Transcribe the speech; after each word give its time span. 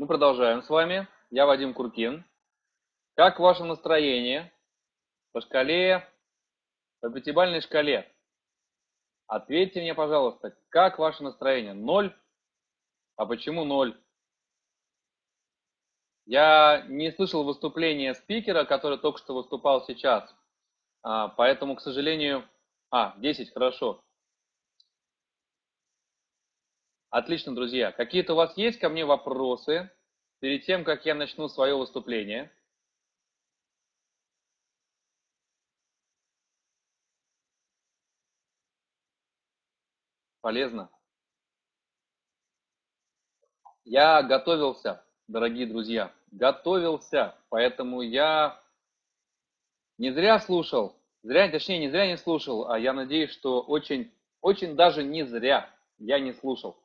Мы 0.00 0.06
продолжаем 0.06 0.62
с 0.62 0.70
вами. 0.70 1.06
Я 1.28 1.44
Вадим 1.44 1.74
Куркин. 1.74 2.24
Как 3.16 3.38
ваше 3.38 3.64
настроение 3.64 4.50
по 5.32 5.42
шкале, 5.42 6.08
по 7.02 7.10
пятибалльной 7.10 7.60
шкале? 7.60 8.10
Ответьте 9.26 9.82
мне, 9.82 9.94
пожалуйста, 9.94 10.56
как 10.70 10.98
ваше 10.98 11.22
настроение? 11.22 11.74
Ноль? 11.74 12.16
А 13.16 13.26
почему 13.26 13.66
ноль? 13.66 13.94
Я 16.24 16.82
не 16.88 17.12
слышал 17.12 17.44
выступления 17.44 18.14
спикера, 18.14 18.64
который 18.64 18.96
только 18.96 19.18
что 19.18 19.34
выступал 19.34 19.84
сейчас. 19.84 20.34
А, 21.02 21.28
поэтому, 21.28 21.76
к 21.76 21.82
сожалению... 21.82 22.48
А, 22.90 23.14
10, 23.18 23.52
хорошо. 23.52 24.02
Отлично, 27.10 27.54
друзья. 27.56 27.90
Какие-то 27.90 28.34
у 28.34 28.36
вас 28.36 28.56
есть 28.56 28.78
ко 28.78 28.88
мне 28.88 29.04
вопросы 29.04 29.90
перед 30.38 30.64
тем, 30.64 30.84
как 30.84 31.04
я 31.06 31.14
начну 31.16 31.48
свое 31.48 31.76
выступление? 31.76 32.52
Полезно. 40.40 40.88
Я 43.84 44.22
готовился, 44.22 45.02
дорогие 45.26 45.66
друзья, 45.66 46.12
готовился, 46.30 47.34
поэтому 47.48 48.02
я 48.02 48.62
не 49.98 50.12
зря 50.12 50.38
слушал, 50.38 50.94
зря, 51.22 51.48
точнее, 51.50 51.78
не 51.80 51.90
зря 51.90 52.06
не 52.06 52.16
слушал, 52.16 52.70
а 52.70 52.78
я 52.78 52.92
надеюсь, 52.92 53.30
что 53.32 53.60
очень, 53.60 54.12
очень 54.40 54.76
даже 54.76 55.02
не 55.02 55.24
зря 55.24 55.68
я 55.98 56.18
не 56.20 56.32
слушал. 56.32 56.79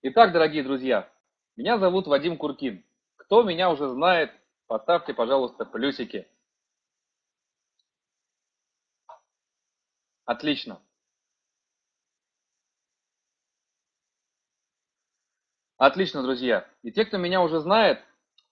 Итак, 0.00 0.32
дорогие 0.32 0.62
друзья, 0.62 1.10
меня 1.56 1.76
зовут 1.76 2.06
Вадим 2.06 2.36
Куркин. 2.36 2.84
Кто 3.16 3.42
меня 3.42 3.68
уже 3.68 3.88
знает, 3.88 4.30
поставьте, 4.68 5.12
пожалуйста, 5.12 5.64
плюсики. 5.64 6.28
Отлично. 10.24 10.80
Отлично, 15.78 16.22
друзья. 16.22 16.68
И 16.84 16.92
те, 16.92 17.04
кто 17.04 17.16
меня 17.18 17.42
уже 17.42 17.58
знает, 17.58 17.98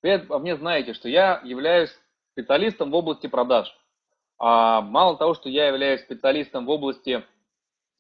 вы 0.03 0.15
обо 0.15 0.41
мне 0.41 0.57
знаете, 0.57 0.95
что 0.95 1.09
я 1.09 1.41
являюсь 1.45 1.97
специалистом 2.33 2.91
в 2.91 2.95
области 2.97 3.29
продаж. 3.29 3.73
А 4.39 4.81
мало 4.81 5.17
того, 5.17 5.35
что 5.35 5.49
я 5.49 5.69
являюсь 5.69 6.01
специалистом 6.01 6.67
в 6.67 6.71
области, 6.71 7.25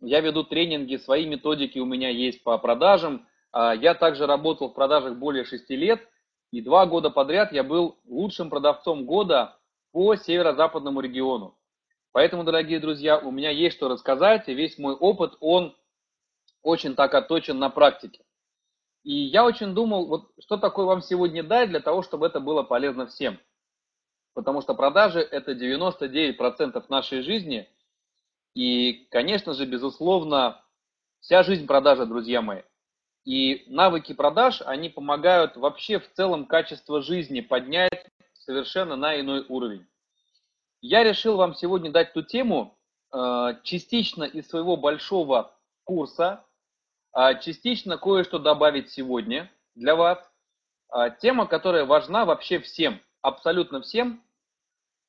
я 0.01 0.21
веду 0.21 0.43
тренинги, 0.43 0.97
свои 0.97 1.27
методики 1.27 1.79
у 1.79 1.87
меня 1.87 2.09
есть 2.09 2.43
по 2.43 2.59
продажам, 2.59 3.25
я 3.57 3.95
также 3.95 4.27
работал 4.27 4.69
в 4.69 4.75
продажах 4.75 5.17
более 5.17 5.45
6 5.45 5.71
лет, 5.71 6.07
и 6.51 6.61
два 6.61 6.87
года 6.87 7.11
подряд 7.11 7.53
я 7.53 7.65
был 7.65 7.99
лучшим 8.05 8.51
продавцом 8.51 9.07
года 9.07 9.59
по 9.93 10.15
северо-западному 10.15 11.01
региону. 11.01 11.57
Поэтому, 12.13 12.45
дорогие 12.45 12.81
друзья, 12.81 13.19
у 13.19 13.31
меня 13.31 13.51
есть 13.51 13.77
что 13.77 13.89
рассказать, 13.89 14.49
и 14.49 14.55
весь 14.55 14.79
мой 14.79 14.95
опыт, 14.95 15.37
он 15.41 15.75
очень 16.63 16.95
так 16.95 17.15
отточен 17.15 17.59
на 17.59 17.71
практике. 17.71 18.25
И 19.05 19.13
я 19.13 19.45
очень 19.45 19.75
думал, 19.75 20.07
вот 20.07 20.31
что 20.41 20.57
такое 20.57 20.85
вам 20.85 21.01
сегодня 21.01 21.43
дать 21.43 21.71
для 21.71 21.81
того, 21.81 22.03
чтобы 22.03 22.27
это 22.27 22.41
было 22.41 22.63
полезно 22.63 23.07
всем. 23.07 23.39
Потому 24.35 24.61
что 24.61 24.75
продажи– 24.75 25.21
это 25.31 25.53
99% 25.53 26.85
нашей 26.89 27.23
жизни. 27.23 27.69
И, 28.55 29.07
конечно 29.11 29.55
же, 29.55 29.65
безусловно, 29.65 30.63
вся 31.21 31.43
жизнь 31.43 31.67
продажи, 31.67 32.05
друзья 32.05 32.43
мои– 32.43 32.63
и 33.27 33.65
навыки 33.67 34.15
продаж, 34.15 34.63
они 34.65 34.89
помогают 34.89 35.57
вообще 35.57 35.99
в 35.99 36.11
целом 36.13 36.47
качество 36.47 37.03
жизни 37.03 37.41
поднять 37.41 38.07
совершенно 38.33 38.95
на 38.97 39.21
иной 39.21 39.45
уровень. 39.49 39.85
Я 40.81 41.03
решил 41.03 41.37
вам 41.37 41.55
сегодня 41.55 41.91
дать 41.91 42.13
ту 42.13 42.23
тему 42.23 42.79
э, 43.13 43.55
частично 43.65 44.23
из 44.23 44.49
своего 44.49 44.77
большого 44.77 45.53
курса, 45.83 46.45
а 47.13 47.35
частично 47.35 47.99
кое-что 47.99 48.39
добавить 48.39 48.91
сегодня 48.91 49.51
для 49.75 49.97
вас. 49.97 50.19
А, 50.89 51.11
тема, 51.11 51.47
которая 51.47 51.85
важна 51.85 52.25
вообще 52.25 52.61
всем, 52.61 53.01
абсолютно 53.23 53.81
всем, 53.81 54.23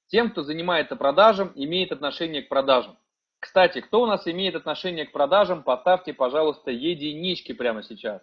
тем, 0.07 0.31
кто 0.31 0.41
занимается 0.41 0.95
продажем, 0.95 1.51
имеет 1.53 1.91
отношение 1.91 2.41
к 2.41 2.49
продажам. 2.49 2.97
Кстати, 3.39 3.81
кто 3.81 4.01
у 4.01 4.05
нас 4.05 4.27
имеет 4.27 4.55
отношение 4.55 5.05
к 5.05 5.11
продажам, 5.11 5.63
поставьте, 5.63 6.13
пожалуйста, 6.13 6.71
единички 6.71 7.53
прямо 7.53 7.83
сейчас. 7.83 8.21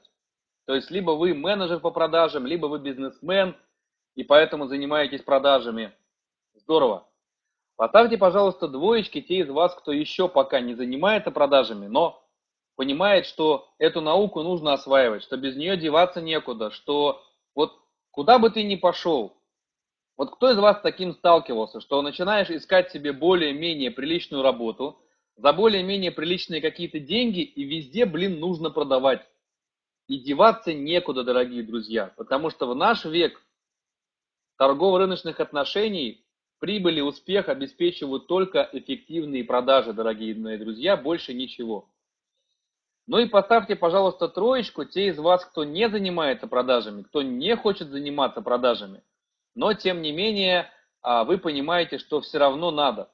То 0.66 0.74
есть, 0.74 0.90
либо 0.90 1.12
вы 1.12 1.34
менеджер 1.34 1.80
по 1.80 1.90
продажам, 1.90 2.46
либо 2.46 2.66
вы 2.66 2.78
бизнесмен, 2.78 3.56
и 4.14 4.24
поэтому 4.24 4.66
занимаетесь 4.66 5.22
продажами. 5.22 5.92
Здорово. 6.54 7.06
Поставьте, 7.76 8.16
пожалуйста, 8.16 8.68
двоечки 8.68 9.20
те 9.20 9.38
из 9.38 9.48
вас, 9.48 9.74
кто 9.74 9.92
еще 9.92 10.28
пока 10.28 10.60
не 10.60 10.74
занимается 10.74 11.30
продажами, 11.30 11.86
но 11.86 12.24
понимает, 12.76 13.26
что 13.26 13.68
эту 13.78 14.00
науку 14.00 14.42
нужно 14.42 14.72
осваивать, 14.72 15.22
что 15.22 15.36
без 15.36 15.56
нее 15.56 15.76
деваться 15.76 16.20
некуда, 16.20 16.70
что 16.70 17.22
вот 17.54 17.72
куда 18.10 18.38
бы 18.38 18.50
ты 18.50 18.62
ни 18.62 18.76
пошел, 18.76 19.36
вот 20.16 20.36
кто 20.36 20.50
из 20.50 20.58
вас 20.58 20.78
с 20.78 20.82
таким 20.82 21.14
сталкивался, 21.14 21.80
что 21.80 22.00
начинаешь 22.02 22.50
искать 22.50 22.92
себе 22.92 23.12
более-менее 23.12 23.90
приличную 23.90 24.42
работу, 24.42 25.03
за 25.36 25.52
более-менее 25.52 26.12
приличные 26.12 26.60
какие-то 26.60 27.00
деньги, 27.00 27.40
и 27.40 27.64
везде, 27.64 28.06
блин, 28.06 28.38
нужно 28.38 28.70
продавать. 28.70 29.26
И 30.06 30.18
деваться 30.18 30.72
некуда, 30.72 31.24
дорогие 31.24 31.62
друзья, 31.62 32.12
потому 32.16 32.50
что 32.50 32.66
в 32.66 32.76
наш 32.76 33.04
век 33.04 33.40
торгово-рыночных 34.58 35.40
отношений 35.40 36.24
прибыль 36.60 36.98
и 36.98 37.02
успех 37.02 37.48
обеспечивают 37.48 38.26
только 38.26 38.68
эффективные 38.72 39.44
продажи, 39.44 39.92
дорогие 39.92 40.34
мои 40.34 40.58
друзья, 40.58 40.96
больше 40.96 41.34
ничего. 41.34 41.90
Ну 43.06 43.18
и 43.18 43.26
поставьте, 43.26 43.76
пожалуйста, 43.76 44.28
троечку 44.28 44.84
те 44.84 45.08
из 45.08 45.18
вас, 45.18 45.44
кто 45.44 45.64
не 45.64 45.88
занимается 45.88 46.46
продажами, 46.46 47.02
кто 47.02 47.22
не 47.22 47.54
хочет 47.56 47.88
заниматься 47.88 48.40
продажами, 48.40 49.02
но 49.54 49.74
тем 49.74 50.00
не 50.00 50.12
менее 50.12 50.70
а, 51.02 51.24
вы 51.24 51.36
понимаете, 51.36 51.98
что 51.98 52.22
все 52.22 52.38
равно 52.38 52.70
надо. 52.70 53.10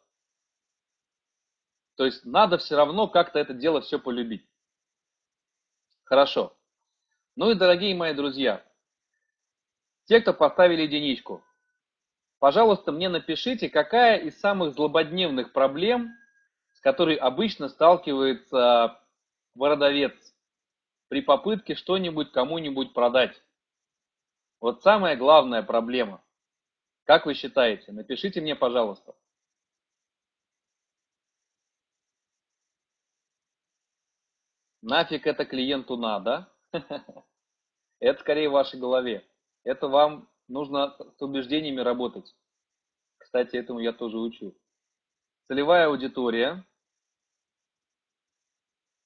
То 2.00 2.06
есть 2.06 2.24
надо 2.24 2.56
все 2.56 2.76
равно 2.76 3.08
как-то 3.08 3.38
это 3.38 3.52
дело 3.52 3.82
все 3.82 3.98
полюбить. 3.98 4.48
Хорошо. 6.04 6.56
Ну 7.36 7.50
и, 7.50 7.54
дорогие 7.54 7.94
мои 7.94 8.14
друзья, 8.14 8.64
те, 10.06 10.22
кто 10.22 10.32
поставили 10.32 10.80
единичку, 10.80 11.44
пожалуйста, 12.38 12.90
мне 12.90 13.10
напишите, 13.10 13.68
какая 13.68 14.16
из 14.16 14.40
самых 14.40 14.72
злободневных 14.72 15.52
проблем, 15.52 16.16
с 16.72 16.80
которой 16.80 17.16
обычно 17.16 17.68
сталкивается 17.68 18.98
продавец 19.52 20.14
при 21.08 21.20
попытке 21.20 21.74
что-нибудь 21.74 22.32
кому-нибудь 22.32 22.94
продать. 22.94 23.42
Вот 24.58 24.82
самая 24.82 25.16
главная 25.16 25.62
проблема. 25.62 26.24
Как 27.04 27.26
вы 27.26 27.34
считаете? 27.34 27.92
Напишите 27.92 28.40
мне, 28.40 28.56
пожалуйста. 28.56 29.14
Нафиг 34.82 35.26
это 35.26 35.44
клиенту 35.44 35.96
надо? 35.96 36.52
Это 38.00 38.18
скорее 38.20 38.48
в 38.48 38.52
вашей 38.52 38.80
голове. 38.80 39.28
Это 39.62 39.88
вам 39.88 40.30
нужно 40.48 40.96
с 41.16 41.20
убеждениями 41.20 41.80
работать. 41.80 42.34
Кстати, 43.18 43.56
этому 43.56 43.80
я 43.80 43.92
тоже 43.92 44.18
учу. 44.18 44.56
Целевая 45.48 45.88
аудитория. 45.88 46.66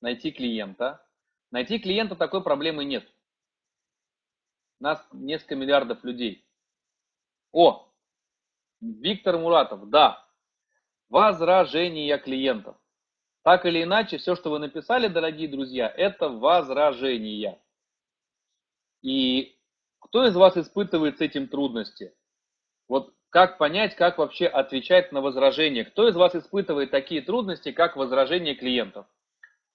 Найти 0.00 0.30
клиента. 0.30 1.04
Найти 1.50 1.80
клиента 1.80 2.14
такой 2.14 2.42
проблемы 2.42 2.84
нет. 2.84 3.04
Нас 4.78 5.04
несколько 5.12 5.56
миллиардов 5.56 6.04
людей. 6.04 6.46
О, 7.50 7.92
Виктор 8.80 9.38
Муратов, 9.38 9.88
да. 9.88 10.24
Возражения 11.08 12.18
клиентов. 12.18 12.76
Так 13.44 13.66
или 13.66 13.82
иначе, 13.82 14.16
все, 14.16 14.36
что 14.36 14.50
вы 14.50 14.58
написали, 14.58 15.06
дорогие 15.06 15.48
друзья, 15.48 15.92
это 15.94 16.30
возражения. 16.30 17.60
И 19.02 19.58
кто 20.00 20.26
из 20.26 20.34
вас 20.34 20.56
испытывает 20.56 21.18
с 21.18 21.20
этим 21.20 21.48
трудности? 21.48 22.14
Вот 22.88 23.12
как 23.28 23.58
понять, 23.58 23.96
как 23.96 24.16
вообще 24.16 24.46
отвечать 24.46 25.12
на 25.12 25.20
возражения? 25.20 25.84
Кто 25.84 26.08
из 26.08 26.16
вас 26.16 26.34
испытывает 26.34 26.90
такие 26.90 27.20
трудности, 27.20 27.70
как 27.70 27.96
возражения 27.96 28.54
клиентов? 28.54 29.04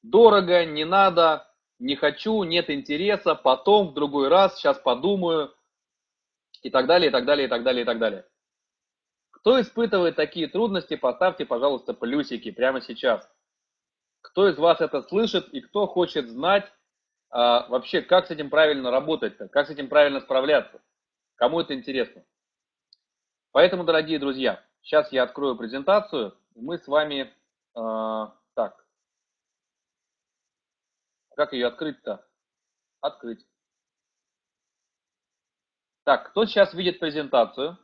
Дорого, 0.02 0.66
не 0.66 0.84
надо, 0.84 1.48
не 1.78 1.96
хочу, 1.96 2.42
нет 2.42 2.72
интереса, 2.72 3.36
потом, 3.36 3.90
в 3.90 3.94
другой 3.94 4.30
раз, 4.30 4.58
сейчас 4.58 4.80
подумаю, 4.80 5.54
и 6.64 6.72
так 6.72 6.88
далее, 6.88 7.10
и 7.10 7.12
так 7.12 7.26
далее, 7.26 7.46
и 7.46 7.50
так 7.50 7.62
далее, 7.62 7.84
и 7.84 7.86
так 7.86 8.00
далее. 8.00 8.26
Кто 9.30 9.62
испытывает 9.62 10.16
такие 10.16 10.48
трудности, 10.48 10.96
поставьте, 10.96 11.46
пожалуйста, 11.46 11.94
плюсики 11.94 12.50
прямо 12.50 12.82
сейчас. 12.82 13.30
Кто 14.22 14.48
из 14.48 14.58
вас 14.58 14.82
это 14.82 15.02
слышит 15.04 15.50
и 15.54 15.62
кто 15.62 15.88
хочет 15.88 16.28
знать, 16.30 16.72
а, 17.30 17.68
вообще, 17.68 18.02
как 18.02 18.28
с 18.28 18.32
этим 18.32 18.50
правильно 18.50 18.92
работать-то, 18.92 19.50
как 19.50 19.68
с 19.68 19.70
этим 19.70 19.88
правильно 19.88 20.20
справляться. 20.20 20.82
Кому 21.36 21.62
это 21.62 21.74
интересно. 21.74 22.24
Поэтому, 23.52 23.84
дорогие 23.84 24.20
друзья, 24.20 24.64
сейчас 24.82 25.12
я 25.12 25.24
открою 25.24 25.56
презентацию, 25.56 26.38
мы 26.56 26.78
с 26.78 26.88
вами, 26.88 27.34
э, 27.76 28.28
так, 28.54 28.86
как 31.36 31.54
ее 31.54 31.68
открыть-то? 31.68 32.28
Открыть. 33.02 33.46
Так, 36.04 36.32
кто 36.32 36.46
сейчас 36.46 36.74
видит 36.74 37.00
презентацию? 37.00 37.78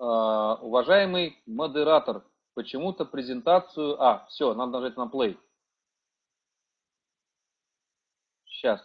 Уважаемый 0.00 1.38
модератор, 1.46 2.24
почему-то 2.54 3.04
презентацию... 3.04 4.00
А, 4.02 4.26
все, 4.28 4.54
надо 4.54 4.72
нажать 4.72 4.96
на 4.96 5.02
play. 5.02 5.38
Сейчас. 8.46 8.80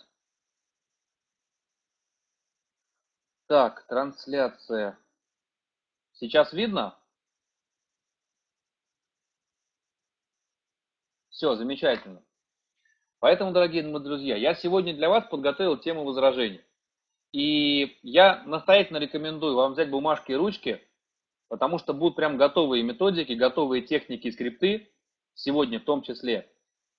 Так, 3.48 3.86
трансляция. 3.88 4.98
Сейчас 6.14 6.52
видно? 6.52 6.98
Все, 11.30 11.56
замечательно. 11.56 12.22
Поэтому, 13.20 13.52
дорогие 13.52 13.84
мои 13.84 14.02
друзья, 14.02 14.36
я 14.36 14.56
сегодня 14.56 14.94
для 14.94 15.10
вас 15.10 15.26
подготовил 15.28 15.78
тему 15.78 16.04
возражений. 16.04 16.62
И 17.32 18.00
я 18.04 18.44
настоятельно 18.46 18.98
рекомендую 18.98 19.56
вам 19.56 19.74
взять 19.74 19.90
бумажки 19.90 20.32
и 20.32 20.36
ручки, 20.36 20.82
потому 21.50 21.78
что 21.78 21.94
будут 21.94 22.16
прям 22.16 22.38
готовые 22.38 22.84
методики, 22.84 23.34
готовые 23.34 23.82
техники 23.82 24.28
и 24.28 24.32
скрипты, 24.32 24.90
сегодня 25.34 25.80
в 25.80 25.84
том 25.84 26.02
числе. 26.02 26.50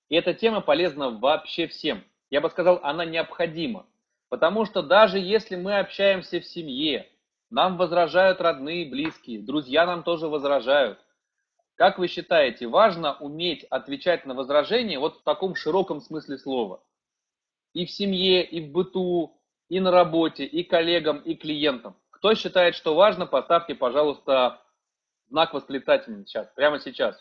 И 0.09 0.15
эта 0.15 0.33
тема 0.33 0.61
полезна 0.61 1.09
вообще 1.09 1.67
всем. 1.67 2.03
Я 2.29 2.41
бы 2.41 2.49
сказал, 2.49 2.79
она 2.83 3.05
необходима. 3.05 3.85
Потому 4.29 4.65
что 4.65 4.81
даже 4.81 5.19
если 5.19 5.55
мы 5.55 5.79
общаемся 5.79 6.39
в 6.39 6.45
семье, 6.45 7.09
нам 7.49 7.77
возражают 7.77 8.41
родные, 8.41 8.89
близкие, 8.89 9.41
друзья 9.41 9.85
нам 9.85 10.03
тоже 10.03 10.27
возражают. 10.27 10.99
Как 11.75 11.97
вы 11.97 12.07
считаете, 12.07 12.67
важно 12.67 13.15
уметь 13.19 13.63
отвечать 13.65 14.25
на 14.25 14.33
возражения 14.33 14.99
вот 14.99 15.17
в 15.17 15.23
таком 15.23 15.55
широком 15.55 16.01
смысле 16.01 16.37
слова? 16.37 16.83
И 17.73 17.85
в 17.85 17.91
семье, 17.91 18.43
и 18.43 18.67
в 18.67 18.71
быту, 18.71 19.39
и 19.69 19.79
на 19.79 19.91
работе, 19.91 20.43
и 20.43 20.63
коллегам, 20.63 21.19
и 21.19 21.35
клиентам. 21.35 21.95
Кто 22.17 22.33
считает, 22.33 22.73
что 22.73 22.95
важно, 22.95 23.27
поставьте, 23.27 23.75
пожалуйста, 23.75 24.59
знак 25.27 25.53
восклицательный 25.53 26.25
сейчас, 26.25 26.47
прямо 26.55 26.79
сейчас. 26.79 27.15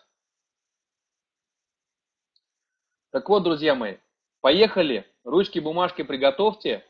Так 3.11 3.29
вот, 3.29 3.43
друзья 3.43 3.75
мои, 3.75 3.99
поехали, 4.41 5.07
ручки, 5.23 5.59
бумажки 5.59 6.03
приготовьте. 6.03 6.83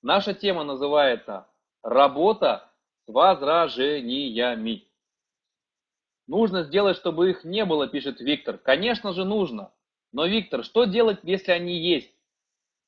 Наша 0.00 0.32
тема 0.32 0.64
называется 0.64 1.48
«Работа 1.82 2.72
с 3.04 3.12
возражениями». 3.12 4.88
Нужно 6.26 6.62
сделать, 6.62 6.96
чтобы 6.96 7.28
их 7.28 7.44
не 7.44 7.66
было, 7.66 7.88
пишет 7.88 8.20
Виктор. 8.20 8.56
Конечно 8.56 9.12
же 9.12 9.26
нужно. 9.26 9.70
Но, 10.12 10.24
Виктор, 10.24 10.64
что 10.64 10.84
делать, 10.84 11.18
если 11.24 11.52
они 11.52 11.76
есть? 11.76 12.10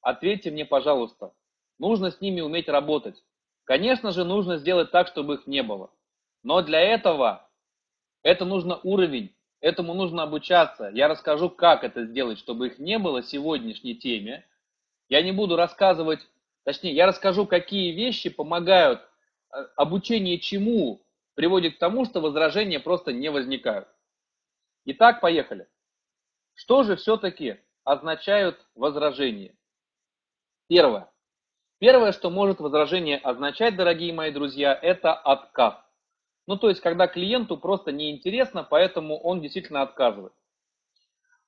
Ответьте 0.01 0.51
мне, 0.51 0.65
пожалуйста. 0.65 1.35
Нужно 1.79 2.11
с 2.11 2.23
ними 2.23 2.41
уметь 2.41 2.71
работать. 2.71 3.23
Конечно 3.65 4.11
же, 4.11 4.25
нужно 4.25 4.57
сделать 4.59 4.91
так, 4.91 5.09
чтобы 5.09 5.35
их 5.35 5.47
не 5.47 5.63
было. 5.63 5.91
Но 6.43 6.63
для 6.63 6.81
этого 6.81 7.49
это 8.23 8.45
нужно 8.45 8.81
уровень, 8.83 9.35
этому 9.61 9.95
нужно 9.95 10.25
обучаться. 10.25 10.91
Я 10.93 11.09
расскажу, 11.09 11.51
как 11.51 11.85
это 11.85 12.05
сделать, 12.05 12.39
чтобы 12.39 12.69
их 12.69 12.79
не 12.79 12.99
было 12.99 13.23
в 13.23 13.27
сегодняшней 13.27 13.95
теме. 13.95 14.45
Я 15.09 15.23
не 15.23 15.33
буду 15.33 15.57
рассказывать, 15.57 16.21
точнее, 16.65 16.95
я 16.95 17.07
расскажу, 17.07 17.47
какие 17.47 17.93
вещи 17.93 18.31
помогают, 18.31 19.01
э, 19.55 19.59
обучение 19.77 20.39
чему 20.41 21.05
приводит 21.35 21.77
к 21.77 21.79
тому, 21.79 22.05
что 22.05 22.21
возражения 22.21 22.81
просто 22.81 23.13
не 23.13 23.31
возникают. 23.31 23.89
Итак, 24.85 25.21
поехали. 25.21 25.69
Что 26.55 26.83
же 26.83 26.97
все-таки 26.97 27.61
означают 27.85 28.61
возражения? 28.75 29.55
Первое. 30.69 31.12
Первое, 31.83 32.13
что 32.13 32.31
может 32.31 32.61
возражение 32.61 33.19
означать, 33.19 33.75
дорогие 33.75 34.13
мои 34.13 34.31
друзья, 34.31 34.73
это 34.73 35.13
отказ. 35.15 35.75
Ну, 36.47 36.57
то 36.57 36.69
есть, 36.69 36.81
когда 36.81 37.09
клиенту 37.09 37.57
просто 37.57 37.91
неинтересно, 37.91 38.63
поэтому 38.63 39.19
он 39.19 39.41
действительно 39.41 39.83
отказывает. 39.83 40.33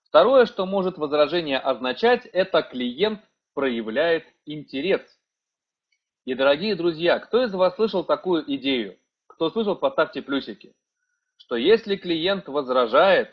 Второе, 0.03 0.47
что 0.47 0.67
может 0.67 0.99
возражение 0.99 1.61
означать, 1.61 2.27
это 2.27 2.63
клиент 2.63 3.21
проявляет 3.55 4.25
интерес. 4.45 5.03
И, 6.25 6.35
дорогие 6.35 6.75
друзья, 6.75 7.21
кто 7.21 7.45
из 7.45 7.55
вас 7.55 7.77
слышал 7.77 8.03
такую 8.03 8.43
идею? 8.57 8.99
Кто 9.29 9.51
слышал, 9.51 9.77
поставьте 9.77 10.21
плюсики. 10.21 10.75
Что 11.37 11.55
если 11.55 11.95
клиент 11.95 12.49
возражает, 12.49 13.33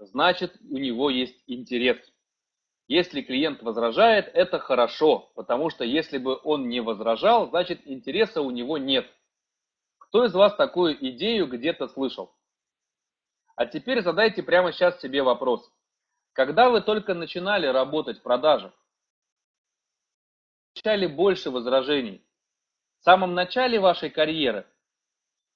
значит 0.00 0.56
у 0.68 0.78
него 0.78 1.08
есть 1.08 1.40
интерес. 1.46 1.98
Если 2.88 3.22
клиент 3.22 3.62
возражает, 3.62 4.28
это 4.34 4.58
хорошо, 4.58 5.30
потому 5.34 5.70
что 5.70 5.84
если 5.84 6.18
бы 6.18 6.38
он 6.42 6.68
не 6.68 6.80
возражал, 6.80 7.48
значит 7.48 7.80
интереса 7.86 8.42
у 8.42 8.50
него 8.50 8.76
нет. 8.76 9.06
Кто 9.98 10.24
из 10.24 10.34
вас 10.34 10.54
такую 10.56 10.94
идею 11.10 11.46
где-то 11.46 11.88
слышал? 11.88 12.34
А 13.56 13.66
теперь 13.66 14.02
задайте 14.02 14.42
прямо 14.42 14.72
сейчас 14.72 15.00
себе 15.00 15.22
вопрос. 15.22 15.70
Когда 16.32 16.70
вы 16.70 16.80
только 16.80 17.14
начинали 17.14 17.66
работать 17.66 18.18
в 18.18 18.22
продажах, 18.22 18.72
получали 20.74 21.06
больше 21.06 21.50
возражений? 21.50 22.24
В 23.00 23.04
самом 23.04 23.34
начале 23.34 23.78
вашей 23.78 24.10
карьеры? 24.10 24.66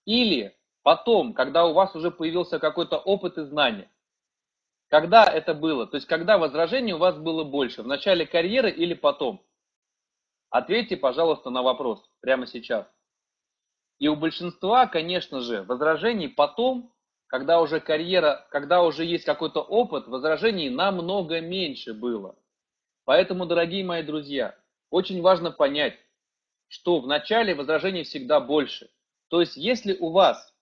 Или 0.05 0.56
потом, 0.82 1.32
когда 1.32 1.67
у 1.67 1.73
вас 1.73 1.94
уже 1.94 2.11
появился 2.11 2.58
какой-то 2.58 2.99
опыт 2.99 3.38
и 3.38 3.44
знания? 3.44 3.90
Когда 4.88 5.24
это 5.24 5.52
было? 5.52 5.86
То 5.86 5.96
есть, 5.96 6.06
когда 6.06 6.38
возражений 6.38 6.92
у 6.92 6.98
вас 6.98 7.16
было 7.16 7.44
больше? 7.44 7.82
В 7.82 7.86
начале 7.86 8.26
карьеры 8.26 8.70
или 8.70 8.94
потом? 8.94 9.44
Ответьте, 10.50 10.96
пожалуйста, 10.96 11.50
на 11.50 11.62
вопрос 11.62 12.08
прямо 12.20 12.46
сейчас. 12.46 12.86
И 13.98 14.08
у 14.08 14.16
большинства, 14.16 14.86
конечно 14.86 15.40
же, 15.40 15.62
возражений 15.62 16.28
потом, 16.28 16.92
когда 17.26 17.60
уже 17.60 17.80
карьера, 17.80 18.46
когда 18.50 18.82
уже 18.82 19.04
есть 19.04 19.24
какой-то 19.24 19.60
опыт, 19.60 20.06
возражений 20.06 20.70
намного 20.70 21.40
меньше 21.40 21.92
было. 21.92 22.37
Поэтому, 23.04 23.46
дорогие 23.46 23.84
мои 23.84 24.02
друзья, 24.02 24.56
очень 24.90 25.20
важно 25.20 25.50
понять, 25.50 25.99
что 26.68 27.00
в 27.00 27.06
начале 27.06 27.54
возражений 27.54 28.04
всегда 28.04 28.38
больше. 28.38 28.90
То 29.28 29.40
есть, 29.40 29.56
если 29.56 29.96
у 29.99 30.11
вас 30.11 30.55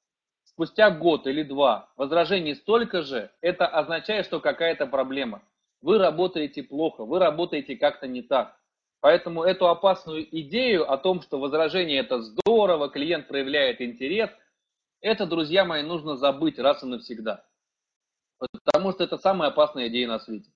спустя 0.55 0.91
год 0.91 1.27
или 1.27 1.43
два 1.43 1.91
возражений 1.97 2.55
столько 2.55 3.03
же, 3.03 3.31
это 3.41 3.67
означает, 3.67 4.27
что 4.27 4.41
какая-то 4.41 4.87
проблема. 4.87 5.43
Вы 5.83 5.99
работаете 5.99 6.63
плохо, 6.63 7.05
вы 7.05 7.19
работаете 7.19 7.77
как-то 7.77 8.07
не 8.07 8.23
так. 8.23 8.57
Поэтому 9.01 9.43
эту 9.43 9.69
опасную 9.69 10.27
идею 10.41 10.91
о 10.91 10.97
том, 10.97 11.21
что 11.21 11.39
возражение 11.39 11.99
это 11.99 12.23
здорово, 12.23 12.89
клиент 12.89 13.29
проявляет 13.29 13.83
интерес, 13.83 14.31
это, 15.01 15.27
друзья 15.27 15.65
мои, 15.67 15.83
нужно 15.83 16.17
забыть 16.17 16.59
раз 16.59 16.83
и 16.83 16.87
навсегда. 16.87 17.45
Потому 18.39 18.93
что 18.93 19.05
это 19.05 19.19
самая 19.19 19.51
опасная 19.51 19.89
идея 19.89 20.09
на 20.09 20.19
свете. 20.19 20.51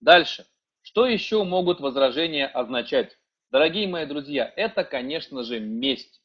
Дальше. 0.00 0.46
Что 0.82 1.06
еще 1.06 1.44
могут 1.44 1.80
возражения 1.80 2.46
означать? 2.46 3.16
Дорогие 3.50 3.88
мои 3.88 4.04
друзья, 4.04 4.52
это, 4.56 4.84
конечно 4.84 5.44
же, 5.44 5.60
месть. 5.60 6.20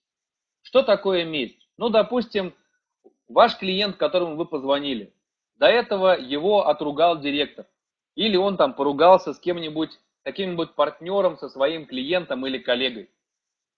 Что 0.64 0.84
такое 0.84 1.24
месть? 1.24 1.59
Ну, 1.80 1.88
допустим, 1.88 2.54
ваш 3.30 3.58
клиент, 3.58 3.96
которому 3.96 4.36
вы 4.36 4.46
позвонили, 4.46 5.14
до 5.56 5.68
этого 5.68 6.20
его 6.20 6.68
отругал 6.68 7.22
директор. 7.22 7.68
Или 8.16 8.36
он 8.36 8.58
там 8.58 8.74
поругался 8.74 9.34
с 9.34 9.40
кем-нибудь, 9.40 9.98
каким-нибудь 10.24 10.76
партнером, 10.76 11.38
со 11.38 11.48
своим 11.48 11.86
клиентом 11.86 12.46
или 12.46 12.58
коллегой. 12.58 13.10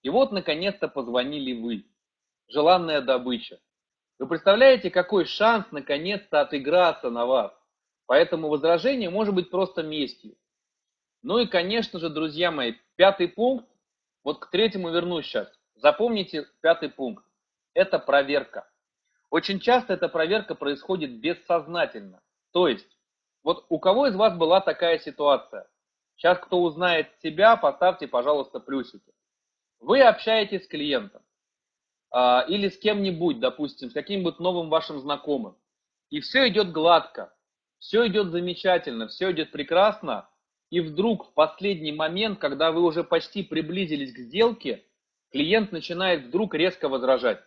И 0.02 0.10
вот, 0.10 0.32
наконец-то, 0.32 0.88
позвонили 0.88 1.52
вы. 1.52 1.86
Желанная 2.48 3.02
добыча. 3.02 3.60
Вы 4.18 4.26
представляете, 4.26 4.90
какой 4.90 5.24
шанс, 5.24 5.66
наконец-то, 5.70 6.40
отыграться 6.40 7.08
на 7.08 7.24
вас? 7.24 7.52
Поэтому 8.06 8.48
возражение 8.48 9.10
может 9.10 9.32
быть 9.32 9.48
просто 9.48 9.84
местью. 9.84 10.34
Ну 11.22 11.38
и, 11.38 11.46
конечно 11.46 12.00
же, 12.00 12.08
друзья 12.08 12.50
мои, 12.50 12.74
пятый 12.96 13.28
пункт, 13.28 13.68
вот 14.24 14.40
к 14.40 14.50
третьему 14.50 14.90
вернусь 14.90 15.26
сейчас. 15.26 15.48
Запомните 15.76 16.48
пятый 16.62 16.88
пункт 16.88 17.24
это 17.74 17.98
проверка. 17.98 18.68
Очень 19.30 19.60
часто 19.60 19.94
эта 19.94 20.08
проверка 20.08 20.54
происходит 20.54 21.20
бессознательно. 21.20 22.22
То 22.52 22.68
есть, 22.68 22.98
вот 23.42 23.64
у 23.68 23.78
кого 23.78 24.06
из 24.08 24.14
вас 24.14 24.36
была 24.36 24.60
такая 24.60 24.98
ситуация? 24.98 25.68
Сейчас 26.16 26.38
кто 26.38 26.62
узнает 26.62 27.08
себя, 27.22 27.56
поставьте, 27.56 28.06
пожалуйста, 28.06 28.60
плюсики. 28.60 29.12
Вы 29.80 30.02
общаетесь 30.02 30.64
с 30.64 30.68
клиентом 30.68 31.22
а, 32.10 32.44
или 32.46 32.68
с 32.68 32.78
кем-нибудь, 32.78 33.40
допустим, 33.40 33.90
с 33.90 33.94
каким-нибудь 33.94 34.38
новым 34.38 34.68
вашим 34.68 35.00
знакомым. 35.00 35.56
и 36.10 36.20
все 36.20 36.48
идет 36.48 36.70
гладко, 36.70 37.34
все 37.78 38.06
идет 38.06 38.28
замечательно, 38.28 39.08
все 39.08 39.32
идет 39.32 39.50
прекрасно, 39.50 40.28
и 40.70 40.80
вдруг 40.80 41.26
в 41.26 41.34
последний 41.34 41.92
момент, 41.92 42.38
когда 42.38 42.70
вы 42.70 42.82
уже 42.82 43.02
почти 43.02 43.42
приблизились 43.42 44.12
к 44.12 44.18
сделке, 44.18 44.84
клиент 45.30 45.72
начинает 45.72 46.26
вдруг 46.26 46.54
резко 46.54 46.88
возражать. 46.88 47.42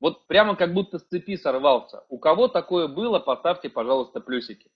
Вот 0.00 0.26
прямо 0.26 0.56
как 0.56 0.74
будто 0.74 0.98
с 0.98 1.04
цепи 1.04 1.36
сорвался. 1.36 2.04
У 2.08 2.18
кого 2.18 2.48
такое 2.48 2.86
было, 2.86 3.18
поставьте, 3.18 3.70
пожалуйста, 3.70 4.20
плюсики. 4.20 4.70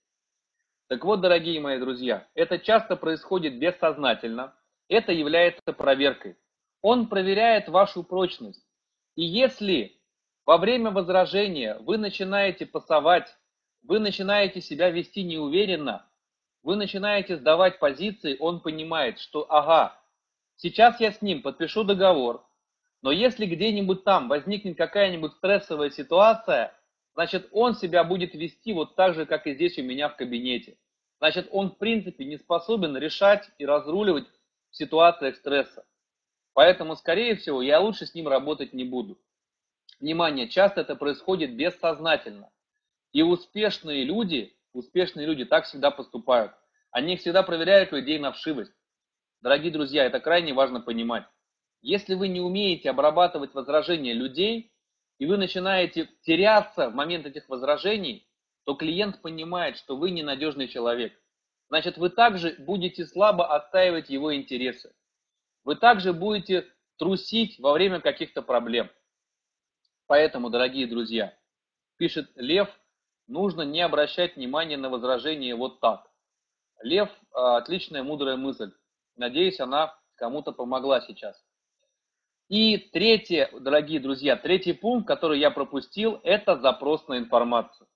Так 0.87 1.05
вот, 1.05 1.21
дорогие 1.21 1.59
мои 1.61 1.79
друзья, 1.79 2.27
это 2.33 2.57
часто 2.59 2.95
происходит 2.95 3.59
бессознательно. 3.59 4.53
Это 4.89 5.11
является 5.11 5.73
проверкой. 5.73 6.37
Он 6.81 7.07
проверяет 7.07 7.69
вашу 7.69 8.03
прочность. 8.03 8.65
И 9.15 9.23
если 9.23 10.01
во 10.45 10.57
время 10.57 10.91
возражения 10.91 11.77
вы 11.79 11.97
начинаете 11.97 12.65
пасовать, 12.65 13.27
вы 13.83 13.99
начинаете 13.99 14.61
себя 14.61 14.89
вести 14.89 15.23
неуверенно, 15.23 16.05
вы 16.63 16.75
начинаете 16.75 17.37
сдавать 17.37 17.79
позиции, 17.79 18.37
он 18.39 18.59
понимает, 18.59 19.19
что 19.19 19.45
ага, 19.49 19.99
сейчас 20.55 20.99
я 20.99 21.11
с 21.11 21.21
ним 21.21 21.41
подпишу 21.41 21.83
договор, 21.83 22.45
но 23.01 23.11
если 23.11 23.45
где-нибудь 23.45 24.03
там 24.03 24.27
возникнет 24.27 24.77
какая-нибудь 24.77 25.33
стрессовая 25.33 25.89
ситуация, 25.89 26.75
значит 27.13 27.49
он 27.51 27.75
себя 27.75 28.03
будет 28.03 28.33
вести 28.35 28.73
вот 28.73 28.95
так 28.95 29.15
же, 29.15 29.25
как 29.25 29.47
и 29.47 29.53
здесь 29.53 29.77
у 29.79 29.83
меня 29.83 30.09
в 30.09 30.15
кабинете. 30.15 30.77
Значит 31.19 31.47
он 31.51 31.71
в 31.71 31.77
принципе 31.77 32.25
не 32.25 32.37
способен 32.37 32.95
решать 32.97 33.49
и 33.57 33.65
разруливать 33.65 34.27
в 34.69 34.75
ситуациях 34.75 35.35
стресса. 35.35 35.85
Поэтому, 36.53 36.95
скорее 36.95 37.35
всего, 37.35 37.61
я 37.61 37.79
лучше 37.79 38.05
с 38.05 38.13
ним 38.13 38.27
работать 38.27 38.73
не 38.73 38.83
буду. 38.83 39.19
Внимание, 39.99 40.47
часто 40.47 40.81
это 40.81 40.95
происходит 40.95 41.55
бессознательно. 41.55 42.49
И 43.13 43.21
успешные 43.21 44.03
люди, 44.03 44.55
успешные 44.73 45.27
люди 45.27 45.45
так 45.45 45.65
всегда 45.65 45.91
поступают. 45.91 46.53
Они 46.91 47.15
всегда 47.17 47.43
проверяют 47.43 47.91
людей 47.91 48.19
на 48.19 48.31
вшивость. 48.31 48.73
Дорогие 49.41 49.71
друзья, 49.71 50.05
это 50.05 50.19
крайне 50.19 50.53
важно 50.53 50.81
понимать. 50.81 51.25
Если 51.81 52.13
вы 52.13 52.27
не 52.27 52.39
умеете 52.39 52.89
обрабатывать 52.89 53.53
возражения 53.53 54.13
людей, 54.13 54.71
и 55.17 55.25
вы 55.25 55.37
начинаете 55.37 56.09
теряться 56.21 56.89
в 56.89 56.95
момент 56.95 57.25
этих 57.25 57.49
возражений, 57.49 58.27
то 58.65 58.75
клиент 58.75 59.21
понимает, 59.21 59.77
что 59.77 59.95
вы 59.95 60.11
ненадежный 60.11 60.67
человек. 60.67 61.13
Значит, 61.69 61.97
вы 61.97 62.09
также 62.09 62.55
будете 62.59 63.05
слабо 63.05 63.55
отстаивать 63.55 64.09
его 64.09 64.35
интересы. 64.35 64.93
Вы 65.63 65.75
также 65.75 66.13
будете 66.13 66.67
трусить 66.97 67.59
во 67.59 67.73
время 67.73 67.99
каких-то 67.99 68.41
проблем. 68.41 68.89
Поэтому, 70.07 70.49
дорогие 70.49 70.85
друзья, 70.85 71.33
пишет 71.97 72.29
Лев, 72.35 72.69
нужно 73.27 73.61
не 73.61 73.81
обращать 73.81 74.35
внимания 74.35 74.77
на 74.77 74.89
возражения 74.89 75.55
вот 75.55 75.79
так. 75.79 76.07
Лев, 76.83 77.09
а, 77.31 77.57
отличная 77.57 78.03
мудрая 78.03 78.37
мысль. 78.37 78.71
Надеюсь, 79.15 79.59
она 79.59 79.95
кому-то 80.15 80.51
помогла 80.51 81.01
сейчас. 81.01 81.41
И 82.51 82.77
третье, 82.91 83.49
дорогие 83.57 84.01
друзья, 84.01 84.35
третий 84.35 84.73
пункт, 84.73 85.07
который 85.07 85.39
я 85.39 85.51
пропустил, 85.51 86.19
это 86.21 86.57
запрос 86.57 87.07
на 87.07 87.17
информацию. 87.17 87.87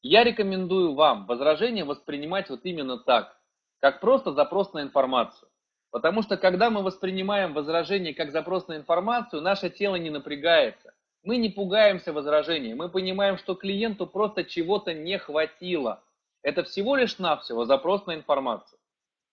Я 0.00 0.24
рекомендую 0.24 0.94
вам 0.94 1.26
возражение 1.26 1.84
воспринимать 1.84 2.48
вот 2.48 2.60
именно 2.64 2.96
так, 2.96 3.38
как 3.78 4.00
просто 4.00 4.32
запрос 4.32 4.72
на 4.72 4.80
информацию. 4.80 5.50
Потому 5.90 6.22
что 6.22 6.38
когда 6.38 6.70
мы 6.70 6.82
воспринимаем 6.82 7.52
возражение 7.52 8.14
как 8.14 8.32
запрос 8.32 8.68
на 8.68 8.78
информацию, 8.78 9.42
наше 9.42 9.68
тело 9.68 9.96
не 9.96 10.08
напрягается. 10.08 10.94
Мы 11.22 11.36
не 11.36 11.50
пугаемся 11.50 12.14
возражения, 12.14 12.74
мы 12.74 12.88
понимаем, 12.88 13.36
что 13.36 13.54
клиенту 13.54 14.06
просто 14.06 14.44
чего-то 14.44 14.94
не 14.94 15.18
хватило. 15.18 16.02
Это 16.40 16.64
всего 16.64 16.96
лишь 16.96 17.18
навсего 17.18 17.66
запрос 17.66 18.06
на 18.06 18.14
информацию. 18.14 18.78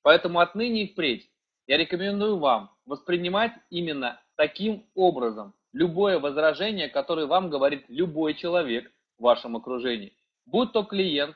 Поэтому 0.02 0.42
отныне 0.42 0.84
и 0.84 0.92
впредь 0.92 1.32
я 1.68 1.78
рекомендую 1.78 2.38
вам 2.38 2.70
воспринимать 2.86 3.54
именно 3.70 4.20
таким 4.38 4.86
образом 4.96 5.54
любое 5.74 6.20
возражение, 6.20 6.88
которое 6.88 7.26
вам 7.26 7.50
говорит 7.50 7.86
любой 7.90 8.36
человек 8.36 8.90
в 9.18 9.24
вашем 9.24 9.58
окружении, 9.58 10.16
будь 10.46 10.72
то 10.72 10.84
клиент 10.84 11.36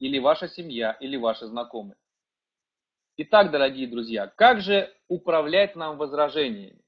или 0.00 0.18
ваша 0.18 0.48
семья 0.48 0.92
или 0.92 1.16
ваши 1.16 1.46
знакомые. 1.46 1.96
Итак, 3.18 3.50
дорогие 3.50 3.86
друзья, 3.86 4.26
как 4.28 4.60
же 4.60 4.92
управлять 5.08 5.76
нам 5.76 5.98
возражениями? 5.98 6.80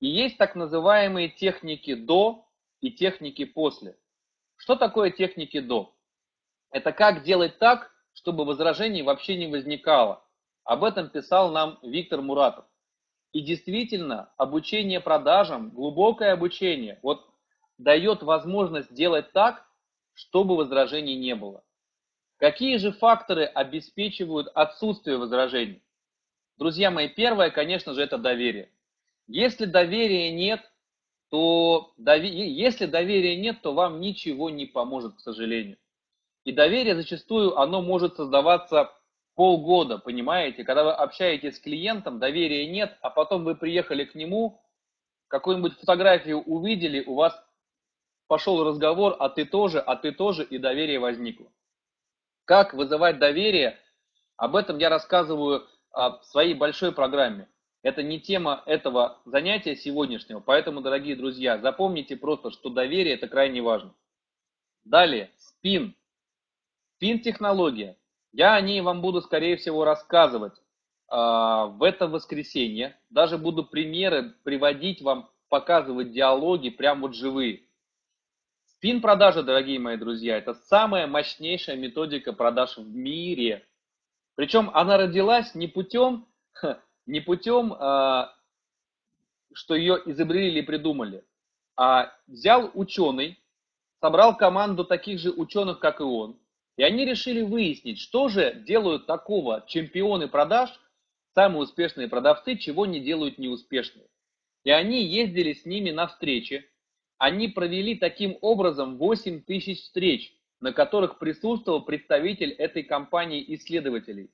И 0.00 0.08
есть 0.08 0.36
так 0.38 0.54
называемые 0.54 1.28
техники 1.28 1.94
до 1.94 2.46
и 2.80 2.90
техники 2.90 3.44
после. 3.44 3.96
Что 4.56 4.76
такое 4.76 5.10
техники 5.10 5.60
до? 5.60 5.94
Это 6.70 6.92
как 6.92 7.22
делать 7.22 7.58
так, 7.58 7.92
чтобы 8.12 8.44
возражений 8.44 9.02
вообще 9.02 9.36
не 9.36 9.46
возникало. 9.46 10.24
Об 10.64 10.82
этом 10.82 11.10
писал 11.10 11.52
нам 11.52 11.78
Виктор 11.82 12.22
Муратов. 12.22 12.64
И 13.34 13.40
действительно, 13.40 14.32
обучение 14.36 15.00
продажам, 15.00 15.70
глубокое 15.70 16.32
обучение, 16.32 17.00
вот 17.02 17.28
дает 17.78 18.22
возможность 18.22 18.94
делать 18.94 19.32
так, 19.32 19.66
чтобы 20.14 20.56
возражений 20.56 21.16
не 21.16 21.34
было. 21.34 21.64
Какие 22.36 22.76
же 22.76 22.92
факторы 22.92 23.44
обеспечивают 23.44 24.46
отсутствие 24.54 25.16
возражений? 25.16 25.82
Друзья 26.58 26.92
мои, 26.92 27.08
первое, 27.08 27.50
конечно 27.50 27.92
же, 27.92 28.02
это 28.02 28.18
доверие. 28.18 28.70
Если 29.26 29.64
доверия 29.64 30.30
нет, 30.30 30.60
то 31.28 31.92
если 31.98 32.86
доверия 32.86 33.36
нет, 33.36 33.62
то 33.62 33.74
вам 33.74 34.00
ничего 34.00 34.48
не 34.48 34.66
поможет, 34.66 35.16
к 35.16 35.20
сожалению. 35.20 35.78
И 36.44 36.52
доверие 36.52 36.94
зачастую, 36.94 37.58
оно 37.58 37.82
может 37.82 38.14
создаваться 38.14 38.92
полгода, 39.34 39.98
понимаете? 39.98 40.64
Когда 40.64 40.84
вы 40.84 40.92
общаетесь 40.92 41.56
с 41.56 41.60
клиентом, 41.60 42.18
доверия 42.18 42.66
нет, 42.66 42.96
а 43.00 43.10
потом 43.10 43.44
вы 43.44 43.54
приехали 43.54 44.04
к 44.04 44.14
нему, 44.14 44.62
какую-нибудь 45.28 45.78
фотографию 45.78 46.42
увидели, 46.42 47.02
у 47.04 47.14
вас 47.14 47.34
пошел 48.28 48.64
разговор, 48.64 49.16
а 49.18 49.28
ты 49.28 49.44
тоже, 49.44 49.80
а 49.80 49.96
ты 49.96 50.12
тоже, 50.12 50.44
и 50.44 50.58
доверие 50.58 50.98
возникло. 50.98 51.46
Как 52.44 52.74
вызывать 52.74 53.18
доверие? 53.18 53.78
Об 54.36 54.56
этом 54.56 54.78
я 54.78 54.88
рассказываю 54.88 55.66
а, 55.92 56.18
в 56.18 56.24
своей 56.26 56.54
большой 56.54 56.92
программе. 56.92 57.48
Это 57.82 58.02
не 58.02 58.20
тема 58.20 58.62
этого 58.66 59.20
занятия 59.24 59.76
сегодняшнего, 59.76 60.40
поэтому, 60.40 60.80
дорогие 60.80 61.16
друзья, 61.16 61.58
запомните 61.58 62.16
просто, 62.16 62.50
что 62.50 62.70
доверие 62.70 63.14
это 63.14 63.28
крайне 63.28 63.60
важно. 63.60 63.94
Далее, 64.84 65.30
спин. 65.36 65.94
Спин-технология. 66.96 67.96
Я 68.36 68.54
о 68.54 68.60
ней 68.60 68.80
вам 68.80 69.00
буду, 69.00 69.22
скорее 69.22 69.56
всего, 69.56 69.84
рассказывать 69.84 70.54
э, 71.08 71.14
в 71.14 71.78
это 71.86 72.08
воскресенье. 72.08 72.98
Даже 73.08 73.38
буду 73.38 73.64
примеры 73.64 74.34
приводить 74.42 75.02
вам, 75.02 75.30
показывать 75.48 76.10
диалоги, 76.10 76.70
прям 76.70 77.02
вот 77.02 77.14
живые. 77.14 77.62
Спин-продажа, 78.64 79.44
дорогие 79.44 79.78
мои 79.78 79.96
друзья, 79.96 80.36
это 80.36 80.54
самая 80.54 81.06
мощнейшая 81.06 81.76
методика 81.76 82.32
продаж 82.32 82.76
в 82.76 82.92
мире. 82.92 83.64
Причем 84.34 84.68
она 84.74 84.96
родилась 84.96 85.54
не 85.54 85.68
путем, 85.68 86.26
не 87.06 87.20
путем, 87.20 87.72
а, 87.78 88.34
что 89.52 89.76
ее 89.76 90.02
изобрели 90.06 90.48
или 90.48 90.62
придумали, 90.62 91.24
а 91.76 92.12
взял 92.26 92.68
ученый, 92.74 93.38
собрал 94.00 94.36
команду 94.36 94.84
таких 94.84 95.20
же 95.20 95.30
ученых, 95.30 95.78
как 95.78 96.00
и 96.00 96.02
он, 96.02 96.36
и 96.76 96.82
они 96.82 97.04
решили 97.04 97.42
выяснить, 97.42 98.00
что 98.00 98.28
же 98.28 98.62
делают 98.66 99.06
такого 99.06 99.64
чемпионы 99.66 100.28
продаж, 100.28 100.70
самые 101.34 101.62
успешные 101.62 102.08
продавцы, 102.08 102.56
чего 102.56 102.86
не 102.86 103.00
делают 103.00 103.38
неуспешные. 103.38 104.06
И 104.64 104.70
они 104.70 105.04
ездили 105.04 105.52
с 105.52 105.64
ними 105.64 105.90
на 105.90 106.06
встречи, 106.06 106.68
они 107.18 107.48
провели 107.48 107.96
таким 107.96 108.36
образом 108.40 108.96
8 108.98 109.42
тысяч 109.42 109.80
встреч, 109.82 110.34
на 110.60 110.72
которых 110.72 111.18
присутствовал 111.18 111.84
представитель 111.84 112.50
этой 112.50 112.82
компании 112.82 113.44
исследователей. 113.54 114.30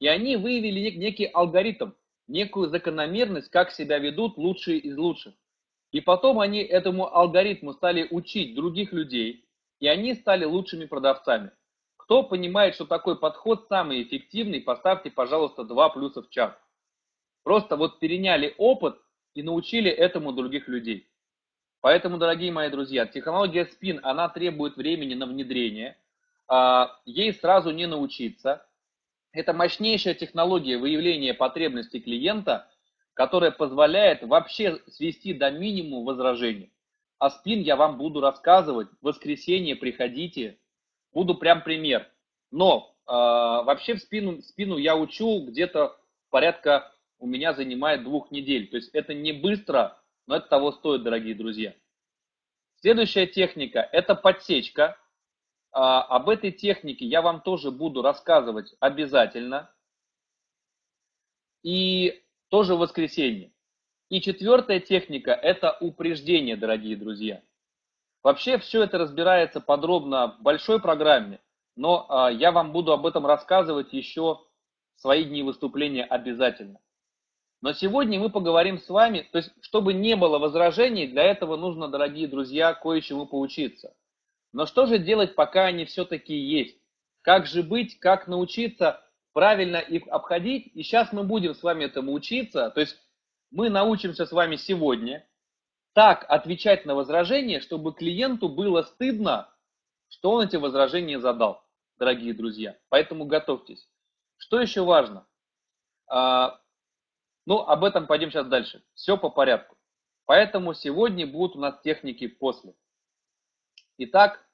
И 0.00 0.08
они 0.08 0.36
выявили 0.36 0.90
некий 0.96 1.26
алгоритм, 1.26 1.92
некую 2.26 2.68
закономерность, 2.68 3.50
как 3.50 3.72
себя 3.72 3.98
ведут 3.98 4.36
лучшие 4.36 4.78
из 4.78 4.96
лучших. 4.96 5.34
И 5.90 6.00
потом 6.00 6.38
они 6.40 6.60
этому 6.60 7.12
алгоритму 7.14 7.72
стали 7.72 8.06
учить 8.10 8.54
других 8.54 8.92
людей, 8.92 9.46
и 9.80 9.88
они 9.88 10.14
стали 10.14 10.44
лучшими 10.44 10.84
продавцами. 10.84 11.50
Кто 12.08 12.22
понимает, 12.22 12.74
что 12.74 12.86
такой 12.86 13.18
подход 13.18 13.66
самый 13.68 14.02
эффективный, 14.02 14.62
поставьте, 14.62 15.10
пожалуйста, 15.10 15.62
два 15.62 15.90
плюса 15.90 16.22
в 16.22 16.30
чат. 16.30 16.58
Просто 17.42 17.76
вот 17.76 17.98
переняли 17.98 18.54
опыт 18.56 18.98
и 19.34 19.42
научили 19.42 19.90
этому 19.90 20.32
других 20.32 20.68
людей. 20.68 21.06
Поэтому, 21.82 22.16
дорогие 22.16 22.50
мои 22.50 22.70
друзья, 22.70 23.04
технология 23.04 23.66
спин, 23.66 24.00
она 24.02 24.30
требует 24.30 24.78
времени 24.78 25.12
на 25.12 25.26
внедрение. 25.26 25.98
А, 26.48 26.98
ей 27.04 27.34
сразу 27.34 27.72
не 27.72 27.84
научиться. 27.84 28.66
Это 29.32 29.52
мощнейшая 29.52 30.14
технология 30.14 30.78
выявления 30.78 31.34
потребностей 31.34 32.00
клиента, 32.00 32.70
которая 33.12 33.50
позволяет 33.50 34.22
вообще 34.22 34.80
свести 34.86 35.34
до 35.34 35.50
минимума 35.50 36.06
возражений. 36.06 36.72
а 37.18 37.28
спин 37.28 37.60
я 37.60 37.76
вам 37.76 37.98
буду 37.98 38.22
рассказывать. 38.22 38.88
В 39.02 39.08
воскресенье 39.08 39.76
приходите, 39.76 40.58
буду 41.18 41.34
прям 41.34 41.64
пример. 41.64 42.08
Но 42.52 42.94
э, 43.08 43.10
вообще 43.10 43.94
в 43.94 43.98
спину, 43.98 44.40
спину 44.42 44.76
я 44.76 44.96
учу 44.96 45.44
где-то 45.48 45.98
порядка 46.30 46.94
у 47.18 47.26
меня 47.26 47.54
занимает 47.54 48.04
двух 48.04 48.30
недель. 48.30 48.68
То 48.68 48.76
есть 48.76 48.90
это 48.94 49.14
не 49.14 49.32
быстро, 49.32 50.00
но 50.28 50.36
это 50.36 50.48
того 50.48 50.70
стоит, 50.70 51.02
дорогие 51.02 51.34
друзья. 51.34 51.74
Следующая 52.76 53.26
техника– 53.26 53.80
это 53.92 54.14
подсечка. 54.14 54.96
А, 55.72 56.02
об 56.02 56.28
этой 56.28 56.52
технике 56.52 57.04
я 57.04 57.20
вам 57.20 57.40
тоже 57.40 57.72
буду 57.72 58.00
рассказывать 58.00 58.76
обязательно. 58.78 59.74
И 61.64 62.22
тоже 62.48 62.76
в 62.76 62.78
воскресенье. 62.78 63.50
И 64.08 64.20
четвертая 64.20 64.78
техника– 64.78 65.32
это 65.42 65.76
упреждение, 65.80 66.56
дорогие 66.56 66.96
друзья. 66.96 67.42
Вообще 68.22 68.58
все 68.58 68.82
это 68.82 68.98
разбирается 68.98 69.60
подробно 69.60 70.36
в 70.38 70.42
большой 70.42 70.80
программе, 70.80 71.40
но 71.76 72.06
а, 72.08 72.30
я 72.30 72.50
вам 72.50 72.72
буду 72.72 72.92
об 72.92 73.06
этом 73.06 73.26
рассказывать 73.26 73.92
еще 73.92 74.40
в 74.96 75.00
свои 75.00 75.24
дни 75.24 75.42
выступления 75.42 76.04
обязательно. 76.04 76.80
Но 77.60 77.72
сегодня 77.72 78.20
мы 78.20 78.30
поговорим 78.30 78.78
с 78.78 78.88
вами, 78.88 79.28
то 79.32 79.38
есть, 79.38 79.50
чтобы 79.60 79.92
не 79.92 80.16
было 80.16 80.38
возражений, 80.38 81.06
для 81.06 81.24
этого 81.24 81.56
нужно, 81.56 81.88
дорогие 81.88 82.28
друзья, 82.28 82.74
кое-чему 82.74 83.26
поучиться. 83.26 83.94
Но 84.52 84.66
что 84.66 84.86
же 84.86 84.98
делать, 84.98 85.34
пока 85.34 85.66
они 85.66 85.84
все-таки 85.84 86.34
есть? 86.34 86.78
Как 87.22 87.46
же 87.46 87.62
быть, 87.62 87.98
как 87.98 88.28
научиться 88.28 89.02
правильно 89.32 89.76
их 89.76 90.06
обходить? 90.08 90.70
И 90.74 90.82
сейчас 90.82 91.12
мы 91.12 91.24
будем 91.24 91.54
с 91.54 91.62
вами 91.62 91.84
этому 91.84 92.12
учиться. 92.12 92.70
То 92.70 92.80
есть 92.80 92.96
мы 93.50 93.70
научимся 93.70 94.24
с 94.24 94.32
вами 94.32 94.56
сегодня 94.56 95.27
так 95.94 96.24
отвечать 96.28 96.84
на 96.84 96.94
возражения, 96.94 97.60
чтобы 97.60 97.92
клиенту 97.92 98.48
было 98.48 98.82
стыдно, 98.82 99.52
что 100.08 100.32
он 100.32 100.46
эти 100.46 100.56
возражения 100.56 101.18
задал, 101.18 101.64
дорогие 101.98 102.34
друзья. 102.34 102.76
Поэтому 102.88 103.26
готовьтесь. 103.26 103.88
Что 104.36 104.60
еще 104.60 104.84
важно? 104.84 105.26
А, 106.06 106.60
ну, 107.46 107.58
об 107.58 107.84
этом 107.84 108.06
пойдем 108.06 108.30
сейчас 108.30 108.46
дальше. 108.46 108.82
Все 108.94 109.16
по 109.16 109.30
порядку. 109.30 109.76
Поэтому 110.26 110.74
сегодня 110.74 111.26
будут 111.26 111.56
у 111.56 111.60
нас 111.60 111.80
техники 111.80 112.26
после. 112.26 112.74
Итак, 113.96 114.46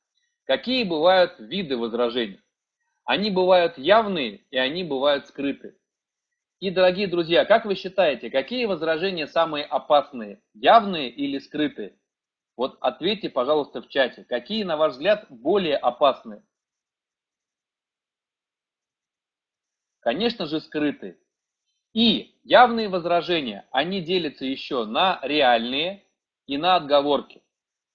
какие 0.45 0.85
бывают 0.85 1.39
виды 1.39 1.77
возражений? 1.77 2.41
Они 3.05 3.31
бывают 3.31 3.77
явные 3.77 4.37
и 4.51 4.57
они 4.57 4.85
бывают 4.85 5.27
скрытые. 5.27 5.77
И, 6.65 6.71
дорогие 6.71 7.07
друзья, 7.09 7.45
как 7.45 7.67
вы 7.67 7.75
считаете, 7.75 8.31
какие 8.31 8.65
возражения 8.65 9.27
самые 9.27 9.67
опасные, 9.67 10.41
явные 10.55 11.11
или 11.11 11.39
скрытые? 11.39 11.99
Вот 12.57 12.79
ответьте, 12.81 13.29
пожалуйста, 13.29 13.83
в 13.83 13.89
чате, 13.89 14.25
какие, 14.25 14.65
на 14.65 14.79
ваш 14.79 14.93
взгляд, 14.93 15.27
более 15.29 15.77
опасные? 15.77 16.43
Конечно 20.01 20.47
же, 20.47 20.59
скрытые. 20.59 21.19
И 21.93 22.35
явные 22.45 22.89
возражения, 22.89 23.69
они 23.71 24.01
делятся 24.01 24.47
еще 24.47 24.87
на 24.87 25.21
реальные 25.23 26.07
и 26.47 26.57
на 26.57 26.77
отговорки. 26.77 27.43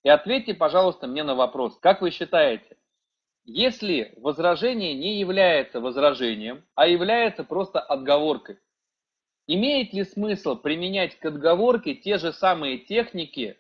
И 0.03 0.09
ответьте, 0.09 0.53
пожалуйста, 0.53 1.07
мне 1.07 1.23
на 1.23 1.33
вопрос, 1.33 1.75
как 1.79 2.03
вы 2.03 2.11
считаете, 2.11 2.77
если 3.49 4.13
возражение 4.17 4.93
не 4.93 5.19
является 5.19 5.81
возражением, 5.81 6.63
а 6.75 6.87
является 6.87 7.43
просто 7.43 7.79
отговоркой, 7.79 8.59
имеет 9.47 9.91
ли 9.91 10.03
смысл 10.03 10.55
применять 10.55 11.17
к 11.17 11.25
отговорке 11.25 11.95
те 11.95 12.19
же 12.19 12.31
самые 12.31 12.77
техники, 12.77 13.57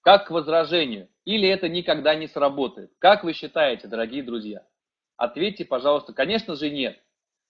как 0.00 0.28
к 0.28 0.30
возражению, 0.30 1.08
или 1.26 1.46
это 1.46 1.68
никогда 1.68 2.14
не 2.14 2.26
сработает? 2.26 2.90
Как 2.98 3.22
вы 3.22 3.34
считаете, 3.34 3.86
дорогие 3.86 4.22
друзья? 4.22 4.66
Ответьте, 5.18 5.66
пожалуйста, 5.66 6.14
конечно 6.14 6.56
же 6.56 6.70
нет. 6.70 6.98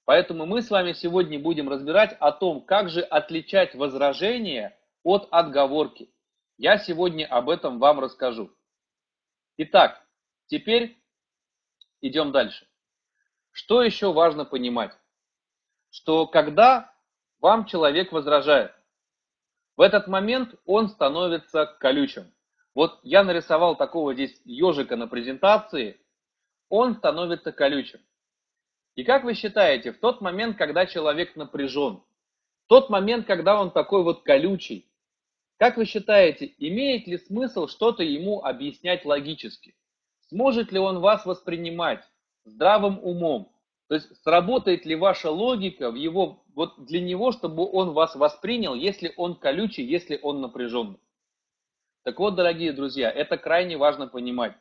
Поэтому 0.05 0.47
мы 0.47 0.63
с 0.63 0.71
вами 0.71 0.95
сегодня 0.95 1.39
будем 1.39 1.69
разбирать 1.69 2.17
о 2.19 2.33
том, 2.33 2.63
как 2.63 2.89
же 2.89 3.03
отличать 3.03 3.77
возражение 3.77 4.77
от 5.05 5.29
отговорки. 5.31 6.11
Я 6.57 6.79
сегодня 6.79 7.27
об 7.27 7.51
этом 7.51 7.79
вам 7.79 8.01
расскажу. 8.01 8.51
Итак, 9.59 10.08
теперь 10.49 10.99
идем 12.01 12.33
дальше. 12.33 12.67
Что 13.53 13.83
еще 13.83 14.13
важно 14.13 14.45
понимать? 14.45 14.93
Что 15.91 16.27
когда 16.27 16.93
вам 17.41 17.67
человек 17.67 18.13
возражает, 18.13 18.73
в 19.77 19.81
этот 19.81 20.09
момент 20.09 20.55
он 20.65 20.89
становится 20.89 21.67
колючим. 21.67 22.33
Вот 22.75 22.99
я 23.03 23.25
нарисовал 23.25 23.77
такого 23.77 24.15
здесь 24.15 24.41
ежика 24.45 24.97
на 24.97 25.07
презентации, 25.07 26.01
он 26.69 26.97
становится 26.97 27.53
колючим. 27.53 28.01
И 28.95 29.05
как 29.05 29.25
вы 29.25 29.35
считаете, 29.35 29.93
в 29.93 30.01
тот 30.01 30.21
момент, 30.21 30.57
когда 30.57 30.87
человек 30.87 31.37
напряжен, 31.37 32.03
в 32.65 32.69
тот 32.69 32.91
момент, 32.91 33.27
когда 33.27 33.61
он 33.61 33.71
такой 33.71 34.03
вот 34.03 34.23
колючий, 34.23 34.91
как 35.57 35.77
вы 35.77 35.87
считаете, 35.87 36.55
имеет 36.59 37.07
ли 37.07 37.19
смысл 37.19 37.67
что-то 37.67 38.03
ему 38.03 38.45
объяснять 38.45 39.05
логически? 39.05 39.75
Сможет 40.29 40.73
ли 40.73 40.79
он 40.79 41.01
вас 41.01 41.25
воспринимать 41.25 42.05
здравым 42.45 42.99
умом? 43.03 43.53
То 43.89 43.95
есть 43.95 44.15
сработает 44.23 44.85
ли 44.85 44.95
ваша 44.95 45.31
логика 45.31 45.91
в 45.91 45.95
его, 45.95 46.45
вот 46.55 46.85
для 46.85 47.01
него, 47.01 47.33
чтобы 47.33 47.65
он 47.71 47.93
вас 47.93 48.15
воспринял, 48.15 48.75
если 48.75 49.15
он 49.17 49.35
колючий, 49.35 49.85
если 49.85 50.19
он 50.23 50.43
напряженный? 50.43 50.99
Так 52.05 52.19
вот, 52.19 52.35
дорогие 52.35 52.73
друзья, 52.73 53.11
это 53.11 53.39
крайне 53.39 53.79
важно 53.79 54.07
понимать. 54.07 54.55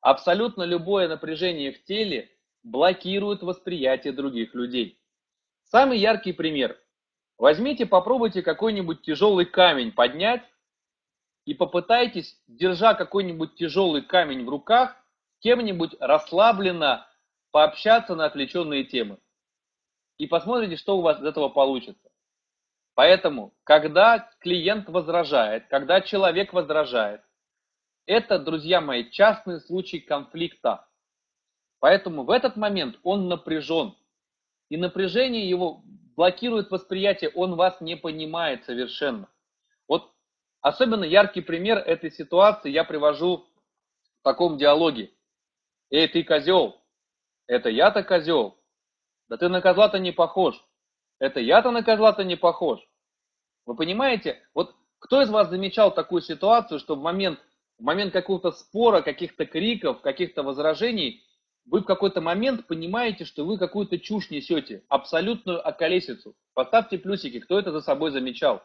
Абсолютно 0.00 0.62
любое 0.62 1.08
напряжение 1.08 1.72
в 1.72 1.84
теле 1.84 2.30
блокирует 2.62 3.42
восприятие 3.42 4.12
других 4.12 4.54
людей. 4.54 4.98
Самый 5.64 5.98
яркий 5.98 6.32
пример. 6.32 6.78
Возьмите, 7.36 7.86
попробуйте 7.86 8.42
какой-нибудь 8.42 9.02
тяжелый 9.02 9.46
камень 9.46 9.92
поднять 9.92 10.42
и 11.44 11.54
попытайтесь, 11.54 12.40
держа 12.46 12.94
какой-нибудь 12.94 13.56
тяжелый 13.56 14.02
камень 14.02 14.44
в 14.44 14.48
руках, 14.48 15.01
кем-нибудь 15.42 15.96
расслабленно 16.00 17.06
пообщаться 17.50 18.14
на 18.14 18.26
отвлеченные 18.26 18.84
темы. 18.84 19.18
И 20.18 20.26
посмотрите, 20.26 20.76
что 20.76 20.96
у 20.96 21.02
вас 21.02 21.20
из 21.20 21.24
этого 21.24 21.48
получится. 21.48 22.10
Поэтому, 22.94 23.54
когда 23.64 24.30
клиент 24.40 24.88
возражает, 24.88 25.66
когда 25.68 26.00
человек 26.00 26.52
возражает, 26.52 27.22
это, 28.06 28.38
друзья 28.38 28.80
мои, 28.80 29.10
частный 29.10 29.60
случай 29.60 30.00
конфликта. 30.00 30.86
Поэтому 31.80 32.24
в 32.24 32.30
этот 32.30 32.56
момент 32.56 32.98
он 33.02 33.28
напряжен. 33.28 33.96
И 34.68 34.76
напряжение 34.76 35.48
его 35.48 35.82
блокирует 36.16 36.70
восприятие, 36.70 37.30
он 37.30 37.56
вас 37.56 37.80
не 37.80 37.96
понимает 37.96 38.64
совершенно. 38.64 39.28
Вот 39.88 40.12
особенно 40.60 41.04
яркий 41.04 41.40
пример 41.40 41.78
этой 41.78 42.10
ситуации 42.10 42.70
я 42.70 42.84
привожу 42.84 43.46
в 44.20 44.22
таком 44.22 44.58
диалоге. 44.58 45.10
Эй, 45.92 46.08
ты 46.08 46.24
козел, 46.24 46.82
это 47.46 47.68
я-то 47.68 48.02
козел. 48.02 48.58
Да 49.28 49.36
ты 49.36 49.50
на 49.50 49.60
козла-то 49.60 49.98
не 49.98 50.10
похож. 50.10 50.54
Это 51.18 51.38
я-то 51.38 51.70
на 51.70 51.82
козла-то 51.82 52.24
не 52.24 52.34
похож. 52.34 52.80
Вы 53.66 53.76
понимаете, 53.76 54.42
вот 54.54 54.74
кто 54.98 55.20
из 55.20 55.28
вас 55.28 55.50
замечал 55.50 55.92
такую 55.92 56.22
ситуацию, 56.22 56.80
что 56.80 56.96
в 56.96 57.02
момент, 57.02 57.38
в 57.78 57.82
момент 57.82 58.14
какого-то 58.14 58.52
спора, 58.52 59.02
каких-то 59.02 59.44
криков, 59.44 60.00
каких-то 60.00 60.42
возражений, 60.42 61.22
вы 61.66 61.80
в 61.80 61.84
какой-то 61.84 62.22
момент 62.22 62.66
понимаете, 62.66 63.26
что 63.26 63.44
вы 63.44 63.58
какую-то 63.58 63.98
чушь 63.98 64.30
несете, 64.30 64.84
абсолютную 64.88 65.60
околесицу. 65.64 66.34
Поставьте 66.54 66.96
плюсики, 66.96 67.38
кто 67.38 67.58
это 67.58 67.70
за 67.70 67.82
собой 67.82 68.12
замечал. 68.12 68.62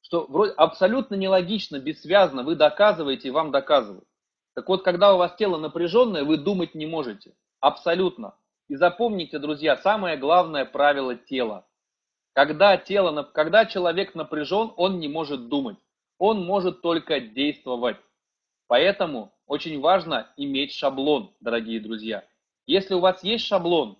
Что 0.00 0.26
вроде 0.26 0.52
абсолютно 0.54 1.14
нелогично, 1.14 1.78
бессвязно 1.78 2.42
вы 2.42 2.56
доказываете 2.56 3.28
и 3.28 3.30
вам 3.30 3.52
доказывают. 3.52 4.08
Так 4.54 4.68
вот, 4.68 4.84
когда 4.84 5.14
у 5.14 5.18
вас 5.18 5.34
тело 5.36 5.58
напряженное, 5.58 6.24
вы 6.24 6.36
думать 6.36 6.74
не 6.74 6.86
можете. 6.86 7.34
Абсолютно. 7.60 8.34
И 8.68 8.76
запомните, 8.76 9.38
друзья, 9.38 9.76
самое 9.76 10.16
главное 10.16 10.64
правило 10.64 11.16
тела. 11.16 11.66
Когда, 12.32 12.76
тело, 12.76 13.22
когда 13.22 13.66
человек 13.66 14.14
напряжен, 14.14 14.72
он 14.76 14.98
не 15.00 15.08
может 15.08 15.48
думать. 15.48 15.76
Он 16.18 16.44
может 16.44 16.82
только 16.82 17.20
действовать. 17.20 17.96
Поэтому 18.66 19.32
очень 19.46 19.80
важно 19.80 20.32
иметь 20.36 20.72
шаблон, 20.72 21.34
дорогие 21.40 21.80
друзья. 21.80 22.24
Если 22.66 22.94
у 22.94 23.00
вас 23.00 23.22
есть 23.22 23.44
шаблон, 23.44 23.98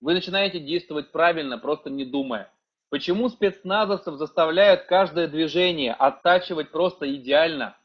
вы 0.00 0.14
начинаете 0.14 0.58
действовать 0.58 1.12
правильно, 1.12 1.58
просто 1.58 1.88
не 1.88 2.04
думая. 2.04 2.52
Почему 2.90 3.28
спецназовцев 3.28 4.16
заставляют 4.16 4.82
каждое 4.82 5.28
движение 5.28 5.94
оттачивать 5.94 6.72
просто 6.72 7.14
идеально, 7.14 7.76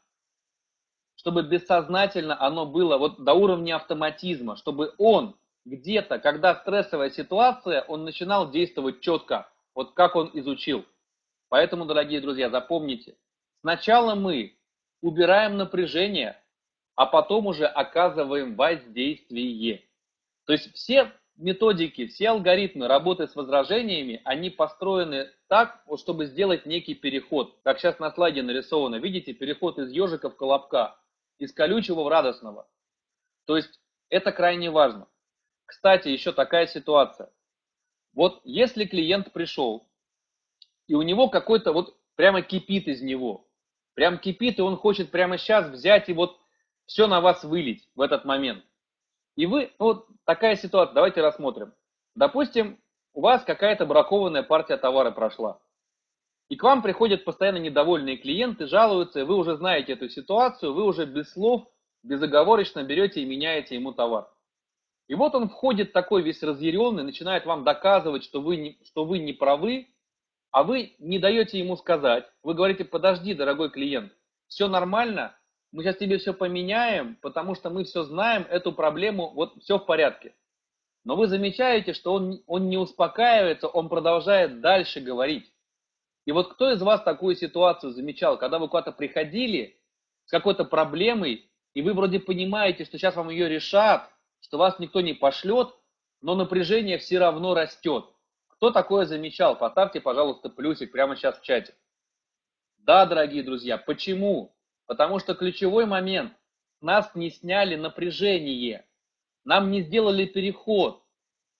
чтобы 1.27 1.43
бессознательно 1.43 2.41
оно 2.41 2.65
было 2.65 2.97
вот 2.97 3.21
до 3.21 3.33
уровня 3.33 3.75
автоматизма, 3.75 4.55
чтобы 4.55 4.93
он 4.97 5.35
где-то, 5.65 6.19
когда 6.19 6.55
стрессовая 6.55 7.09
ситуация, 7.09 7.81
он 7.81 8.05
начинал 8.05 8.49
действовать 8.49 9.01
четко, 9.01 9.49
вот 9.75 9.91
как 9.91 10.15
он 10.15 10.31
изучил. 10.35 10.85
Поэтому, 11.49 11.83
дорогие 11.83 12.21
друзья, 12.21 12.49
запомните, 12.49 13.17
Сначала 13.59 14.15
мы 14.15 14.55
убираем 15.01 15.57
напряжение, 15.57 16.41
а 16.95 17.05
потом 17.05 17.47
уже 17.47 17.65
оказываем 17.65 18.55
воздействие. 18.55 19.83
То 20.45 20.53
есть 20.53 20.73
все 20.75 21.11
методики, 21.35 22.07
все 22.07 22.29
алгоритмы 22.29 22.87
работы 22.87 23.27
с 23.27 23.35
возражениями, 23.35 24.21
они 24.23 24.49
построены 24.49 25.27
так, 25.49 25.83
чтобы 25.97 26.27
сделать 26.27 26.65
некий 26.65 26.95
переход. 26.95 27.57
Как 27.63 27.79
сейчас 27.79 27.99
на 27.99 28.11
слайде 28.11 28.41
нарисовано, 28.41 28.95
видите, 28.95 29.33
переход 29.33 29.77
из 29.79 29.91
ежика 29.91 30.29
в 30.29 30.37
колобка, 30.37 30.95
из 31.37 31.53
колючего 31.53 32.03
в 32.03 32.07
радостного. 32.07 32.67
То 33.45 33.57
есть 33.57 33.79
это 34.09 34.31
крайне 34.31 34.69
важно. 34.69 35.07
Кстати, 35.65 36.09
еще 36.09 36.31
такая 36.31 36.67
ситуация. 36.67 37.31
Вот 38.13 38.41
если 38.43 38.85
клиент 38.85 39.31
пришел, 39.31 39.87
и 40.87 40.95
у 40.95 41.01
него 41.01 41.29
какой-то 41.29 41.73
вот 41.73 41.97
прямо 42.15 42.41
кипит 42.41 42.87
из 42.87 43.01
него, 43.01 43.47
прям 43.93 44.17
кипит, 44.17 44.59
и 44.59 44.61
он 44.61 44.77
хочет 44.77 45.11
прямо 45.11 45.37
сейчас 45.37 45.69
взять 45.69 46.09
и 46.09 46.13
вот 46.13 46.39
все 46.85 47.07
на 47.07 47.21
вас 47.21 47.43
вылить 47.43 47.87
в 47.95 48.01
этот 48.01 48.25
момент. 48.25 48.63
И 49.35 49.45
вы, 49.45 49.71
ну 49.77 49.85
вот 49.85 50.07
такая 50.23 50.55
ситуация, 50.55 50.95
давайте 50.95 51.21
рассмотрим. 51.21 51.73
Допустим, 52.15 52.81
у 53.13 53.21
вас 53.21 53.43
какая-то 53.43 53.85
бракованная 53.85 54.43
партия 54.43 54.77
товара 54.77 55.11
прошла. 55.11 55.59
И 56.49 56.55
к 56.55 56.63
вам 56.63 56.81
приходят 56.81 57.25
постоянно 57.25 57.57
недовольные 57.57 58.17
клиенты, 58.17 58.67
жалуются, 58.67 59.19
и 59.19 59.23
вы 59.23 59.35
уже 59.35 59.57
знаете 59.57 59.93
эту 59.93 60.09
ситуацию, 60.09 60.73
вы 60.73 60.83
уже 60.83 61.05
без 61.05 61.31
слов, 61.31 61.67
безоговорочно 62.03 62.83
берете 62.83 63.21
и 63.21 63.25
меняете 63.25 63.75
ему 63.75 63.91
товар. 63.91 64.29
И 65.07 65.15
вот 65.15 65.35
он 65.35 65.49
входит 65.49 65.93
такой 65.93 66.21
весь 66.21 66.43
разъяренный, 66.43 67.03
начинает 67.03 67.45
вам 67.45 67.63
доказывать, 67.63 68.23
что 68.23 68.41
вы, 68.41 68.57
не, 68.57 68.79
что 68.85 69.05
вы 69.05 69.19
не 69.19 69.33
правы, 69.33 69.87
а 70.51 70.63
вы 70.63 70.95
не 70.99 71.19
даете 71.19 71.59
ему 71.59 71.75
сказать. 71.75 72.25
Вы 72.43 72.53
говорите, 72.53 72.85
подожди, 72.85 73.33
дорогой 73.33 73.69
клиент, 73.69 74.13
все 74.47 74.67
нормально, 74.67 75.37
мы 75.73 75.83
сейчас 75.83 75.97
тебе 75.97 76.17
все 76.17 76.33
поменяем, 76.33 77.17
потому 77.21 77.55
что 77.55 77.69
мы 77.69 77.83
все 77.83 78.03
знаем, 78.03 78.45
эту 78.49 78.71
проблему, 78.71 79.31
вот 79.33 79.61
все 79.61 79.77
в 79.77 79.85
порядке. 79.85 80.33
Но 81.03 81.15
вы 81.15 81.27
замечаете, 81.27 81.93
что 81.93 82.13
он, 82.13 82.41
он 82.47 82.69
не 82.69 82.77
успокаивается, 82.77 83.67
он 83.67 83.89
продолжает 83.89 84.61
дальше 84.61 84.99
говорить. 85.01 85.51
И 86.27 86.33
вот 86.33 86.53
кто 86.53 86.69
из 86.71 86.81
вас 86.81 87.01
такую 87.03 87.37
ситуацию 87.37 87.93
замечал, 87.93 88.37
когда 88.37 88.59
вы 88.59 88.67
куда-то 88.67 88.91
приходили 88.91 89.79
с 90.25 90.29
какой-то 90.31 90.65
проблемой, 90.65 91.49
и 91.73 91.81
вы 91.81 91.93
вроде 91.93 92.19
понимаете, 92.19 92.83
что 92.83 92.97
сейчас 92.97 93.15
вам 93.15 93.29
ее 93.29 93.47
решат, 93.47 94.11
что 94.41 94.57
вас 94.57 94.77
никто 94.77 94.99
не 94.99 95.13
пошлет, 95.13 95.73
но 96.21 96.35
напряжение 96.35 96.97
все 96.97 97.17
равно 97.17 97.53
растет. 97.53 98.07
Кто 98.49 98.71
такое 98.71 99.05
замечал? 99.05 99.57
Поставьте, 99.57 100.01
пожалуйста, 100.01 100.49
плюсик 100.49 100.91
прямо 100.91 101.15
сейчас 101.15 101.39
в 101.39 101.43
чате. 101.43 101.73
Да, 102.79 103.05
дорогие 103.05 103.41
друзья, 103.41 103.77
почему? 103.77 104.53
Потому 104.85 105.19
что 105.19 105.33
ключевой 105.33 105.85
момент, 105.85 106.33
нас 106.81 107.09
не 107.15 107.31
сняли 107.31 107.77
напряжение, 107.77 108.85
нам 109.45 109.71
не 109.71 109.81
сделали 109.81 110.25
переход. 110.25 111.05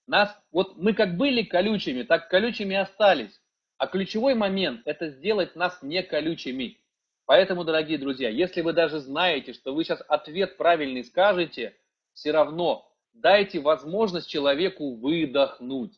Нас, 0.07 0.37
вот 0.51 0.75
мы 0.75 0.93
как 0.93 1.15
были 1.15 1.43
колючими, 1.43 2.03
так 2.03 2.27
колючими 2.27 2.75
остались. 2.75 3.41
А 3.77 3.87
ключевой 3.87 4.33
момент– 4.33 4.81
это 4.85 5.09
сделать 5.09 5.55
нас 5.55 5.81
не 5.81 6.01
колючими. 6.01 6.79
Поэтому, 7.25 7.63
дорогие 7.63 7.97
друзья, 7.97 8.29
если 8.29 8.61
вы 8.61 8.73
даже 8.73 8.99
знаете, 8.99 9.53
что 9.53 9.75
вы 9.75 9.83
сейчас 9.83 10.01
ответ 10.07 10.57
правильный 10.57 11.03
скажете, 11.03 11.75
все 12.13 12.31
равно 12.31 12.89
дайте 13.13 13.59
возможность 13.59 14.29
человеку 14.29 14.95
выдохнуть. 14.95 15.93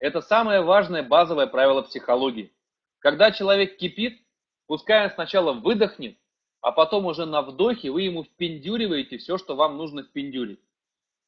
Это 0.00 0.20
самое 0.20 0.60
важное 0.60 1.02
базовое 1.02 1.46
правило 1.46 1.82
психологии. 1.82 2.52
Когда 2.98 3.30
человек 3.30 3.78
кипит, 3.78 4.20
пускай 4.66 5.04
он 5.04 5.10
сначала 5.12 5.52
выдохнет, 5.52 6.18
а 6.60 6.72
потом 6.72 7.06
уже 7.06 7.24
на 7.24 7.40
вдохе 7.42 7.90
вы 7.90 8.02
ему 8.02 8.24
впендюриваете 8.24 9.18
все, 9.18 9.38
что 9.38 9.56
вам 9.56 9.76
нужно 9.76 10.02
впендюрить. 10.02 10.60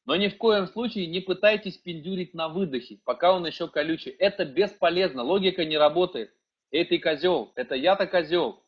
Но 0.05 0.15
ни 0.15 0.29
в 0.29 0.37
коем 0.37 0.67
случае 0.67 1.07
не 1.07 1.19
пытайтесь 1.19 1.77
пендюрить 1.77 2.33
на 2.33 2.47
выдохе, 2.47 2.99
пока 3.05 3.33
он 3.33 3.45
еще 3.45 3.67
колючий. 3.67 4.11
Это 4.11 4.45
бесполезно, 4.45 5.21
логика 5.21 5.63
не 5.63 5.77
работает. 5.77 6.33
Эй, 6.71 6.85
ты 6.85 6.99
козел, 6.99 7.51
это 7.55 7.75
я-то 7.75 8.07
козел. 8.07 8.63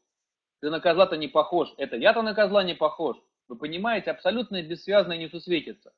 Ты 0.61 0.69
на 0.69 0.79
козла-то 0.79 1.17
не 1.17 1.27
похож, 1.27 1.73
это 1.77 1.97
я-то 1.97 2.21
на 2.21 2.33
козла 2.33 2.63
не 2.63 2.75
похож. 2.75 3.17
Вы 3.47 3.57
понимаете, 3.57 4.11
абсолютно 4.11 4.61
бессвязно 4.61 5.13
не 5.13 5.27
сусветится. 5.27 5.93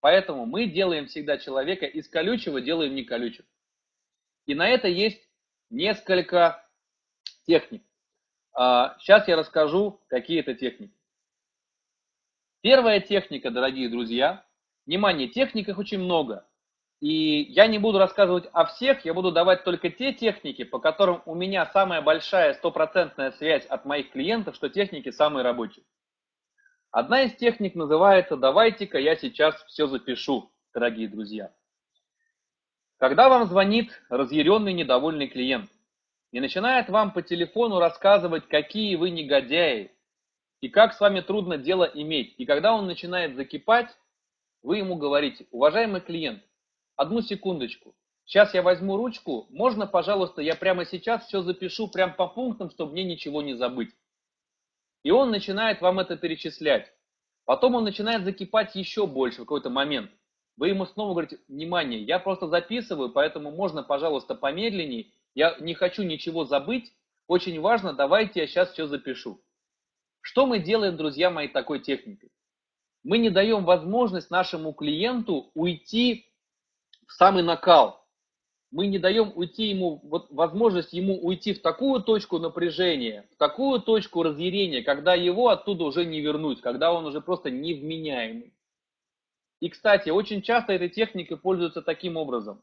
Поэтому 0.00 0.46
мы 0.46 0.66
делаем 0.66 1.06
всегда 1.06 1.38
человека 1.38 1.86
из 1.86 2.08
колючего, 2.08 2.60
делаем 2.60 2.94
не 2.94 3.04
колючим. 3.04 3.44
И 4.46 4.54
на 4.54 4.68
это 4.68 4.88
есть 4.88 5.20
несколько 5.70 6.68
техник. 7.46 7.82
Сейчас 8.54 9.26
а, 9.26 9.30
я 9.30 9.36
расскажу, 9.36 10.00
какие 10.08 10.40
это 10.40 10.54
техники. 10.54 10.94
Первая 12.60 13.00
техника, 13.00 13.50
дорогие 13.50 13.88
друзья, 13.88 14.44
внимание, 14.86 15.28
техник 15.28 15.68
их 15.68 15.78
очень 15.78 15.98
много. 15.98 16.46
И 17.00 17.42
я 17.52 17.66
не 17.66 17.78
буду 17.78 17.98
рассказывать 17.98 18.48
о 18.52 18.64
всех, 18.64 19.04
я 19.04 19.12
буду 19.12 19.30
давать 19.30 19.64
только 19.64 19.90
те 19.90 20.12
техники, 20.12 20.64
по 20.64 20.78
которым 20.78 21.22
у 21.26 21.34
меня 21.34 21.66
самая 21.66 22.00
большая 22.00 22.54
стопроцентная 22.54 23.32
связь 23.32 23.66
от 23.66 23.84
моих 23.84 24.10
клиентов, 24.10 24.56
что 24.56 24.70
техники 24.70 25.10
самые 25.10 25.42
рабочие. 25.42 25.84
Одна 26.90 27.22
из 27.22 27.34
техник 27.36 27.74
называется 27.74 28.36
«давайте-ка 28.36 28.98
я 28.98 29.16
сейчас 29.16 29.54
все 29.64 29.86
запишу», 29.86 30.50
дорогие 30.72 31.08
друзья. 31.08 31.52
Когда 32.98 33.28
вам 33.28 33.46
звонит 33.46 34.02
разъяренный 34.08 34.72
недовольный 34.72 35.26
клиент, 35.28 35.68
и 36.34 36.40
начинает 36.40 36.88
вам 36.88 37.12
по 37.12 37.22
телефону 37.22 37.78
рассказывать, 37.78 38.48
какие 38.48 38.96
вы 38.96 39.10
негодяи, 39.10 39.92
и 40.60 40.68
как 40.68 40.92
с 40.92 40.98
вами 40.98 41.20
трудно 41.20 41.58
дело 41.58 41.84
иметь. 41.84 42.34
И 42.38 42.44
когда 42.44 42.74
он 42.74 42.86
начинает 42.86 43.36
закипать, 43.36 43.88
вы 44.64 44.78
ему 44.78 44.96
говорите, 44.96 45.46
уважаемый 45.50 46.00
клиент, 46.00 46.42
одну 46.96 47.20
секундочку, 47.20 47.94
сейчас 48.24 48.54
я 48.54 48.62
возьму 48.62 48.96
ручку, 48.96 49.46
можно, 49.50 49.86
пожалуйста, 49.86 50.40
я 50.40 50.56
прямо 50.56 50.86
сейчас 50.86 51.26
все 51.26 51.42
запишу 51.42 51.88
прям 51.88 52.16
по 52.16 52.26
пунктам, 52.26 52.70
чтобы 52.70 52.92
мне 52.92 53.04
ничего 53.04 53.42
не 53.42 53.54
забыть. 53.54 53.90
И 55.02 55.10
он 55.10 55.30
начинает 55.30 55.82
вам 55.82 56.00
это 56.00 56.16
перечислять. 56.16 56.90
Потом 57.44 57.74
он 57.74 57.84
начинает 57.84 58.24
закипать 58.24 58.74
еще 58.74 59.06
больше 59.06 59.42
в 59.42 59.44
какой-то 59.44 59.68
момент. 59.68 60.10
Вы 60.56 60.68
ему 60.68 60.86
снова 60.86 61.10
говорите, 61.10 61.40
внимание, 61.46 62.00
я 62.02 62.18
просто 62.18 62.48
записываю, 62.48 63.10
поэтому 63.10 63.50
можно, 63.50 63.82
пожалуйста, 63.82 64.34
помедленнее, 64.34 65.08
я 65.34 65.56
не 65.60 65.74
хочу 65.74 66.04
ничего 66.04 66.46
забыть, 66.46 66.90
очень 67.26 67.60
важно, 67.60 67.92
давайте 67.92 68.40
я 68.40 68.46
сейчас 68.46 68.72
все 68.72 68.86
запишу. 68.86 69.42
Что 70.22 70.46
мы 70.46 70.58
делаем, 70.58 70.96
друзья 70.96 71.28
мои, 71.28 71.48
такой 71.48 71.80
техникой? 71.80 72.30
Мы 73.04 73.18
не 73.18 73.28
даем 73.28 73.64
возможность 73.64 74.30
нашему 74.30 74.72
клиенту 74.72 75.50
уйти 75.54 76.26
в 77.06 77.12
самый 77.12 77.42
накал. 77.42 78.02
Мы 78.70 78.86
не 78.86 78.98
даем 78.98 79.30
уйти 79.36 79.66
ему, 79.66 80.00
вот 80.02 80.30
возможность 80.30 80.92
ему 80.94 81.16
уйти 81.22 81.52
в 81.52 81.62
такую 81.62 82.02
точку 82.02 82.38
напряжения, 82.38 83.28
в 83.32 83.36
такую 83.36 83.80
точку 83.80 84.22
разъярения, 84.22 84.82
когда 84.82 85.14
его 85.14 85.50
оттуда 85.50 85.84
уже 85.84 86.04
не 86.04 86.20
вернуть, 86.20 86.60
когда 86.60 86.92
он 86.92 87.04
уже 87.04 87.20
просто 87.20 87.50
невменяемый. 87.50 88.52
И, 89.60 89.68
кстати, 89.68 90.10
очень 90.10 90.42
часто 90.42 90.72
этой 90.72 90.88
техникой 90.88 91.36
пользуются 91.36 91.82
таким 91.82 92.16
образом. 92.16 92.62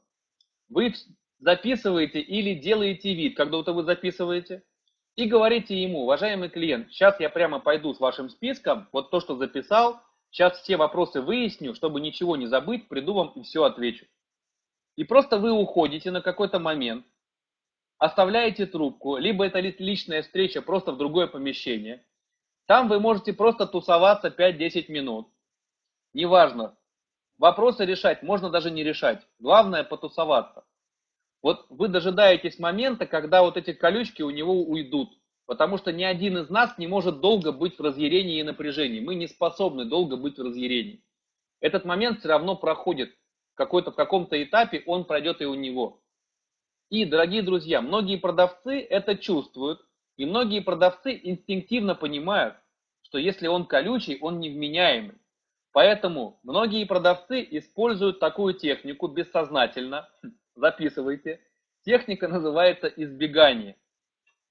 Вы 0.70 0.94
записываете 1.40 2.20
или 2.20 2.56
делаете 2.56 3.14
вид, 3.14 3.38
когда 3.38 3.58
будто 3.58 3.74
вы 3.74 3.84
записываете, 3.84 4.64
и 5.16 5.26
говорите 5.26 5.82
ему, 5.82 6.04
уважаемый 6.04 6.50
клиент, 6.50 6.92
сейчас 6.92 7.20
я 7.20 7.30
прямо 7.30 7.60
пойду 7.60 7.94
с 7.94 8.00
вашим 8.00 8.30
списком, 8.30 8.88
вот 8.92 9.12
то, 9.12 9.20
что 9.20 9.36
записал, 9.36 10.02
сейчас 10.32 10.60
все 10.62 10.78
вопросы 10.78 11.22
выясню, 11.22 11.76
чтобы 11.76 12.02
ничего 12.02 12.36
не 12.36 12.48
забыть, 12.48 12.88
приду 12.88 13.14
вам 13.14 13.30
и 13.36 13.44
все 13.44 13.64
отвечу. 13.64 14.08
И 14.96 15.04
просто 15.04 15.38
вы 15.38 15.52
уходите 15.52 16.10
на 16.10 16.22
какой-то 16.22 16.60
момент, 16.60 17.06
оставляете 17.98 18.66
трубку, 18.66 19.18
либо 19.18 19.46
это 19.46 19.60
личная 19.60 20.24
встреча 20.24 20.62
просто 20.62 20.92
в 20.92 20.98
другое 20.98 21.28
помещение. 21.28 22.06
Там 22.66 22.88
вы 22.88 23.00
можете 23.00 23.34
просто 23.34 23.68
тусоваться 23.68 24.30
5-10 24.30 24.92
минут. 24.92 25.28
Неважно. 26.14 26.78
Вопросы 27.38 27.86
решать 27.86 28.24
можно 28.24 28.50
даже 28.50 28.72
не 28.72 28.84
решать. 28.84 29.26
Главное 29.40 29.84
потусоваться. 29.84 30.64
Вот 31.42 31.66
вы 31.70 31.88
дожидаетесь 31.88 32.60
момента, 32.60 33.06
когда 33.08 33.42
вот 33.42 33.58
эти 33.58 33.74
колючки 33.74 34.22
у 34.22 34.30
него 34.30 34.62
уйдут. 34.64 35.10
Потому 35.52 35.78
что 35.78 35.92
ни 35.92 36.04
один 36.04 36.38
из 36.38 36.50
нас 36.50 36.78
не 36.78 36.88
может 36.88 37.20
долго 37.20 37.52
быть 37.52 37.78
в 37.78 37.82
разъярении 37.82 38.40
и 38.40 38.44
напряжении. 38.44 39.02
Мы 39.02 39.16
не 39.16 39.28
способны 39.28 39.84
долго 39.84 40.16
быть 40.16 40.38
в 40.38 40.42
разъярении. 40.42 41.04
Этот 41.60 41.84
момент 41.84 42.20
все 42.20 42.30
равно 42.30 42.56
проходит. 42.56 43.14
Какой-то, 43.56 43.92
в 43.92 43.96
каком-то 43.96 44.42
этапе 44.42 44.82
он 44.86 45.04
пройдет 45.04 45.42
и 45.42 45.46
у 45.46 45.54
него. 45.54 46.00
И, 46.90 47.04
дорогие 47.04 47.42
друзья, 47.42 47.82
многие 47.82 48.16
продавцы 48.16 48.80
это 48.80 49.18
чувствуют. 49.18 49.82
И 50.16 50.26
многие 50.26 50.62
продавцы 50.62 51.20
инстинктивно 51.22 51.96
понимают, 51.96 52.56
что 53.02 53.18
если 53.18 53.48
он 53.48 53.66
колючий, 53.66 54.20
он 54.22 54.40
невменяемый. 54.40 55.18
Поэтому 55.74 56.40
многие 56.44 56.86
продавцы 56.86 57.46
используют 57.52 58.22
такую 58.22 58.54
технику 58.54 59.10
бессознательно, 59.10 60.08
записывайте. 60.56 61.42
Техника 61.84 62.30
называется 62.30 62.88
избегание. 62.88 63.76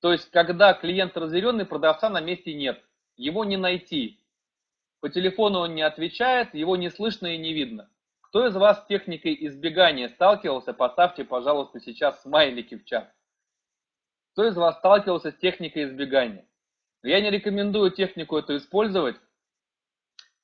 То 0.01 0.13
есть, 0.13 0.31
когда 0.31 0.73
клиент 0.73 1.17
разъяренный, 1.17 1.67
продавца 1.67 2.09
на 2.09 2.21
месте 2.21 2.55
нет. 2.55 2.83
Его 3.17 3.45
не 3.45 3.57
найти. 3.57 4.19
По 5.01 5.09
телефону 5.09 5.61
он 5.61 5.75
не 5.75 5.83
отвечает, 5.83 6.55
его 6.55 6.77
не 6.77 6.91
слышно 6.91 7.29
и 7.29 7.39
не 7.39 7.53
видно. 7.53 7.91
Кто 8.23 8.47
из 8.47 8.55
вас 8.55 8.83
с 8.83 8.87
техникой 8.87 9.37
избегания 9.47 10.09
сталкивался, 10.09 10.73
поставьте, 10.73 11.25
пожалуйста, 11.25 11.81
сейчас 11.81 12.23
смайлики 12.23 12.77
в 12.77 12.85
чат. 12.85 13.13
Кто 14.33 14.47
из 14.47 14.57
вас 14.57 14.79
сталкивался 14.79 15.33
с 15.33 15.37
техникой 15.37 15.85
избегания? 15.85 16.47
Я 17.03 17.21
не 17.21 17.31
рекомендую 17.31 17.91
технику 17.91 18.37
эту 18.37 18.57
использовать, 18.57 19.17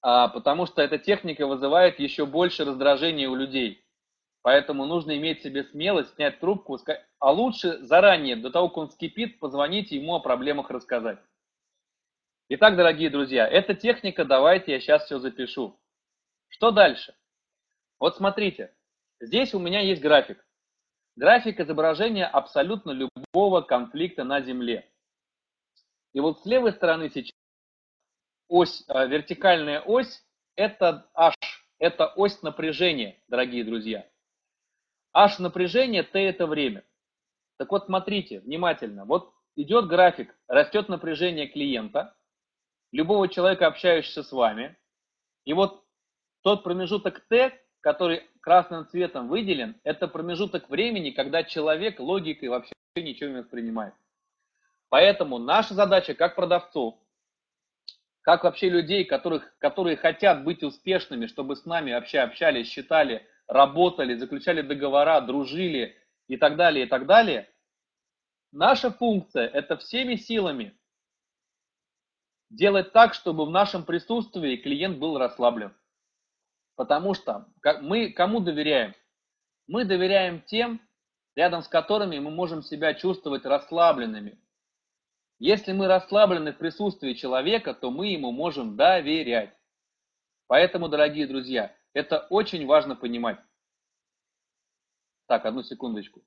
а, 0.03 0.29
потому 0.29 0.67
что 0.67 0.83
эта 0.83 0.99
техника 0.99 1.47
вызывает 1.47 1.99
еще 2.01 2.27
больше 2.27 2.65
раздражения 2.65 3.29
у 3.29 3.35
людей. 3.35 3.86
Поэтому 4.47 4.87
нужно 4.87 5.17
иметь 5.17 5.43
себе 5.43 5.65
смелость 5.65 6.15
снять 6.15 6.39
трубку, 6.39 6.79
а 7.19 7.33
лучше 7.33 7.83
заранее, 7.83 8.37
до 8.37 8.53
того, 8.53 8.69
как 8.69 8.77
он 8.77 8.89
вскипит, 8.91 9.41
позвонить 9.41 9.91
ему 9.91 10.15
о 10.15 10.21
проблемах 10.21 10.71
рассказать. 10.71 11.19
Итак, 12.51 12.77
дорогие 12.77 13.11
друзья, 13.11 13.49
эта 13.49 13.75
техника, 13.75 14.25
давайте 14.25 14.71
я 14.71 14.79
сейчас 14.79 15.05
все 15.05 15.19
запишу. 15.19 15.81
Что 16.47 16.71
дальше? 16.71 17.17
Вот 17.99 18.19
смотрите, 18.19 18.73
здесь 19.19 19.53
у 19.53 19.59
меня 19.59 19.81
есть 19.81 20.01
график. 20.01 20.47
График 21.17 21.59
изображения 21.59 22.27
абсолютно 22.27 22.93
любого 22.93 23.63
конфликта 23.63 24.23
на 24.23 24.43
Земле. 24.43 24.89
И 26.13 26.21
вот 26.21 26.43
с 26.43 26.47
левой 26.47 26.73
стороны 26.73 27.11
сейчас 27.11 27.35
ось, 28.47 28.85
э, 28.87 29.09
вертикальная 29.09 29.81
ось, 29.81 30.25
это 30.55 31.11
H, 31.15 31.35
это 31.81 32.07
ось 32.15 32.43
напряжения, 32.43 33.21
дорогие 33.27 33.65
друзья. 33.65 34.09
H 35.17 35.39
напряжение, 35.39 36.03
T 36.03 36.19
это 36.21 36.47
время. 36.47 36.85
Так 37.57 37.71
вот, 37.71 37.87
смотрите 37.87 38.41
внимательно. 38.41 39.07
Вот 39.07 39.33
идет 39.57 39.87
график, 39.87 40.37
растет 40.47 40.89
напряжение 40.91 41.47
клиента, 41.47 42.15
любого 42.93 43.29
человека, 43.29 43.67
общающегося 43.67 44.23
с 44.23 44.31
вами. 44.31 44.77
И 45.45 45.55
вот 45.55 45.83
тот 46.43 46.63
промежуток 46.63 47.21
T, 47.29 47.59
который 47.81 48.25
красным 48.41 48.87
цветом 48.87 49.29
выделен, 49.29 49.81
это 49.85 50.07
промежуток 50.07 50.69
времени, 50.69 51.11
когда 51.11 51.43
человек 51.45 51.99
логикой 51.99 52.51
вообще 52.51 52.75
ничего 52.97 53.31
не 53.31 53.37
воспринимает. 53.39 53.95
Поэтому 54.91 55.39
наша 55.39 55.73
задача 55.73 56.15
как 56.15 56.37
продавцов 56.37 56.99
как 58.27 58.43
вообще 58.43 58.69
людей, 58.69 59.05
которых, 59.05 59.57
которые 59.59 59.97
хотят 59.97 60.43
быть 60.43 60.65
успешными, 60.65 61.27
чтобы 61.27 61.55
с 61.55 61.65
нами 61.65 61.93
вообще 61.93 62.19
общались, 62.19 62.69
считали, 62.69 63.25
работали, 63.47 64.17
заключали 64.17 64.63
договора, 64.63 65.21
дружили 65.21 65.97
и 66.29 66.37
так 66.37 66.57
далее, 66.57 66.87
и 66.87 66.89
так 66.89 67.07
далее. 67.07 67.49
Наша 68.53 68.91
функция– 68.91 69.47
это 69.53 69.77
всеми 69.77 70.17
силами 70.17 70.79
делать 72.51 72.93
так, 72.93 73.15
чтобы 73.15 73.45
в 73.45 73.51
нашем 73.51 73.85
присутствии 73.85 74.57
клиент 74.57 74.99
был 74.99 75.19
расслаблен. 75.19 75.75
Потому 76.77 77.15
что 77.15 77.47
мы 77.83 78.13
кому 78.13 78.41
доверяем? 78.41 78.95
Мы 79.67 79.85
доверяем 79.85 80.43
тем, 80.43 80.81
рядом 81.35 81.63
с 81.63 81.69
которыми 81.69 82.19
мы 82.19 82.31
можем 82.31 82.63
себя 82.63 82.95
чувствовать 82.95 83.45
расслабленными, 83.45 84.39
если 85.39 85.73
мы 85.73 85.87
расслаблены 85.87 86.53
в 86.53 86.59
присутствии 86.59 87.13
человека, 87.13 87.75
то 87.75 87.91
мы 87.91 88.09
ему 88.09 88.33
можем 88.33 88.77
доверять. 88.77 89.55
Поэтому, 90.47 90.89
дорогие 90.89 91.27
друзья, 91.27 91.77
это 91.97 92.27
очень 92.29 92.67
важно 92.67 92.95
понимать. 92.95 93.39
Так, 95.29 95.47
одну 95.47 95.63
секундочку. 95.63 96.23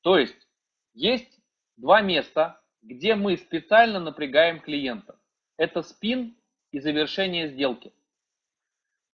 То 0.00 0.16
есть, 0.16 0.48
есть 0.94 1.38
два 1.76 2.00
места, 2.00 2.62
где 2.80 3.14
мы 3.14 3.36
специально 3.36 4.00
напрягаем 4.00 4.58
клиента. 4.58 5.20
Это 5.58 5.82
спин 5.82 6.34
и 6.70 6.80
завершение 6.80 7.48
сделки. 7.48 7.92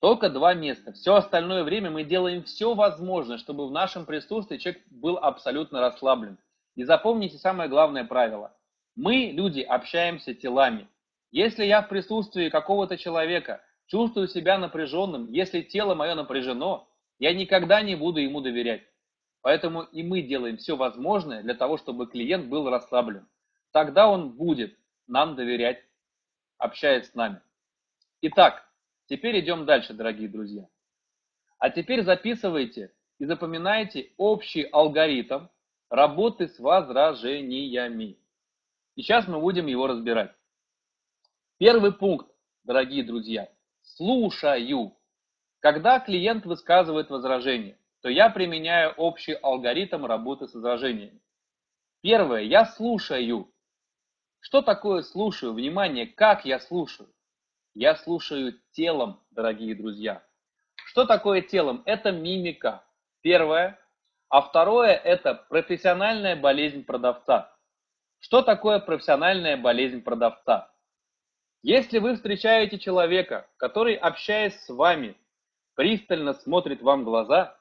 Только 0.01 0.31
два 0.31 0.55
места. 0.55 0.93
Все 0.93 1.17
остальное 1.17 1.65
время 1.65 1.91
мы 1.91 2.05
делаем 2.05 2.45
все 2.45 2.75
возможное, 2.75 3.39
чтобы 3.39 3.67
в 3.67 3.73
нашем 3.73 4.07
присутствии 4.07 4.59
человек 4.59 4.85
был 4.87 5.19
абсолютно 5.19 5.81
расслаблен. 5.81 6.39
И 6.77 6.85
запомните 6.85 7.39
самое 7.39 7.69
главное 7.69 8.05
правило. 8.05 8.57
Мы, 8.95 9.33
люди, 9.33 9.61
общаемся 9.61 10.33
телами. 10.33 10.89
Если 11.33 11.65
я 11.65 11.83
в 11.83 11.89
присутствии 11.89 12.51
какого-то 12.51 12.97
человека 12.97 13.65
чувствую 13.93 14.27
себя 14.27 14.57
напряженным, 14.57 15.31
если 15.31 15.61
тело 15.61 15.95
мое 15.95 16.15
напряжено, 16.15 16.89
я 17.19 17.35
никогда 17.35 17.83
не 17.83 17.95
буду 17.95 18.21
ему 18.21 18.41
доверять. 18.41 18.83
Поэтому 19.43 19.83
и 19.83 20.03
мы 20.03 20.23
делаем 20.23 20.57
все 20.57 20.77
возможное 20.77 21.43
для 21.43 21.53
того, 21.53 21.77
чтобы 21.77 22.07
клиент 22.07 22.47
был 22.47 22.71
расслаблен. 22.71 23.29
Тогда 23.71 24.09
он 24.09 24.31
будет 24.31 24.75
нам 25.07 25.37
доверять, 25.37 25.85
общаясь 26.57 27.11
с 27.11 27.15
нами. 27.15 27.43
Итак, 28.23 28.67
теперь 29.09 29.39
идем 29.41 29.67
дальше, 29.67 29.93
дорогие 29.93 30.29
друзья. 30.31 30.67
А 31.59 31.69
теперь 31.69 32.03
записывайте 32.03 32.95
и 33.19 33.27
запоминайте 33.27 34.13
общий 34.17 34.63
алгоритм 34.73 35.49
работы 35.91 36.49
с 36.49 36.59
возражениями. 36.59 38.17
И 38.97 39.03
сейчас 39.03 39.29
мы 39.29 39.39
будем 39.39 39.67
его 39.67 39.87
разбирать. 39.87 40.35
Первый 41.59 41.93
пункт, 41.93 42.27
дорогие 42.65 43.05
друзья. 43.05 43.51
Слушаю. 43.97 44.97
Когда 45.61 46.01
клиент 46.01 46.47
высказывает 46.47 47.11
возражение, 47.11 47.79
то 48.01 48.09
я 48.09 48.31
применяю 48.31 48.93
общий 48.93 49.35
алгоритм 49.35 50.07
работы 50.07 50.49
с 50.49 50.55
возражениями. 50.55 51.21
Первое, 52.01 52.41
я 52.41 52.65
слушаю. 52.65 53.53
Что 54.41 54.63
такое 54.63 55.03
слушаю? 55.03 55.53
Внимание, 55.53 56.07
как 56.07 56.47
я 56.47 56.59
слушаю? 56.59 57.13
Я 57.75 57.95
слушаю 57.97 58.59
телом, 58.73 59.21
дорогие 59.31 59.75
друзья. 59.75 60.25
Что 60.87 61.05
такое 61.05 61.43
телом? 61.43 61.83
Это 61.85 62.13
мимика. 62.13 62.83
Первое. 63.21 63.79
А 64.31 64.41
второе– 64.41 64.95
это 65.05 65.35
профессиональная 65.35 66.35
болезнь 66.35 66.83
продавца. 66.85 67.55
Что 68.21 68.41
такое 68.41 68.79
профессиональная 68.79 69.59
болезнь 69.59 70.03
продавца? 70.03 70.72
Если 71.63 72.01
вы 72.01 72.17
встречаете 72.17 72.77
человека, 72.77 73.49
который, 73.57 73.95
общаясь 73.95 74.59
с 74.65 74.69
вами, 74.69 75.17
пристально 75.77 76.35
смотрит 76.35 76.83
вам 76.83 77.03
в 77.03 77.05
глаза, 77.05 77.57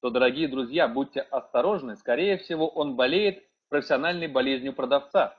то, 0.00 0.10
дорогие 0.10 0.46
друзья, 0.46 0.86
будьте 0.86 1.20
осторожны, 1.20 1.96
скорее 1.96 2.38
всего, 2.38 2.68
он 2.68 2.94
болеет 2.94 3.42
профессиональной 3.68 4.28
болезнью 4.28 4.72
продавца. 4.72 5.36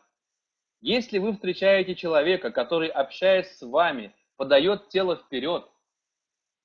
Если 0.82 1.20
вы 1.20 1.32
встречаете 1.34 1.96
человека, 1.96 2.52
который, 2.52 2.90
общаясь 2.90 3.58
с 3.58 3.62
вами, 3.62 4.14
подает 4.36 4.90
тело 4.90 5.16
вперед, 5.16 5.66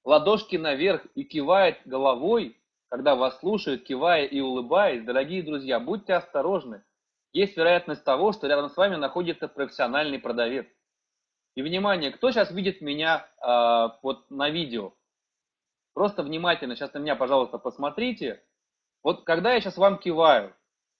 ладошки 0.05 0.57
наверх 0.57 1.07
и 1.15 1.23
кивает 1.23 1.79
головой, 1.85 2.61
когда 2.89 3.15
вас 3.15 3.39
слушает, 3.39 3.85
кивая 3.85 4.25
и 4.25 4.41
улыбаясь, 4.41 5.05
дорогие 5.05 5.45
друзья, 5.45 5.79
будьте 5.79 6.15
осторожны 6.15 6.83
есть 7.37 7.55
вероятность 7.55 8.03
того, 8.03 8.33
что 8.33 8.47
рядом 8.47 8.71
с 8.71 8.77
вами 8.79 8.97
находится 8.97 9.47
профессиональный 9.47 10.19
продавец. 10.19 10.67
И 11.57 11.63
внимание, 11.63 12.13
кто 12.13 12.31
сейчас 12.31 12.51
видит 12.51 12.83
меня 12.83 13.27
э, 13.41 13.99
вот 14.03 14.31
на 14.31 14.51
видео? 14.51 14.93
Просто 15.95 16.23
внимательно 16.23 16.77
сейчас 16.77 16.93
на 16.93 16.99
меня, 16.99 17.17
пожалуйста, 17.17 17.57
посмотрите. 17.57 18.45
Вот 19.03 19.25
когда 19.25 19.55
я 19.55 19.61
сейчас 19.63 19.79
вам 19.79 19.99
киваю, 19.99 20.55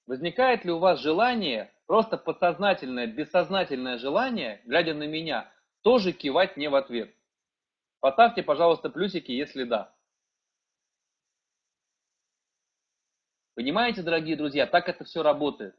возникает 0.07 0.65
ли 0.65 0.73
у 0.73 0.79
вас 0.79 1.01
желание, 1.01 1.71
просто 1.85 2.17
подсознательное, 2.17 3.07
бессознательное 3.07 3.99
желание, 3.99 4.63
глядя 4.65 4.95
на 4.95 5.07
меня, 5.07 5.53
тоже 5.83 6.13
кивать 6.13 6.57
мне 6.57 6.71
в 6.71 6.75
ответ? 6.75 7.15
Поставьте, 8.01 8.43
пожалуйста, 8.43 8.89
плюсики, 8.89 9.33
если 9.33 9.65
да. 9.65 9.95
Понимаете, 13.55 14.03
дорогие 14.03 14.37
друзья, 14.37 14.67
так 14.67 14.89
это 14.89 15.05
все 15.05 15.23
работает. 15.23 15.77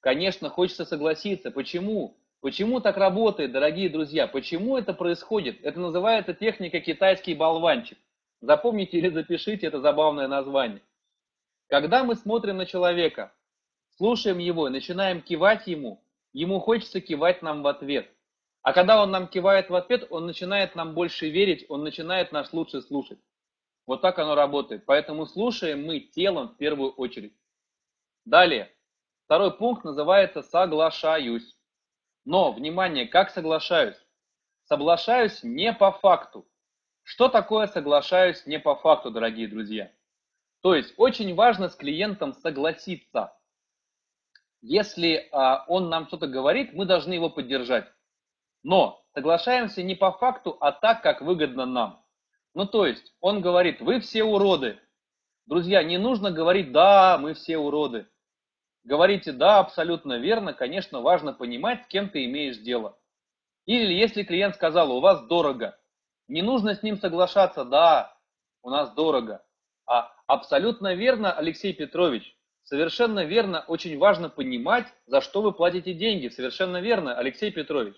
Конечно, 0.00 0.48
хочется 0.48 0.86
согласиться. 0.86 1.50
Почему? 1.50 2.16
Почему 2.44 2.78
так 2.78 2.98
работает, 2.98 3.52
дорогие 3.52 3.88
друзья? 3.88 4.26
Почему 4.26 4.76
это 4.76 4.92
происходит? 4.92 5.64
Это 5.64 5.80
называется 5.80 6.34
техника 6.34 6.78
китайский 6.78 7.32
болванчик. 7.32 7.96
Запомните 8.42 8.98
или 8.98 9.08
запишите 9.08 9.66
это 9.66 9.80
забавное 9.80 10.28
название. 10.28 10.82
Когда 11.68 12.04
мы 12.04 12.16
смотрим 12.16 12.58
на 12.58 12.66
человека, 12.66 13.32
слушаем 13.96 14.36
его 14.36 14.68
и 14.68 14.70
начинаем 14.70 15.22
кивать 15.22 15.66
ему, 15.66 16.04
ему 16.34 16.60
хочется 16.60 17.00
кивать 17.00 17.40
нам 17.40 17.62
в 17.62 17.66
ответ. 17.66 18.10
А 18.60 18.74
когда 18.74 19.02
он 19.02 19.10
нам 19.10 19.26
кивает 19.28 19.70
в 19.70 19.74
ответ, 19.74 20.06
он 20.10 20.26
начинает 20.26 20.74
нам 20.74 20.92
больше 20.92 21.30
верить, 21.30 21.64
он 21.70 21.82
начинает 21.82 22.30
нас 22.30 22.52
лучше 22.52 22.82
слушать. 22.82 23.20
Вот 23.86 24.02
так 24.02 24.18
оно 24.18 24.34
работает. 24.34 24.84
Поэтому 24.84 25.24
слушаем 25.24 25.86
мы 25.86 26.00
телом 26.00 26.50
в 26.50 26.58
первую 26.58 26.90
очередь. 26.90 27.32
Далее. 28.26 28.70
Второй 29.24 29.56
пункт 29.56 29.82
называется 29.82 30.42
«соглашаюсь». 30.42 31.53
Но, 32.24 32.52
внимание, 32.52 33.06
как 33.06 33.30
соглашаюсь? 33.30 33.96
Соглашаюсь 34.64 35.42
не 35.42 35.72
по 35.72 35.92
факту. 35.92 36.46
Что 37.02 37.28
такое 37.28 37.66
соглашаюсь 37.66 38.46
не 38.46 38.58
по 38.58 38.76
факту, 38.76 39.10
дорогие 39.10 39.46
друзья? 39.46 39.92
То 40.62 40.74
есть 40.74 40.94
очень 40.96 41.34
важно 41.34 41.68
с 41.68 41.76
клиентом 41.76 42.32
согласиться. 42.32 43.36
если 44.62 45.28
а, 45.30 45.66
он 45.68 45.90
нам 45.90 46.06
что-то 46.06 46.26
говорит, 46.26 46.72
мы 46.72 46.86
должны 46.86 47.12
его 47.12 47.28
поддержать. 47.28 47.86
Но 48.62 49.04
соглашаемся 49.12 49.82
не 49.82 49.94
по 49.94 50.10
факту, 50.12 50.56
а 50.60 50.72
так, 50.72 51.02
как 51.02 51.20
выгодно 51.20 51.66
нам. 51.66 52.02
Ну, 52.54 52.64
то 52.64 52.86
есть, 52.86 53.14
он 53.20 53.42
говорит, 53.42 53.82
вы 53.82 54.00
все 54.00 54.24
уроды. 54.24 54.80
Друзья, 55.44 55.82
не 55.82 55.98
нужно 55.98 56.30
говорить, 56.30 56.72
да, 56.72 57.18
мы 57.18 57.34
все 57.34 57.58
уроды. 57.58 58.06
Говорите, 58.84 59.32
да, 59.32 59.58
абсолютно 59.58 60.18
верно, 60.18 60.52
конечно, 60.52 61.00
важно 61.00 61.32
понимать, 61.32 61.84
с 61.84 61.86
кем 61.88 62.08
ты 62.08 62.24
имеешь 62.26 62.58
дело. 62.58 62.98
Или 63.66 63.94
если 63.94 64.22
клиент 64.22 64.54
сказал, 64.54 64.92
у 64.92 65.00
вас 65.00 65.26
дорого, 65.26 65.78
не 66.28 66.42
нужно 66.42 66.74
с 66.74 66.82
ним 66.82 66.98
соглашаться, 66.98 67.64
да, 67.64 68.16
у 68.62 68.70
нас 68.70 68.92
дорого. 68.94 69.44
А 69.86 70.12
абсолютно 70.26 70.94
верно, 70.94 71.32
Алексей 71.32 71.72
Петрович, 71.72 72.36
Совершенно 72.64 73.24
верно, 73.26 73.62
очень 73.68 73.98
важно 73.98 74.30
понимать, 74.30 74.86
за 75.06 75.20
что 75.20 75.42
вы 75.42 75.52
платите 75.52 75.92
деньги. 75.92 76.28
Совершенно 76.28 76.80
верно, 76.80 77.14
Алексей 77.14 77.52
Петрович. 77.52 77.94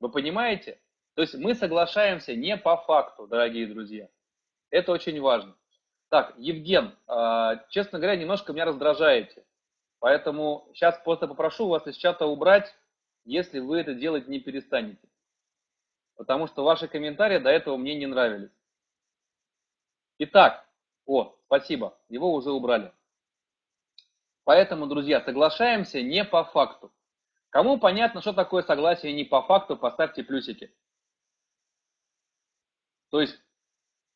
Вы 0.00 0.10
понимаете? 0.10 0.80
То 1.14 1.22
есть 1.22 1.34
мы 1.34 1.54
соглашаемся 1.54 2.34
не 2.34 2.56
по 2.56 2.76
факту, 2.76 3.28
дорогие 3.28 3.66
друзья. 3.68 4.08
Это 4.70 4.90
очень 4.90 5.20
важно. 5.20 5.54
Так, 6.08 6.34
Евген, 6.36 6.96
а, 7.06 7.64
честно 7.70 8.00
говоря, 8.00 8.16
немножко 8.16 8.52
меня 8.52 8.64
раздражаете. 8.64 9.44
Поэтому 10.02 10.68
сейчас 10.74 10.98
просто 11.04 11.28
попрошу 11.28 11.68
вас 11.68 11.86
из 11.86 11.94
чата 11.94 12.26
убрать, 12.26 12.74
если 13.24 13.60
вы 13.60 13.78
это 13.78 13.94
делать 13.94 14.26
не 14.26 14.40
перестанете. 14.40 15.08
Потому 16.16 16.48
что 16.48 16.64
ваши 16.64 16.88
комментарии 16.88 17.38
до 17.38 17.50
этого 17.50 17.76
мне 17.76 17.94
не 17.94 18.06
нравились. 18.06 18.50
Итак, 20.18 20.68
о, 21.06 21.36
спасибо, 21.46 21.96
его 22.08 22.34
уже 22.34 22.50
убрали. 22.50 22.92
Поэтому, 24.42 24.88
друзья, 24.88 25.20
соглашаемся 25.20 26.02
не 26.02 26.24
по 26.24 26.42
факту. 26.46 26.92
Кому 27.50 27.78
понятно, 27.78 28.22
что 28.22 28.32
такое 28.32 28.64
согласие 28.64 29.12
не 29.12 29.22
по 29.22 29.42
факту, 29.42 29.76
поставьте 29.76 30.24
плюсики. 30.24 30.74
То 33.10 33.20
есть 33.20 33.40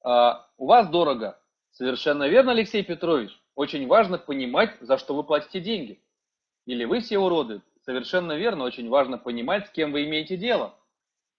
э, 0.05 0.33
у 0.57 0.67
вас 0.67 0.89
дорого. 0.91 1.41
Совершенно 1.71 2.27
верно, 2.27 2.51
Алексей 2.51 2.83
Петрович. 2.83 3.31
Очень 3.57 3.89
важно 3.89 4.19
понимать, 4.19 4.77
за 4.81 4.99
что 4.99 5.17
вы 5.17 5.25
платите 5.25 5.61
деньги. 5.61 6.01
Или 6.67 6.85
вы 6.85 7.01
все 7.01 7.19
уроды. 7.19 7.63
Совершенно 7.81 8.33
верно, 8.33 8.65
очень 8.65 8.89
важно 8.89 9.17
понимать, 9.17 9.67
с 9.67 9.71
кем 9.71 9.93
вы 9.93 10.05
имеете 10.05 10.37
дело. 10.37 10.79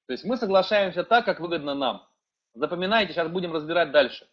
То 0.07 0.13
есть 0.13 0.25
мы 0.25 0.37
соглашаемся 0.37 1.03
так, 1.03 1.25
как 1.25 1.39
выгодно 1.39 1.75
нам. 1.75 2.07
Запоминайте, 2.55 3.13
сейчас 3.13 3.29
будем 3.29 3.53
разбирать 3.53 3.91
дальше. 3.91 4.27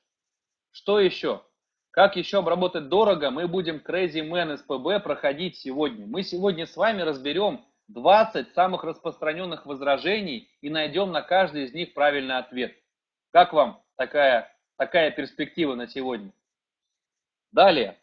Что 0.70 0.98
еще? 0.98 1.42
Как 1.90 2.16
еще 2.16 2.38
обработать 2.38 2.88
дорого, 2.88 3.30
мы 3.30 3.46
будем 3.46 3.76
Crazy 3.76 4.26
Man 4.26 4.58
SPB 4.66 5.00
проходить 5.00 5.56
сегодня. 5.56 6.06
Мы 6.06 6.22
сегодня 6.22 6.66
с 6.66 6.76
вами 6.76 7.02
разберем 7.02 7.66
20 7.88 8.54
самых 8.54 8.82
распространенных 8.84 9.66
возражений 9.66 10.48
и 10.62 10.70
найдем 10.70 11.12
на 11.12 11.20
каждый 11.20 11.64
из 11.64 11.74
них 11.74 11.92
правильный 11.92 12.38
ответ. 12.38 12.74
Как 13.30 13.52
вам 13.52 13.82
такая, 13.96 14.50
такая 14.78 15.10
перспектива 15.10 15.74
на 15.74 15.86
сегодня? 15.86 16.32
Далее, 17.54 17.96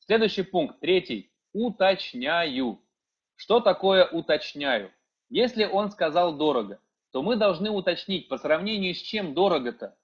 следующий 0.00 0.42
пункт, 0.42 0.78
третий. 0.80 1.32
Уточняю. 1.54 2.82
Что 3.34 3.60
такое 3.60 4.06
уточняю? 4.06 4.92
Если 5.30 5.64
он 5.64 5.90
сказал 5.90 6.36
дорого, 6.36 6.82
то 7.10 7.22
мы 7.22 7.36
должны 7.36 7.70
уточнить, 7.70 8.28
по 8.28 8.36
сравнению 8.36 8.94
с 8.94 8.98
чем 8.98 9.32
дорого-то. 9.32 9.96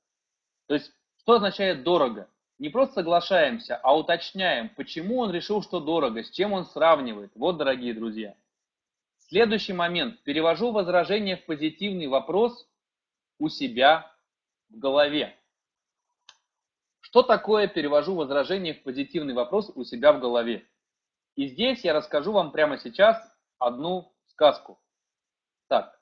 То 0.67 0.75
есть, 0.75 0.91
что 1.19 1.35
означает 1.35 1.83
дорого? 1.83 2.31
не 2.59 2.71
просто 2.71 2.95
соглашаемся, 2.95 3.77
а 3.77 3.95
уточняем, 3.95 4.71
почему 4.71 5.19
он 5.19 5.31
решил, 5.31 5.63
что 5.63 5.79
дорого, 5.79 6.25
с 6.25 6.31
чем 6.31 6.55
он 6.55 6.65
сравнивает. 6.65 7.31
Вот, 7.35 7.59
дорогие 7.59 7.93
друзья. 7.93 8.35
Следующий 9.29 9.75
момент. 9.75 10.23
Перевожу 10.23 10.73
возражение 10.73 11.37
в 11.37 11.45
позитивный 11.45 12.07
вопрос 12.07 12.67
у 13.39 13.51
себя 13.51 14.11
в 14.71 14.79
голове. 14.79 15.37
Что 17.17 17.23
такое 17.23 17.67
перевожу 17.67 18.15
возражение 18.15 18.75
в 18.75 18.83
позитивный 18.83 19.33
вопрос 19.33 19.73
у 19.75 19.85
себя 19.85 20.13
в 20.13 20.21
голове? 20.21 20.69
И 21.35 21.49
здесь 21.49 21.83
я 21.83 21.95
расскажу 21.95 22.31
вам 22.31 22.53
прямо 22.53 22.77
сейчас 22.77 23.17
одну 23.59 24.15
сказку. 24.27 24.79
Так, 25.67 25.99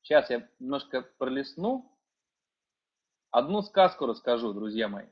сейчас 0.00 0.30
я 0.30 0.48
немножко 0.60 1.02
пролистну. 1.18 1.92
Одну 3.32 3.62
сказку 3.62 4.06
расскажу, 4.06 4.52
друзья 4.52 4.86
мои. 4.86 5.08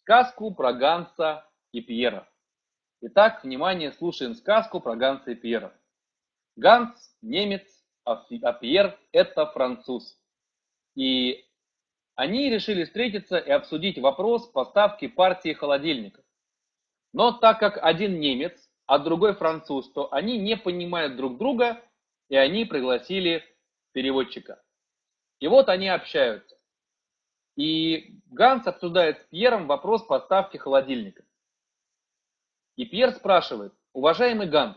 Сказку 0.00 0.54
про 0.54 0.72
Ганса 0.72 1.46
и 1.72 1.82
Пьера. 1.82 2.26
Итак, 3.02 3.44
внимание, 3.44 3.92
слушаем 3.92 4.34
сказку 4.34 4.80
про 4.80 4.96
Ганса 4.96 5.32
и 5.32 5.34
Пьера. 5.34 5.78
Ганс– 6.56 7.14
немец, 7.20 7.68
а, 8.04 8.24
а 8.42 8.52
Пьер– 8.54 8.98
это 9.12 9.44
француз. 9.44 10.18
И 10.94 11.45
они 12.16 12.50
решили 12.50 12.84
встретиться 12.84 13.36
и 13.36 13.50
обсудить 13.50 13.98
вопрос 13.98 14.48
поставки 14.48 15.06
партии 15.06 15.52
холодильников. 15.52 16.24
Но 17.12 17.32
так 17.32 17.60
как 17.60 17.78
один 17.80 18.18
немец, 18.18 18.58
а 18.86 18.98
другой 18.98 19.34
француз, 19.34 19.92
то 19.92 20.12
они 20.12 20.38
не 20.38 20.56
понимают 20.56 21.16
друг 21.16 21.36
друга, 21.36 21.80
и 22.28 22.36
они 22.36 22.64
пригласили 22.64 23.44
переводчика. 23.92 24.62
И 25.40 25.46
вот 25.46 25.68
они 25.68 25.88
общаются. 25.88 26.56
И 27.56 28.18
Ганс 28.26 28.66
обсуждает 28.66 29.18
с 29.18 29.24
Пьером 29.26 29.66
вопрос 29.66 30.02
поставки 30.02 30.56
холодильника. 30.56 31.24
И 32.76 32.86
Пьер 32.86 33.12
спрашивает, 33.12 33.74
уважаемый 33.92 34.48
Ганс, 34.48 34.76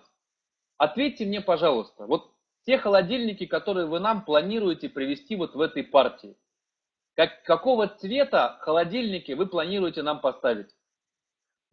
ответьте 0.77 1.25
мне, 1.25 1.41
пожалуйста, 1.41 2.05
вот 2.05 2.33
те 2.65 2.77
холодильники, 2.77 3.45
которые 3.45 3.85
вы 3.85 3.99
нам 3.99 4.23
планируете 4.25 4.89
привезти 4.89 5.35
вот 5.35 5.55
в 5.55 5.61
этой 5.61 5.83
партии, 5.83 6.37
как, 7.19 7.43
какого 7.43 7.89
цвета 7.89 8.57
холодильники 8.61 9.33
вы 9.33 9.45
планируете 9.45 10.03
нам 10.03 10.21
поставить? 10.21 10.73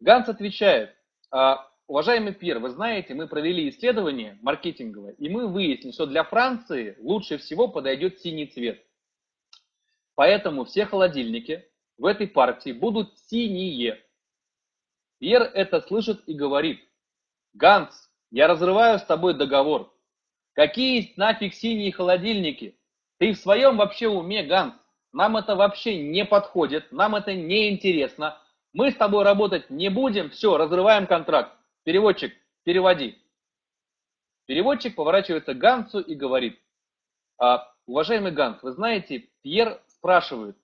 Ганс 0.01 0.27
отвечает, 0.27 0.93
«А, 1.31 1.71
уважаемый 1.87 2.33
Пьер, 2.33 2.59
вы 2.59 2.69
знаете, 2.69 3.13
мы 3.13 3.29
провели 3.29 3.69
исследование 3.69 4.37
маркетинговое, 4.41 5.13
и 5.13 5.29
мы 5.29 5.47
выяснили, 5.47 5.93
что 5.93 6.05
для 6.05 6.25
Франции 6.25 6.97
лучше 6.99 7.37
всего 7.37 7.69
подойдет 7.69 8.19
синий 8.19 8.47
цвет. 8.47 8.85
Поэтому 10.15 10.65
все 10.65 10.85
холодильники 10.85 11.65
в 11.97 12.05
этой 12.07 12.27
партии 12.27 12.73
будут 12.73 13.17
синие. 13.17 14.03
Пьер 15.17 15.43
это 15.43 15.79
слышит 15.79 16.27
и 16.27 16.33
говорит, 16.33 16.81
Ганс, 17.53 18.11
я 18.31 18.49
разрываю 18.49 18.99
с 18.99 19.03
тобой 19.03 19.33
договор. 19.33 19.97
Какие 20.51 21.13
нафиг 21.15 21.53
синие 21.53 21.93
холодильники? 21.93 22.77
Ты 23.17 23.31
в 23.31 23.37
своем 23.37 23.77
вообще 23.77 24.09
уме, 24.09 24.43
Ганс? 24.43 24.75
Нам 25.13 25.37
это 25.37 25.55
вообще 25.55 26.01
не 26.01 26.25
подходит, 26.25 26.91
нам 26.91 27.15
это 27.15 27.33
не 27.33 27.69
интересно. 27.69 28.41
Мы 28.73 28.91
с 28.91 28.95
тобой 28.95 29.23
работать 29.23 29.69
не 29.69 29.89
будем, 29.89 30.29
все, 30.29 30.57
разрываем 30.57 31.07
контракт. 31.07 31.57
Переводчик, 31.83 32.33
переводи. 32.63 33.17
Переводчик 34.45 34.95
поворачивается 34.95 35.53
к 35.53 35.57
Гансу 35.57 35.99
и 35.99 36.15
говорит, 36.15 36.59
а, 37.37 37.71
уважаемый 37.85 38.31
Ганс, 38.31 38.61
вы 38.61 38.71
знаете, 38.71 39.29
Пьер 39.41 39.81
спрашивает, 39.87 40.57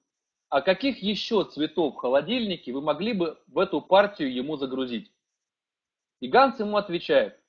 а 0.49 0.61
каких 0.61 0.99
еще 0.99 1.45
цветов 1.45 1.95
в 1.95 1.97
холодильнике 1.97 2.71
вы 2.71 2.81
могли 2.81 3.13
бы 3.13 3.39
в 3.47 3.59
эту 3.59 3.81
партию 3.81 4.33
ему 4.33 4.57
загрузить? 4.57 5.11
И 6.19 6.27
Ганс 6.27 6.59
ему 6.59 6.77
отвечает, 6.77 7.39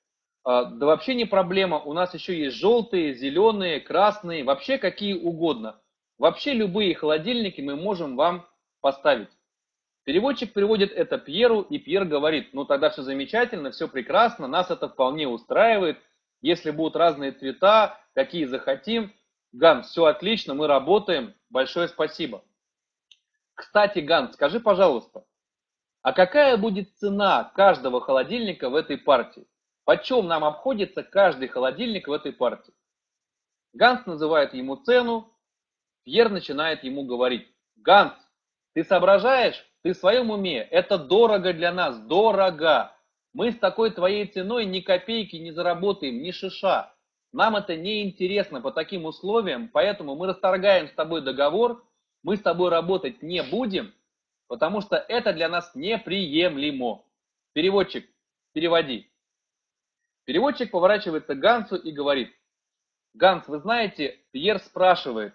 а, 0.43 0.65
да 0.65 0.85
вообще 0.85 1.15
не 1.15 1.25
проблема, 1.25 1.79
у 1.79 1.93
нас 1.93 2.13
еще 2.13 2.37
есть 2.37 2.57
желтые, 2.57 3.13
зеленые, 3.13 3.79
красные, 3.79 4.43
вообще 4.43 4.77
какие 4.77 5.13
угодно. 5.13 5.79
Вообще 6.17 6.53
любые 6.53 6.95
холодильники 6.95 7.61
мы 7.61 7.75
можем 7.75 8.15
вам 8.15 8.47
поставить. 8.81 9.29
Переводчик 10.03 10.53
переводит 10.53 10.91
это 10.91 11.17
Пьеру, 11.17 11.61
и 11.61 11.79
Пьер 11.79 12.05
говорит, 12.05 12.53
ну 12.53 12.63
тогда 12.65 12.89
все 12.89 13.01
замечательно, 13.01 13.71
все 13.71 13.87
прекрасно, 13.87 14.47
нас 14.47 14.69
это 14.69 14.87
вполне 14.87 15.27
устраивает. 15.27 15.97
Если 16.41 16.69
будут 16.69 16.95
разные 16.95 17.31
цвета, 17.31 17.99
какие 18.13 18.45
захотим, 18.45 19.11
Ганс, 19.51 19.83
все 19.83 20.05
отлично, 20.05 20.53
мы 20.53 20.67
работаем, 20.67 21.33
большое 21.49 21.87
спасибо. 21.87 22.43
Кстати, 23.55 23.99
Ганс, 23.99 24.31
скажи, 24.33 24.59
пожалуйста, 24.59 25.25
а 26.01 26.13
какая 26.13 26.55
будет 26.57 26.95
цена 26.97 27.51
каждого 27.55 27.99
холодильника 27.99 28.69
в 28.69 28.75
этой 28.75 28.97
партии? 28.97 29.47
Почем 29.85 30.27
нам 30.27 30.43
обходится 30.43 31.03
каждый 31.03 31.47
холодильник 31.47 32.07
в 32.07 32.11
этой 32.11 32.31
партии? 32.31 32.73
Ганс 33.73 34.05
называет 34.05 34.53
ему 34.53 34.75
цену, 34.77 35.34
Пьер 36.05 36.29
начинает 36.29 36.83
ему 36.83 37.03
говорить, 37.03 37.47
Ганс, 37.77 38.13
ты 38.73 38.83
соображаешь? 38.83 39.65
Ты 39.81 39.93
в 39.93 39.97
своем 39.97 40.29
уме? 40.29 40.59
Это 40.61 40.99
дорого 40.99 41.51
для 41.51 41.73
нас, 41.73 41.99
дорого. 41.99 42.95
Мы 43.33 43.51
с 43.51 43.57
такой 43.57 43.89
твоей 43.89 44.27
ценой 44.27 44.65
ни 44.65 44.81
копейки 44.81 45.35
не 45.35 45.51
заработаем, 45.51 46.21
ни 46.21 46.31
шиша. 46.31 46.93
Нам 47.33 47.55
это 47.55 47.75
не 47.75 48.03
интересно 48.03 48.61
по 48.61 48.71
таким 48.71 49.05
условиям, 49.05 49.67
поэтому 49.67 50.15
мы 50.15 50.27
расторгаем 50.27 50.87
с 50.87 50.93
тобой 50.93 51.21
договор, 51.21 51.83
мы 52.23 52.37
с 52.37 52.41
тобой 52.41 52.69
работать 52.69 53.21
не 53.23 53.43
будем, 53.43 53.93
потому 54.47 54.81
что 54.81 54.95
это 54.95 55.33
для 55.33 55.49
нас 55.49 55.73
неприемлемо. 55.73 57.03
Переводчик, 57.53 58.07
переводи. 58.53 59.11
Переводчик 60.23 60.71
поворачивается 60.71 61.35
к 61.35 61.39
Гансу 61.39 61.75
и 61.75 61.91
говорит, 61.91 62.31
Ганс, 63.15 63.47
вы 63.47 63.59
знаете, 63.59 64.19
Пьер 64.31 64.59
спрашивает, 64.59 65.33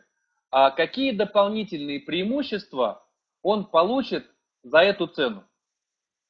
а 0.51 0.70
какие 0.70 1.12
дополнительные 1.12 2.01
преимущества 2.01 3.07
он 3.42 3.66
получит 3.66 4.26
за 4.62 4.78
эту 4.78 5.07
цену? 5.07 5.44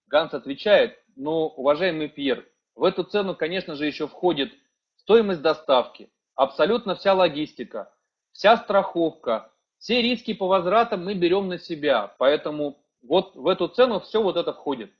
Ганс 0.06 0.34
отвечает, 0.34 0.98
ну, 1.16 1.46
уважаемый 1.46 2.08
Пьер, 2.08 2.46
в 2.74 2.84
эту 2.84 3.04
цену, 3.04 3.34
конечно 3.34 3.74
же, 3.76 3.86
еще 3.86 4.08
входит 4.08 4.52
стоимость 4.96 5.42
доставки, 5.42 6.10
абсолютно 6.34 6.94
вся 6.94 7.14
логистика, 7.14 7.92
вся 8.32 8.56
страховка, 8.58 9.52
все 9.78 10.02
риски 10.02 10.34
по 10.34 10.46
возвратам 10.46 11.04
мы 11.04 11.14
берем 11.14 11.48
на 11.48 11.58
себя, 11.58 12.14
поэтому 12.18 12.84
вот 13.02 13.34
в 13.34 13.48
эту 13.48 13.68
цену 13.68 14.00
все 14.00 14.22
вот 14.22 14.36
это 14.36 14.52
входит. 14.52 14.92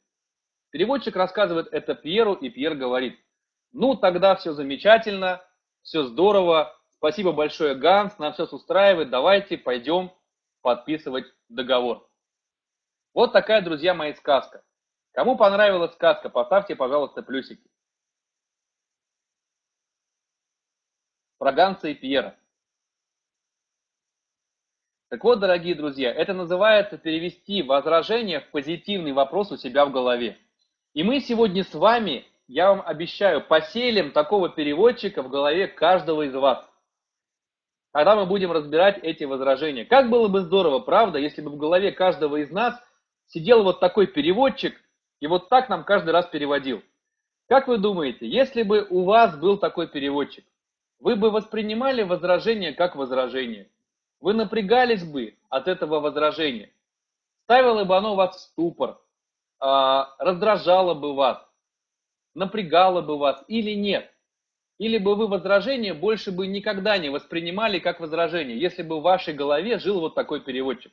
Переводчик 0.70 1.16
рассказывает 1.16 1.68
это 1.72 1.94
Пьеру, 1.94 2.34
и 2.34 2.48
Пьер 2.48 2.74
говорит, 2.74 3.18
ну 3.72 3.94
тогда 3.94 4.36
все 4.36 4.52
замечательно, 4.52 5.42
все 5.82 6.04
здорово, 6.04 6.79
спасибо 7.00 7.32
большое, 7.32 7.74
Ганс, 7.74 8.18
нам 8.18 8.34
все 8.34 8.44
устраивает, 8.44 9.08
давайте 9.08 9.56
пойдем 9.56 10.12
подписывать 10.60 11.24
договор. 11.48 12.06
Вот 13.14 13.32
такая, 13.32 13.62
друзья 13.62 13.94
мои, 13.94 14.12
сказка. 14.12 14.62
Кому 15.12 15.36
понравилась 15.36 15.94
сказка, 15.94 16.28
поставьте, 16.28 16.76
пожалуйста, 16.76 17.22
плюсики. 17.22 17.68
Про 21.38 21.52
Ганса 21.52 21.88
и 21.88 21.94
Пьера. 21.94 22.38
Так 25.08 25.24
вот, 25.24 25.40
дорогие 25.40 25.74
друзья, 25.74 26.12
это 26.12 26.34
называется 26.34 26.98
перевести 26.98 27.62
возражение 27.62 28.40
в 28.40 28.50
позитивный 28.50 29.12
вопрос 29.12 29.50
у 29.50 29.56
себя 29.56 29.86
в 29.86 29.90
голове. 29.90 30.38
И 30.92 31.02
мы 31.02 31.20
сегодня 31.20 31.64
с 31.64 31.74
вами, 31.74 32.26
я 32.46 32.68
вам 32.68 32.86
обещаю, 32.86 33.44
поселим 33.44 34.12
такого 34.12 34.50
переводчика 34.50 35.22
в 35.22 35.30
голове 35.30 35.66
каждого 35.66 36.22
из 36.22 36.34
вас. 36.34 36.69
Когда 37.92 38.14
мы 38.16 38.26
будем 38.26 38.52
разбирать 38.52 38.98
эти 39.02 39.24
возражения. 39.24 39.84
Как 39.84 40.10
было 40.10 40.28
бы 40.28 40.40
здорово, 40.40 40.78
правда, 40.78 41.18
если 41.18 41.42
бы 41.42 41.50
в 41.50 41.56
голове 41.56 41.92
каждого 41.92 42.36
из 42.36 42.50
нас 42.50 42.80
сидел 43.26 43.64
вот 43.64 43.80
такой 43.80 44.06
переводчик 44.06 44.80
и 45.20 45.26
вот 45.26 45.48
так 45.48 45.68
нам 45.68 45.84
каждый 45.84 46.10
раз 46.10 46.26
переводил. 46.26 46.82
Как 47.48 47.66
вы 47.66 47.78
думаете, 47.78 48.28
если 48.28 48.62
бы 48.62 48.86
у 48.90 49.04
вас 49.04 49.36
был 49.36 49.58
такой 49.58 49.88
переводчик, 49.88 50.44
вы 51.00 51.16
бы 51.16 51.30
воспринимали 51.30 52.02
возражение 52.02 52.72
как 52.72 52.94
возражение? 52.94 53.68
вы 54.20 54.34
напрягались 54.34 55.04
бы 55.04 55.36
от 55.48 55.66
этого 55.66 56.00
возражения. 56.00 56.70
Ставило 57.44 57.84
бы 57.84 57.96
оно 57.96 58.14
вас 58.14 58.36
в 58.36 58.40
ступор, 58.40 59.00
а, 59.58 60.14
раздражало 60.18 60.94
бы 60.94 61.14
вас, 61.14 61.44
напрягало 62.34 63.00
бы 63.00 63.18
вас 63.18 63.42
или 63.48 63.72
нет. 63.72 64.12
Или 64.80 64.96
бы 64.96 65.14
вы 65.14 65.28
возражение 65.28 65.92
больше 65.92 66.32
бы 66.32 66.46
никогда 66.46 66.96
не 66.96 67.10
воспринимали 67.10 67.80
как 67.80 68.00
возражение, 68.00 68.58
если 68.58 68.82
бы 68.82 68.98
в 68.98 69.02
вашей 69.02 69.34
голове 69.34 69.78
жил 69.78 70.00
вот 70.00 70.14
такой 70.14 70.40
переводчик. 70.40 70.90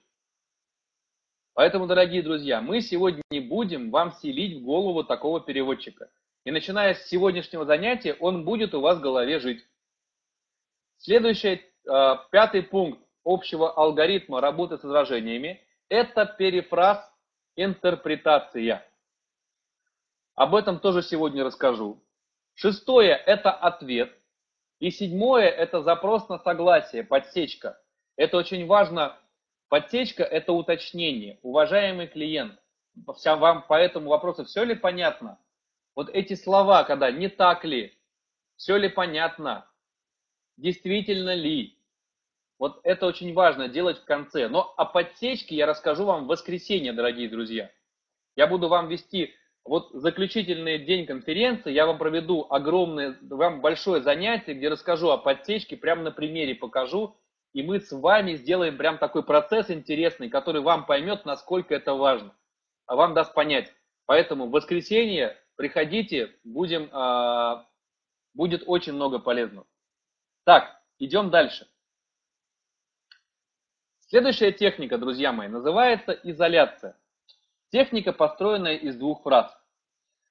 Поэтому, 1.54 1.88
дорогие 1.88 2.22
друзья, 2.22 2.60
мы 2.60 2.82
сегодня 2.82 3.24
не 3.32 3.40
будем 3.40 3.90
вам 3.90 4.12
селить 4.12 4.60
в 4.60 4.66
голову 4.66 5.06
такого 5.06 5.40
переводчика. 5.40 6.10
И 6.44 6.52
начиная 6.52 6.96
с 6.96 7.08
сегодняшнего 7.08 7.64
занятия, 7.64 8.14
он 8.20 8.44
будет 8.44 8.76
у 8.76 8.82
вас 8.82 8.98
в 8.98 9.02
голове 9.02 9.40
жить. 9.40 9.66
Следующий, 10.98 11.62
а, 11.88 12.28
пятый 12.30 12.64
пункт 12.64 13.00
общего 13.24 13.72
алгоритма 13.72 14.42
работы 14.42 14.78
с 14.78 14.84
возражениями– 14.84 15.62
это 15.88 16.26
перефраз 16.26 17.10
интерпретация. 17.56 18.86
Об 20.36 20.56
этом 20.56 20.78
тоже 20.80 21.04
сегодня 21.04 21.46
расскажу. 21.46 22.02
Шестое– 22.60 23.12
это 23.28 23.52
ответ. 23.52 24.18
И 24.80 24.90
седьмое– 24.90 25.48
это 25.48 25.84
запрос 25.84 26.28
на 26.28 26.40
согласие, 26.40 27.04
подсечка. 27.04 27.80
Это 28.16 28.38
очень 28.38 28.66
важно. 28.66 29.16
Подсечка– 29.70 30.24
это 30.24 30.54
уточнение. 30.54 31.38
Уважаемый 31.44 32.08
клиент, 32.08 32.60
вам 33.24 33.62
по 33.68 33.76
этому 33.76 34.10
вопросу 34.10 34.44
все 34.46 34.64
ли 34.64 34.74
понятно? 34.74 35.40
Вот 35.96 36.10
эти 36.10 36.34
слова, 36.34 36.84
когда 36.84 37.12
не 37.12 37.30
так 37.30 37.64
ли, 37.64 37.96
все 38.56 38.76
ли 38.76 38.90
понятно, 38.90 39.70
действительно 40.58 41.36
ли, 41.36 41.78
вот 42.58 42.80
это 42.84 43.06
очень 43.06 43.36
важно 43.36 43.68
делать 43.68 44.00
в 44.00 44.06
конце. 44.06 44.48
Но 44.48 44.74
о 44.78 44.86
подсечке 44.86 45.56
я 45.56 45.68
расскажу 45.68 46.06
вам 46.06 46.24
в 46.24 46.28
воскресенье, 46.28 46.92
дорогие 46.92 47.30
друзья. 47.30 47.72
Я 48.36 48.48
буду 48.48 48.68
вам 48.68 48.88
вести 48.88 49.36
вот 49.68 49.90
заключительный 49.92 50.80
день 50.80 51.06
конференции, 51.06 51.72
я 51.72 51.86
вам 51.86 51.98
проведу 51.98 52.48
огромное, 52.50 53.18
вам 53.22 53.62
большое 53.62 54.02
занятие, 54.02 54.54
где 54.54 54.70
расскажу 54.70 55.10
о 55.10 55.18
подсечке, 55.18 55.76
прямо 55.76 56.04
на 56.04 56.12
примере 56.12 56.56
покажу, 56.56 57.16
и 57.54 57.64
мы 57.64 57.80
с 57.80 57.92
вами 57.92 58.36
сделаем 58.36 58.78
прям 58.78 58.98
такой 58.98 59.24
процесс 59.24 59.70
интересный, 59.70 60.30
который 60.30 60.62
вам 60.62 60.86
поймет, 60.86 61.26
насколько 61.26 61.76
это 61.76 61.94
важно, 61.94 62.34
а 62.86 62.96
вам 62.96 63.14
даст 63.14 63.34
понять. 63.34 63.74
Поэтому 64.06 64.48
в 64.48 64.52
воскресенье 64.52 65.38
приходите, 65.56 66.34
будем, 66.44 66.90
а, 66.92 67.68
будет 68.34 68.64
очень 68.68 68.94
много 68.94 69.20
полезного. 69.20 69.68
Так, 70.46 70.82
идем 70.98 71.30
дальше. 71.30 71.68
Следующая 74.00 74.54
техника, 74.54 74.98
друзья 74.98 75.34
мои, 75.34 75.50
называется 75.50 76.14
изоляция. 76.24 76.98
Техника, 77.70 78.14
построенная 78.14 78.76
из 78.76 78.96
двух 78.96 79.24
фраз. 79.24 79.54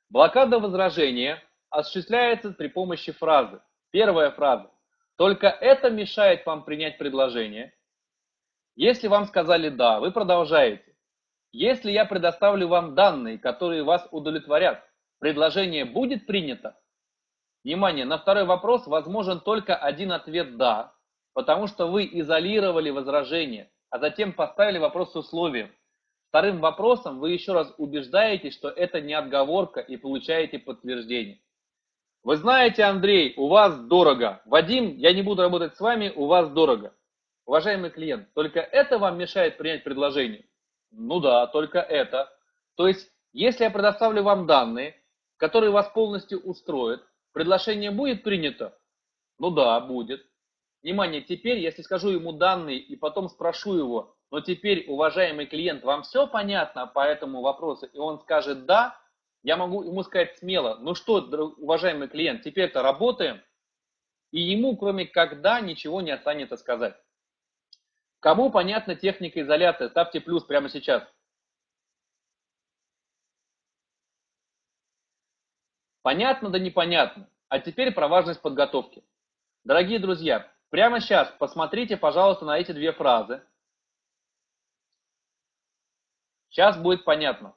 Блокада 0.09 0.59
возражения 0.59 1.43
осуществляется 1.69 2.53
при 2.53 2.69
помощи 2.69 3.13
фразы. 3.13 3.61
Первая 3.91 4.31
фраза. 4.31 4.71
Только 5.17 5.49
это 5.49 5.91
мешает 5.91 6.47
вам 6.47 6.65
принять 6.65 6.97
предложение. 6.97 7.75
Если 8.75 9.09
вам 9.09 9.27
сказали 9.27 9.69
«да», 9.69 10.01
вы 10.01 10.13
продолжаете. 10.13 10.97
Если 11.53 11.91
я 11.91 12.05
предоставлю 12.05 12.69
вам 12.69 12.95
данные, 12.95 13.39
которые 13.39 13.83
вас 13.83 14.07
удовлетворят, 14.11 14.83
предложение 15.19 15.85
будет 15.85 16.27
принято? 16.27 16.79
Внимание, 17.65 18.05
на 18.05 18.19
второй 18.19 18.45
вопрос 18.45 18.87
возможен 18.87 19.41
только 19.41 19.77
один 19.77 20.13
ответ 20.13 20.57
«да», 20.57 20.95
потому 21.35 21.67
что 21.67 21.87
вы 21.87 22.09
изолировали 22.11 22.91
возражение, 22.91 23.71
а 23.91 23.99
затем 23.99 24.33
поставили 24.33 24.79
вопрос 24.79 25.13
с 25.13 25.17
условием. 25.17 25.71
Вторым 26.29 26.61
вопросом 26.61 27.19
вы 27.19 27.33
еще 27.33 27.53
раз 27.53 27.73
убеждаете, 27.79 28.51
что 28.51 28.69
это 28.69 29.01
не 29.01 29.15
отговорка 29.15 29.81
и 29.81 29.97
получаете 29.97 30.59
подтверждение. 30.59 31.41
Вы 32.23 32.37
знаете, 32.37 32.83
Андрей, 32.83 33.35
у 33.37 33.47
вас 33.47 33.79
дорого. 33.87 34.43
Вадим, 34.47 34.97
я 34.97 35.13
не 35.13 35.23
буду 35.23 35.43
работать 35.43 35.77
с 35.77 35.81
вами, 35.81 36.13
у 36.15 36.27
вас 36.27 36.51
дорого. 36.51 36.93
Уважаемый 37.45 37.91
клиент, 37.91 38.35
только 38.35 38.59
это 38.59 38.99
вам 38.99 39.17
мешает 39.17 39.57
принять 39.57 39.85
предложение? 39.85 40.45
Ну 40.91 41.21
да, 41.21 41.47
только 41.47 41.79
это. 41.79 42.29
То 42.75 42.89
есть, 42.89 43.09
если 43.33 43.63
я 43.63 43.71
предоставлю 43.71 44.25
вам 44.25 44.47
данные, 44.47 44.97
которые 45.37 45.71
вас 45.71 45.89
полностью 45.91 46.41
устроят, 46.41 47.07
предложение 47.33 47.93
будет 47.93 48.25
принято? 48.25 48.77
Ну 49.39 49.51
да, 49.51 49.79
будет. 49.81 50.27
Внимание, 50.83 51.23
теперь, 51.23 51.59
если 51.59 51.83
скажу 51.83 52.09
ему 52.09 52.33
данные 52.33 52.79
и 52.79 52.97
потом 52.97 53.29
спрошу 53.29 53.75
его, 53.75 54.16
но 54.31 54.41
теперь, 54.41 54.87
уважаемый 54.89 55.47
клиент, 55.47 55.85
вам 55.85 56.03
все 56.03 56.27
понятно 56.27 56.87
по 56.87 57.05
этому 57.05 57.41
вопросу, 57.41 57.87
и 57.87 57.99
он 57.99 58.21
скажет 58.21 58.67
«да», 58.67 58.99
я 59.43 59.57
могу 59.57 59.83
ему 59.85 60.03
сказать 60.03 60.37
смело, 60.39 60.77
ну 60.81 60.95
что, 60.95 61.19
уважаемый 61.59 62.09
клиент, 62.09 62.43
теперь-то 62.43 62.83
работаем, 62.83 63.43
и 64.33 64.41
ему, 64.41 64.77
кроме 64.77 65.07
«когда», 65.07 65.61
ничего 65.61 66.01
не 66.01 66.11
останется 66.11 66.57
сказать. 66.57 66.97
Кому 68.21 68.51
понятна 68.51 68.97
техника 68.97 69.41
изоляции, 69.41 69.89
ставьте 69.89 70.21
плюс 70.21 70.45
прямо 70.45 70.69
сейчас. 70.69 71.03
Понятно 76.03 76.51
да 76.51 76.59
непонятно. 76.59 77.29
А 77.49 77.61
теперь 77.61 77.93
про 77.93 78.09
важность 78.09 78.41
подготовки. 78.41 79.05
Дорогие 79.65 79.99
друзья, 79.99 80.51
Прямо 80.71 81.01
сейчас 81.01 81.33
посмотрите, 81.39 81.97
пожалуйста, 81.97 82.45
на 82.45 82.59
эти 82.59 82.73
две 82.73 82.93
фразы. 82.93 83.43
Сейчас 86.57 86.79
будет 86.79 87.05
понятно. 87.05 87.55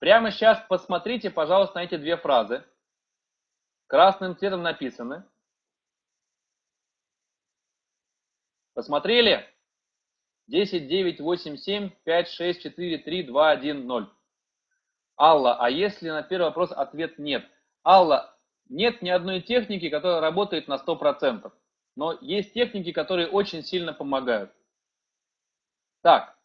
Прямо 0.00 0.32
сейчас 0.32 0.60
посмотрите, 0.68 1.30
пожалуйста, 1.30 1.76
на 1.76 1.84
эти 1.84 1.96
две 1.96 2.16
фразы. 2.16 2.64
Красным 3.86 4.36
цветом 4.36 4.62
написаны. 4.62 5.22
Посмотрели? 8.74 9.48
10, 10.48 10.88
9, 10.88 11.20
8, 11.20 11.56
7, 11.58 11.90
5, 12.02 12.28
6, 12.28 12.62
4, 12.62 12.98
3, 12.98 13.22
2, 13.22 13.50
1, 13.52 13.86
0. 13.86 14.12
Алла, 15.16 15.56
а 15.60 15.70
если 15.70 16.10
на 16.10 16.24
первый 16.24 16.46
вопрос 16.46 16.72
ответ 16.72 17.20
нет? 17.20 17.48
Алла, 17.84 18.36
нет 18.68 19.00
ни 19.00 19.10
одной 19.10 19.42
техники, 19.42 19.88
которая 19.88 20.20
работает 20.20 20.66
на 20.66 20.74
100%. 20.74 21.52
Но 21.94 22.18
есть 22.20 22.52
техники, 22.52 22.90
которые 22.90 23.28
очень 23.28 23.62
сильно 23.62 23.92
помогают. 23.92 24.52
Так, 26.02 26.36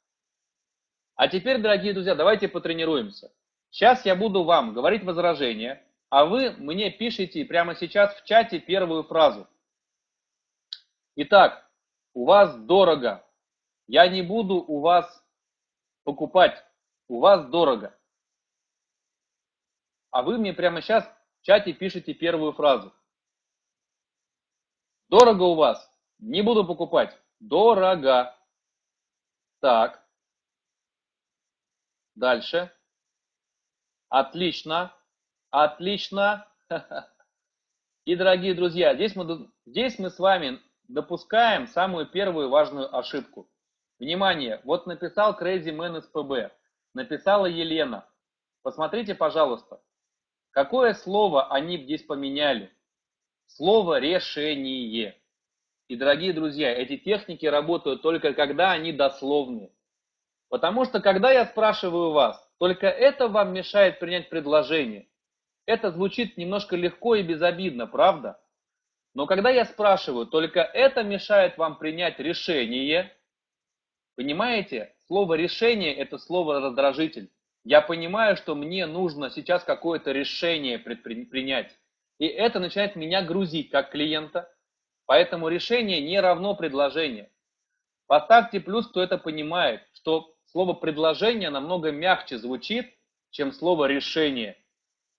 а 1.16 1.28
теперь, 1.28 1.61
дорогие 1.61 1.93
друзья, 1.93 2.13
давайте 2.13 2.47
потренируемся. 2.47 3.32
Сейчас 3.70 4.05
я 4.05 4.16
буду 4.16 4.43
вам 4.43 4.74
говорить 4.74 5.03
возражения, 5.03 5.86
а 6.09 6.26
вы 6.26 6.51
мне 6.51 6.91
пишите 6.91 7.43
прямо 7.45 7.76
сейчас 7.76 8.16
в 8.16 8.26
чате 8.26 8.59
первую 8.59 9.03
фразу. 9.03 9.47
Итак, 11.16 11.70
у 12.13 12.26
вас 12.26 12.57
дорого. 12.57 13.26
Я 13.88 14.07
не 14.07 14.22
буду 14.22 14.55
у 14.55 14.80
вас 14.80 15.26
покупать. 16.03 16.63
У 17.07 17.20
вас 17.20 17.45
дорого. 17.49 17.97
А 20.11 20.22
вы 20.22 20.38
мне 20.38 20.53
прямо 20.53 20.82
сейчас 20.82 21.05
в 21.39 21.43
чате 21.43 21.74
пишите 21.74 22.13
первую 22.13 22.53
фразу. 22.53 22.93
Дорого 25.09 25.43
у 25.43 25.55
вас. 25.55 25.91
Не 26.20 26.41
буду 26.41 26.66
покупать. 26.66 27.18
Дорого. 27.39 28.36
Так. 29.59 30.04
Дальше. 32.16 32.72
Отлично. 34.09 34.93
Отлично. 35.51 36.47
И, 38.05 38.16
дорогие 38.16 38.53
друзья, 38.53 38.95
здесь 38.95 39.16
мы, 39.16 39.49
здесь 39.66 39.99
мы 39.99 40.09
с 40.09 40.20
вами 40.20 40.61
допускаем 40.88 41.68
самую 41.68 42.05
первую 42.07 42.49
важную 42.49 42.95
ошибку. 42.95 43.49
Внимание, 43.99 44.61
вот 44.63 44.88
написал 44.88 45.38
Crazy 45.39 45.76
Man 45.76 46.01
ПБ, 46.01 46.53
написала 46.93 47.45
Елена. 47.45 48.07
Посмотрите, 48.61 49.16
пожалуйста, 49.16 49.82
какое 50.51 50.93
слово 50.93 51.51
они 51.51 51.78
здесь 51.84 52.03
поменяли. 52.03 52.72
Слово 53.47 53.99
«решение». 53.99 55.20
И, 55.88 55.95
дорогие 55.95 56.34
друзья, 56.34 56.74
эти 56.74 56.97
техники 56.97 57.45
работают 57.45 58.01
только 58.01 58.34
когда 58.34 58.72
они 58.72 58.91
дословны. 58.91 59.74
Потому 60.49 60.85
что, 60.85 61.01
когда 61.01 61.31
я 61.31 61.45
спрашиваю 61.45 62.11
вас, 62.11 62.41
только 62.59 62.87
это 62.87 63.27
вам 63.27 63.53
мешает 63.53 63.99
принять 63.99 64.29
предложение. 64.29 65.07
Это 65.65 65.91
звучит 65.91 66.37
немножко 66.37 66.75
легко 66.75 67.15
и 67.15 67.23
безобидно, 67.23 67.87
правда? 67.87 68.39
Но 69.13 69.25
когда 69.25 69.49
я 69.49 69.65
спрашиваю, 69.65 70.27
только 70.27 70.59
это 70.59 71.03
мешает 71.03 71.57
вам 71.57 71.77
принять 71.77 72.19
решение, 72.19 73.15
понимаете, 74.15 74.93
слово 75.07 75.35
решение– 75.35 75.95
это 75.95 76.17
слово 76.17 76.59
раздражитель. 76.59 77.31
Я 77.63 77.81
понимаю, 77.81 78.37
что 78.37 78.53
мне 78.53 78.85
нужно 78.85 79.31
сейчас 79.31 79.63
какое-то 79.63 80.11
решение 80.11 80.77
принять. 80.77 81.75
И 82.19 82.27
это 82.27 82.59
начинает 82.59 82.95
меня 82.95 83.23
грузить 83.23 83.71
как 83.71 83.89
клиента. 83.89 84.51
Поэтому 85.07 85.47
решение 85.47 86.01
не 86.01 86.19
равно 86.19 86.55
предложение. 86.55 87.31
Поставьте 88.07 88.59
плюс, 88.59 88.87
кто 88.87 89.01
это 89.01 89.17
понимает, 89.17 89.81
что 89.93 90.34
слово 90.55 90.71
предложение 90.71 91.49
намного 91.49 91.91
мягче 91.91 92.37
звучит, 92.37 92.89
чем 93.29 93.51
слово 93.51 93.87
решение. 93.87 94.57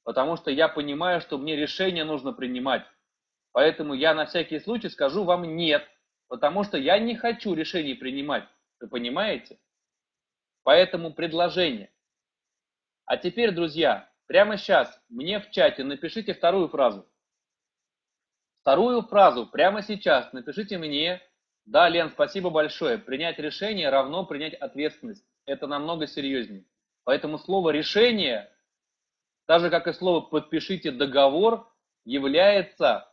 Потому 0.03 0.39
что 0.39 0.51
я 0.51 0.67
понимаю, 0.67 1.21
что 1.21 1.37
мне 1.37 1.57
решение 1.57 2.05
нужно 2.05 2.33
принимать. 2.33 2.87
Поэтому 3.53 3.93
я 3.93 4.15
на 4.15 4.25
всякий 4.25 4.59
случай 4.61 4.89
скажу 4.89 5.25
вам 5.25 5.55
нет, 5.55 5.87
потому 6.29 6.65
что 6.65 6.79
я 6.79 6.99
не 6.99 7.17
хочу 7.17 7.53
решений 7.53 7.93
принимать. 7.93 8.49
Вы 8.81 8.89
понимаете? 8.89 9.59
Поэтому 10.63 11.13
предложение. 11.13 11.93
А 13.05 13.19
теперь, 13.19 13.51
друзья, 13.51 14.11
прямо 14.27 14.57
сейчас 14.57 14.99
мне 15.11 15.39
в 15.39 15.51
чате 15.51 15.85
напишите 15.85 16.33
вторую 16.33 16.69
фразу. 16.69 17.07
Вторую 18.63 19.03
фразу 19.03 19.47
прямо 19.47 19.83
сейчас 19.83 20.33
напишите 20.33 20.79
мне. 20.79 21.21
Да, 21.67 21.89
Лен, 21.89 22.11
спасибо 22.11 22.51
большое. 22.51 22.97
Принять 22.97 23.39
решение 23.39 23.91
равно 23.91 24.25
принять 24.25 24.55
ответственность. 24.55 25.25
Это 25.47 25.67
намного 25.67 26.07
серьезнее. 26.07 26.65
Поэтому 27.05 27.39
слово 27.39 27.71
решение, 27.71 28.51
так 29.47 29.61
же 29.61 29.71
как 29.71 29.89
и 29.89 29.93
слово 29.93 30.21
подпишите 30.21 30.93
договор, 30.93 31.69
является 32.05 33.13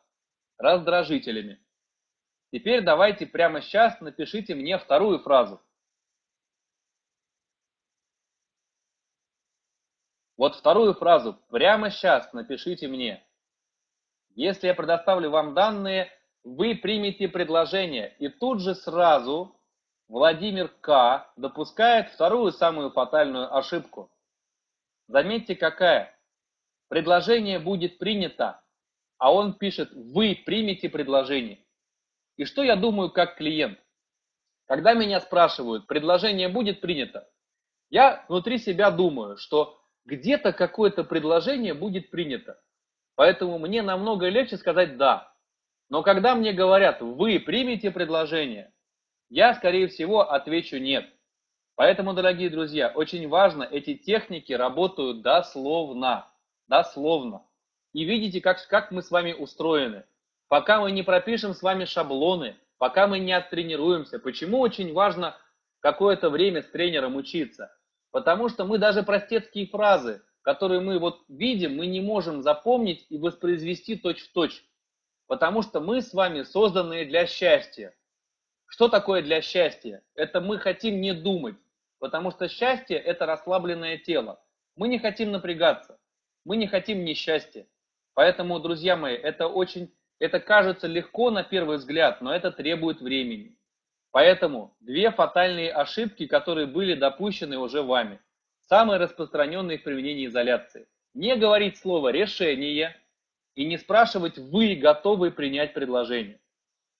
раздражителями. 0.59 1.59
Теперь 2.51 2.81
давайте 2.81 3.25
прямо 3.25 3.61
сейчас 3.61 3.99
напишите 4.01 4.53
мне 4.53 4.77
вторую 4.77 5.19
фразу. 5.19 5.59
Вот 10.37 10.55
вторую 10.55 10.93
фразу 10.93 11.39
прямо 11.49 11.89
сейчас 11.89 12.31
напишите 12.33 12.87
мне. 12.87 13.25
Если 14.35 14.67
я 14.67 14.75
предоставлю 14.75 15.31
вам 15.31 15.55
данные, 15.55 16.11
вы 16.43 16.75
примете 16.75 17.27
предложение. 17.27 18.15
И 18.19 18.27
тут 18.27 18.61
же 18.61 18.75
сразу 18.75 19.55
Владимир 20.07 20.67
К. 20.81 21.31
допускает 21.37 22.09
вторую 22.09 22.51
самую 22.51 22.91
фатальную 22.91 23.55
ошибку. 23.55 24.11
Заметьте, 25.07 25.55
какая. 25.55 26.17
Предложение 26.89 27.59
будет 27.59 27.97
принято, 27.97 28.61
а 29.17 29.33
он 29.33 29.53
пишет, 29.53 29.91
вы 29.93 30.41
примете 30.45 30.89
предложение. 30.89 31.59
И 32.35 32.45
что 32.45 32.63
я 32.63 32.75
думаю 32.75 33.09
как 33.09 33.35
клиент? 33.35 33.79
Когда 34.65 34.93
меня 34.93 35.19
спрашивают, 35.19 35.87
предложение 35.87 36.49
будет 36.49 36.81
принято, 36.81 37.27
я 37.89 38.25
внутри 38.27 38.57
себя 38.57 38.91
думаю, 38.91 39.37
что 39.37 39.79
где-то 40.05 40.53
какое-то 40.53 41.03
предложение 41.03 41.73
будет 41.73 42.09
принято. 42.09 42.61
Поэтому 43.15 43.59
мне 43.59 43.81
намного 43.81 44.29
легче 44.29 44.57
сказать 44.57 44.97
«да». 44.97 45.32
Но 45.89 46.01
когда 46.03 46.35
мне 46.35 46.53
говорят 46.53 47.01
«вы 47.01 47.39
примете 47.39 47.91
предложение», 47.91 48.73
я, 49.29 49.53
скорее 49.55 49.87
всего, 49.87 50.31
отвечу 50.31 50.77
«нет». 50.77 51.05
Поэтому, 51.75 52.13
дорогие 52.13 52.49
друзья, 52.49 52.91
очень 52.93 53.27
важно, 53.27 53.63
эти 53.63 53.95
техники 53.95 54.53
работают 54.53 55.21
дословно. 55.21 56.27
Дословно. 56.67 57.43
И 57.93 58.05
видите, 58.05 58.41
как, 58.41 58.65
как 58.67 58.91
мы 58.91 59.01
с 59.01 59.11
вами 59.11 59.33
устроены. 59.33 60.05
Пока 60.49 60.79
мы 60.79 60.91
не 60.91 61.03
пропишем 61.03 61.53
с 61.53 61.63
вами 61.63 61.85
шаблоны, 61.85 62.55
пока 62.77 63.07
мы 63.07 63.19
не 63.19 63.33
оттренируемся. 63.33 64.19
Почему 64.19 64.59
очень 64.59 64.93
важно 64.93 65.35
какое-то 65.79 66.29
время 66.29 66.61
с 66.61 66.67
тренером 66.67 67.15
учиться? 67.15 67.75
Потому 68.11 68.49
что 68.49 68.65
мы 68.65 68.77
даже 68.77 69.01
простецкие 69.01 69.65
фразы, 69.67 70.21
которые 70.43 70.79
мы 70.81 70.99
вот 70.99 71.23
видим, 71.27 71.77
мы 71.77 71.87
не 71.87 72.01
можем 72.01 72.43
запомнить 72.43 73.05
и 73.09 73.17
воспроизвести 73.17 73.95
точь-в-точь. 73.95 74.59
-точь, 74.59 74.63
потому 75.27 75.61
что 75.61 75.79
мы 75.79 76.01
с 76.01 76.13
вами 76.13 76.43
созданы 76.43 77.05
для 77.05 77.25
счастья. 77.25 77.95
Что 78.67 78.89
такое 78.89 79.21
для 79.21 79.41
счастья? 79.41 80.03
Это 80.15 80.41
мы 80.41 80.57
хотим 80.57 81.01
не 81.01 81.13
думать, 81.13 81.55
потому 81.99 82.31
что 82.31 82.47
счастье– 82.47 82.97
это 82.99 83.25
расслабленное 83.25 83.97
тело. 83.97 84.43
Мы 84.75 84.87
не 84.87 84.99
хотим 84.99 85.31
напрягаться, 85.31 85.99
мы 86.45 86.57
не 86.57 86.67
хотим 86.67 87.05
несчастья. 87.05 87.67
Поэтому, 88.15 88.59
друзья 88.59 88.95
мои, 88.95 89.15
это 89.15 89.47
очень, 89.47 89.93
это 90.19 90.39
кажется 90.39 90.87
легко 90.87 91.31
на 91.31 91.43
первый 91.43 91.77
взгляд, 91.77 92.21
но 92.21 92.33
это 92.33 92.51
требует 92.51 93.01
времени. 93.01 93.57
Поэтому 94.11 94.75
две 94.79 95.11
фатальные 95.11 95.71
ошибки, 95.71 96.27
которые 96.27 96.67
были 96.67 96.93
допущены 96.95 97.57
уже 97.57 97.81
вами– 97.81 98.19
Самые 98.69 98.97
распространенные 98.97 99.77
в 99.77 99.83
применении 99.83 100.25
изоляции. 100.25 100.87
Не 101.13 101.35
говорить 101.35 101.77
слово 101.77 102.09
«решение» 102.09 102.95
и 103.55 103.65
не 103.65 103.77
спрашивать 103.77 104.37
«вы 104.37 104.75
готовы 104.75 105.31
принять 105.31 105.73
предложение». 105.73 106.39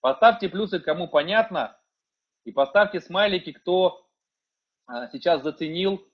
Поставьте 0.00 0.48
плюсы, 0.48 0.80
кому 0.80 1.08
понятно, 1.08 1.78
и 2.44 2.52
поставьте 2.52 3.00
смайлики, 3.00 3.52
кто 3.52 4.06
а, 4.86 5.08
сейчас 5.08 5.42
заценил, 5.42 6.06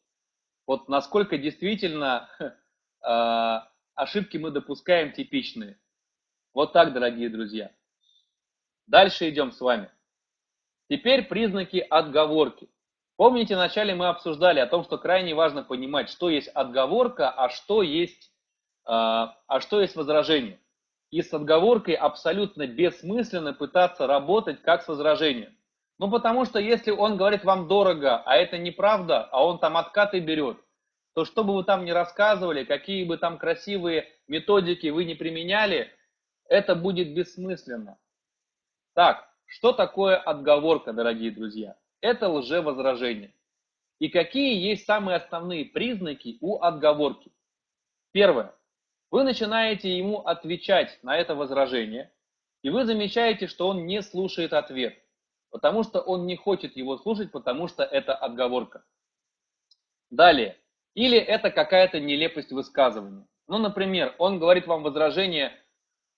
вот 0.66 0.88
насколько 0.88 1.36
действительно 1.38 2.30
а, 3.02 3.68
ошибки 3.94 4.36
мы 4.36 4.50
допускаем 4.50 5.12
типичные. 5.12 5.78
Вот 6.54 6.72
так, 6.72 6.92
дорогие 6.92 7.28
друзья. 7.28 7.72
Дальше 8.86 9.28
идем 9.28 9.52
с 9.52 9.60
вами. 9.60 9.90
Теперь 10.88 11.26
признаки 11.26 11.78
отговорки. 11.78 12.68
Помните, 13.16 13.54
вначале 13.54 13.94
мы 13.94 14.08
обсуждали 14.08 14.60
о 14.60 14.66
том, 14.66 14.82
что 14.82 14.98
крайне 14.98 15.34
важно 15.34 15.62
понимать, 15.62 16.08
что 16.10 16.30
есть 16.30 16.48
отговорка, 16.48 17.30
а 17.30 17.50
что 17.50 17.82
есть, 17.82 18.29
а, 18.90 19.36
а 19.46 19.60
что 19.60 19.80
есть 19.80 19.96
возражение. 19.96 20.58
И 21.10 21.22
с 21.22 21.32
отговоркой 21.32 21.94
абсолютно 21.94 22.66
бессмысленно 22.66 23.52
пытаться 23.52 24.06
работать 24.06 24.62
как 24.62 24.82
с 24.82 24.88
возражением. 24.88 25.56
Ну, 25.98 26.10
потому 26.10 26.44
что 26.44 26.58
если 26.58 26.90
он 26.90 27.16
говорит 27.16 27.44
вам 27.44 27.68
дорого, 27.68 28.22
а 28.24 28.36
это 28.36 28.58
неправда, 28.58 29.24
а 29.24 29.44
он 29.44 29.58
там 29.58 29.76
откаты 29.76 30.20
берет, 30.20 30.58
то 31.14 31.24
что 31.24 31.44
бы 31.44 31.54
вы 31.54 31.64
там 31.64 31.84
ни 31.84 31.90
рассказывали, 31.90 32.64
какие 32.64 33.04
бы 33.04 33.18
там 33.18 33.38
красивые 33.38 34.08
методики 34.28 34.86
вы 34.88 35.04
не 35.04 35.14
применяли, 35.14 35.92
это 36.48 36.74
будет 36.74 37.14
бессмысленно. 37.14 37.98
Так, 38.94 39.28
что 39.46 39.72
такое 39.72 40.16
отговорка, 40.16 40.92
дорогие 40.92 41.30
друзья? 41.30 41.76
это 42.00 42.28
лжевозражение. 42.28 43.34
И 43.98 44.08
какие 44.08 44.56
есть 44.56 44.86
самые 44.86 45.16
основные 45.16 45.66
признаки 45.66 46.38
у 46.40 46.62
отговорки? 46.62 47.30
Первое. 48.12 48.54
Вы 49.10 49.24
начинаете 49.24 49.96
ему 49.96 50.20
отвечать 50.20 50.98
на 51.02 51.16
это 51.16 51.34
возражение, 51.34 52.12
и 52.62 52.70
вы 52.70 52.84
замечаете, 52.84 53.48
что 53.48 53.68
он 53.68 53.86
не 53.86 54.02
слушает 54.02 54.52
ответ, 54.52 54.94
потому 55.50 55.82
что 55.82 56.00
он 56.00 56.26
не 56.26 56.36
хочет 56.36 56.76
его 56.76 56.96
слушать, 56.96 57.32
потому 57.32 57.66
что 57.66 57.82
это 57.82 58.14
отговорка. 58.14 58.84
Далее. 60.10 60.56
Или 60.94 61.18
это 61.18 61.50
какая-то 61.50 62.00
нелепость 62.00 62.52
высказывания. 62.52 63.26
Ну, 63.48 63.58
например, 63.58 64.14
он 64.18 64.38
говорит 64.38 64.66
вам 64.66 64.82
возражение, 64.82 65.52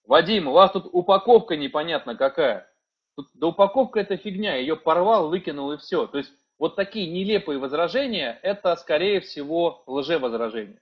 Вадим, 0.04 0.48
у 0.48 0.52
вас 0.52 0.72
тут 0.72 0.88
упаковка 0.92 1.56
непонятно 1.56 2.16
какая. 2.16 2.70
Тут, 3.16 3.28
да 3.34 3.48
упаковка 3.48 4.00
это 4.00 4.16
фигня, 4.16 4.56
ее 4.56 4.76
порвал, 4.76 5.28
выкинул 5.28 5.72
и 5.72 5.78
все. 5.78 6.06
То 6.06 6.18
есть 6.18 6.32
вот 6.58 6.76
такие 6.76 7.10
нелепые 7.10 7.58
возражения, 7.58 8.38
это 8.42 8.74
скорее 8.76 9.20
всего 9.20 9.82
лжевозражение. 9.86 10.80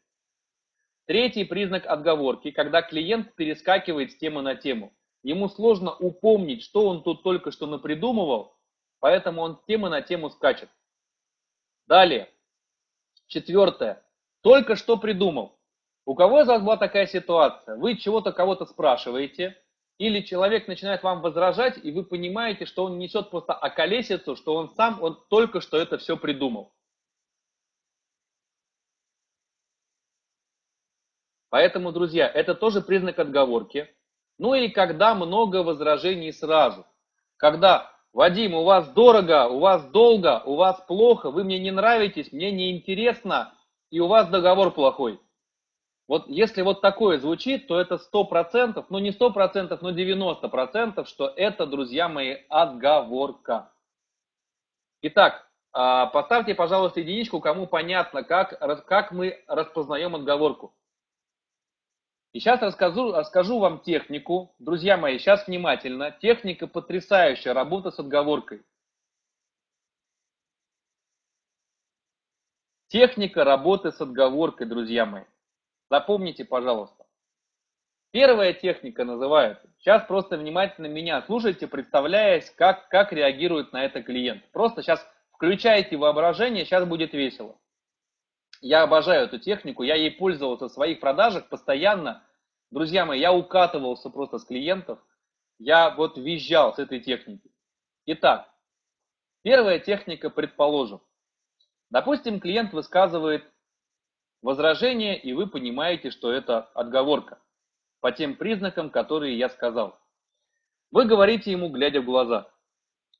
Третий 1.10 1.42
признак 1.42 1.86
отговорки, 1.86 2.52
когда 2.52 2.82
клиент 2.82 3.34
перескакивает 3.34 4.12
с 4.12 4.16
темы 4.16 4.42
на 4.42 4.54
тему. 4.54 4.92
Ему 5.24 5.48
сложно 5.48 5.92
упомнить, 5.92 6.62
что 6.62 6.86
он 6.86 7.02
тут 7.02 7.24
только 7.24 7.50
что 7.50 7.66
напридумывал, 7.66 8.56
поэтому 9.00 9.42
он 9.42 9.56
с 9.56 9.64
темы 9.64 9.88
на 9.88 10.02
тему 10.02 10.30
скачет. 10.30 10.68
Далее. 11.88 12.30
Четвертое. 13.26 14.04
Только 14.42 14.76
что 14.76 14.96
придумал. 14.96 15.58
У 16.04 16.14
кого 16.14 16.42
из 16.42 16.46
вас 16.46 16.62
была 16.62 16.76
такая 16.76 17.08
ситуация? 17.08 17.74
Вы 17.74 17.96
чего-то 17.96 18.30
кого-то 18.30 18.64
спрашиваете, 18.64 19.60
или 19.98 20.20
человек 20.20 20.68
начинает 20.68 21.02
вам 21.02 21.22
возражать, 21.22 21.76
и 21.82 21.90
вы 21.90 22.04
понимаете, 22.04 22.66
что 22.66 22.84
он 22.84 23.00
несет 23.00 23.30
просто 23.30 23.52
околесицу, 23.52 24.36
что 24.36 24.54
он 24.54 24.70
сам, 24.76 25.02
он 25.02 25.20
только 25.28 25.60
что 25.60 25.76
это 25.76 25.98
все 25.98 26.16
придумал. 26.16 26.72
Поэтому, 31.50 31.90
друзья, 31.92 32.28
это 32.28 32.54
тоже 32.54 32.80
признак 32.80 33.18
отговорки. 33.18 33.88
Ну 34.38 34.54
и 34.54 34.68
когда 34.68 35.14
много 35.14 35.62
возражений 35.62 36.32
сразу. 36.32 36.86
Когда, 37.36 37.90
Вадим, 38.12 38.54
у 38.54 38.62
вас 38.62 38.88
дорого, 38.92 39.48
у 39.48 39.58
вас 39.58 39.84
долго, 39.90 40.42
у 40.44 40.54
вас 40.54 40.80
плохо, 40.86 41.30
вы 41.30 41.44
мне 41.44 41.58
не 41.58 41.72
нравитесь, 41.72 42.32
мне 42.32 42.52
не 42.52 42.70
интересно, 42.70 43.52
и 43.90 43.98
у 44.00 44.06
вас 44.06 44.28
договор 44.28 44.70
плохой. 44.70 45.20
Вот 46.06 46.28
если 46.28 46.62
вот 46.62 46.80
такое 46.80 47.18
звучит, 47.18 47.66
то 47.66 47.80
это 47.80 47.96
100%, 47.96 48.84
ну 48.88 48.98
не 48.98 49.10
100%, 49.10 49.78
но 49.80 49.90
90%, 49.90 51.04
что 51.06 51.28
это, 51.28 51.66
друзья 51.66 52.08
мои, 52.08 52.38
отговорка. 52.48 53.72
Итак, 55.02 55.48
а, 55.72 56.06
поставьте, 56.06 56.54
пожалуйста, 56.54 57.00
единичку, 57.00 57.40
кому 57.40 57.66
понятно, 57.66 58.22
как, 58.22 58.58
как 58.86 59.12
мы 59.12 59.42
распознаем 59.46 60.14
отговорку. 60.14 60.74
И 62.32 62.38
сейчас 62.38 62.62
расскажу, 62.62 63.12
расскажу 63.12 63.58
вам 63.58 63.80
технику. 63.80 64.54
Друзья 64.58 64.96
мои, 64.96 65.18
сейчас 65.18 65.46
внимательно. 65.46 66.12
Техника 66.12 66.68
потрясающая, 66.68 67.52
работа 67.52 67.90
с 67.90 67.98
отговоркой. 67.98 68.62
Техника 72.88 73.44
работы 73.44 73.90
с 73.92 74.00
отговоркой, 74.00 74.66
друзья 74.66 75.06
мои. 75.06 75.24
Запомните, 75.90 76.44
пожалуйста. 76.44 77.06
Первая 78.12 78.52
техника 78.52 79.04
называется, 79.04 79.68
сейчас 79.78 80.04
просто 80.06 80.36
внимательно 80.36 80.86
меня 80.86 81.22
слушайте, 81.22 81.68
представляясь, 81.68 82.50
как, 82.50 82.88
как 82.88 83.12
реагирует 83.12 83.72
на 83.72 83.84
это 83.84 84.02
клиент. 84.02 84.42
Просто 84.50 84.82
сейчас 84.82 85.06
включайте 85.32 85.96
воображение, 85.96 86.64
сейчас 86.64 86.84
будет 86.84 87.12
весело. 87.12 87.59
Я 88.60 88.82
обожаю 88.82 89.24
эту 89.24 89.38
технику, 89.38 89.82
я 89.82 89.94
ей 89.94 90.10
пользовался 90.10 90.68
в 90.68 90.72
своих 90.72 91.00
продажах 91.00 91.48
постоянно. 91.48 92.22
Друзья 92.70 93.06
мои, 93.06 93.18
я 93.18 93.32
укатывался 93.32 94.10
просто 94.10 94.38
с 94.38 94.44
клиентов, 94.44 94.98
я 95.58 95.90
вот 95.90 96.18
визжал 96.18 96.74
с 96.74 96.78
этой 96.78 97.00
техники. 97.00 97.50
Итак, 98.06 98.52
первая 99.42 99.78
техника, 99.78 100.30
предположим. 100.30 101.00
Допустим, 101.88 102.38
клиент 102.38 102.72
высказывает 102.72 103.44
возражение, 104.42 105.18
и 105.18 105.32
вы 105.32 105.46
понимаете, 105.48 106.10
что 106.10 106.30
это 106.30 106.60
отговорка 106.74 107.40
по 108.00 108.12
тем 108.12 108.36
признакам, 108.36 108.90
которые 108.90 109.38
я 109.38 109.48
сказал. 109.48 109.98
Вы 110.90 111.06
говорите 111.06 111.50
ему, 111.50 111.68
глядя 111.70 112.00
в 112.00 112.04
глаза, 112.04 112.50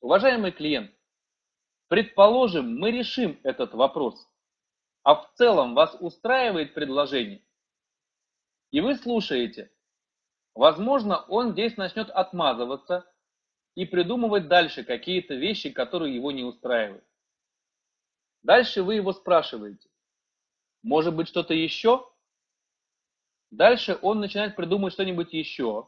уважаемый 0.01 0.51
клиент, 0.51 0.91
предположим, 1.87 2.77
мы 2.77 2.91
решим 2.91 3.39
этот 3.43 3.73
вопрос, 3.73 4.27
а 5.03 5.15
в 5.15 5.33
целом 5.35 5.73
вас 5.73 5.95
устраивает 5.99 6.73
предложение, 6.73 7.43
и 8.71 8.81
вы 8.81 8.95
слушаете, 8.95 9.71
возможно, 10.55 11.21
он 11.27 11.51
здесь 11.51 11.77
начнет 11.77 12.09
отмазываться 12.09 13.05
и 13.75 13.85
придумывать 13.85 14.47
дальше 14.47 14.83
какие-то 14.83 15.35
вещи, 15.35 15.71
которые 15.71 16.15
его 16.15 16.31
не 16.31 16.43
устраивают. 16.43 17.05
Дальше 18.43 18.83
вы 18.83 18.95
его 18.95 19.13
спрашиваете, 19.13 19.89
может 20.83 21.15
быть, 21.15 21.27
что-то 21.27 21.53
еще? 21.53 22.07
Дальше 23.51 23.99
он 24.01 24.19
начинает 24.19 24.55
придумывать 24.55 24.93
что-нибудь 24.93 25.33
еще. 25.33 25.87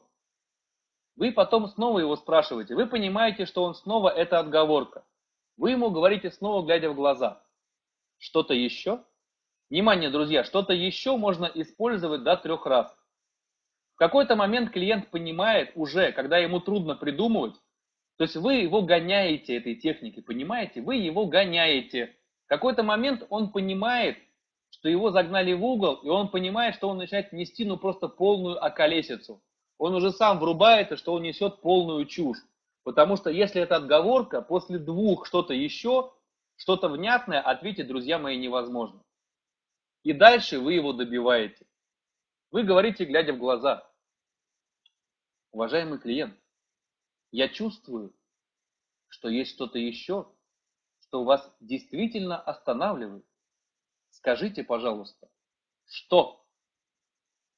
Вы 1.15 1.31
потом 1.31 1.67
снова 1.67 1.99
его 1.99 2.15
спрашиваете. 2.15 2.75
Вы 2.75 2.87
понимаете, 2.87 3.45
что 3.45 3.63
он 3.63 3.75
снова 3.75 4.09
это 4.09 4.39
отговорка. 4.39 5.05
Вы 5.57 5.71
ему 5.71 5.89
говорите 5.89 6.31
снова, 6.31 6.65
глядя 6.65 6.89
в 6.89 6.95
глаза. 6.95 7.43
Что-то 8.23 8.53
еще? 8.53 9.03
Внимание, 9.69 10.09
друзья, 10.09 10.45
что-то 10.45 10.71
еще 10.71 11.17
можно 11.17 11.43
использовать 11.55 12.23
до 12.23 12.37
трех 12.37 12.65
раз. 12.65 12.89
В 13.95 13.97
какой-то 13.97 14.37
момент 14.37 14.71
клиент 14.71 15.09
понимает 15.11 15.73
уже, 15.75 16.13
когда 16.13 16.37
ему 16.37 16.61
трудно 16.61 16.95
придумывать, 16.95 17.55
то 18.17 18.23
есть 18.23 18.37
вы 18.37 18.55
его 18.55 18.81
гоняете 18.81 19.57
этой 19.57 19.75
техникой, 19.75 20.23
понимаете? 20.23 20.81
Вы 20.81 20.95
его 20.95 21.25
гоняете. 21.25 22.15
В 22.45 22.47
какой-то 22.47 22.81
момент 22.81 23.27
он 23.29 23.51
понимает, 23.51 24.17
что 24.69 24.87
его 24.87 25.11
загнали 25.11 25.51
в 25.51 25.61
угол, 25.61 25.95
и 25.95 26.07
он 26.07 26.29
понимает, 26.29 26.75
что 26.75 26.87
он 26.87 26.99
начинает 26.99 27.33
нести 27.33 27.65
ну 27.65 27.75
просто 27.75 28.07
полную 28.07 28.63
околесицу. 28.63 29.43
Он 29.77 29.95
уже 29.95 30.11
сам 30.11 30.39
врубается, 30.39 30.95
что 30.95 31.11
он 31.13 31.23
несет 31.23 31.59
полную 31.59 32.05
чушь. 32.05 32.39
Потому 32.85 33.17
что 33.17 33.29
если 33.29 33.61
это 33.61 33.75
отговорка, 33.75 34.41
после 34.41 34.79
двух 34.79 35.25
что-то 35.25 35.53
еще, 35.53 36.13
что-то 36.55 36.89
внятное 36.89 37.41
ответить, 37.41 37.87
друзья 37.87 38.19
мои, 38.19 38.37
невозможно. 38.37 39.03
И 40.03 40.13
дальше 40.13 40.59
вы 40.59 40.73
его 40.73 40.93
добиваете. 40.93 41.65
Вы 42.51 42.63
говорите, 42.63 43.05
глядя 43.05 43.33
в 43.33 43.39
глаза. 43.39 43.89
Уважаемый 45.51 45.99
клиент, 45.99 46.37
я 47.31 47.47
чувствую, 47.47 48.13
что 49.07 49.29
есть 49.29 49.51
что-то 49.51 49.79
еще, 49.79 50.31
что 50.99 51.23
вас 51.23 51.55
действительно 51.59 52.39
останавливает. 52.39 53.25
Скажите, 54.09 54.63
пожалуйста, 54.63 55.29
что? 55.85 56.45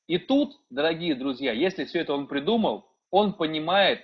И 0.08 0.18
тут, 0.18 0.62
дорогие 0.70 1.16
друзья, 1.16 1.52
если 1.52 1.86
все 1.86 2.00
это 2.02 2.14
он 2.14 2.28
придумал, 2.28 2.90
он 3.10 3.34
понимает, 3.34 4.04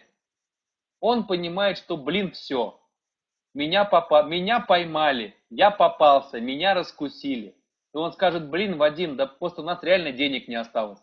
он 1.00 1.28
понимает, 1.28 1.78
что, 1.78 1.96
блин, 1.96 2.32
все, 2.32 2.81
меня, 3.54 3.86
попа 3.86 4.24
меня 4.24 4.60
поймали, 4.60 5.36
я 5.50 5.72
попался, 5.72 6.40
меня 6.40 6.74
раскусили. 6.74 7.56
И 7.94 7.98
он 7.98 8.14
скажет, 8.14 8.50
блин, 8.50 8.78
Вадим, 8.78 9.18
да 9.18 9.28
просто 9.28 9.62
у 9.62 9.66
нас 9.66 9.84
реально 9.84 10.12
денег 10.12 10.48
не 10.48 10.56
осталось. 10.56 11.02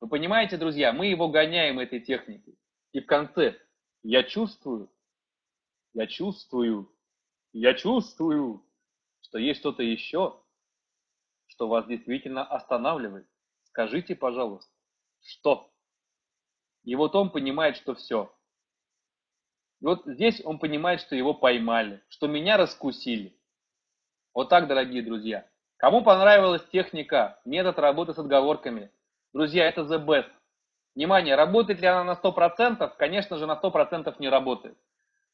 Вы 0.00 0.08
понимаете, 0.08 0.56
друзья, 0.56 0.92
мы 0.92 1.06
его 1.06 1.28
гоняем 1.28 1.78
этой 1.78 2.00
техникой. 2.00 2.58
И 2.92 3.00
в 3.00 3.06
конце, 3.06 3.56
я 4.02 4.24
чувствую, 4.24 4.90
я 5.94 6.08
чувствую, 6.08 6.92
я 7.52 7.74
чувствую, 7.74 8.64
что 9.20 9.38
есть 9.38 9.60
что-то 9.60 9.84
еще, 9.84 10.42
что 11.46 11.68
вас 11.68 11.86
действительно 11.86 12.44
останавливает. 12.44 13.28
Скажите, 13.64 14.16
пожалуйста, 14.16 14.72
что? 15.20 15.72
И 16.82 16.96
вот 16.96 17.14
он 17.14 17.30
понимает, 17.30 17.76
что 17.76 17.94
все. 17.94 18.34
И 19.82 19.84
вот 19.84 20.02
здесь 20.06 20.40
он 20.44 20.60
понимает, 20.60 21.00
что 21.00 21.16
его 21.16 21.34
поймали, 21.34 22.00
что 22.08 22.28
меня 22.28 22.56
раскусили. 22.56 23.36
Вот 24.32 24.48
так, 24.48 24.68
дорогие 24.68 25.02
друзья. 25.02 25.44
Кому 25.76 26.04
понравилась 26.04 26.64
техника, 26.70 27.40
метод 27.44 27.80
работы 27.80 28.14
с 28.14 28.18
отговорками? 28.18 28.92
Друзья, 29.32 29.66
это 29.66 29.80
the 29.80 30.04
best. 30.04 30.30
Внимание, 30.94 31.34
работает 31.34 31.80
ли 31.80 31.88
она 31.88 32.04
на 32.04 32.12
100%? 32.12 32.92
Конечно 32.96 33.38
же, 33.38 33.46
на 33.46 33.58
100% 33.60 34.14
не 34.20 34.28
работает. 34.28 34.78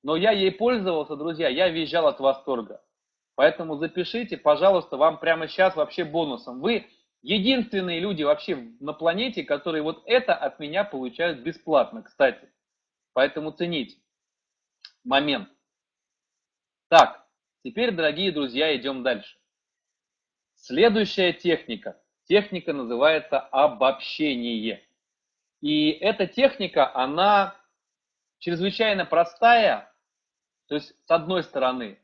Но 0.03 0.17
я 0.17 0.31
ей 0.31 0.51
пользовался, 0.51 1.15
друзья, 1.15 1.49
я 1.49 1.69
визжал 1.69 2.07
от 2.07 2.19
восторга. 2.19 2.81
Поэтому 3.35 3.77
запишите, 3.77 4.39
пожалуйста, 4.39 4.97
вам 4.97 5.19
прямо 5.19 5.47
сейчас 5.47 5.77
вообще 5.77 6.05
бонусом. 6.05 6.61
Вы 6.61 6.87
единственные 7.21 8.01
люди 8.01 8.23
вообще 8.23 8.57
на 8.81 8.95
планете, 8.95 9.43
которые 9.43 9.83
вот 9.83 10.03
это 10.07 10.35
от 10.35 10.59
меня 10.59 10.85
получают 10.85 11.41
бесплатно, 11.41 12.03
кстати. 12.03 12.49
Поэтому 13.13 13.51
цените 13.51 13.99
момент. 15.09 15.49
Так, 16.89 17.27
теперь, 17.65 17.93
дорогие 17.93 18.31
друзья, 18.31 18.77
идем 18.77 19.03
дальше. 19.03 19.39
Следующая 20.55 21.33
техника. 21.33 22.01
Техника 22.25 22.73
называется 22.73 23.41
обобщение. 23.41 24.85
И 25.61 25.91
эта 25.91 26.27
техника, 26.27 26.95
она 26.95 27.57
чрезвычайно 28.39 29.07
простая. 29.07 29.93
То 30.67 30.75
есть, 30.75 30.95
с 31.07 31.11
одной 31.11 31.43
стороны, 31.43 31.99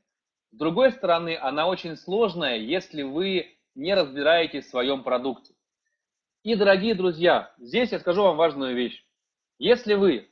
с 0.50 0.57
другой 0.57 0.92
стороны, 0.92 1.36
она 1.36 1.66
очень 1.66 1.96
сложная, 1.96 2.57
если 2.57 3.02
вы 3.02 3.59
не 3.74 3.94
разбираетесь 3.94 4.64
в 4.66 4.70
своем 4.70 5.02
продукте. 5.02 5.55
И, 6.42 6.55
дорогие 6.55 6.94
друзья, 6.94 7.55
здесь 7.59 7.92
я 7.92 7.98
скажу 7.98 8.22
вам 8.22 8.36
важную 8.36 8.74
вещь. 8.74 9.05
Если 9.59 9.94
вы 9.94 10.30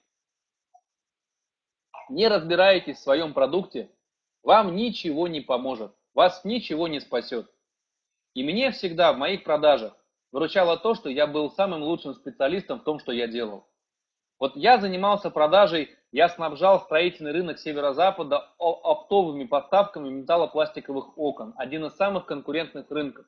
не 2.14 2.28
разбираетесь 2.28 2.98
в 2.98 3.02
своем 3.02 3.32
продукте, 3.32 3.90
вам 4.42 4.76
ничего 4.76 5.28
не 5.28 5.40
поможет, 5.40 5.92
вас 6.14 6.44
ничего 6.44 6.88
не 6.88 7.00
спасет. 7.00 7.50
И 8.34 8.44
мне 8.44 8.70
всегда 8.70 9.12
в 9.12 9.18
моих 9.18 9.44
продажах 9.44 9.96
выручало 10.30 10.76
то, 10.76 10.94
что 10.94 11.08
я 11.08 11.26
был 11.26 11.50
самым 11.50 11.82
лучшим 11.82 12.14
специалистом 12.14 12.80
в 12.80 12.84
том, 12.84 12.98
что 12.98 13.12
я 13.12 13.26
делал. 13.26 13.66
Вот 14.38 14.56
я 14.56 14.78
занимался 14.78 15.30
продажей, 15.30 15.90
я 16.10 16.28
снабжал 16.28 16.80
строительный 16.80 17.32
рынок 17.32 17.58
северо-запада 17.58 18.50
оптовыми 18.58 19.44
поставками 19.44 20.10
металлопластиковых 20.10 21.16
окон, 21.16 21.54
один 21.56 21.86
из 21.86 21.94
самых 21.94 22.26
конкурентных 22.26 22.90
рынков. 22.90 23.26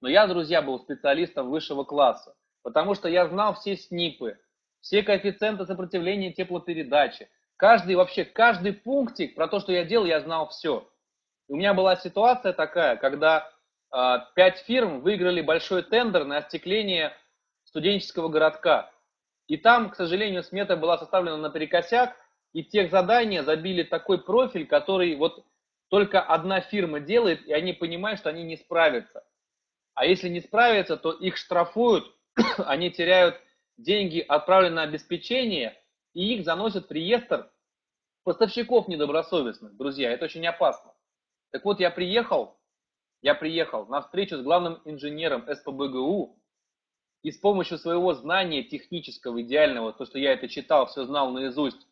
Но 0.00 0.08
я, 0.08 0.26
друзья, 0.26 0.62
был 0.62 0.78
специалистом 0.78 1.48
высшего 1.50 1.84
класса, 1.84 2.34
потому 2.62 2.94
что 2.94 3.08
я 3.08 3.26
знал 3.28 3.54
все 3.54 3.76
снипы, 3.76 4.38
все 4.80 5.02
коэффициенты 5.02 5.64
сопротивления 5.64 6.32
теплопередачи, 6.32 7.28
каждый 7.62 7.94
вообще, 7.94 8.24
каждый 8.24 8.72
пунктик 8.72 9.36
про 9.36 9.46
то, 9.46 9.60
что 9.60 9.70
я 9.70 9.84
делал, 9.84 10.04
я 10.04 10.20
знал 10.20 10.48
все. 10.48 10.90
у 11.46 11.54
меня 11.54 11.74
была 11.74 11.94
ситуация 11.94 12.52
такая, 12.52 12.96
когда 12.96 13.48
э, 13.94 14.16
пять 14.34 14.58
фирм 14.66 15.00
выиграли 15.00 15.42
большой 15.42 15.84
тендер 15.84 16.24
на 16.24 16.38
остекление 16.38 17.16
студенческого 17.62 18.28
городка. 18.28 18.90
И 19.46 19.56
там, 19.56 19.90
к 19.90 19.94
сожалению, 19.94 20.42
смета 20.42 20.76
была 20.76 20.98
составлена 20.98 21.36
наперекосяк, 21.36 22.16
и 22.52 22.64
тех 22.64 22.90
задания 22.90 23.44
забили 23.44 23.84
такой 23.84 24.20
профиль, 24.20 24.66
который 24.66 25.14
вот 25.14 25.44
только 25.88 26.20
одна 26.20 26.62
фирма 26.62 26.98
делает, 26.98 27.46
и 27.46 27.52
они 27.52 27.74
понимают, 27.74 28.18
что 28.18 28.30
они 28.30 28.42
не 28.42 28.56
справятся. 28.56 29.22
А 29.94 30.04
если 30.04 30.28
не 30.28 30.40
справятся, 30.40 30.96
то 30.96 31.12
их 31.12 31.36
штрафуют, 31.36 32.12
они 32.58 32.90
теряют 32.90 33.36
деньги, 33.76 34.18
отправленные 34.18 34.74
на 34.74 34.82
обеспечение, 34.82 35.78
и 36.14 36.34
их 36.34 36.44
заносят 36.44 36.88
в 36.88 36.92
реестр 36.92 37.50
поставщиков 38.24 38.88
недобросовестных. 38.88 39.76
Друзья, 39.76 40.10
это 40.10 40.26
очень 40.26 40.46
опасно. 40.46 40.92
Так 41.50 41.64
вот, 41.64 41.80
я 41.80 41.90
приехал, 41.90 42.58
я 43.20 43.34
приехал 43.34 43.86
на 43.86 44.02
встречу 44.02 44.36
с 44.36 44.42
главным 44.42 44.80
инженером 44.84 45.46
СПБГУ, 45.46 46.38
и 47.22 47.30
с 47.30 47.38
помощью 47.38 47.78
своего 47.78 48.14
знания 48.14 48.64
технического, 48.64 49.42
идеального, 49.42 49.92
то, 49.92 50.04
что 50.04 50.18
я 50.18 50.32
это 50.32 50.48
читал, 50.48 50.86
все 50.86 51.04
знал 51.04 51.30
наизусть, 51.30 51.86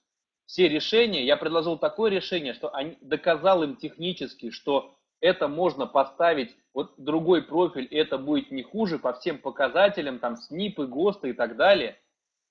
все 0.44 0.68
решения, 0.68 1.24
я 1.24 1.36
предложил 1.36 1.78
такое 1.78 2.10
решение, 2.10 2.54
что 2.54 2.74
они, 2.74 2.98
доказал 3.00 3.62
им 3.62 3.76
технически, 3.76 4.50
что 4.50 4.96
это 5.20 5.46
можно 5.46 5.86
поставить 5.86 6.56
вот 6.74 6.94
другой 6.96 7.42
профиль, 7.42 7.86
и 7.88 7.96
это 7.96 8.18
будет 8.18 8.50
не 8.50 8.62
хуже 8.62 8.98
по 8.98 9.12
всем 9.12 9.38
показателям, 9.38 10.18
там 10.18 10.36
СНИПы, 10.36 10.86
ГОСТы 10.86 11.30
и 11.30 11.32
так 11.32 11.56
далее. 11.56 12.00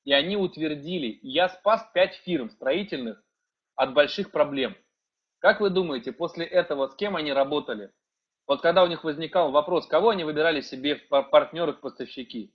И 0.05 0.13
они 0.13 0.37
утвердили. 0.37 1.19
Я 1.21 1.49
спас 1.49 1.87
пять 1.93 2.15
фирм 2.25 2.49
строительных 2.49 3.23
от 3.75 3.93
больших 3.93 4.31
проблем. 4.31 4.75
Как 5.39 5.61
вы 5.61 5.69
думаете, 5.69 6.11
после 6.11 6.45
этого 6.45 6.87
с 6.87 6.95
кем 6.95 7.15
они 7.15 7.31
работали? 7.31 7.91
Вот 8.47 8.61
когда 8.61 8.83
у 8.83 8.87
них 8.87 9.03
возникал 9.03 9.51
вопрос, 9.51 9.85
кого 9.85 10.09
они 10.09 10.23
выбирали 10.23 10.61
себе 10.61 10.95
в 10.95 11.21
партнерах, 11.23 11.81
поставщики? 11.81 12.53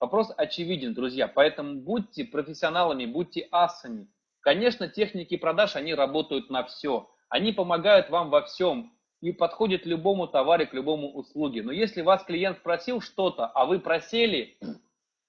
Вопрос 0.00 0.32
очевиден, 0.36 0.94
друзья, 0.94 1.28
поэтому 1.28 1.80
будьте 1.80 2.24
профессионалами, 2.24 3.04
будьте 3.04 3.46
асами. 3.50 4.08
Конечно, 4.40 4.88
техники 4.88 5.36
продаж, 5.36 5.76
они 5.76 5.94
работают 5.94 6.50
на 6.50 6.64
все. 6.64 7.10
Они 7.28 7.52
помогают 7.52 8.08
вам 8.08 8.30
во 8.30 8.42
всем 8.42 8.92
и 9.20 9.32
подходят 9.32 9.84
любому 9.84 10.28
товару, 10.28 10.66
к 10.66 10.72
любому 10.72 11.12
услуге. 11.12 11.62
Но 11.62 11.72
если 11.72 12.02
вас 12.02 12.24
клиент 12.24 12.58
спросил 12.58 13.00
что-то, 13.00 13.46
а 13.46 13.66
вы 13.66 13.80
просели 13.80 14.56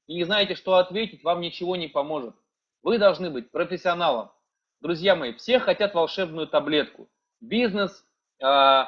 и 0.10 0.16
не 0.16 0.24
знаете, 0.26 0.56
что 0.56 0.76
ответить, 0.76 1.24
вам 1.24 1.40
ничего 1.40 1.76
не 1.76 1.88
поможет. 1.88 2.36
Вы 2.84 2.98
должны 2.98 3.30
быть 3.30 3.52
профессионалом. 3.52 4.32
Друзья 4.82 5.16
мои, 5.16 5.34
все 5.34 5.60
хотят 5.60 5.94
волшебную 5.94 6.48
таблетку. 6.48 7.08
Бизнес, 7.40 8.04
э, 8.42 8.84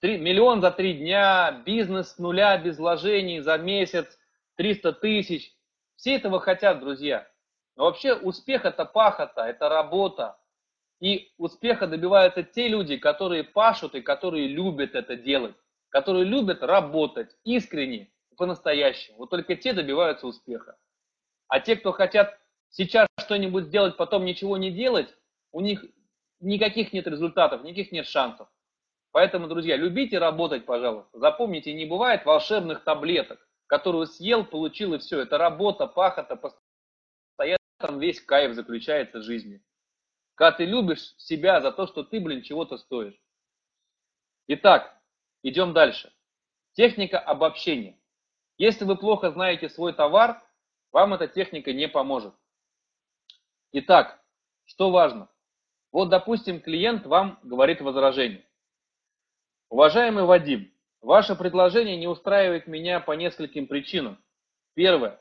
3, 0.00 0.18
миллион 0.18 0.60
за 0.60 0.70
три 0.70 0.94
дня, 0.94 1.62
бизнес 1.66 2.12
с 2.12 2.18
нуля, 2.18 2.56
без 2.58 2.78
вложений 2.78 3.40
за 3.40 3.58
месяц– 3.58 4.18
300 4.56 4.92
тысяч. 4.92 5.52
Все 5.96 6.14
этого 6.14 6.38
хотят, 6.38 6.78
друзья. 6.78 7.28
Но 7.76 7.84
вообще 7.84 8.14
успех 8.14 8.64
это 8.64 8.84
пахота, 8.84 9.46
это 9.46 9.68
работа. 9.68 10.38
И 11.00 11.32
успеха 11.38 11.88
добиваются 11.88 12.44
те 12.44 12.68
люди, 12.68 12.96
которые 12.96 13.42
пашут 13.42 13.96
и 13.96 14.00
которые 14.00 14.46
любят 14.46 14.94
это 14.94 15.16
делать. 15.16 15.56
Которые 15.88 16.24
любят 16.24 16.62
работать 16.62 17.34
искренне, 17.44 18.12
по-настоящему. 18.42 19.18
Вот 19.18 19.30
только 19.30 19.54
те 19.54 19.72
добиваются 19.72 20.26
успеха. 20.26 20.76
А 21.46 21.60
те, 21.60 21.76
кто 21.76 21.92
хотят 21.92 22.36
сейчас 22.70 23.06
что-нибудь 23.20 23.66
сделать, 23.66 23.96
потом 23.96 24.24
ничего 24.24 24.56
не 24.56 24.72
делать, 24.72 25.14
у 25.52 25.60
них 25.60 25.84
никаких 26.40 26.92
нет 26.92 27.06
результатов, 27.06 27.62
никаких 27.62 27.92
нет 27.92 28.06
шансов. 28.06 28.48
Поэтому, 29.12 29.46
друзья, 29.46 29.76
любите 29.76 30.18
работать, 30.18 30.66
пожалуйста. 30.66 31.18
Запомните, 31.18 31.72
не 31.72 31.86
бывает 31.86 32.24
волшебных 32.24 32.82
таблеток 32.82 33.38
которую 33.72 34.06
съел, 34.06 34.44
получил 34.44 34.92
и 34.92 34.98
все. 34.98 35.20
Это 35.20 35.38
работа, 35.38 35.86
пахота, 35.86 36.36
постоянно 36.36 37.56
там 37.78 38.00
весь 38.00 38.20
кайф 38.20 38.54
заключается 38.54 39.20
в 39.20 39.22
жизни. 39.22 39.62
Когда 40.34 40.58
ты 40.58 40.66
любишь 40.66 41.14
себя 41.16 41.62
за 41.62 41.72
то, 41.72 41.86
что 41.86 42.02
ты, 42.02 42.20
блин, 42.20 42.42
чего-то 42.42 42.76
стоишь. 42.76 43.18
Итак, 44.46 44.94
идем 45.42 45.72
дальше. 45.72 46.12
Техника 46.74 47.18
обобщения. 47.18 47.98
Если 48.62 48.84
вы 48.84 48.94
плохо 48.94 49.32
знаете 49.32 49.68
свой 49.68 49.92
товар, 49.92 50.40
вам 50.92 51.14
эта 51.14 51.26
техника 51.26 51.72
не 51.72 51.88
поможет. 51.88 52.32
Итак, 53.72 54.22
что 54.66 54.92
важно? 54.92 55.28
Вот, 55.90 56.10
допустим, 56.10 56.60
клиент 56.60 57.04
вам 57.04 57.40
говорит 57.42 57.80
возражение. 57.80 58.46
Уважаемый 59.68 60.22
Вадим, 60.22 60.72
Ваше 61.00 61.34
предложение 61.34 61.96
не 61.96 62.06
устраивает 62.06 62.68
меня 62.68 63.00
по 63.00 63.14
нескольким 63.14 63.66
причинам. 63.66 64.22
Первое. 64.74 65.20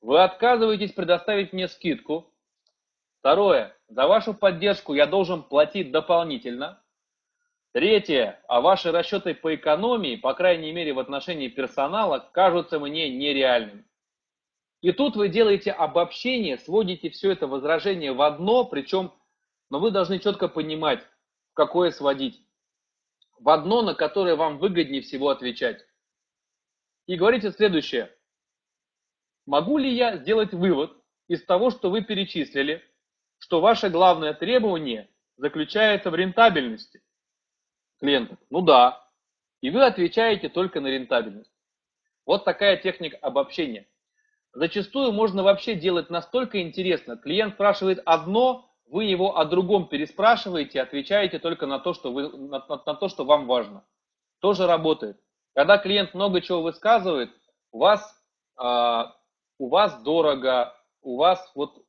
Вы 0.00 0.22
отказываетесь 0.22 0.92
предоставить 0.92 1.52
мне 1.52 1.66
скидку. 1.66 2.32
Второе. 3.18 3.76
За 3.88 4.06
вашу 4.06 4.34
поддержку 4.34 4.94
я 4.94 5.06
должен 5.06 5.42
платить 5.42 5.90
дополнительно. 5.90 6.80
Третье. 7.78 8.42
А 8.48 8.60
ваши 8.60 8.90
расчеты 8.90 9.34
по 9.34 9.54
экономии, 9.54 10.16
по 10.16 10.34
крайней 10.34 10.72
мере 10.72 10.92
в 10.92 10.98
отношении 10.98 11.46
персонала, 11.46 12.28
кажутся 12.32 12.80
мне 12.80 13.08
нереальными. 13.08 13.84
И 14.80 14.90
тут 14.90 15.14
вы 15.14 15.28
делаете 15.28 15.70
обобщение, 15.70 16.58
сводите 16.58 17.08
все 17.10 17.30
это 17.30 17.46
возражение 17.46 18.12
в 18.12 18.20
одно, 18.22 18.64
причем, 18.64 19.12
но 19.70 19.78
вы 19.78 19.92
должны 19.92 20.18
четко 20.18 20.48
понимать, 20.48 21.06
какое 21.54 21.92
сводить 21.92 22.42
в 23.38 23.48
одно, 23.48 23.82
на 23.82 23.94
которое 23.94 24.34
вам 24.34 24.58
выгоднее 24.58 25.02
всего 25.02 25.28
отвечать. 25.28 25.86
И 27.06 27.14
говорите 27.14 27.52
следующее. 27.52 28.12
Могу 29.46 29.78
ли 29.78 29.94
я 29.94 30.16
сделать 30.16 30.52
вывод 30.52 31.00
из 31.28 31.44
того, 31.44 31.70
что 31.70 31.90
вы 31.90 32.02
перечислили, 32.02 32.82
что 33.38 33.60
ваше 33.60 33.88
главное 33.88 34.34
требование 34.34 35.08
заключается 35.36 36.10
в 36.10 36.16
рентабельности 36.16 37.02
клиентов? 37.98 38.38
Ну 38.50 38.60
да. 38.60 39.04
И 39.60 39.70
вы 39.70 39.84
отвечаете 39.84 40.48
только 40.48 40.80
на 40.80 40.86
рентабельность. 40.88 41.52
Вот 42.26 42.44
такая 42.44 42.76
техника 42.76 43.16
обобщения. 43.22 43.86
Зачастую 44.52 45.12
можно 45.12 45.42
вообще 45.42 45.74
делать 45.74 46.10
настолько 46.10 46.60
интересно. 46.62 47.16
Клиент 47.16 47.54
спрашивает 47.54 48.00
одно, 48.04 48.70
вы 48.86 49.04
его 49.04 49.36
о 49.38 49.44
другом 49.44 49.88
переспрашиваете, 49.88 50.80
отвечаете 50.80 51.38
только 51.38 51.66
на 51.66 51.78
то, 51.78 51.92
что, 51.92 52.12
вы, 52.12 52.30
на, 52.30 52.64
на, 52.66 52.82
на 52.84 52.94
то, 52.94 53.08
что 53.08 53.24
вам 53.24 53.46
важно. 53.46 53.84
Тоже 54.40 54.66
работает. 54.66 55.18
Когда 55.54 55.78
клиент 55.78 56.14
много 56.14 56.40
чего 56.40 56.62
высказывает, 56.62 57.30
у 57.72 57.78
вас, 57.78 58.22
э, 58.60 59.02
у 59.58 59.68
вас 59.68 60.02
дорого, 60.02 60.74
у 61.02 61.16
вас 61.16 61.50
вот, 61.54 61.82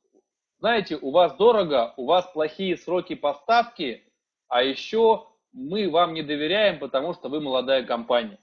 знаете, 0.58 0.98
у 1.00 1.10
вас 1.10 1.36
дорого, 1.36 1.94
у 1.96 2.06
вас 2.06 2.26
плохие 2.32 2.76
сроки 2.76 3.14
поставки, 3.14 4.04
а 4.48 4.62
еще 4.62 5.29
мы 5.52 5.90
вам 5.90 6.14
не 6.14 6.22
доверяем, 6.22 6.78
потому 6.78 7.14
что 7.14 7.28
вы 7.28 7.40
молодая 7.40 7.84
компания. 7.84 8.38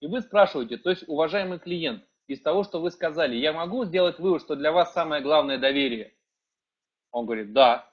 И 0.00 0.06
вы 0.06 0.20
спрашиваете, 0.20 0.76
то 0.76 0.90
есть, 0.90 1.04
уважаемый 1.08 1.58
клиент, 1.58 2.04
из 2.26 2.40
того, 2.42 2.62
что 2.62 2.80
вы 2.80 2.90
сказали, 2.90 3.36
я 3.36 3.52
могу 3.52 3.84
сделать 3.84 4.18
вывод, 4.18 4.42
что 4.42 4.54
для 4.54 4.70
вас 4.70 4.92
самое 4.92 5.22
главное 5.22 5.58
доверие– 5.58 6.14
он 7.10 7.26
говорит, 7.26 7.52
да. 7.52 7.92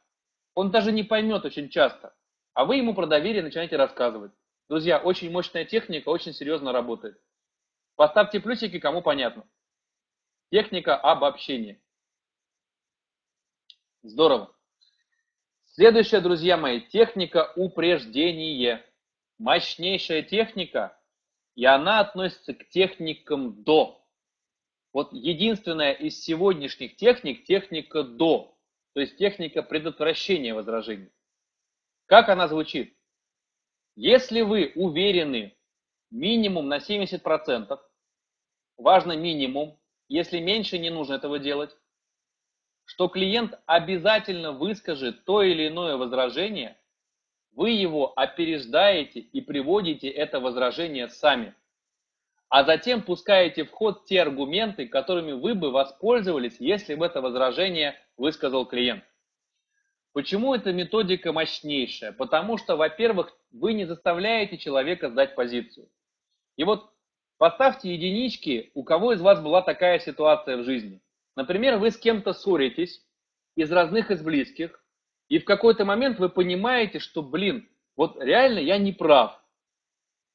Он 0.53 0.71
даже 0.71 0.91
не 0.91 1.03
поймет 1.03 1.45
очень 1.45 1.69
часто. 1.69 2.15
А 2.53 2.65
вы 2.65 2.77
ему 2.77 2.93
про 2.93 3.05
доверие 3.05 3.43
начинаете 3.43 3.75
рассказывать. 3.75 4.31
Друзья, 4.69 4.99
очень 4.99 5.31
мощная 5.31 5.65
техника, 5.65 6.09
очень 6.09 6.33
серьезно 6.33 6.71
работает. 6.71 7.21
Поставьте 7.95 8.39
плюсики, 8.39 8.79
кому 8.79 9.01
понятно. 9.01 9.47
Техника 10.51 10.95
обобщения. 10.95 11.81
Здорово. 14.03 14.54
Следующая, 15.77 16.21
друзья 16.21 16.55
мои, 16.55 16.79
техника 16.79 17.51
упреждения. 17.57 18.85
Мощнейшая 19.37 20.21
техника, 20.21 20.97
и 21.55 21.65
она 21.65 21.99
относится 21.99 22.53
к 22.53 22.69
техникам 22.69 23.61
до. 23.61 24.01
Вот 24.93 25.11
единственная 25.11 25.91
из 25.91 26.23
сегодняшних 26.23 26.95
техник– 26.95 27.43
техника 27.45 28.03
«до», 28.03 28.57
то 28.93 29.01
есть 29.01 29.17
техника 29.17 29.63
предотвращения 29.63 30.53
возражений. 30.53 31.11
Как 32.05 32.29
она 32.29 32.47
звучит? 32.47 32.97
Если 33.97 34.43
вы 34.43 34.71
уверены 34.75 35.57
минимум 36.09 36.69
на 36.69 36.77
70%, 36.77 37.77
важно 38.77 39.17
минимум, 39.17 39.77
если 40.07 40.39
меньше 40.39 40.77
не 40.77 40.89
нужно 40.89 41.15
этого 41.15 41.37
делать, 41.37 41.75
что 42.85 43.07
клиент 43.07 43.59
обязательно 43.65 44.51
выскажет 44.51 45.25
то 45.25 45.41
или 45.41 45.67
иное 45.67 45.97
возражение, 45.97 46.77
вы 47.51 47.71
его 47.71 48.13
опереждаете 48.15 49.19
и 49.19 49.41
приводите 49.41 50.07
это 50.07 50.39
возражение 50.39 51.09
сами. 51.09 51.55
А 52.49 52.63
затем 52.63 53.01
пускаете 53.01 53.63
в 53.63 53.71
ход 53.71 54.05
те 54.05 54.21
аргументы, 54.21 54.87
которыми 54.87 55.31
вы 55.31 55.55
бы 55.55 55.71
воспользовались, 55.71 56.57
если 56.59 56.95
бы 56.95 57.05
это 57.05 57.21
возражение 57.21 57.95
высказал 58.17 58.65
клиент. 58.65 59.03
Почему 60.13 60.53
эта 60.53 60.71
методика 60.71 61.33
мощнейшая? 61.33 62.13
Потому 62.13 62.57
что, 62.57 62.77
во-первых, 62.77 63.35
вы 63.51 63.73
не 63.73 63.85
заставляете 63.85 64.57
человека 64.57 65.09
сдать 65.09 65.35
позицию. 65.35 65.89
И 66.55 66.63
вот 66.63 66.89
поставьте 67.37 67.93
единички, 67.93 68.71
у 68.75 68.83
кого 68.83 69.13
из 69.13 69.21
вас 69.21 69.41
была 69.41 69.61
такая 69.61 69.99
ситуация 69.99 70.55
в 70.55 70.63
жизни. 70.63 71.01
Например, 71.35 71.77
вы 71.77 71.91
с 71.91 71.97
кем-то 71.97 72.33
ссоритесь, 72.33 73.01
из 73.55 73.71
разных, 73.71 74.11
из 74.11 74.21
близких, 74.21 74.83
и 75.27 75.39
в 75.39 75.45
какой-то 75.45 75.85
момент 75.85 76.19
вы 76.19 76.29
понимаете, 76.29 76.99
что, 76.99 77.21
блин, 77.21 77.67
вот 77.95 78.21
реально 78.21 78.59
я 78.59 78.77
не 78.77 78.91
прав. 78.91 79.41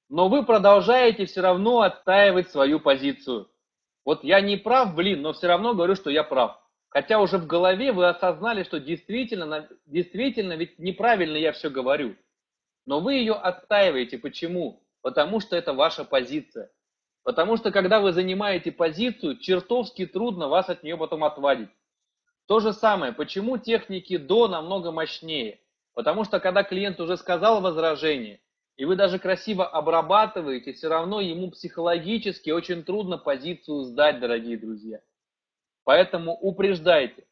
Но 0.09 0.29
вы 0.29 0.45
продолжаете 0.45 1.27
все 1.27 1.41
равно 1.41 1.83
отстаивать 1.83 2.51
свою 2.51 2.81
позицию. 2.81 3.49
Вот 4.05 4.25
я 4.25 4.41
не 4.41 4.57
прав, 4.57 4.95
блин, 4.95 5.23
но 5.23 5.33
все 5.33 5.47
равно 5.47 5.75
говорю, 5.75 5.95
что 5.95 6.11
я 6.11 6.25
прав. 6.25 6.61
Хотя 6.89 7.21
уже 7.21 7.39
в 7.39 7.47
голове 7.47 7.93
вы 7.93 8.09
осознали, 8.09 8.65
что 8.65 8.81
действительно, 8.81 9.69
действительно 9.87 10.55
ведь 10.55 10.79
неправильно 10.79 11.37
я 11.37 11.53
все 11.53 11.71
говорю. 11.71 12.17
Но 12.87 12.99
вы 12.99 13.15
ее 13.15 13.35
отстаиваете. 13.35 14.19
Почему? 14.19 14.83
Потому 15.01 15.39
что 15.39 15.55
это 15.55 15.73
ваша 15.73 16.05
позиция. 16.05 16.73
Потому 17.23 17.57
что 17.57 17.71
когда 17.71 18.01
вы 18.01 18.13
занимаете 18.13 18.73
позицию, 18.73 19.39
чертовски 19.39 20.07
трудно 20.07 20.49
вас 20.49 20.69
от 20.69 20.83
нее 20.83 20.97
потом 20.97 21.25
отвадить. 21.25 21.71
То 22.47 22.61
же 22.61 22.73
самое, 22.73 23.13
почему 23.13 23.59
техники 23.59 24.17
до 24.17 24.49
намного 24.49 24.91
мощнее? 24.91 25.61
Потому 25.95 26.25
что 26.25 26.41
когда 26.41 26.63
клиент 26.63 26.99
уже 27.01 27.17
сказал 27.17 27.61
возражение, 27.61 28.41
и 28.77 28.87
вы 28.87 28.97
даже 28.97 29.19
красиво 29.19 29.69
обрабатываете, 29.69 30.73
все 30.73 30.89
равно 30.89 31.21
ему 31.21 31.51
психологически 31.51 32.51
очень 32.51 32.83
трудно 32.83 33.19
позицию 33.19 33.83
сдать, 33.83 34.21
дорогие 34.21 34.57
друзья. 34.57 35.01
Поэтому 35.85 36.35
упреждайте. 36.35 37.27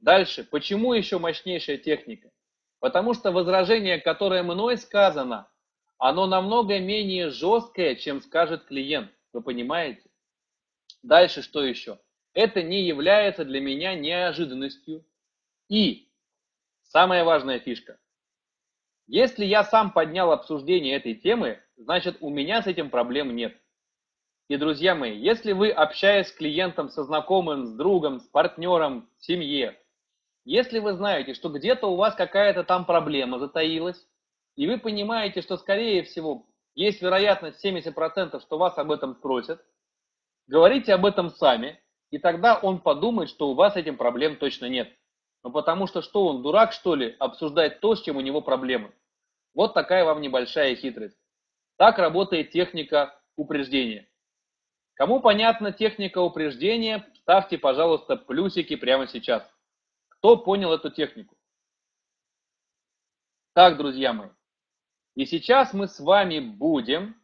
Дальше, 0.00 0.44
почему 0.44 0.92
еще 0.92 1.18
мощнейшая 1.18 1.78
техника? 1.78 2.30
Потому 2.78 3.14
что 3.14 3.30
возражение, 3.30 3.98
которое 3.98 4.42
мной 4.42 4.76
сказано, 4.76 5.48
оно 5.96 6.26
намного 6.26 6.78
менее 6.80 7.30
жесткое, 7.30 7.94
чем 7.94 8.20
скажет 8.20 8.64
клиент. 8.64 9.10
Вы 9.32 9.42
понимаете? 9.42 10.10
Дальше 11.02 11.42
что 11.42 11.64
еще? 11.64 11.98
это 12.34 12.62
не 12.62 12.82
является 12.82 13.44
для 13.44 13.60
меня 13.60 13.94
неожиданностью. 13.94 15.04
И 15.68 16.08
самая 16.82 17.24
важная 17.24 17.58
фишка. 17.58 17.98
Если 19.06 19.44
я 19.44 19.64
сам 19.64 19.92
поднял 19.92 20.32
обсуждение 20.32 20.96
этой 20.96 21.14
темы, 21.14 21.60
значит 21.76 22.18
у 22.20 22.30
меня 22.30 22.62
с 22.62 22.66
этим 22.66 22.90
проблем 22.90 23.34
нет. 23.34 23.56
И, 24.48 24.56
друзья 24.56 24.94
мои, 24.94 25.16
если 25.16 25.52
вы, 25.52 25.70
общаясь 25.70 26.28
с 26.28 26.32
клиентом, 26.32 26.88
со 26.88 27.04
знакомым, 27.04 27.66
с 27.66 27.72
другом, 27.74 28.20
с 28.20 28.24
партнером, 28.24 29.08
в 29.18 29.24
семье, 29.24 29.78
если 30.44 30.78
вы 30.78 30.94
знаете, 30.94 31.34
что 31.34 31.48
где-то 31.48 31.86
у 31.86 31.96
вас 31.96 32.14
какая-то 32.14 32.64
там 32.64 32.84
проблема 32.84 33.38
затаилась, 33.38 34.06
и 34.56 34.66
вы 34.66 34.78
понимаете, 34.78 35.40
что, 35.40 35.56
скорее 35.56 36.02
всего, 36.02 36.46
есть 36.74 37.02
вероятность 37.02 37.64
70%, 37.64 38.40
что 38.40 38.58
вас 38.58 38.78
об 38.78 38.90
этом 38.90 39.14
спросят, 39.16 39.64
говорите 40.46 40.94
об 40.94 41.04
этом 41.06 41.30
сами, 41.30 41.80
и 42.10 42.18
тогда 42.18 42.58
он 42.58 42.80
подумает, 42.80 43.30
что 43.30 43.50
у 43.50 43.54
вас 43.54 43.76
этим 43.76 43.96
проблем 43.96 44.36
точно 44.36 44.66
нет. 44.66 44.92
Ну 45.42 45.50
потому 45.50 45.86
что 45.86 46.02
что 46.02 46.26
он, 46.26 46.42
дурак 46.42 46.72
что 46.72 46.94
ли, 46.94 47.16
обсуждать 47.18 47.80
то, 47.80 47.94
с 47.94 48.02
чем 48.02 48.16
у 48.16 48.20
него 48.20 48.40
проблемы? 48.40 48.92
Вот 49.54 49.74
такая 49.74 50.04
вам 50.04 50.20
небольшая 50.20 50.76
хитрость. 50.76 51.18
Так 51.76 51.98
работает 51.98 52.50
техника 52.50 53.18
упреждения. 53.36 54.08
Кому 54.94 55.20
понятна 55.20 55.72
техника 55.72 56.18
упреждения, 56.18 57.06
ставьте, 57.16 57.58
пожалуйста, 57.58 58.16
плюсики 58.16 58.76
прямо 58.76 59.06
сейчас. 59.06 59.42
Кто 60.08 60.36
понял 60.36 60.72
эту 60.72 60.90
технику? 60.90 61.36
Так, 63.54 63.76
друзья 63.76 64.12
мои. 64.12 64.28
И 65.14 65.26
сейчас 65.26 65.74
мы 65.74 65.88
с 65.88 66.00
вами 66.00 66.40
будем 66.40 67.14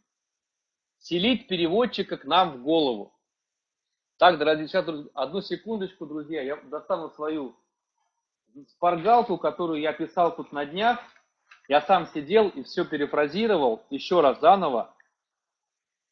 селить 0.98 1.48
переводчика 1.48 2.18
к 2.18 2.24
нам 2.24 2.58
в 2.58 2.62
голову. 2.62 3.14
Так, 4.18 4.38
дорогие, 4.38 4.68
сейчас, 4.68 4.86
одну 5.14 5.40
секундочку, 5.40 6.06
друзья, 6.06 6.42
я 6.42 6.56
достану 6.56 7.10
свою 7.10 7.56
спаргалку, 8.68 9.38
которую 9.38 9.80
я 9.80 9.92
писал 9.92 10.34
тут 10.34 10.52
на 10.52 10.66
днях. 10.66 10.98
Я 11.68 11.80
сам 11.82 12.06
сидел 12.08 12.48
и 12.48 12.62
все 12.62 12.84
перефразировал 12.84 13.86
еще 13.90 14.20
раз 14.20 14.40
заново. 14.40 14.94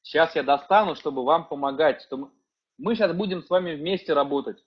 Сейчас 0.02 0.34
я 0.36 0.42
достану, 0.42 0.94
чтобы 0.94 1.24
вам 1.24 1.48
помогать. 1.48 2.02
Что 2.02 2.30
мы 2.78 2.94
сейчас 2.94 3.14
будем 3.14 3.42
с 3.42 3.50
вами 3.50 3.74
вместе 3.74 4.12
работать. 4.12 4.64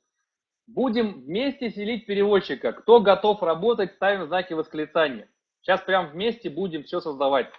Будем 0.67 1.21
вместе 1.21 1.71
селить 1.71 2.05
переводчика. 2.05 2.73
Кто 2.73 2.99
готов 2.99 3.41
работать, 3.41 3.93
ставим 3.93 4.27
знаки 4.27 4.53
восклицания. 4.53 5.29
Сейчас 5.61 5.81
прям 5.81 6.11
вместе 6.11 6.49
будем 6.49 6.83
все 6.83 6.99
создавать. 6.99 7.51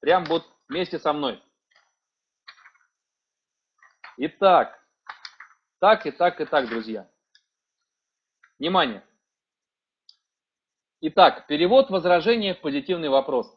Прям 0.00 0.24
вот 0.24 0.44
вместе 0.68 0.98
со 0.98 1.12
мной. 1.12 1.42
Итак, 4.18 4.82
так 5.78 6.06
и 6.06 6.10
так 6.10 6.40
и 6.40 6.44
так, 6.44 6.68
друзья. 6.68 7.08
Внимание! 8.58 9.04
Итак, 11.02 11.46
перевод 11.46 11.90
возражения 11.90 12.54
в 12.54 12.60
позитивный 12.60 13.10
вопрос. 13.10 13.54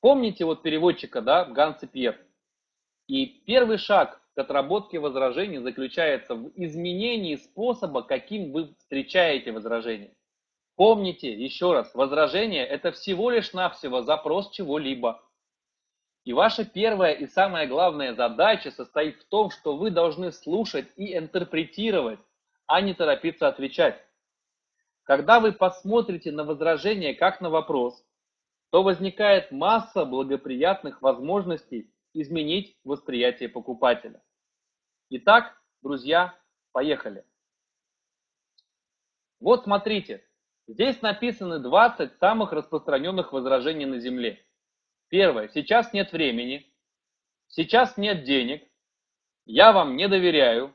Помните 0.00 0.44
вот 0.44 0.62
переводчика, 0.62 1.22
да, 1.22 1.46
Ганс 1.46 1.80
Пьер? 1.90 2.20
И 3.06 3.26
первый 3.46 3.78
шаг 3.78 4.20
к 4.34 4.38
отработке 4.38 4.98
возражений 4.98 5.58
заключается 5.58 6.34
в 6.34 6.52
изменении 6.56 7.36
способа, 7.36 8.02
каким 8.02 8.52
вы 8.52 8.74
встречаете 8.74 9.52
возражение. 9.52 10.14
Помните, 10.76 11.32
еще 11.32 11.72
раз, 11.72 11.94
возражение– 11.94 12.66
это 12.66 12.90
всего 12.90 13.30
лишь 13.30 13.52
навсего 13.52 14.02
запрос 14.02 14.50
чего-либо. 14.50 15.22
И 16.24 16.32
ваша 16.32 16.64
первая 16.64 17.12
и 17.12 17.26
самая 17.26 17.66
главная 17.68 18.14
задача 18.14 18.70
состоит 18.70 19.20
в 19.20 19.24
том, 19.26 19.50
что 19.50 19.76
вы 19.76 19.90
должны 19.90 20.32
слушать 20.32 20.88
и 20.96 21.16
интерпретировать, 21.16 22.18
а 22.66 22.80
не 22.80 22.94
торопиться 22.94 23.46
отвечать. 23.46 24.02
Когда 25.04 25.38
вы 25.38 25.52
посмотрите 25.52 26.32
на 26.32 26.44
возражение 26.44 27.14
как 27.14 27.40
на 27.40 27.50
вопрос, 27.50 28.02
то 28.70 28.82
возникает 28.82 29.52
масса 29.52 30.04
благоприятных 30.04 31.02
возможностей 31.02 31.92
изменить 32.14 32.76
восприятие 32.82 33.48
покупателя. 33.48 34.22
Итак, 35.10 35.56
друзья, 35.82 36.34
поехали. 36.72 37.24
Вот 39.40 39.64
смотрите, 39.64 40.24
здесь 40.66 41.00
написаны 41.02 41.58
20 41.58 42.18
самых 42.18 42.52
распространенных 42.52 43.32
возражений 43.32 43.86
на 43.86 43.98
Земле. 43.98 44.44
Первое. 45.08 45.48
Сейчас 45.48 45.92
нет 45.92 46.12
времени. 46.12 46.66
Сейчас 47.48 47.96
нет 47.96 48.24
денег. 48.24 48.68
Я 49.44 49.72
вам 49.72 49.96
не 49.96 50.08
доверяю. 50.08 50.74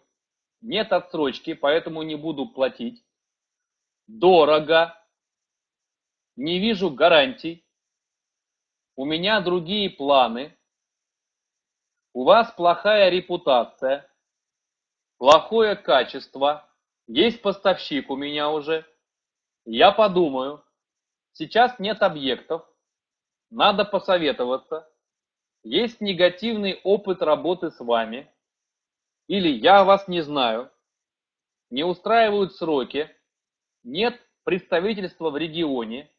Нет 0.61 0.91
отсрочки, 0.91 1.53
поэтому 1.53 2.03
не 2.03 2.15
буду 2.15 2.47
платить. 2.47 3.03
Дорого. 4.07 4.95
Не 6.35 6.59
вижу 6.59 6.89
гарантий. 6.89 7.65
У 8.95 9.05
меня 9.05 9.41
другие 9.41 9.89
планы. 9.89 10.57
У 12.13 12.23
вас 12.23 12.51
плохая 12.51 13.09
репутация. 13.09 14.09
Плохое 15.17 15.75
качество. 15.75 16.69
Есть 17.07 17.41
поставщик 17.41 18.09
у 18.09 18.15
меня 18.15 18.49
уже. 18.49 18.85
Я 19.71 19.91
подумаю. 19.91 20.63
Сейчас 21.33 21.77
нет 21.77 22.01
объектов 22.01 22.65
надо 23.51 23.85
посоветоваться, 23.85 24.87
есть 25.63 26.01
негативный 26.01 26.79
опыт 26.83 27.21
работы 27.21 27.71
с 27.71 27.79
вами, 27.79 28.31
или 29.27 29.49
я 29.49 29.83
вас 29.83 30.07
не 30.07 30.21
знаю, 30.21 30.71
не 31.69 31.83
устраивают 31.83 32.55
сроки, 32.55 33.09
нет 33.83 34.19
представительства 34.43 35.29
в 35.29 35.37
регионе, 35.37 36.11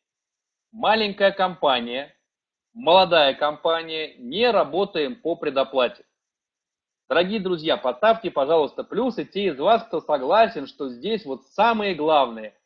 маленькая 0.72 1.32
компания, 1.32 2.16
молодая 2.72 3.34
компания, 3.34 4.14
не 4.16 4.50
работаем 4.50 5.20
по 5.20 5.34
предоплате. 5.36 6.04
Дорогие 7.08 7.40
друзья, 7.40 7.76
поставьте, 7.76 8.30
пожалуйста, 8.30 8.84
плюсы 8.84 9.24
те 9.24 9.46
из 9.46 9.58
вас, 9.58 9.82
кто 9.84 10.00
согласен, 10.00 10.68
что 10.68 10.88
здесь 10.88 11.24
вот 11.24 11.44
самые 11.48 11.96
главные, 11.96 12.56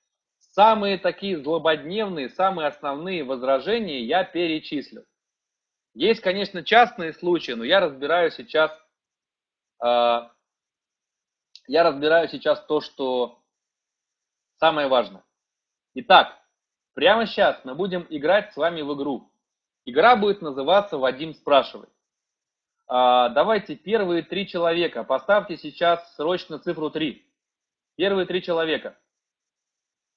самые 0.54 0.98
такие 0.98 1.36
злободневные, 1.42 2.28
самые 2.30 2.68
основные 2.68 3.24
возражения 3.24 4.04
я 4.04 4.22
перечислил. 4.22 5.04
Есть, 5.94 6.20
конечно, 6.20 6.62
частные 6.62 7.12
случаи, 7.12 7.52
но 7.52 7.64
я 7.64 7.80
разбираю 7.80 8.30
сейчас, 8.30 8.70
э, 9.82 9.86
я 11.66 11.82
разбираю 11.82 12.28
сейчас 12.28 12.64
то, 12.66 12.80
что 12.80 13.42
самое 14.58 14.86
важное. 14.86 15.24
Итак, 15.94 16.38
прямо 16.94 17.26
сейчас 17.26 17.60
мы 17.64 17.74
будем 17.74 18.06
играть 18.08 18.52
с 18.52 18.56
вами 18.56 18.82
в 18.82 18.94
игру. 18.94 19.32
Игра 19.84 20.16
будет 20.16 20.40
называться 20.40 20.98
«Вадим 20.98 21.34
спрашивает». 21.34 21.90
А, 22.86 23.28
давайте 23.30 23.74
первые 23.74 24.22
три 24.22 24.46
человека. 24.46 25.02
Поставьте 25.02 25.56
сейчас 25.56 26.14
срочно 26.14 26.58
цифру 26.58 26.90
3. 26.90 27.26
Первые 27.96 28.26
три 28.26 28.42
человека. 28.42 28.98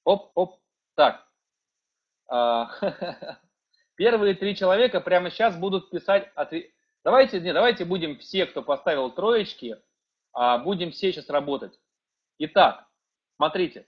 Оп, 0.04 0.30
оп. 0.34 0.60
Так. 0.94 1.26
А, 2.28 2.70
первые 3.96 4.34
три 4.34 4.56
человека 4.56 5.00
прямо 5.00 5.30
сейчас 5.30 5.56
будут 5.56 5.90
писать 5.90 6.30
ответ. 6.34 6.70
Давайте, 7.04 7.40
не, 7.40 7.52
давайте 7.52 7.84
будем 7.84 8.18
все, 8.18 8.46
кто 8.46 8.62
поставил 8.62 9.10
троечки, 9.10 9.76
а, 10.32 10.58
будем 10.58 10.90
все 10.90 11.12
сейчас 11.12 11.30
работать. 11.30 11.78
Итак, 12.38 12.86
смотрите. 13.36 13.86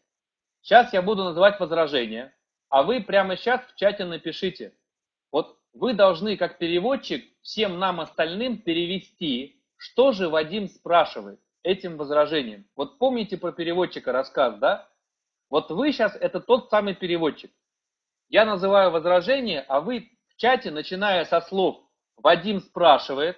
Сейчас 0.62 0.92
я 0.92 1.02
буду 1.02 1.24
называть 1.24 1.58
возражения, 1.58 2.34
а 2.68 2.82
вы 2.82 3.00
прямо 3.02 3.36
сейчас 3.36 3.62
в 3.66 3.76
чате 3.76 4.04
напишите. 4.04 4.74
Вот 5.32 5.58
вы 5.72 5.94
должны, 5.94 6.36
как 6.36 6.58
переводчик, 6.58 7.24
всем 7.42 7.78
нам 7.78 8.00
остальным 8.00 8.58
перевести, 8.58 9.62
что 9.76 10.12
же 10.12 10.28
Вадим 10.28 10.68
спрашивает 10.68 11.40
этим 11.62 11.96
возражением. 11.96 12.66
Вот 12.76 12.98
помните 12.98 13.36
про 13.36 13.52
переводчика 13.52 14.12
рассказ, 14.12 14.58
да? 14.58 14.89
Вот 15.51 15.70
вы 15.70 15.92
сейчас 15.92 16.16
это 16.16 16.40
тот 16.40 16.70
самый 16.70 16.94
переводчик. 16.94 17.51
Я 18.28 18.46
называю 18.46 18.92
возражение, 18.92 19.61
а 19.62 19.80
вы 19.80 20.11
в 20.28 20.36
чате, 20.36 20.70
начиная 20.70 21.24
со 21.24 21.40
слов 21.40 21.84
«Вадим 22.16 22.61
спрашивает», 22.61 23.36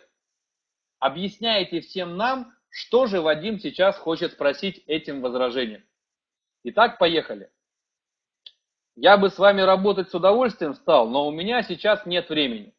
объясняете 0.98 1.80
всем 1.80 2.18
нам, 2.18 2.52
что 2.68 3.06
же 3.06 3.22
Вадим 3.22 3.58
сейчас 3.58 3.96
хочет 3.96 4.32
спросить 4.32 4.84
этим 4.86 5.22
возражением. 5.22 5.84
Итак, 6.64 6.98
поехали. 6.98 7.50
Я 8.94 9.16
бы 9.16 9.30
с 9.30 9.38
вами 9.38 9.62
работать 9.62 10.10
с 10.10 10.14
удовольствием 10.14 10.74
стал, 10.74 11.08
но 11.08 11.26
у 11.26 11.30
меня 11.30 11.62
сейчас 11.62 12.04
нет 12.04 12.28
времени. 12.28 12.74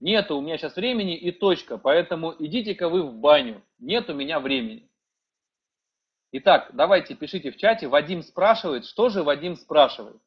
Нет 0.00 0.32
у 0.32 0.40
меня 0.40 0.58
сейчас 0.58 0.74
времени 0.74 1.16
и 1.16 1.30
точка, 1.30 1.78
поэтому 1.78 2.34
идите-ка 2.36 2.88
вы 2.88 3.04
в 3.04 3.14
баню. 3.14 3.62
Нет 3.78 4.10
у 4.10 4.14
меня 4.14 4.40
времени. 4.40 4.90
Итак, 6.32 6.70
давайте 6.72 7.14
пишите 7.14 7.50
в 7.50 7.56
чате. 7.56 7.88
Вадим 7.88 8.22
спрашивает, 8.22 8.86
что 8.86 9.08
же 9.08 9.22
Вадим 9.22 9.56
спрашивает. 9.56 10.20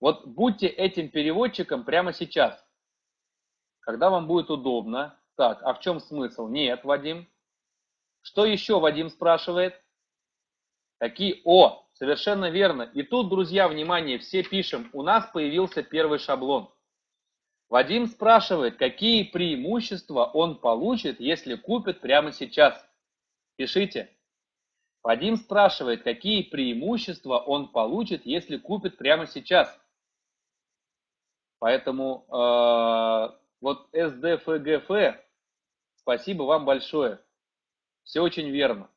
Вот 0.00 0.26
будьте 0.26 0.66
этим 0.66 1.08
переводчиком 1.08 1.84
прямо 1.84 2.12
сейчас. 2.12 2.62
Когда 3.80 4.10
вам 4.10 4.26
будет 4.26 4.50
удобно. 4.50 5.18
Так, 5.36 5.62
а 5.62 5.72
в 5.72 5.80
чем 5.80 6.00
смысл? 6.00 6.48
Нет, 6.48 6.84
Вадим. 6.84 7.28
Что 8.20 8.44
еще 8.44 8.78
Вадим 8.78 9.08
спрашивает? 9.08 9.80
Какие? 10.98 11.40
О, 11.44 11.86
Совершенно 12.00 12.48
верно. 12.48 12.90
И 12.94 13.02
тут, 13.02 13.28
друзья, 13.28 13.68
внимание, 13.68 14.18
все 14.18 14.42
пишем, 14.42 14.88
у 14.94 15.02
нас 15.02 15.30
появился 15.34 15.82
первый 15.82 16.18
шаблон. 16.18 16.72
Вадим 17.68 18.06
спрашивает, 18.06 18.78
какие 18.78 19.24
преимущества 19.24 20.24
он 20.24 20.58
получит, 20.58 21.20
если 21.20 21.56
купит 21.56 22.00
прямо 22.00 22.32
сейчас. 22.32 22.74
Пишите. 23.56 24.16
Вадим 25.02 25.36
спрашивает, 25.36 26.02
какие 26.02 26.42
преимущества 26.42 27.38
он 27.38 27.68
получит, 27.68 28.26
если 28.26 28.58
купит 28.58 28.98
прямо 28.98 29.26
сейчас. 29.26 29.80
Поэтому 31.58 32.26
э, 32.28 33.38
вот 33.60 33.88
СДФГФ, 33.92 35.18
спасибо 35.96 36.42
вам 36.42 36.64
большое. 36.64 37.20
Все 38.04 38.20
очень 38.20 38.50
верно. 38.50 38.90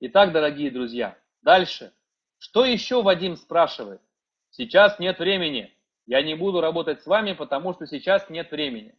Итак, 0.00 0.32
дорогие 0.32 0.70
друзья, 0.70 1.18
дальше. 1.42 1.92
Что 2.38 2.64
еще 2.64 3.02
Вадим 3.02 3.36
спрашивает? 3.36 4.02
Сейчас 4.50 4.98
нет 4.98 5.18
времени. 5.18 5.74
Я 6.06 6.22
не 6.22 6.34
буду 6.34 6.60
работать 6.60 7.02
с 7.02 7.06
вами, 7.06 7.32
потому 7.32 7.72
что 7.72 7.86
сейчас 7.86 8.28
нет 8.28 8.50
времени. 8.50 8.94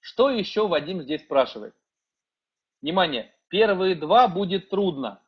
Что 0.00 0.30
еще 0.30 0.66
Вадим 0.66 1.02
здесь 1.02 1.22
спрашивает? 1.22 1.74
Внимание, 2.82 3.32
первые 3.48 3.94
два 3.94 4.28
будет 4.28 4.70
трудно, 4.70 5.22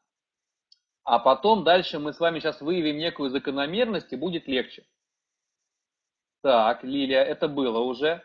а 1.05 1.19
потом 1.19 1.65
дальше 1.65 1.99
мы 1.99 2.13
с 2.13 2.21
вами 2.21 2.39
сейчас 2.39 2.61
выявим 2.61 2.99
некую 2.99 3.31
закономерность 3.31 4.13
и 4.13 4.17
будет 4.17 4.47
легче. 4.47 4.87
Так, 6.43 6.85
Лилия, 6.85 7.23
это 7.23 7.49
было 7.49 7.81
уже. 7.81 8.25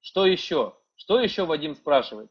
Что 0.00 0.26
еще? 0.26 0.78
Что 0.94 1.18
еще 1.20 1.44
Вадим 1.44 1.74
спрашивает? 1.74 2.30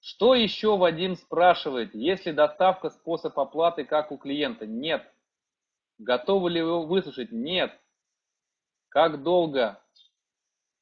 Что 0.00 0.34
еще 0.34 0.76
Вадим 0.76 1.16
спрашивает? 1.16 1.94
Есть 1.94 2.26
ли 2.26 2.32
доставка 2.32 2.90
способ 2.90 3.38
оплаты, 3.38 3.84
как 3.84 4.10
у 4.10 4.18
клиента? 4.18 4.66
Нет. 4.66 5.08
Готовы 5.98 6.50
ли 6.50 6.60
вы 6.60 6.86
выслушать? 6.86 7.30
Нет. 7.30 7.72
Как 8.88 9.22
долго? 9.22 9.80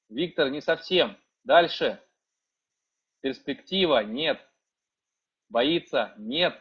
Виктор, 0.09 0.49
не 0.51 0.61
совсем. 0.61 1.19
Дальше. 1.45 2.03
Перспектива? 3.21 4.03
Нет. 4.05 4.41
Боится? 5.49 6.15
Нет. 6.17 6.61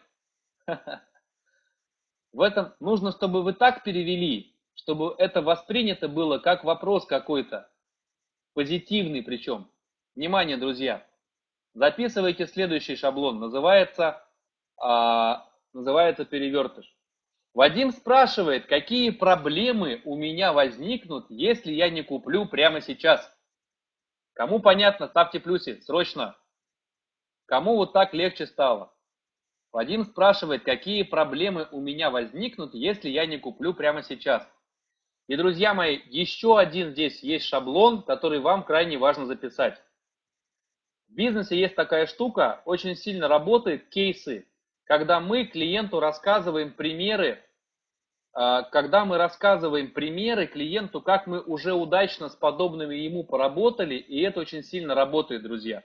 В 2.31 2.41
этом 2.41 2.73
нужно, 2.79 3.11
чтобы 3.11 3.41
вы 3.43 3.53
так 3.53 3.83
перевели, 3.83 4.55
чтобы 4.75 5.15
это 5.17 5.41
воспринято 5.41 6.07
было 6.07 6.37
как 6.37 6.63
вопрос 6.63 7.05
какой-то. 7.05 7.69
Позитивный 8.53 9.23
причем. 9.23 9.71
Внимание, 10.15 10.57
друзья. 10.57 11.05
Записывайте 11.73 12.45
следующий 12.45 12.95
шаблон, 12.95 13.39
называется, 13.39 14.23
а, 14.77 15.49
называется 15.73 16.25
перевертыш. 16.25 16.93
Вадим 17.53 17.91
спрашивает, 17.91 18.67
какие 18.67 19.09
проблемы 19.09 20.01
у 20.05 20.15
меня 20.15 20.53
возникнут, 20.53 21.25
если 21.29 21.71
я 21.71 21.89
не 21.89 22.03
куплю 22.03 22.45
прямо 22.47 22.81
сейчас. 22.81 23.31
Кому 24.33 24.59
понятно, 24.59 25.07
ставьте 25.07 25.39
плюсы, 25.39 25.81
срочно. 25.81 26.37
Кому 27.49 27.77
вот 27.77 27.93
так 27.93 28.13
легче 28.13 28.45
стало? 28.45 28.93
Вадим 29.71 30.05
спрашивает, 30.05 30.63
какие 30.63 31.01
проблемы 31.01 31.67
у 31.71 31.81
меня 31.81 32.11
возникнут, 32.11 32.75
если 32.75 33.09
я 33.09 33.25
не 33.25 33.39
куплю 33.39 33.73
прямо 33.73 34.03
сейчас. 34.03 34.47
И, 35.27 35.35
друзья 35.35 35.73
мои, 35.73 35.99
еще 36.05 36.59
один 36.59 36.91
здесь 36.91 37.23
есть 37.23 37.45
шаблон, 37.45 38.03
который 38.03 38.39
вам 38.39 38.63
крайне 38.63 38.99
важно 38.99 39.25
записать. 39.25 39.81
В 41.07 41.15
бизнесе 41.15 41.59
есть 41.59 41.73
такая 41.73 42.05
штука, 42.05 42.61
очень 42.65 42.95
сильно 42.95 43.27
работает 43.27 43.89
кейсы, 43.89 44.47
когда 44.83 45.19
мы 45.19 45.45
клиенту 45.45 45.99
рассказываем 45.99 46.71
примеры, 46.71 47.43
а, 48.31 48.61
когда 48.61 49.05
мы 49.05 49.17
рассказываем 49.17 49.91
примеры 49.91 50.45
клиенту, 50.45 51.01
как 51.01 51.25
мы 51.25 51.41
уже 51.41 51.73
удачно 51.73 52.29
с 52.29 52.35
подобными 52.35 52.93
ему 52.93 53.23
поработали, 53.23 53.95
и 53.95 54.21
это 54.21 54.39
очень 54.39 54.61
сильно 54.61 54.93
работает, 54.93 55.41
друзья. 55.41 55.83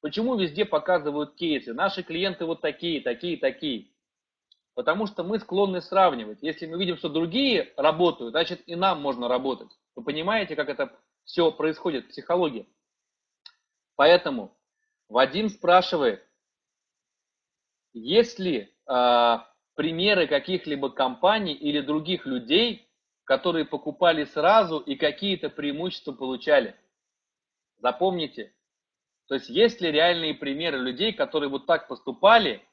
Почему 0.00 0.36
везде 0.36 0.64
показывают 0.64 1.34
кейсы? 1.34 1.74
Наши 1.74 2.02
клиенты 2.02 2.46
вот 2.46 2.60
такие, 2.60 3.00
такие, 3.02 3.36
такие. 3.36 3.88
Потому 4.74 5.06
что 5.06 5.22
мы 5.22 5.38
склонны 5.38 5.82
сравнивать. 5.82 6.38
Если 6.42 6.66
мы 6.66 6.78
видим, 6.78 6.96
что 6.96 7.10
другие 7.10 7.72
работают, 7.76 8.30
значит 8.30 8.62
и 8.66 8.76
нам 8.76 9.02
можно 9.02 9.28
работать. 9.28 9.68
Вы 9.94 10.04
понимаете, 10.04 10.56
как 10.56 10.68
это 10.70 10.98
все 11.24 11.52
происходит 11.52 12.06
в 12.06 12.08
психологии? 12.08 12.66
Поэтому 13.96 14.56
Вадим 15.10 15.50
спрашивает, 15.50 16.24
есть 17.92 18.38
ли 18.38 18.72
э, 18.86 19.36
примеры 19.74 20.26
каких-либо 20.26 20.88
компаний 20.88 21.52
или 21.52 21.80
других 21.80 22.24
людей, 22.24 22.88
которые 23.24 23.66
покупали 23.66 24.24
сразу 24.24 24.78
и 24.78 24.94
какие-то 24.94 25.50
преимущества 25.50 26.12
получали? 26.12 26.74
Запомните, 27.78 28.54
то 29.30 29.34
есть 29.34 29.48
есть 29.48 29.80
ли 29.80 29.92
реальные 29.92 30.34
примеры 30.34 30.78
людей, 30.78 31.12
которые 31.12 31.48
вот 31.48 31.64
так 31.64 31.86
поступали, 31.86 32.66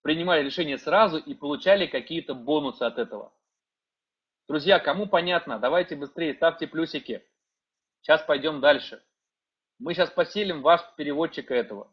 принимали 0.00 0.42
решение 0.42 0.78
сразу 0.78 1.18
и 1.18 1.34
получали 1.34 1.84
какие-то 1.84 2.32
бонусы 2.34 2.82
от 2.84 2.96
этого? 2.96 3.30
Друзья, 4.48 4.78
кому 4.78 5.06
понятно, 5.06 5.58
давайте 5.58 5.96
быстрее 5.96 6.32
ставьте 6.32 6.66
плюсики. 6.66 7.22
Сейчас 8.00 8.22
пойдем 8.22 8.62
дальше. 8.62 9.04
Мы 9.78 9.92
сейчас 9.92 10.08
поселим 10.08 10.62
ваш 10.62 10.80
переводчика 10.96 11.54
этого. 11.54 11.92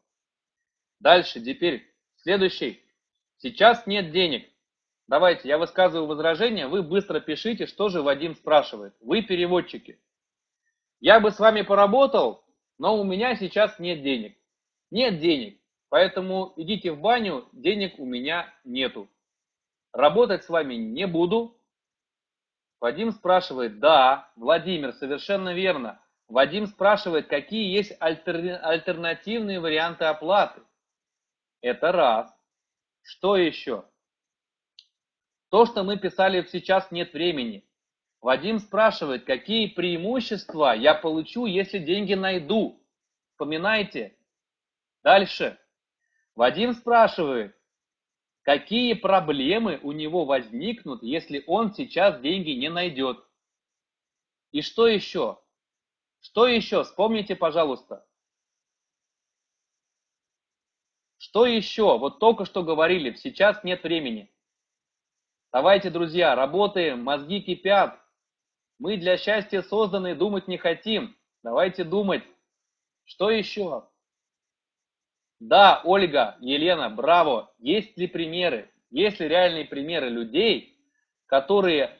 Дальше, 1.02 1.42
теперь, 1.42 1.94
следующий. 2.16 2.86
Сейчас 3.36 3.86
нет 3.86 4.12
денег. 4.12 4.50
Давайте, 5.08 5.50
я 5.50 5.58
высказываю 5.58 6.08
возражение, 6.08 6.68
вы 6.68 6.84
быстро 6.84 7.20
пишите, 7.20 7.66
что 7.66 7.90
же 7.90 8.02
Вадим 8.02 8.34
спрашивает. 8.34 8.96
Вы 9.02 9.24
переводчики. 9.24 10.00
Я 11.02 11.20
бы 11.20 11.32
с 11.32 11.40
вами 11.40 11.64
поработал, 11.64 12.45
но 12.78 13.00
у 13.00 13.04
меня 13.04 13.36
сейчас 13.36 13.80
нет 13.80 14.02
денег. 14.02 14.38
Нет 14.92 15.20
денег, 15.20 15.60
поэтому 15.90 16.54
идите 16.58 16.92
в 16.92 17.00
баню, 17.00 17.50
денег 17.52 18.00
у 18.00 18.06
меня 18.06 18.54
нету. 18.64 19.10
Работать 19.92 20.44
с 20.44 20.50
вами 20.50 20.76
не 20.76 21.08
буду. 21.08 21.58
Вадим 22.80 23.12
спрашивает, 23.12 23.80
да, 23.80 24.32
Владимир, 24.36 24.94
совершенно 24.94 25.54
верно. 25.54 26.02
Вадим 26.28 26.68
спрашивает, 26.68 27.28
какие 27.28 27.74
есть 27.74 27.96
альтер... 28.00 28.60
альтернативные 28.62 29.60
варианты 29.60 30.06
оплаты. 30.06 30.62
Это 31.62 31.92
раз. 31.92 32.32
Что 33.02 33.38
еще? 33.38 33.86
То, 35.50 35.66
что 35.66 35.84
мы 35.84 35.98
писали 35.98 36.46
«Сейчас 36.52 36.92
нет 36.92 37.14
времени». 37.14 37.65
Вадим 38.26 38.58
спрашивает, 38.58 39.24
какие 39.24 39.68
преимущества 39.68 40.74
я 40.76 40.96
получу, 40.96 41.46
если 41.46 41.78
деньги 41.78 42.16
найду. 42.16 42.84
Вспоминайте. 43.30 44.18
Дальше. 45.04 45.60
Вадим 46.34 46.74
спрашивает, 46.74 47.56
какие 48.42 48.96
проблемы 48.96 49.80
у 49.84 49.92
него 49.92 50.26
возникнут, 50.26 51.04
если 51.04 51.44
он 51.46 51.76
сейчас 51.76 52.20
деньги 52.20 52.50
не 52.50 52.68
найдет. 52.68 53.24
И 54.50 54.64
что 54.64 54.88
еще? 54.88 55.40
Что 56.20 56.48
еще? 56.48 56.84
Вспомните, 56.84 57.36
пожалуйста. 57.36 58.08
Что 61.18 61.46
еще? 61.46 62.00
Вот 62.00 62.18
только 62.18 62.46
что 62.46 62.64
говорили, 62.64 63.14
сейчас 63.18 63.64
нет 63.64 63.84
времени. 63.84 64.34
Давайте, 65.52 65.92
друзья, 65.92 66.34
работаем, 66.34 67.04
мозги 67.04 67.40
кипят. 67.40 68.02
Мы 68.80 68.98
для 68.98 69.18
счастья 69.18 69.62
созданы, 69.62 70.16
думать 70.16 70.48
не 70.48 70.58
хотим. 70.58 71.16
Давайте 71.44 71.84
думать. 71.84 72.24
Что 73.06 73.30
еще? 73.30 73.88
Да, 75.40 75.82
Ольга, 75.84 76.38
Елена, 76.40 76.90
браво. 76.90 77.54
Есть 77.60 77.98
ли 77.98 78.08
примеры? 78.08 78.70
Есть 78.90 79.20
ли 79.20 79.28
реальные 79.28 79.66
примеры 79.66 80.10
людей, 80.10 80.78
которые 81.28 81.98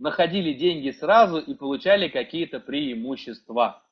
находили 0.00 0.54
деньги 0.54 0.90
сразу 0.90 1.38
и 1.38 1.54
получали 1.54 2.08
какие-то 2.08 2.58
преимущества. 2.58 3.84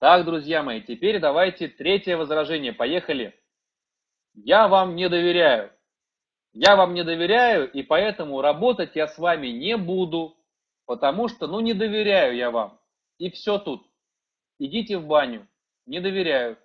Так, 0.00 0.24
друзья 0.24 0.62
мои, 0.62 0.80
теперь 0.80 1.20
давайте 1.20 1.68
третье 1.68 2.16
возражение. 2.16 2.72
Поехали. 2.72 3.38
Я 4.34 4.66
вам 4.66 4.96
не 4.96 5.08
доверяю. 5.08 5.70
Я 6.54 6.76
вам 6.76 6.94
не 6.94 7.04
доверяю, 7.04 7.70
и 7.70 7.82
поэтому 7.82 8.40
работать 8.40 8.96
я 8.96 9.06
с 9.06 9.18
вами 9.18 9.48
не 9.48 9.76
буду, 9.76 10.37
потому 10.88 11.28
что, 11.28 11.46
ну, 11.46 11.60
не 11.60 11.74
доверяю 11.74 12.34
я 12.34 12.50
вам. 12.50 12.80
И 13.18 13.30
все 13.30 13.58
тут. 13.58 13.86
Идите 14.58 14.96
в 14.96 15.06
баню. 15.06 15.46
Не 15.84 16.00
доверяю. 16.00 16.58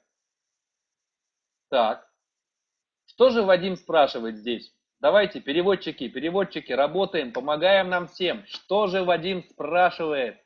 Так. 1.69 2.09
Что 3.05 3.31
же 3.31 3.43
Вадим 3.43 3.75
спрашивает 3.75 4.37
здесь? 4.37 4.73
Давайте, 5.01 5.41
переводчики, 5.41 6.07
переводчики, 6.07 6.71
работаем, 6.71 7.33
помогаем 7.33 7.89
нам 7.89 8.07
всем. 8.07 8.45
Что 8.45 8.87
же 8.87 9.03
Вадим 9.03 9.43
спрашивает, 9.43 10.41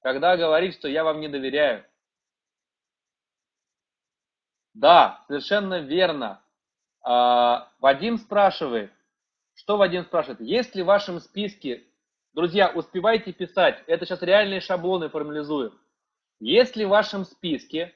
когда 0.00 0.36
говорит, 0.36 0.74
что 0.74 0.86
я 0.86 1.02
вам 1.02 1.20
не 1.20 1.28
доверяю? 1.28 1.82
Да, 4.74 5.24
совершенно 5.28 5.80
верно. 5.80 6.44
А, 7.00 7.72
Вадим 7.78 8.18
спрашивает, 8.18 8.92
что 9.54 9.78
Вадим 9.78 10.04
спрашивает? 10.04 10.42
Есть 10.42 10.74
ли 10.74 10.82
в 10.82 10.86
вашем 10.86 11.20
списке, 11.20 11.85
друзья, 12.36 12.68
успевайте 12.68 13.32
писать, 13.32 13.82
это 13.88 14.04
сейчас 14.06 14.22
реальные 14.22 14.60
шаблоны 14.60 15.08
формализуем. 15.08 15.72
Есть 16.38 16.76
ли 16.76 16.84
в 16.84 16.90
вашем 16.90 17.24
списке 17.24 17.94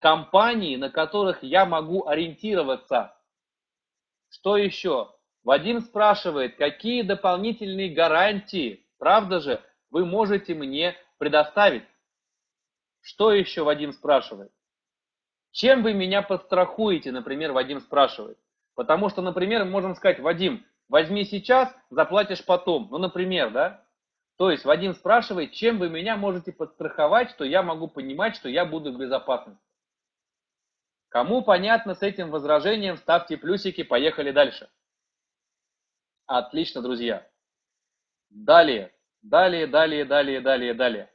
компании, 0.00 0.76
на 0.76 0.90
которых 0.90 1.42
я 1.42 1.66
могу 1.66 2.08
ориентироваться 2.08 3.14
что 4.30 4.56
еще? 4.56 5.14
Вадим 5.44 5.80
спрашивает, 5.80 6.56
какие 6.56 7.02
дополнительные 7.02 7.94
гарантии, 7.94 8.84
правда 8.98 9.38
же, 9.38 9.62
вы 9.90 10.04
можете 10.04 10.54
мне 10.54 10.96
предоставить? 11.18 11.84
Что 13.00 13.32
еще 13.32 13.62
Вадим 13.62 13.92
спрашивает? 13.92 14.50
Чем 15.52 15.84
вы 15.84 15.92
меня 15.92 16.22
подстрахуете, 16.22 17.12
например, 17.12 17.52
Вадим 17.52 17.80
спрашивает. 17.80 18.38
Потому 18.74 19.08
что, 19.08 19.22
например, 19.22 19.64
мы 19.64 19.70
можем 19.70 19.94
сказать, 19.94 20.18
Вадим, 20.18 20.66
возьми 20.88 21.24
сейчас, 21.24 21.74
заплатишь 21.90 22.44
потом. 22.44 22.88
Ну, 22.90 22.98
например, 22.98 23.50
да? 23.50 23.84
То 24.36 24.50
есть 24.50 24.64
Вадим 24.64 24.94
спрашивает, 24.94 25.52
чем 25.52 25.78
вы 25.78 25.88
меня 25.88 26.16
можете 26.16 26.52
подстраховать, 26.52 27.30
что 27.30 27.44
я 27.44 27.62
могу 27.62 27.88
понимать, 27.88 28.34
что 28.36 28.48
я 28.48 28.64
буду 28.64 28.92
в 28.92 28.98
безопасности. 28.98 29.62
Кому 31.08 31.42
понятно 31.42 31.94
с 31.94 32.02
этим 32.02 32.30
возражением, 32.30 32.96
ставьте 32.96 33.36
плюсики, 33.36 33.84
поехали 33.84 34.32
дальше. 34.32 34.68
Отлично, 36.26 36.82
друзья. 36.82 37.24
Далее, 38.30 38.92
далее, 39.22 39.68
далее, 39.68 40.04
далее, 40.04 40.40
далее, 40.40 40.74
далее. 40.74 41.10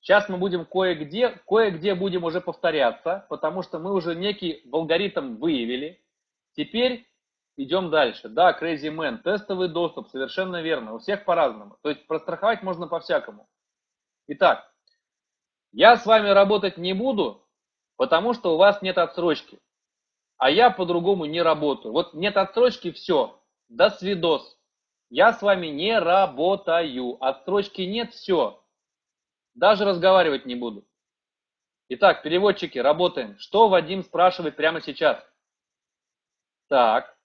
Сейчас 0.00 0.28
мы 0.28 0.38
будем 0.38 0.64
кое-где, 0.64 1.40
кое-где 1.46 1.94
будем 1.94 2.24
уже 2.24 2.40
повторяться, 2.40 3.26
потому 3.28 3.62
что 3.62 3.78
мы 3.78 3.92
уже 3.92 4.16
некий 4.16 4.66
алгоритм 4.72 5.36
выявили. 5.36 6.02
Теперь 6.54 7.06
идем 7.62 7.90
дальше. 7.90 8.28
Да, 8.28 8.56
Crazy 8.58 8.94
Man, 8.94 9.18
тестовый 9.18 9.68
доступ, 9.68 10.08
совершенно 10.08 10.62
верно. 10.62 10.94
У 10.94 10.98
всех 10.98 11.24
по-разному. 11.24 11.76
То 11.82 11.90
есть 11.90 12.06
простраховать 12.06 12.62
можно 12.62 12.86
по-всякому. 12.86 13.48
Итак, 14.28 14.72
я 15.72 15.96
с 15.96 16.06
вами 16.06 16.28
работать 16.28 16.78
не 16.78 16.94
буду, 16.94 17.46
потому 17.96 18.32
что 18.34 18.54
у 18.54 18.56
вас 18.56 18.82
нет 18.82 18.98
отсрочки. 18.98 19.58
А 20.38 20.50
я 20.50 20.70
по-другому 20.70 21.26
не 21.26 21.42
работаю. 21.42 21.92
Вот 21.92 22.14
нет 22.14 22.36
отсрочки, 22.36 22.92
все, 22.92 23.42
до 23.68 23.90
свидос. 23.90 24.58
Я 25.10 25.32
с 25.32 25.42
вами 25.42 25.66
не 25.66 25.98
работаю. 25.98 27.22
Отсрочки 27.22 27.82
нет, 27.82 28.12
все. 28.12 28.64
Даже 29.54 29.84
разговаривать 29.84 30.46
не 30.46 30.54
буду. 30.54 30.86
Итак, 31.88 32.22
переводчики, 32.22 32.78
работаем. 32.78 33.36
Что 33.38 33.68
Вадим 33.68 34.04
спрашивает 34.04 34.56
прямо 34.56 34.80
сейчас? 34.80 35.22
Так, 36.68 37.18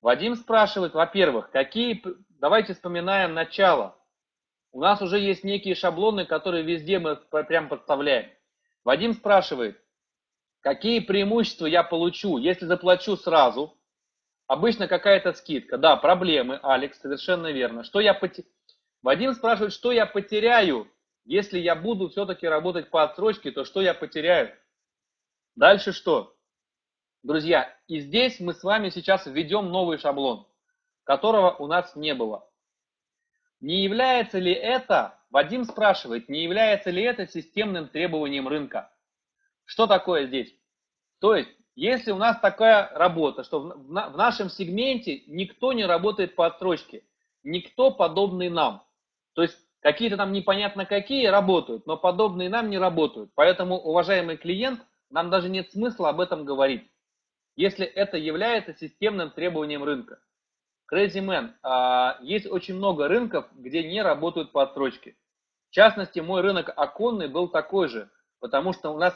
Вадим 0.00 0.36
спрашивает, 0.36 0.94
во-первых, 0.94 1.50
какие... 1.50 2.02
Давайте 2.40 2.74
вспоминаем 2.74 3.34
начало. 3.34 3.96
У 4.70 4.80
нас 4.80 5.02
уже 5.02 5.18
есть 5.18 5.42
некие 5.42 5.74
шаблоны, 5.74 6.24
которые 6.24 6.62
везде 6.62 6.98
мы 6.98 7.16
прям 7.16 7.68
подставляем. 7.68 8.30
Вадим 8.84 9.12
спрашивает, 9.12 9.82
Какие 10.60 11.00
преимущества 11.00 11.66
я 11.66 11.82
получу, 11.82 12.38
если 12.38 12.66
заплачу 12.66 13.16
сразу? 13.16 13.74
Обычно 14.46 14.88
какая-то 14.88 15.32
скидка. 15.32 15.78
Да, 15.78 15.96
проблемы, 15.96 16.58
Алекс, 16.62 16.98
совершенно 17.00 17.52
верно. 17.52 17.84
Что 17.84 18.00
я 18.00 18.14
поте... 18.14 18.44
Вадим 19.02 19.34
спрашивает, 19.34 19.72
что 19.72 19.92
я 19.92 20.04
потеряю, 20.06 20.90
если 21.24 21.58
я 21.58 21.76
буду 21.76 22.08
все-таки 22.08 22.46
работать 22.46 22.90
по 22.90 23.04
отсрочке, 23.04 23.52
то 23.52 23.64
что 23.64 23.80
я 23.80 23.94
потеряю? 23.94 24.54
Дальше 25.54 25.92
что? 25.92 26.36
Друзья, 27.28 27.70
и 27.88 28.00
здесь 28.00 28.40
мы 28.40 28.54
с 28.54 28.62
вами 28.62 28.88
сейчас 28.88 29.26
введем 29.26 29.68
новый 29.68 29.98
шаблон, 29.98 30.46
которого 31.04 31.50
у 31.56 31.66
нас 31.66 31.94
не 31.94 32.14
было. 32.14 32.48
Не 33.60 33.82
является 33.82 34.38
ли 34.38 34.50
это, 34.50 35.20
Вадим 35.28 35.64
спрашивает, 35.64 36.30
не 36.30 36.42
является 36.42 36.88
ли 36.88 37.02
это 37.02 37.26
системным 37.26 37.88
требованием 37.88 38.48
рынка? 38.48 38.90
Что 39.66 39.86
такое 39.86 40.26
здесь? 40.26 40.54
То 41.20 41.36
есть, 41.36 41.50
если 41.74 42.12
у 42.12 42.16
нас 42.16 42.40
такая 42.40 42.88
работа, 42.94 43.44
что 43.44 43.60
в 43.60 43.92
нашем 43.92 44.48
сегменте 44.48 45.22
никто 45.26 45.74
не 45.74 45.84
работает 45.84 46.34
по 46.34 46.46
отсрочке, 46.46 47.02
никто 47.42 47.90
подобный 47.90 48.48
нам. 48.48 48.86
То 49.34 49.42
есть, 49.42 49.58
какие-то 49.80 50.16
там 50.16 50.32
непонятно 50.32 50.86
какие 50.86 51.26
работают, 51.26 51.86
но 51.86 51.98
подобные 51.98 52.48
нам 52.48 52.70
не 52.70 52.78
работают. 52.78 53.30
Поэтому, 53.34 53.76
уважаемый 53.78 54.38
клиент, 54.38 54.80
нам 55.10 55.28
даже 55.28 55.50
нет 55.50 55.70
смысла 55.70 56.08
об 56.08 56.20
этом 56.20 56.46
говорить, 56.46 56.90
если 57.58 57.84
это 57.84 58.16
является 58.16 58.72
системным 58.72 59.32
требованием 59.32 59.82
рынка. 59.82 60.20
Crazy 60.90 61.20
Man, 61.20 61.54
а, 61.64 62.16
есть 62.22 62.46
очень 62.46 62.76
много 62.76 63.08
рынков, 63.08 63.48
где 63.52 63.82
не 63.82 64.00
работают 64.00 64.52
по 64.52 64.62
отсрочке. 64.62 65.16
В 65.68 65.72
частности, 65.74 66.20
мой 66.20 66.40
рынок 66.40 66.72
оконный 66.76 67.26
был 67.26 67.48
такой 67.48 67.88
же, 67.88 68.10
потому 68.38 68.72
что 68.72 68.90
у 68.90 68.96
нас 68.96 69.12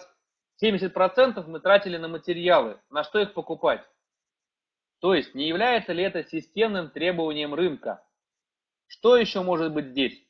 70% 0.61 1.47
мы 1.47 1.61
тратили 1.61 1.97
на 1.99 2.09
материалы. 2.09 2.81
На 2.91 3.05
что 3.05 3.21
их 3.21 3.33
покупать? 3.33 3.89
То 5.01 5.15
есть, 5.15 5.37
не 5.37 5.47
является 5.47 5.93
ли 5.93 6.03
это 6.03 6.25
системным 6.25 6.91
требованием 6.91 7.55
рынка? 7.55 8.05
Что 8.89 9.17
еще 9.17 9.43
может 9.43 9.73
быть 9.73 9.91
здесь? 9.91 10.21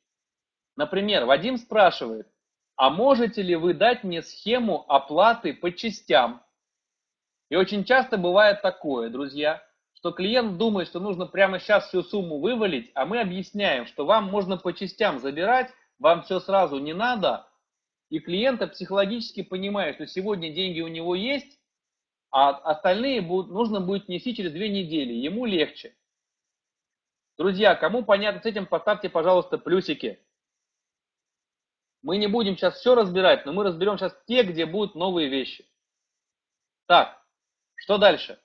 Например, 0.77 1.25
Вадим 1.25 1.57
спрашивает, 1.57 2.29
а 2.77 2.91
можете 2.91 3.41
ли 3.41 3.57
вы 3.57 3.73
дать 3.73 4.05
мне 4.05 4.21
схему 4.21 4.85
оплаты 4.87 5.55
по 5.55 5.73
частям? 5.73 6.43
И 7.53 7.55
очень 7.55 7.85
часто 7.85 8.17
бывает 8.17 8.63
такое, 8.63 9.11
друзья, 9.11 9.63
что 9.93 10.11
клиент 10.11 10.57
думает, 10.57 10.89
что 10.89 11.01
нужно 11.01 11.27
прямо 11.27 11.61
сейчас 11.61 11.87
всю 11.87 12.03
сумму 12.03 12.41
вывалить, 12.41 12.91
а 12.95 13.05
мы 13.05 13.21
объясняем, 13.21 13.85
что 13.85 14.07
вам 14.07 14.25
можно 14.25 14.57
по 14.57 14.73
частям 14.73 15.19
забирать, 15.19 15.71
вам 15.99 16.23
все 16.23 16.41
сразу 16.41 16.79
не 16.79 16.95
надо, 16.95 17.47
и 18.09 18.21
клиента 18.21 18.69
психологически 18.69 19.43
понимает, 19.43 19.97
что 19.97 20.07
сегодня 20.07 20.51
деньги 20.51 20.81
у 20.81 20.89
него 20.89 21.15
есть, 21.15 21.61
а 22.31 22.53
остальные 22.53 23.21
будут, 23.21 23.53
нужно 23.53 23.83
будет 23.83 24.09
нести 24.09 24.35
через 24.35 24.53
две 24.53 24.71
недели, 24.71 25.13
ему 25.13 25.45
легче. 25.45 25.95
Друзья, 27.37 27.75
кому 27.75 28.03
понятно 28.03 28.41
с 28.41 28.47
этим, 28.47 28.65
поставьте, 28.65 29.11
пожалуйста, 29.11 29.59
плюсики. 29.59 30.19
Мы 32.01 32.17
не 32.17 32.29
будем 32.29 32.57
сейчас 32.57 32.79
все 32.79 32.95
разбирать, 32.95 33.45
но 33.45 33.53
мы 33.53 33.63
разберем 33.63 33.99
сейчас 33.99 34.19
те, 34.27 34.43
где 34.43 34.65
будут 34.65 34.95
новые 34.95 35.29
вещи. 35.29 35.67
Так, 36.87 37.22
что 37.83 37.99
дальше? 37.99 38.41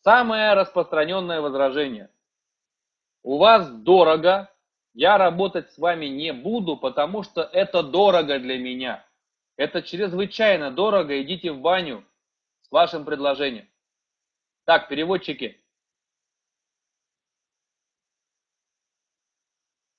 Самое 0.00 0.54
распространенное 0.54 1.42
возражение. 1.42 2.10
У 3.22 3.36
вас 3.36 3.70
дорого, 3.70 4.50
я 4.94 5.18
работать 5.18 5.70
с 5.70 5.76
вами 5.76 6.06
не 6.06 6.32
буду, 6.32 6.78
потому 6.78 7.24
что 7.24 7.42
это 7.42 7.82
дорого 7.82 8.38
для 8.38 8.58
меня. 8.58 9.06
Это 9.56 9.82
чрезвычайно 9.82 10.70
дорого, 10.70 11.20
идите 11.20 11.52
в 11.52 11.60
баню 11.60 12.06
с 12.62 12.70
вашим 12.70 13.04
предложением. 13.04 13.68
Так, 14.64 14.88
переводчики. 14.88 15.62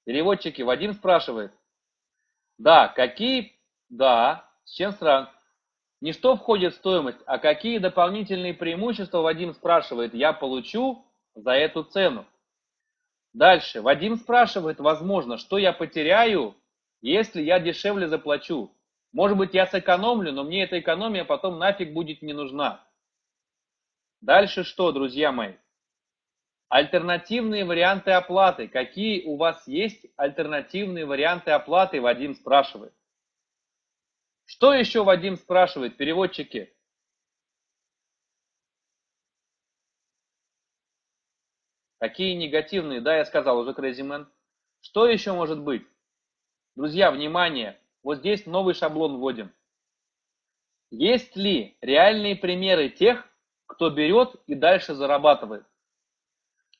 Переводчики, 0.05 0.63
Вадим 0.63 0.93
спрашивает. 0.93 1.53
Да, 2.57 2.87
какие, 2.87 3.61
да, 3.89 4.51
с 4.63 4.71
чем 4.71 4.91
сравнивать? 4.93 5.38
Не 6.01 6.13
что 6.13 6.37
входит 6.37 6.73
в 6.73 6.77
стоимость, 6.77 7.19
а 7.25 7.39
какие 7.39 7.77
дополнительные 7.77 8.53
преимущества, 8.53 9.19
Вадим 9.19 9.53
спрашивает, 9.53 10.13
я 10.13 10.31
получу 10.31 11.05
за 11.35 11.51
эту 11.51 11.83
цену. 11.83 12.25
Дальше, 13.33 13.81
Вадим 13.81 14.15
спрашивает, 14.15 14.79
возможно, 14.79 15.37
что 15.37 15.57
я 15.57 15.73
потеряю, 15.73 16.55
если 17.01 17.41
я 17.41 17.59
дешевле 17.59 18.07
заплачу. 18.07 18.71
Может 19.11 19.37
быть, 19.37 19.53
я 19.53 19.65
сэкономлю, 19.65 20.31
но 20.31 20.43
мне 20.43 20.63
эта 20.63 20.79
экономия 20.79 21.25
потом 21.25 21.59
нафиг 21.59 21.93
будет 21.93 22.21
не 22.21 22.33
нужна. 22.33 22.83
Дальше 24.21 24.63
что, 24.63 24.91
друзья 24.91 25.31
мои? 25.31 25.53
Альтернативные 26.69 27.65
варианты 27.65 28.11
оплаты. 28.11 28.67
Какие 28.67 29.25
у 29.25 29.37
вас 29.37 29.67
есть 29.67 30.05
альтернативные 30.15 31.05
варианты 31.05 31.51
оплаты, 31.51 31.99
Вадим 31.99 32.35
спрашивает. 32.35 32.93
Что 34.51 34.73
еще 34.73 35.03
Вадим 35.03 35.35
спрашивает, 35.35 35.95
переводчики? 35.95 36.73
Какие 41.99 42.33
негативные? 42.33 42.99
Да, 42.99 43.15
я 43.15 43.25
сказал 43.25 43.59
уже, 43.59 43.73
Crazy 43.73 44.25
Что 44.81 45.05
еще 45.05 45.33
может 45.33 45.61
быть? 45.61 45.85
Друзья, 46.75 47.11
внимание! 47.11 47.79
Вот 48.01 48.17
здесь 48.19 48.47
новый 48.47 48.73
шаблон 48.73 49.17
вводим. 49.17 49.53
Есть 50.89 51.35
ли 51.35 51.77
реальные 51.81 52.35
примеры 52.35 52.89
тех, 52.89 53.23
кто 53.67 53.91
берет 53.91 54.33
и 54.47 54.55
дальше 54.55 54.95
зарабатывает? 54.95 55.67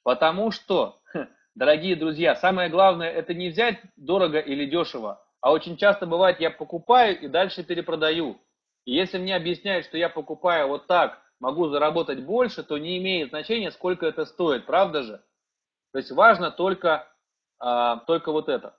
Потому 0.01 0.49
что, 0.49 1.03
дорогие 1.53 1.95
друзья, 1.95 2.35
самое 2.35 2.71
главное 2.71 3.11
это 3.11 3.35
не 3.35 3.49
взять 3.49 3.79
дорого 3.95 4.39
или 4.39 4.65
дешево, 4.65 5.23
а 5.41 5.51
очень 5.51 5.77
часто 5.77 6.05
бывает, 6.05 6.39
я 6.39 6.51
покупаю 6.51 7.19
и 7.19 7.27
дальше 7.27 7.63
перепродаю. 7.63 8.39
И 8.85 8.93
если 8.93 9.17
мне 9.17 9.35
объясняют, 9.35 9.85
что 9.85 9.97
я 9.97 10.09
покупаю 10.09 10.67
вот 10.67 10.87
так, 10.87 11.21
могу 11.39 11.69
заработать 11.69 12.23
больше, 12.23 12.63
то 12.63 12.77
не 12.77 12.97
имеет 12.97 13.29
значения, 13.29 13.71
сколько 13.71 14.05
это 14.05 14.25
стоит, 14.25 14.65
правда 14.65 15.03
же? 15.03 15.23
То 15.91 15.99
есть 15.99 16.11
важно 16.11 16.51
только, 16.51 17.07
а, 17.57 17.97
только 17.97 18.31
вот 18.31 18.49
это. 18.49 18.77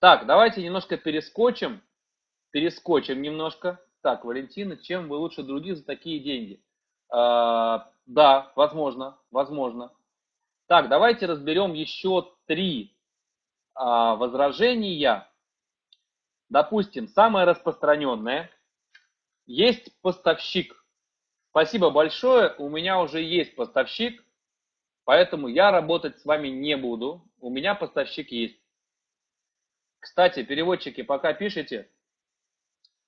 Так, 0.00 0.26
давайте 0.26 0.62
немножко 0.62 0.96
перескочим. 0.96 1.82
Перескочим 2.50 3.22
немножко. 3.22 3.80
Так, 4.02 4.24
Валентина, 4.24 4.76
чем 4.76 5.08
вы 5.08 5.16
лучше 5.16 5.42
других 5.42 5.78
за 5.78 5.84
такие 5.84 6.18
деньги? 6.18 6.62
А, 7.08 7.90
да, 8.06 8.52
возможно, 8.56 9.18
возможно. 9.30 9.92
Так, 10.66 10.88
давайте 10.88 11.26
разберем 11.26 11.72
еще 11.72 12.34
три 12.46 12.91
а, 13.74 14.16
возражения, 14.16 15.28
допустим, 16.48 17.08
самое 17.08 17.46
распространенное, 17.46 18.50
есть 19.46 19.98
поставщик. 20.00 20.84
Спасибо 21.50 21.90
большое, 21.90 22.54
у 22.58 22.68
меня 22.68 23.00
уже 23.00 23.20
есть 23.20 23.54
поставщик, 23.56 24.24
поэтому 25.04 25.48
я 25.48 25.70
работать 25.70 26.18
с 26.18 26.24
вами 26.24 26.48
не 26.48 26.76
буду, 26.76 27.22
у 27.40 27.50
меня 27.50 27.74
поставщик 27.74 28.30
есть. 28.32 28.58
Кстати, 30.00 30.42
переводчики, 30.42 31.02
пока 31.02 31.32
пишите, 31.32 31.90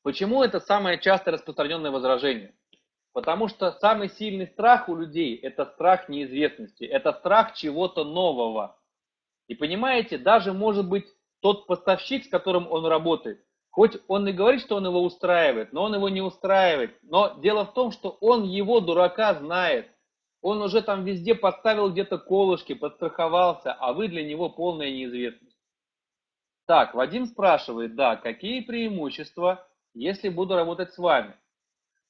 почему 0.02 0.42
это 0.42 0.60
самое 0.60 1.00
часто 1.00 1.30
распространенное 1.30 1.90
возражение? 1.90 2.54
Потому 3.12 3.48
что 3.48 3.72
самый 3.72 4.10
сильный 4.10 4.48
страх 4.48 4.88
у 4.88 4.96
людей– 4.96 5.36
это 5.42 5.66
страх 5.66 6.08
неизвестности, 6.08 6.84
это 6.84 7.12
страх 7.12 7.54
чего-то 7.54 8.04
нового. 8.04 8.78
И 9.48 9.54
понимаете, 9.54 10.18
даже 10.18 10.52
может 10.52 10.88
быть 10.88 11.06
тот 11.40 11.66
поставщик, 11.66 12.24
с 12.24 12.28
которым 12.28 12.70
он 12.70 12.86
работает, 12.86 13.44
хоть 13.70 13.98
он 14.08 14.26
и 14.28 14.32
говорит, 14.32 14.62
что 14.62 14.76
он 14.76 14.86
его 14.86 15.02
устраивает, 15.02 15.72
но 15.72 15.82
он 15.82 15.94
его 15.94 16.08
не 16.08 16.22
устраивает. 16.22 16.98
Но 17.02 17.38
дело 17.40 17.66
в 17.66 17.74
том, 17.74 17.92
что 17.92 18.16
он 18.20 18.44
его, 18.44 18.80
дурака, 18.80 19.34
знает. 19.34 19.90
Он 20.40 20.62
уже 20.62 20.82
там 20.82 21.04
везде 21.04 21.34
подставил 21.34 21.90
где-то 21.90 22.18
колышки, 22.18 22.74
подстраховался, 22.74 23.72
а 23.72 23.92
вы 23.92 24.08
для 24.08 24.22
него 24.24 24.50
полная 24.50 24.90
неизвестность. 24.90 25.56
Так, 26.66 26.94
Вадим 26.94 27.26
спрашивает, 27.26 27.94
да, 27.94 28.16
какие 28.16 28.60
преимущества, 28.60 29.66
если 29.92 30.28
буду 30.28 30.54
работать 30.54 30.92
с 30.92 30.98
вами? 30.98 31.34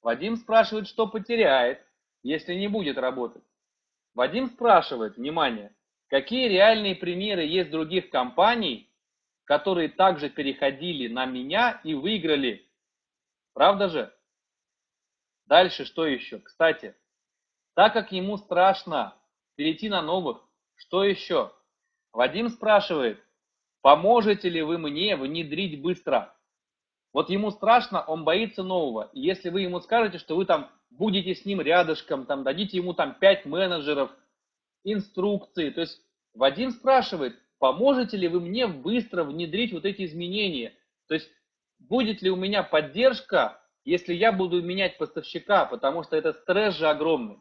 Вадим 0.03 0.37
спрашивает, 0.37 0.87
что 0.87 1.07
потеряет, 1.07 1.81
если 2.23 2.55
не 2.55 2.69
будет 2.69 2.99
работать. 2.99 3.43
Вадим 4.15 4.49
спрашивает, 4.49 5.17
внимание, 5.17 5.75
Какие 6.09 6.49
реальные 6.49 6.95
примеры 6.95 7.45
есть 7.45 7.71
других 7.71 8.11
компаний, 8.11 8.91
которые 9.45 9.89
также 9.89 10.29
переходили 10.31 11.09
на 11.09 11.27
меня 11.27 11.81
и 11.85 11.95
выиграли? 11.95 12.69
Правда 13.53 13.89
же? 13.89 14.15
Дальше 15.47 15.85
что 15.85 16.07
еще? 16.07 16.39
Кстати, 16.39 16.95
так 17.75 17.93
как 17.93 18.13
ему 18.13 18.37
страшно 18.37 19.17
перейти 19.57 19.89
на 19.89 20.03
новых, 20.03 20.47
что 20.77 21.05
еще? 21.05 21.53
Вадим 22.13 22.49
спрашивает, 22.49 23.23
поможете 23.83 24.49
ли 24.49 24.63
вы 24.63 24.79
мне 24.79 25.17
внедрить 25.17 25.83
быстро? 25.83 26.35
Вот 27.13 27.31
ему 27.31 27.51
страшно, 27.51 28.03
он 28.03 28.25
боится 28.25 28.63
нового. 28.63 29.11
И 29.13 29.21
если 29.21 29.49
вы 29.49 29.63
ему 29.63 29.81
скажете, 29.81 30.19
что 30.19 30.37
вы 30.37 30.47
там 30.47 30.71
будете 30.91 31.35
с 31.35 31.45
ним 31.45 31.61
рядышком, 31.61 32.27
там 32.27 32.43
дадите 32.43 32.77
ему 32.77 32.95
там 32.95 33.15
5 33.15 33.47
менеджеров, 33.47 34.11
инструкции. 34.85 35.71
То 35.71 35.81
есть 35.83 36.01
Вадим 36.35 36.71
спрашивает, 36.71 37.37
поможете 37.59 38.17
ли 38.17 38.29
вы 38.29 38.41
мне 38.41 38.67
быстро 38.67 39.25
внедрить 39.25 39.73
вот 39.73 39.85
эти 39.85 40.05
изменения? 40.05 40.75
То 41.09 41.15
есть 41.15 41.31
будет 41.79 42.23
ли 42.23 42.31
у 42.31 42.37
меня 42.37 42.63
поддержка, 42.63 43.61
если 43.85 44.15
я 44.15 44.33
буду 44.33 44.63
менять 44.63 44.99
поставщика, 44.99 45.67
потому 45.67 46.03
что 46.03 46.17
это 46.17 46.33
стресс 46.33 46.77
же 46.77 46.89
огромный. 46.89 47.39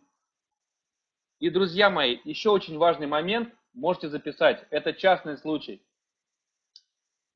И, 1.39 1.49
друзья 1.49 1.89
мои, 1.89 2.19
еще 2.23 2.49
очень 2.49 2.77
важный 2.77 3.07
момент, 3.07 3.53
можете 3.73 4.09
записать, 4.09 4.65
это 4.69 4.93
частный 4.93 5.37
случай. 5.37 5.81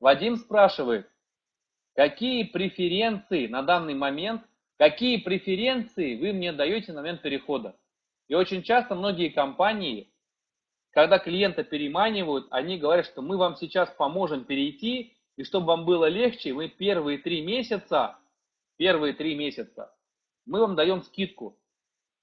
Вадим 0.00 0.36
спрашивает, 0.36 1.10
какие 1.94 2.44
преференции 2.44 3.48
на 3.48 3.62
данный 3.62 3.94
момент, 3.94 4.42
какие 4.78 5.18
преференции 5.18 6.16
вы 6.16 6.32
мне 6.32 6.52
даете 6.52 6.92
на 6.92 7.00
момент 7.00 7.22
перехода? 7.22 7.76
И 8.28 8.34
очень 8.34 8.62
часто 8.62 8.94
многие 8.94 9.30
компании, 9.30 10.12
когда 10.90 11.18
клиента 11.18 11.64
переманивают, 11.64 12.46
они 12.50 12.78
говорят, 12.78 13.06
что 13.06 13.22
мы 13.22 13.36
вам 13.36 13.56
сейчас 13.56 13.90
поможем 13.90 14.44
перейти, 14.44 15.16
и 15.36 15.44
чтобы 15.44 15.66
вам 15.66 15.84
было 15.84 16.06
легче, 16.06 16.52
мы 16.52 16.68
первые 16.68 17.18
три 17.18 17.40
месяца, 17.42 18.18
первые 18.76 19.14
три 19.14 19.34
месяца, 19.34 19.94
мы 20.46 20.60
вам 20.60 20.76
даем 20.76 21.02
скидку, 21.02 21.58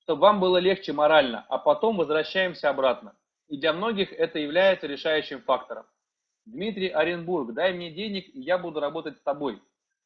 чтобы 0.01 0.21
вам 0.21 0.39
было 0.39 0.57
легче 0.57 0.93
морально, 0.93 1.45
а 1.49 1.57
потом 1.57 1.97
возвращаемся 1.97 2.69
обратно. 2.69 3.15
И 3.47 3.57
для 3.57 3.73
многих 3.73 4.11
это 4.11 4.39
является 4.39 4.87
решающим 4.87 5.41
фактором. 5.41 5.85
Дмитрий 6.45 6.89
Оренбург, 6.89 7.53
дай 7.53 7.73
мне 7.73 7.91
денег, 7.91 8.27
и 8.33 8.41
я 8.41 8.57
буду 8.57 8.79
работать 8.79 9.17
с 9.17 9.21
тобой. 9.21 9.61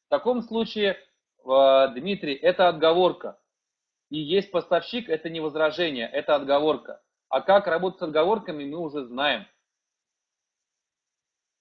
В 0.06 0.08
таком 0.08 0.42
случае, 0.42 0.96
э, 1.44 1.88
Дмитрий, 1.94 2.34
это 2.34 2.68
отговорка. 2.68 3.39
И 4.10 4.18
есть 4.18 4.50
поставщик, 4.50 5.08
это 5.08 5.30
не 5.30 5.40
возражение, 5.40 6.08
это 6.08 6.34
отговорка. 6.34 7.02
А 7.28 7.40
как 7.40 7.66
работать 7.66 8.00
с 8.00 8.02
отговорками, 8.02 8.64
мы 8.64 8.78
уже 8.78 9.04
знаем. 9.04 9.46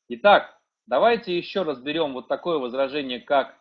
Итак, 0.07 0.59
давайте 0.87 1.37
еще 1.37 1.61
разберем 1.61 2.13
вот 2.13 2.27
такое 2.27 2.57
возражение, 2.57 3.19
как 3.19 3.55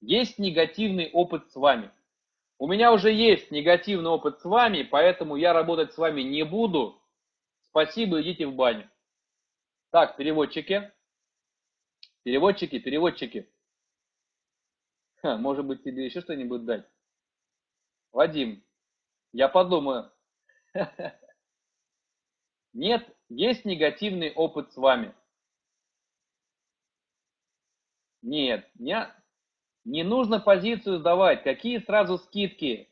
есть 0.00 0.38
негативный 0.38 1.10
опыт 1.10 1.50
с 1.50 1.56
вами. 1.56 1.90
У 2.58 2.68
меня 2.68 2.92
уже 2.92 3.10
есть 3.10 3.50
негативный 3.50 4.10
опыт 4.10 4.40
с 4.40 4.44
вами, 4.44 4.82
поэтому 4.82 5.36
я 5.36 5.52
работать 5.52 5.92
с 5.92 5.98
вами 5.98 6.20
не 6.20 6.44
буду. 6.44 7.02
Спасибо, 7.70 8.20
идите 8.20 8.46
в 8.46 8.54
баню. 8.54 8.88
Так, 9.90 10.16
переводчики, 10.16 10.92
Переводчики, 12.24 12.78
переводчики. 12.78 13.46
Ха, 15.16 15.36
может 15.36 15.66
быть, 15.66 15.84
тебе 15.84 16.06
еще 16.06 16.22
что-нибудь 16.22 16.64
дать? 16.64 16.86
Вадим, 18.14 18.62
я 19.32 19.48
подумаю. 19.48 20.12
Нет, 22.72 23.04
есть 23.28 23.64
негативный 23.64 24.32
опыт 24.32 24.72
с 24.72 24.76
вами. 24.76 25.12
Нет, 28.22 28.70
не, 28.78 29.12
не 29.84 30.04
нужно 30.04 30.38
позицию 30.38 30.98
сдавать. 30.98 31.42
Какие 31.42 31.78
сразу 31.78 32.18
скидки? 32.18 32.88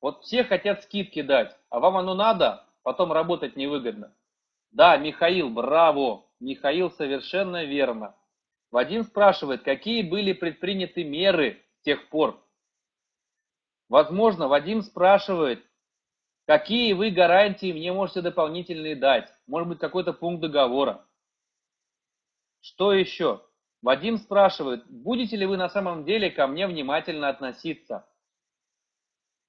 Вот 0.00 0.22
все 0.22 0.44
хотят 0.44 0.84
скидки 0.84 1.22
дать, 1.22 1.56
а 1.68 1.80
вам 1.80 1.96
оно 1.96 2.14
надо, 2.14 2.64
потом 2.82 3.12
работать 3.12 3.56
невыгодно. 3.56 4.14
Да, 4.70 4.96
Михаил, 4.96 5.50
браво! 5.50 6.24
Михаил 6.38 6.90
совершенно 6.92 7.64
верно. 7.64 8.16
Вадим 8.70 9.02
спрашивает, 9.02 9.62
какие 9.62 10.02
были 10.02 10.32
предприняты 10.32 11.02
меры 11.02 11.60
с 11.80 11.82
тех 11.82 12.08
пор? 12.08 12.41
Возможно, 13.92 14.48
Вадим 14.48 14.80
спрашивает, 14.80 15.62
какие 16.46 16.94
вы 16.94 17.10
гарантии 17.10 17.74
мне 17.74 17.92
можете 17.92 18.22
дополнительные 18.22 18.96
дать? 18.96 19.30
Может 19.46 19.68
быть, 19.68 19.80
какой-то 19.80 20.14
пункт 20.14 20.40
договора? 20.40 21.06
Что 22.62 22.94
еще? 22.94 23.46
Вадим 23.82 24.16
спрашивает, 24.16 24.86
будете 24.86 25.36
ли 25.36 25.44
вы 25.44 25.58
на 25.58 25.68
самом 25.68 26.06
деле 26.06 26.30
ко 26.30 26.46
мне 26.46 26.66
внимательно 26.66 27.28
относиться? 27.28 28.08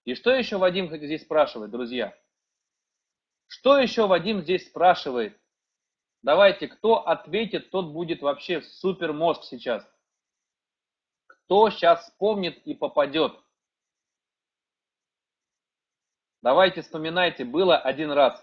И 0.03 0.13
что 0.13 0.31
еще 0.31 0.57
Вадим 0.57 0.93
здесь 0.93 1.21
спрашивает, 1.21 1.71
друзья? 1.71 2.13
Что 3.47 3.77
еще 3.77 4.07
Вадим 4.07 4.41
здесь 4.41 4.67
спрашивает? 4.67 5.39
Давайте, 6.21 6.67
кто 6.67 7.07
ответит, 7.07 7.71
тот 7.71 7.93
будет 7.93 8.21
вообще 8.21 8.61
супер 8.61 9.13
мозг 9.13 9.45
сейчас. 9.45 9.89
Кто 11.27 11.69
сейчас 11.69 12.03
вспомнит 12.09 12.57
и 12.67 12.73
попадет? 12.73 13.39
Давайте 16.43 16.81
вспоминайте, 16.81 17.45
было 17.45 17.77
один 17.77 18.11
раз. 18.11 18.37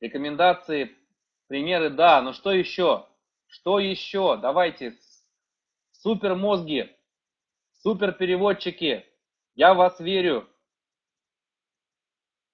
Рекомендации, 0.00 0.96
примеры, 1.46 1.90
да, 1.90 2.22
но 2.22 2.32
что 2.32 2.50
еще? 2.50 3.06
Что 3.46 3.78
еще? 3.78 4.38
Давайте, 4.38 4.98
супер 5.92 6.34
мозги, 6.34 6.90
супер 7.82 8.12
переводчики, 8.12 9.04
я 9.54 9.74
в 9.74 9.76
вас 9.76 10.00
верю. 10.00 10.48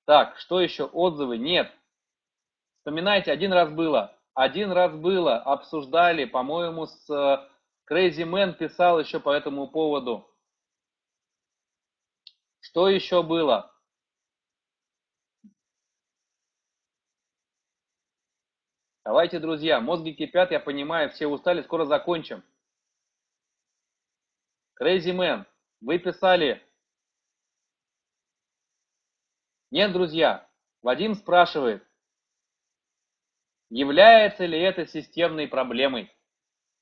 Так, 0.05 0.37
что 0.39 0.61
еще? 0.61 0.87
Отзывы? 0.87 1.39
Нет. 1.39 1.73
Вспоминайте, 2.79 3.31
один 3.31 3.53
раз 3.53 3.71
было. 3.71 4.19
Один 4.35 4.73
раз 4.73 4.93
было. 4.97 5.37
Обсуждали, 5.37 6.25
по-моему, 6.25 6.87
с 6.87 7.09
э, 7.09 7.49
Crazy 7.89 8.25
Man 8.29 8.55
писал 8.55 8.99
еще 8.99 9.21
по 9.21 9.31
этому 9.31 9.69
поводу. 9.69 10.29
Что 12.61 12.89
еще 12.89 13.23
было? 13.23 13.73
Давайте, 19.09 19.39
друзья, 19.39 19.81
мозги 19.81 20.13
кипят, 20.13 20.51
я 20.51 20.61
понимаю, 20.61 21.09
все 21.09 21.27
устали, 21.29 21.63
скоро 21.63 21.87
закончим. 21.87 22.45
Crazy 24.79 25.17
Man, 25.17 25.47
вы 25.81 25.99
писали 25.99 26.63
нет, 29.71 29.95
друзья, 29.95 30.47
Вадим 30.83 31.15
спрашивает, 31.15 31.83
является 33.71 34.45
ли 34.45 34.61
это 34.61 34.87
системной 34.87 35.49
проблемой? 35.49 36.13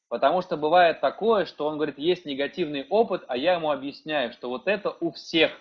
Потому 0.09 0.43
что 0.43 0.57
бывает 0.57 1.01
такое, 1.01 1.45
что 1.45 1.69
он 1.69 1.77
говорит, 1.77 1.97
есть 1.97 2.25
негативный 2.25 2.89
опыт, 2.89 3.25
а 3.29 3.37
я 3.37 3.55
ему 3.55 3.71
объясняю, 3.71 4.33
что 4.33 4.49
вот 4.49 4.67
это 4.67 4.91
у 4.99 5.13
всех. 5.13 5.53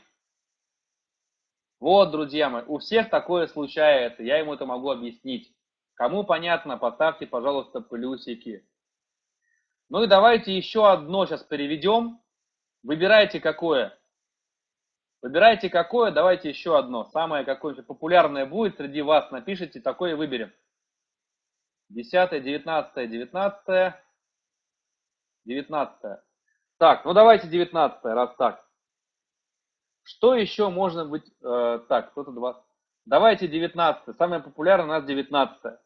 Вот, 1.79 2.09
друзья 2.09 2.49
мои, 2.49 2.63
у 2.65 2.79
всех 2.79 3.11
такое 3.11 3.45
случается, 3.45 4.23
я 4.23 4.39
ему 4.39 4.55
это 4.55 4.65
могу 4.65 4.89
объяснить. 4.89 5.54
Кому 5.95 6.25
понятно, 6.25 6.77
поставьте, 6.77 7.25
пожалуйста, 7.25 7.79
плюсики. 7.81 8.67
Ну 9.89 10.03
и 10.03 10.07
давайте 10.07 10.55
еще 10.55 10.89
одно 10.89 11.25
сейчас 11.25 11.43
переведем. 11.43 12.21
Выбирайте 12.83 13.39
какое. 13.39 13.97
Выбирайте 15.21 15.69
какое, 15.69 16.11
давайте 16.11 16.49
еще 16.49 16.77
одно. 16.77 17.05
Самое 17.05 17.45
какое-нибудь 17.45 17.87
популярное 17.87 18.45
будет 18.45 18.75
среди 18.75 19.01
вас, 19.01 19.31
напишите, 19.31 19.79
такое 19.79 20.15
выберем. 20.15 20.53
10, 21.89 22.43
19, 22.43 23.09
19, 23.09 23.93
19. 25.45 26.19
Так, 26.77 27.05
ну 27.05 27.13
давайте 27.13 27.47
19, 27.47 28.03
раз 28.03 28.35
так. 28.35 28.65
Что 30.03 30.35
еще 30.35 30.69
можно 30.69 31.05
быть... 31.05 31.25
Э, 31.41 31.79
так, 31.87 32.11
кто-то 32.11 32.31
два. 32.31 32.63
Давайте 33.05 33.47
19. 33.47 34.17
Самое 34.17 34.41
популярное 34.41 34.85
у 34.85 34.99
нас 34.99 35.05
19. 35.05 35.79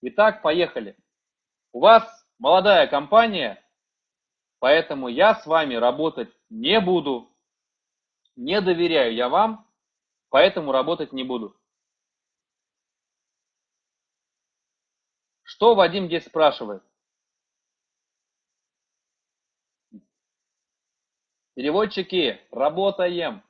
Итак, 0.00 0.42
поехали. 0.42 0.96
У 1.72 1.80
вас 1.80 2.04
молодая 2.38 2.86
компания, 2.86 3.62
поэтому 4.60 5.08
я 5.08 5.34
с 5.34 5.46
вами 5.46 5.74
работать 5.74 6.32
не 6.50 6.80
буду. 6.80 7.28
Не 8.36 8.60
доверяю 8.60 9.14
я 9.14 9.28
вам, 9.28 9.68
поэтому 10.28 10.70
работать 10.70 11.12
не 11.12 11.24
буду. 11.24 11.56
Что 15.42 15.74
Вадим 15.74 16.06
здесь 16.06 16.24
спрашивает? 16.24 16.84
Переводчики, 21.54 22.40
работаем. 22.52 23.42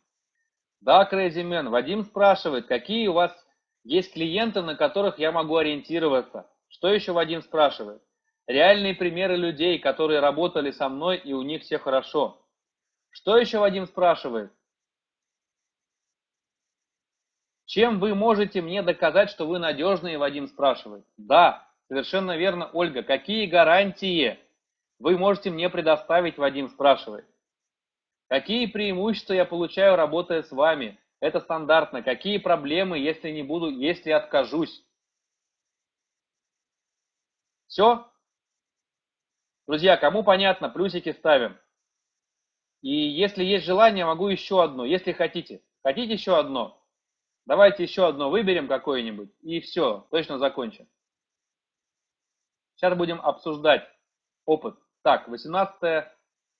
Да, 0.81 1.07
Crazy 1.13 1.43
Man. 1.43 1.69
Вадим 1.69 2.05
спрашивает, 2.05 2.67
какие 2.67 3.09
у 3.09 3.13
вас 3.13 3.33
есть 3.89 4.13
клиенты, 4.13 4.61
на 4.61 4.75
которых 4.75 5.19
я 5.19 5.33
могу 5.33 5.57
ориентироваться. 5.57 6.47
Что 6.69 6.89
еще 6.89 7.13
Вадим 7.13 7.41
спрашивает? 7.41 8.03
Реальные 8.47 8.95
примеры 8.95 9.37
людей, 9.37 9.79
которые 9.79 10.21
работали 10.21 10.73
со 10.73 10.91
мной 10.91 11.17
и 11.17 11.33
у 11.33 11.41
них 11.41 11.63
все 11.63 11.79
хорошо. 11.79 12.39
Что 13.09 13.39
еще 13.39 13.59
Вадим 13.59 13.87
спрашивает? 13.87 14.53
Чем 17.65 17.99
вы 17.99 18.15
можете 18.15 18.61
мне 18.61 18.83
доказать, 18.83 19.31
что 19.31 19.47
вы 19.47 19.59
надежные, 19.59 20.19
Вадим 20.19 20.49
спрашивает. 20.49 21.07
Да, 21.17 21.67
совершенно 21.89 22.37
верно, 22.37 22.69
Ольга. 22.75 23.03
Какие 23.03 23.47
гарантии 23.47 24.39
вы 24.99 25.17
можете 25.17 25.49
мне 25.51 25.71
предоставить, 25.71 26.37
Вадим 26.37 26.69
спрашивает. 26.69 27.25
Какие 28.29 28.67
преимущества 28.67 29.33
я 29.33 29.47
получаю, 29.47 29.97
работая 29.97 30.43
с 30.43 30.51
вами? 30.51 30.99
Это 31.21 31.41
стандартно. 31.41 32.03
Какие 32.03 32.39
проблемы, 32.39 32.99
если 32.99 33.31
не 33.31 33.43
буду, 33.43 33.71
если 33.71 34.11
откажусь? 34.11 34.85
Все? 37.67 38.11
Друзья, 39.67 39.97
кому 39.97 40.23
понятно, 40.23 40.69
плюсики 40.69 41.13
ставим. 41.13 41.59
И 42.81 42.91
если 42.91 43.45
есть 43.45 43.67
желание, 43.67 44.05
могу 44.05 44.29
еще 44.29 44.63
одно, 44.63 44.85
если 44.85 45.13
хотите. 45.13 45.63
Хотите 45.83 46.13
еще 46.13 46.39
одно? 46.39 46.83
Давайте 47.45 47.83
еще 47.83 48.07
одно 48.07 48.31
выберем 48.31 48.69
какое-нибудь, 48.69 49.31
и 49.41 49.61
все, 49.61 50.07
точно 50.11 50.39
закончим. 50.39 50.87
Сейчас 52.75 52.97
будем 52.97 53.21
обсуждать 53.21 53.89
опыт. 54.45 54.79
Так, 55.03 55.29
18 55.29 56.07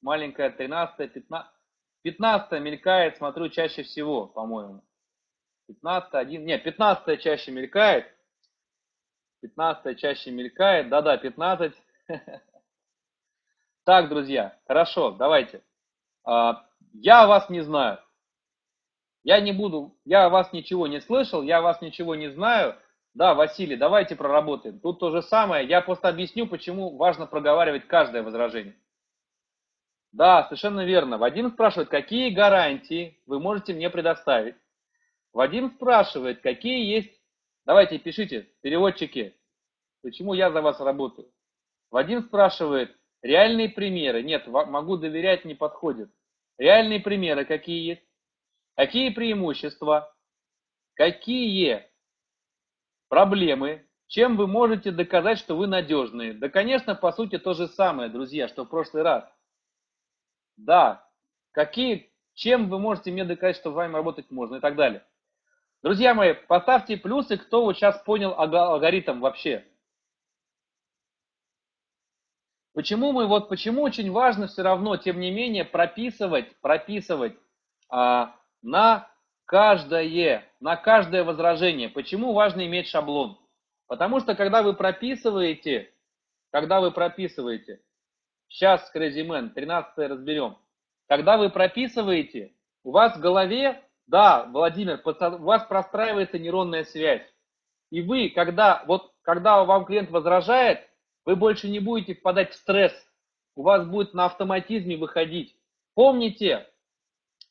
маленькая, 0.01 0.51
13 0.51 1.13
15 1.13 1.58
15 2.03 2.61
мелькает, 2.61 3.17
смотрю, 3.17 3.49
чаще 3.49 3.83
всего, 3.83 4.27
по-моему. 4.27 4.83
15 5.69 6.15
1, 6.15 6.45
нет, 6.45 6.63
15 6.65 7.21
чаще 7.21 7.51
мелькает. 7.51 8.07
15 9.43 9.99
чаще 9.99 10.31
мелькает, 10.31 10.89
да-да, 10.89 11.17
15. 11.17 11.75
Так, 13.85 14.11
друзья, 14.11 14.55
хорошо, 14.67 15.13
давайте. 15.13 15.63
А, 16.23 16.67
я 16.93 17.27
вас 17.27 17.49
не 17.49 17.63
знаю. 17.63 17.99
Я 19.25 19.41
не 19.41 19.53
буду, 19.53 19.97
я 20.05 20.29
вас 20.29 20.53
ничего 20.53 20.87
не 20.87 21.01
слышал, 21.01 21.41
я 21.41 21.63
вас 21.63 21.81
ничего 21.81 22.15
не 22.15 22.29
знаю. 22.29 22.77
Да, 23.15 23.35
Василий, 23.35 23.77
давайте 23.77 24.15
проработаем. 24.15 24.79
Тут 24.79 25.01
то 25.01 25.11
же 25.11 25.23
самое. 25.23 25.67
Я 25.67 25.81
просто 25.81 26.09
объясню, 26.09 26.47
почему 26.47 26.99
важно 26.99 27.27
проговаривать 27.27 27.87
каждое 27.87 28.23
возражение. 28.23 28.77
Да, 30.13 30.45
совершенно 30.45 30.85
верно. 30.85 31.19
Вадим 31.19 31.51
спрашивает, 31.51 31.89
какие 31.89 32.31
гарантии 32.31 33.21
вы 33.27 33.41
можете 33.41 33.75
мне 33.75 33.91
предоставить. 33.91 34.57
Вадим 35.33 35.73
спрашивает, 35.73 36.41
какие 36.41 36.85
есть... 36.85 37.13
Давайте 37.67 37.99
пишите, 37.99 38.49
переводчики, 38.63 39.37
почему 40.03 40.33
я 40.33 40.51
за 40.51 40.63
вас 40.63 40.81
работаю. 40.81 41.31
Вадим 41.91 42.23
спрашивает, 42.23 42.97
реальные 43.21 43.69
примеры. 43.69 44.23
Нет, 44.23 44.47
могу 44.47 44.97
доверять, 44.97 45.45
не 45.45 45.55
подходит. 45.55 46.11
Реальные 46.57 47.01
примеры 47.01 47.45
какие 47.45 47.89
есть? 47.89 48.03
Какие 48.75 49.11
преимущества, 49.11 50.15
какие 50.95 51.87
проблемы 53.09 53.89
чем 54.09 54.39
вы 54.39 54.47
можете 54.47 54.91
доказать, 54.91 55.39
что 55.39 55.55
вы 55.55 55.67
надежные? 55.67 56.33
Да, 56.33 56.49
конечно, 56.49 56.95
по 56.95 57.13
сути 57.13 57.39
то 57.39 57.53
же 57.53 57.69
самое, 57.69 58.09
друзья, 58.09 58.49
что 58.49 58.65
в 58.65 58.69
прошлый 58.69 59.03
раз. 59.03 59.25
Да, 60.59 61.09
какие, 61.53 62.13
чем 62.35 62.69
вы 62.69 62.79
можете 62.79 63.11
мне 63.11 63.25
доказать, 63.25 63.57
что 63.57 63.71
с 63.71 63.75
вами 63.75 63.95
работать 63.95 64.31
можно 64.31 64.57
и 64.57 64.61
так 64.61 64.77
далее. 64.77 65.05
Друзья 65.83 66.13
мои, 66.13 66.35
поставьте 66.35 66.97
плюсы, 66.97 67.37
кто 67.37 67.65
вот 67.65 67.77
сейчас 67.77 68.03
понял 68.03 68.35
алгоритм 68.37 69.21
вообще. 69.21 69.65
Почему 72.75 73.13
мы 73.13 73.27
вот, 73.27 73.49
почему 73.49 73.83
очень 73.83 74.11
важно 74.11 74.49
все 74.49 74.63
равно, 74.63 74.97
тем 74.97 75.21
не 75.21 75.31
менее, 75.31 75.65
прописывать, 75.65 76.55
прописывать 76.61 77.37
а, 77.89 78.37
на 78.63 79.09
каждое, 79.47 80.45
на 80.61 80.77
каждое 80.77 81.25
возражение. 81.25 81.89
Почему 81.89 82.33
важно 82.33 82.67
иметь 82.67 82.89
шаблон? 82.89 83.39
Потому 83.87 84.21
что 84.21 84.35
когда 84.35 84.63
вы 84.63 84.75
прописываете, 84.75 85.93
когда 86.51 86.81
вы 86.81 86.91
прописываете, 86.91 87.81
сейчас 88.49 88.91
Crazy 88.95 89.27
Man, 89.27 89.51
13 89.51 90.11
разберем, 90.11 90.57
когда 91.09 91.37
вы 91.37 91.51
прописываете, 91.51 92.53
у 92.85 92.91
вас 92.91 93.17
в 93.17 93.21
голове, 93.21 93.83
да, 94.07 94.45
Владимир, 94.45 95.01
у 95.05 95.45
вас 95.45 95.65
простраивается 95.65 96.39
нейронная 96.39 96.85
связь. 96.85 97.23
И 97.91 98.03
вы, 98.03 98.31
когда, 98.31 98.85
вот, 98.87 99.13
когда 99.23 99.65
вам 99.65 99.85
клиент 99.85 100.11
возражает, 100.11 100.81
вы 101.25 101.37
больше 101.37 101.69
не 101.69 101.81
будете 101.81 102.15
впадать 102.15 102.53
в 102.53 102.57
стресс. 102.57 102.93
У 103.55 103.63
вас 103.63 103.87
будет 103.87 104.15
на 104.15 104.27
автоматизме 104.27 104.97
выходить. 104.97 105.57
Помните, 105.95 106.67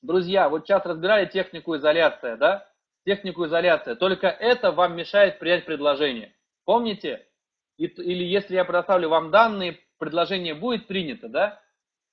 друзья, 0.02 0.50
вот 0.50 0.66
сейчас 0.66 0.86
разбирали 0.86 1.26
технику 1.26 1.76
изоляция, 1.76 2.38
да? 2.38 2.70
Технику 3.06 3.46
изоляция. 3.46 3.96
Только 3.96 4.28
это 4.28 4.72
вам 4.72 4.96
мешает 4.96 5.40
принять 5.40 5.66
предложение. 5.66 6.34
Помните? 6.66 7.24
или 7.78 8.24
если 8.24 8.56
я 8.56 8.66
предоставлю 8.66 9.10
вам 9.10 9.30
данные, 9.30 9.80
предложение 9.98 10.54
будет 10.54 10.88
принято, 10.88 11.30
да? 11.30 11.62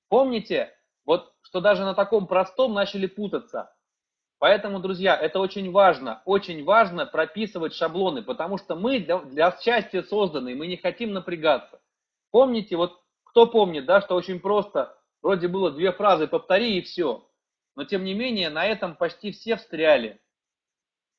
Помните, 0.09 0.73
вот 1.05 1.33
что 1.43 1.61
даже 1.61 1.85
на 1.85 1.95
таком 1.95 2.27
простом 2.27 2.75
начали 2.75 3.07
путаться. 3.07 3.75
Поэтому, 4.39 4.81
друзья, 4.81 5.17
это 5.17 5.41
очень 5.41 5.71
важно, 5.71 6.23
очень 6.25 6.65
важно 6.65 7.07
прописывать 7.07 7.75
шаблоны, 7.75 8.23
потому 8.23 8.59
что 8.59 8.75
мы 8.75 9.01
для, 9.01 9.19
для 9.19 9.57
счастья 9.61 10.03
созданы, 10.03 10.55
мы 10.55 10.67
не 10.67 10.77
хотим 10.77 11.13
напрягаться. 11.13 11.81
Помните, 12.31 12.77
вот 12.77 13.01
кто 13.25 13.47
помнит, 13.47 13.87
да, 13.87 14.01
что 14.01 14.15
очень 14.15 14.41
просто, 14.41 14.97
вроде 15.23 15.49
было 15.49 15.71
две 15.71 15.93
фразы, 15.93 16.27
повтори 16.27 16.79
и 16.79 16.83
все. 16.83 17.29
Но 17.77 17.85
тем 17.85 18.05
не 18.05 18.15
менее, 18.15 18.51
на 18.51 18.67
этом 18.67 18.97
почти 18.97 19.33
все 19.33 19.57
встряли 19.57 20.21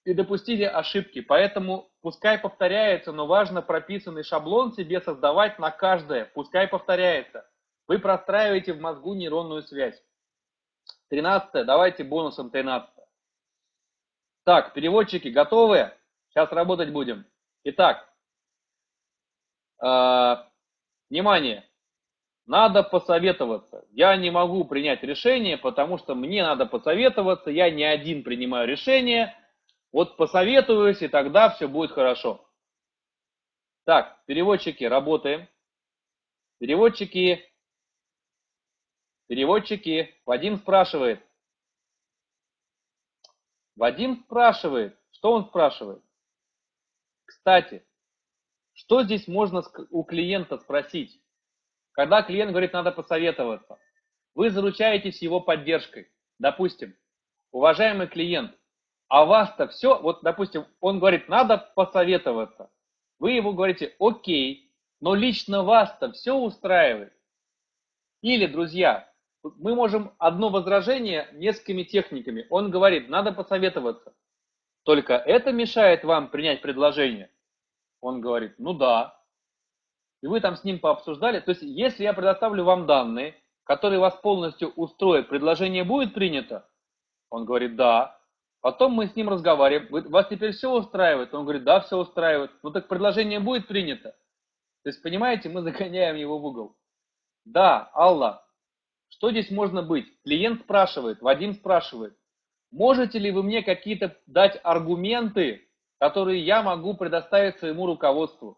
и 0.06 0.14
допустили 0.14 0.64
ошибки. 0.64 1.22
Поэтому 1.22 1.90
пускай 2.06 2.38
повторяется, 2.38 3.12
но 3.12 3.26
важно 3.26 3.64
прописанный 3.64 4.22
шаблон 4.22 4.74
себе 4.74 5.02
создавать 5.02 5.58
на 5.58 5.72
каждое. 5.72 6.26
Пускай 6.36 6.68
повторяется. 6.68 7.50
Вы 7.88 7.98
простраиваете 7.98 8.74
в 8.74 8.80
мозгу 8.80 9.16
нейронную 9.16 9.64
связь. 9.64 10.00
Тринадцатое, 11.10 11.64
давайте 11.64 12.04
бонусом 12.04 12.52
тринадцатое. 12.52 13.08
Так, 14.44 14.76
переводчики 14.76 15.30
готовы? 15.30 15.92
Сейчас 16.30 16.52
работать 16.52 16.92
будем. 16.92 17.26
Итак, 17.64 18.08
э, 19.84 20.36
внимание, 21.10 21.68
надо 22.46 22.84
посоветоваться. 22.84 23.84
Я 23.90 24.16
не 24.16 24.30
могу 24.30 24.64
принять 24.66 25.02
решение, 25.02 25.58
потому 25.58 25.98
что 25.98 26.14
мне 26.14 26.44
надо 26.44 26.68
посоветоваться, 26.68 27.50
я 27.50 27.72
не 27.72 27.84
один 27.84 28.22
принимаю 28.22 28.68
решение. 28.68 29.36
Вот 29.92 30.18
посоветуюсь, 30.18 31.02
и 31.02 31.08
тогда 31.08 31.50
все 31.50 31.68
будет 31.68 31.92
хорошо. 31.92 32.46
Так, 33.86 34.24
переводчики, 34.26 34.84
работаем. 34.84 35.48
Переводчики, 36.60 37.44
переводчики, 39.28 40.16
Вадим 40.26 40.58
спрашивает, 40.58 41.22
Вадим 43.76 44.24
спрашивает, 44.24 44.98
что 45.12 45.34
он 45.34 45.48
спрашивает? 45.48 46.02
Кстати, 47.26 47.86
что 48.74 49.04
здесь 49.04 49.28
можно 49.28 49.64
у 49.90 50.04
клиента 50.04 50.58
спросить? 50.60 51.22
Когда 51.92 52.24
клиент 52.24 52.52
говорит, 52.52 52.74
надо 52.74 52.92
посоветоваться, 52.92 53.78
вы 54.34 54.50
заручаетесь 54.50 55.22
его 55.22 55.42
поддержкой. 55.42 56.12
Допустим, 56.40 56.96
уважаемый 57.52 58.08
клиент, 58.08 58.58
а 59.08 59.26
вас-то 59.26 59.68
все, 59.68 60.00
вот, 60.00 60.22
допустим, 60.24 60.66
он 60.80 61.00
говорит, 61.00 61.30
надо 61.30 61.58
посоветоваться. 61.76 62.70
Вы 63.20 63.32
ему 63.34 63.54
говорите, 63.54 63.96
окей, 64.00 64.72
но 65.00 65.16
лично 65.16 65.64
вас-то 65.64 66.12
все 66.12 66.34
устраивает. 66.34 67.14
Или, 68.22 68.48
друзья, 68.48 69.10
мы 69.44 69.76
можем 69.76 70.14
одно 70.18 70.50
возражение 70.50 71.30
несколькими 71.34 71.84
техниками. 71.84 72.48
Он 72.50 72.72
говорит, 72.72 73.10
надо 73.10 73.32
посоветоваться. 73.32 74.16
Только 74.84 75.14
это 75.14 75.52
мешает 75.52 76.04
вам 76.04 76.30
принять 76.30 76.62
предложение? 76.62 77.30
Он 78.02 78.22
говорит, 78.22 78.56
ну 78.58 78.74
да. 78.74 79.20
И 80.22 80.28
вы 80.28 80.42
там 80.42 80.56
с 80.56 80.64
ним 80.64 80.80
пообсуждали. 80.80 81.40
То 81.40 81.52
есть, 81.52 81.62
если 81.62 82.04
я 82.04 82.14
предоставлю 82.14 82.64
вам 82.64 82.88
данные, 82.88 83.36
которые 83.64 84.00
вас 84.00 84.16
полностью 84.16 84.70
устроят, 84.76 85.30
предложение 85.30 85.84
будет 85.84 86.14
принято? 86.14 86.68
Он 87.30 87.46
говорит, 87.46 87.76
да. 87.76 88.20
Потом 88.66 88.94
мы 88.94 89.06
с 89.06 89.16
ним 89.16 89.30
разговариваем. 89.30 90.10
Вас 90.10 90.28
теперь 90.28 90.54
все 90.54 90.72
устраивает? 90.72 91.32
Он 91.36 91.44
говорит, 91.44 91.64
да, 91.66 91.82
все 91.82 92.00
устраивает. 92.00 92.50
Ну 92.64 92.72
так 92.72 92.88
предложение 92.88 93.40
будет 93.40 93.68
принято? 93.68 94.16
То 94.82 94.90
есть, 94.90 95.04
понимаете, 95.04 95.50
мы 95.50 95.62
загоняем 95.62 96.16
его 96.16 96.40
в 96.40 96.46
угол. 96.48 96.76
Да, 97.46 97.92
Алла, 97.94 98.44
что 99.08 99.30
здесь 99.30 99.52
можно 99.52 99.84
быть? 99.84 100.08
Клиент 100.24 100.62
спрашивает, 100.62 101.22
Вадим 101.22 101.54
спрашивает, 101.54 102.18
можете 102.72 103.20
ли 103.20 103.30
вы 103.30 103.44
мне 103.44 103.62
какие-то 103.62 104.18
дать 104.26 104.60
аргументы, 104.64 105.70
которые 106.00 106.44
я 106.44 106.64
могу 106.64 106.96
предоставить 106.96 107.60
своему 107.60 107.86
руководству? 107.86 108.58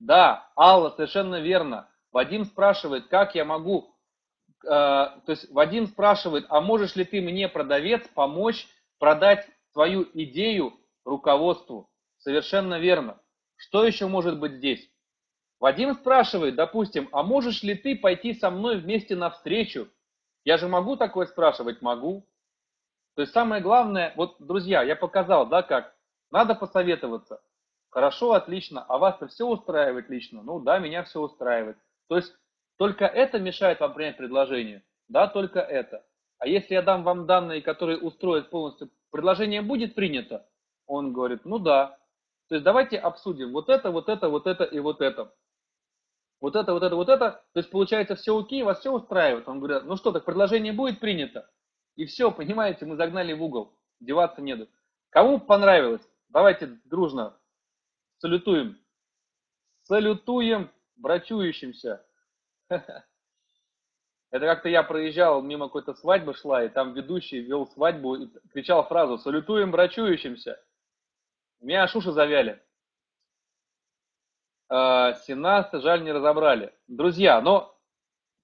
Да, 0.00 0.50
Алла, 0.54 0.90
совершенно 0.90 1.40
верно. 1.40 1.88
Вадим 2.12 2.44
спрашивает, 2.44 3.06
как 3.06 3.34
я 3.34 3.46
могу, 3.46 3.90
э, 4.64 4.66
то 4.66 5.22
есть 5.28 5.50
Вадим 5.50 5.86
спрашивает, 5.86 6.44
а 6.50 6.60
можешь 6.60 6.94
ли 6.94 7.06
ты 7.06 7.22
мне, 7.22 7.48
продавец, 7.48 8.06
помочь 8.08 8.68
продать 8.98 9.48
свою 9.72 10.08
идею 10.14 10.74
руководству? 11.04 11.90
Совершенно 12.18 12.78
верно. 12.78 13.20
Что 13.56 13.84
еще 13.84 14.06
может 14.06 14.38
быть 14.38 14.52
здесь? 14.52 14.88
Вадим 15.60 15.94
спрашивает, 15.94 16.54
допустим, 16.54 17.08
а 17.12 17.22
можешь 17.22 17.62
ли 17.62 17.74
ты 17.74 17.96
пойти 17.96 18.34
со 18.34 18.50
мной 18.50 18.78
вместе 18.78 19.16
навстречу? 19.16 19.88
Я 20.44 20.56
же 20.56 20.68
могу 20.68 20.96
такое 20.96 21.26
спрашивать? 21.26 21.82
Могу. 21.82 22.28
То 23.16 23.22
есть 23.22 23.32
самое 23.32 23.60
главное, 23.60 24.12
вот, 24.16 24.36
друзья, 24.38 24.82
я 24.82 24.94
показал, 24.94 25.46
да, 25.48 25.62
как, 25.62 25.96
надо 26.30 26.54
посоветоваться. 26.54 27.40
Хорошо, 27.90 28.34
отлично, 28.34 28.84
а 28.84 28.98
вас-то 28.98 29.26
все 29.26 29.46
устраивает 29.46 30.08
лично? 30.08 30.42
Ну 30.42 30.60
да, 30.60 30.78
меня 30.78 31.02
все 31.02 31.20
устраивает. 31.20 31.78
То 32.08 32.16
есть 32.16 32.32
только 32.76 33.06
это 33.06 33.40
мешает 33.40 33.80
вам 33.80 33.94
принять 33.94 34.16
предложение? 34.16 34.84
Да, 35.08 35.26
только 35.26 35.58
это. 35.58 36.04
А 36.38 36.46
если 36.46 36.74
я 36.74 36.82
дам 36.82 37.02
вам 37.02 37.26
данные, 37.26 37.62
которые 37.62 37.98
устроят 37.98 38.50
полностью, 38.50 38.90
предложение 39.10 39.62
будет 39.62 39.94
принято? 39.94 40.48
Он 40.86 41.12
говорит, 41.12 41.44
ну 41.44 41.58
да. 41.58 41.98
То 42.48 42.54
есть 42.54 42.64
давайте 42.64 42.98
обсудим 42.98 43.52
вот 43.52 43.68
это, 43.68 43.90
вот 43.90 44.08
это, 44.08 44.28
вот 44.28 44.46
это 44.46 44.64
и 44.64 44.78
вот 44.78 45.00
это 45.00 45.32
вот 46.40 46.56
это, 46.56 46.72
вот 46.72 46.82
это, 46.82 46.96
вот 46.96 47.08
это, 47.08 47.30
то 47.52 47.58
есть 47.58 47.70
получается 47.70 48.14
все 48.14 48.38
окей, 48.38 48.62
вас 48.62 48.80
все 48.80 48.92
устраивает. 48.92 49.48
Он 49.48 49.60
говорит, 49.60 49.84
ну 49.84 49.96
что, 49.96 50.12
так 50.12 50.24
предложение 50.24 50.72
будет 50.72 51.00
принято. 51.00 51.50
И 51.96 52.06
все, 52.06 52.30
понимаете, 52.30 52.86
мы 52.86 52.96
загнали 52.96 53.32
в 53.32 53.42
угол, 53.42 53.76
деваться 54.00 54.40
не 54.40 54.54
до. 54.54 54.68
Кому 55.10 55.40
понравилось? 55.40 56.06
Давайте 56.28 56.66
дружно 56.84 57.36
салютуем. 58.18 58.78
Салютуем 59.82 60.70
брачующимся. 60.96 62.04
Это 64.30 64.44
как-то 64.44 64.68
я 64.68 64.82
проезжал, 64.82 65.40
мимо 65.42 65.66
какой-то 65.66 65.94
свадьбы 65.94 66.34
шла, 66.34 66.64
и 66.64 66.68
там 66.68 66.92
ведущий 66.92 67.40
вел 67.40 67.66
свадьбу 67.66 68.16
и 68.16 68.28
кричал 68.52 68.86
фразу 68.86 69.16
«Салютуем 69.18 69.70
брачующимся». 69.70 70.62
Меня 71.60 71.84
аж 71.84 71.96
уши 71.96 72.12
завяли. 72.12 72.62
А, 74.68 75.14
Синаса, 75.14 75.80
жаль, 75.80 76.04
не 76.04 76.12
разобрали. 76.12 76.74
Друзья, 76.86 77.40
но 77.40 77.74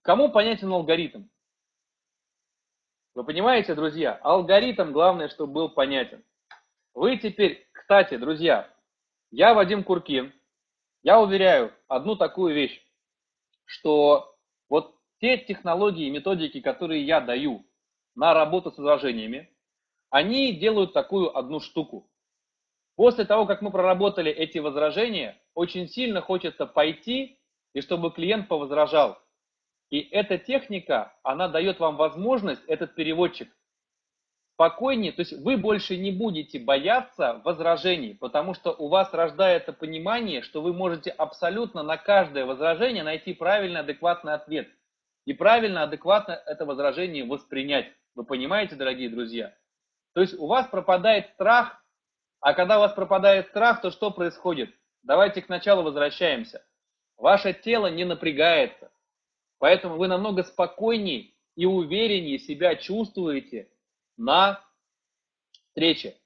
кому 0.02 0.32
понятен 0.32 0.72
алгоритм? 0.72 1.24
Вы 3.14 3.24
понимаете, 3.24 3.74
друзья, 3.74 4.18
алгоритм 4.22 4.92
главное, 4.92 5.28
чтобы 5.28 5.52
был 5.52 5.68
понятен. 5.68 6.24
Вы 6.94 7.18
теперь, 7.18 7.68
кстати, 7.72 8.16
друзья, 8.16 8.72
я 9.30 9.52
Вадим 9.52 9.84
Куркин, 9.84 10.32
я 11.02 11.20
уверяю 11.20 11.72
одну 11.88 12.16
такую 12.16 12.54
вещь, 12.54 12.82
что 13.66 14.34
вот 14.68 14.96
те 15.24 15.38
технологии 15.38 16.08
и 16.08 16.10
методики, 16.10 16.60
которые 16.60 17.02
я 17.02 17.18
даю 17.22 17.64
на 18.14 18.34
работу 18.34 18.70
с 18.70 18.76
возражениями, 18.76 19.48
они 20.10 20.52
делают 20.52 20.92
такую 20.92 21.34
одну 21.34 21.60
штуку. 21.60 22.10
После 22.94 23.24
того, 23.24 23.46
как 23.46 23.62
мы 23.62 23.70
проработали 23.70 24.30
эти 24.30 24.58
возражения, 24.58 25.40
очень 25.54 25.88
сильно 25.88 26.20
хочется 26.20 26.66
пойти 26.66 27.38
и 27.72 27.80
чтобы 27.80 28.12
клиент 28.12 28.48
повозражал. 28.48 29.18
И 29.88 30.00
эта 30.00 30.36
техника, 30.36 31.14
она 31.22 31.48
дает 31.48 31.80
вам 31.80 31.96
возможность, 31.96 32.62
этот 32.66 32.94
переводчик, 32.94 33.48
спокойнее, 34.56 35.12
то 35.12 35.22
есть 35.22 35.32
вы 35.32 35.56
больше 35.56 35.96
не 35.96 36.12
будете 36.12 36.58
бояться 36.58 37.40
возражений, 37.46 38.14
потому 38.14 38.52
что 38.52 38.72
у 38.72 38.88
вас 38.88 39.14
рождается 39.14 39.72
понимание, 39.72 40.42
что 40.42 40.60
вы 40.60 40.74
можете 40.74 41.08
абсолютно 41.08 41.82
на 41.82 41.96
каждое 41.96 42.44
возражение 42.44 43.02
найти 43.02 43.32
правильный, 43.32 43.80
адекватный 43.80 44.34
ответ. 44.34 44.68
И 45.24 45.32
правильно, 45.32 45.82
адекватно 45.82 46.32
это 46.32 46.66
возражение 46.66 47.24
воспринять. 47.24 47.86
Вы 48.14 48.24
понимаете, 48.24 48.76
дорогие 48.76 49.08
друзья? 49.08 49.56
То 50.12 50.20
есть 50.20 50.34
у 50.34 50.46
вас 50.46 50.66
пропадает 50.68 51.30
страх, 51.30 51.82
а 52.40 52.52
когда 52.52 52.76
у 52.78 52.80
вас 52.80 52.92
пропадает 52.92 53.48
страх, 53.48 53.80
то 53.80 53.90
что 53.90 54.10
происходит? 54.10 54.70
Давайте 55.02 55.42
к 55.42 55.48
началу 55.48 55.82
возвращаемся. 55.82 56.64
Ваше 57.16 57.52
тело 57.54 57.88
не 57.88 58.04
напрягается, 58.04 58.90
поэтому 59.58 59.96
вы 59.96 60.08
намного 60.08 60.42
спокойнее 60.42 61.32
и 61.56 61.66
увереннее 61.66 62.38
себя 62.38 62.76
чувствуете 62.76 63.70
на 64.16 64.60
встрече. 65.68 66.16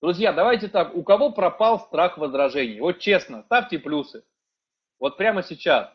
Друзья, 0.00 0.32
давайте 0.32 0.68
так, 0.68 0.94
у 0.94 1.02
кого 1.02 1.32
пропал 1.32 1.80
страх 1.80 2.18
возражений? 2.18 2.80
Вот 2.80 2.98
честно, 2.98 3.42
ставьте 3.44 3.78
плюсы. 3.78 4.24
Вот 5.00 5.16
прямо 5.16 5.42
сейчас. 5.42 5.92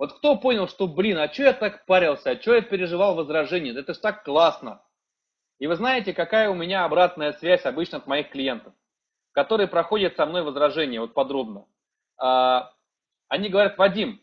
Вот 0.00 0.14
кто 0.14 0.34
понял, 0.34 0.66
что, 0.66 0.88
блин, 0.88 1.18
а 1.18 1.30
что 1.30 1.42
я 1.42 1.52
так 1.52 1.84
парился, 1.84 2.30
а 2.30 2.40
что 2.40 2.54
я 2.54 2.62
переживал 2.62 3.14
возражения? 3.14 3.78
Это 3.78 3.92
же 3.92 4.00
так 4.00 4.24
классно. 4.24 4.82
И 5.58 5.66
вы 5.66 5.76
знаете, 5.76 6.14
какая 6.14 6.48
у 6.48 6.54
меня 6.54 6.86
обратная 6.86 7.34
связь 7.34 7.66
обычно 7.66 7.98
от 7.98 8.06
моих 8.06 8.30
клиентов, 8.30 8.72
которые 9.32 9.68
проходят 9.68 10.16
со 10.16 10.24
мной 10.24 10.42
возражения, 10.42 11.02
вот 11.02 11.12
подробно. 11.12 11.66
А, 12.16 12.72
они 13.28 13.50
говорят, 13.50 13.76
Вадим, 13.76 14.22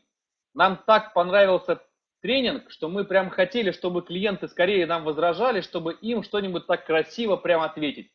нам 0.56 0.82
так 0.88 1.14
понравился 1.14 1.80
тренинг, 2.24 2.72
что 2.72 2.90
мы 2.90 3.06
прям 3.06 3.30
хотели, 3.30 3.70
чтобы 3.70 4.02
клиенты 4.02 4.48
скорее 4.48 4.88
нам 4.88 5.04
возражали, 5.04 5.62
чтобы 5.62 5.94
им 5.94 6.24
что-нибудь 6.24 6.66
так 6.66 6.88
красиво 6.88 7.36
прям 7.36 7.62
ответить, 7.62 8.12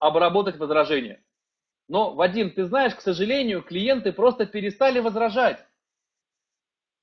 обработать 0.00 0.56
возражения. 0.56 1.22
Но, 1.86 2.12
Вадим, 2.12 2.50
ты 2.50 2.64
знаешь, 2.64 2.96
к 2.96 3.02
сожалению, 3.02 3.62
клиенты 3.62 4.12
просто 4.12 4.46
перестали 4.46 4.98
возражать. 4.98 5.64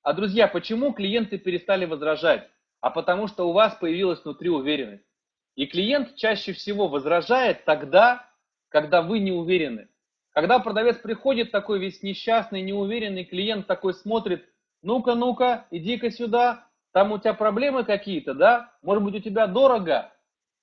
А, 0.10 0.14
друзья, 0.14 0.48
почему 0.48 0.92
клиенты 0.92 1.38
перестали 1.38 1.86
возражать? 1.86 2.50
А 2.82 2.90
потому 2.90 3.28
что 3.28 3.48
у 3.48 3.52
вас 3.52 3.76
появилась 3.76 4.24
внутри 4.24 4.50
уверенность. 4.50 5.06
И 5.54 5.68
клиент 5.68 6.16
чаще 6.16 6.52
всего 6.54 6.88
возражает 6.88 7.64
тогда, 7.64 8.28
когда 8.70 9.04
вы 9.04 9.20
не 9.20 9.32
уверены. 9.32 9.88
Когда 10.32 10.58
продавец 10.58 10.98
приходит 10.98 11.52
такой 11.52 11.78
весь 11.78 12.02
несчастный, 12.02 12.64
неуверенный, 12.64 13.24
клиент 13.24 13.68
такой 13.68 13.94
смотрит, 13.94 14.50
ну-ка, 14.82 15.14
ну-ка, 15.14 15.68
иди-ка 15.70 16.10
сюда, 16.10 16.68
там 16.92 17.12
у 17.12 17.20
тебя 17.20 17.36
проблемы 17.36 17.84
какие-то, 17.84 18.34
да? 18.34 18.74
Может 18.82 19.04
быть, 19.04 19.14
у 19.14 19.20
тебя 19.20 19.46
дорого. 19.46 20.12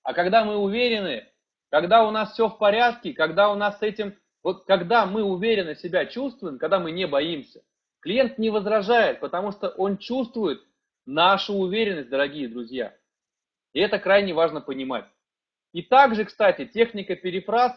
А 0.03 0.13
когда 0.13 0.45
мы 0.45 0.57
уверены, 0.57 1.25
когда 1.71 2.05
у 2.05 2.11
нас 2.11 2.33
все 2.33 2.49
в 2.49 2.59
порядке, 2.59 3.13
когда 3.13 3.53
у 3.53 3.55
нас 3.55 3.79
с 3.79 3.83
этим, 3.83 4.17
вот 4.43 4.65
когда 4.65 5.07
мы 5.07 5.23
уверенно 5.23 5.77
себя 5.77 6.05
чувствуем, 6.05 6.59
когда 6.59 6.81
мы 6.81 6.91
не 6.91 7.07
боимся, 7.07 7.63
Клиент 8.07 8.39
не 8.39 8.51
возражает, 8.51 9.19
потому 9.19 9.51
что 9.51 9.71
он 9.71 9.99
чувствует 9.99 10.65
нашу 11.07 11.55
уверенность, 11.55 12.09
дорогие 12.09 12.47
друзья. 12.47 12.97
И 13.73 13.81
это 13.81 13.99
крайне 13.99 14.33
важно 14.33 14.61
понимать. 14.61 15.07
И 15.73 15.83
также, 15.83 16.25
кстати, 16.25 16.67
техника 16.67 17.17
перефраз. 17.17 17.73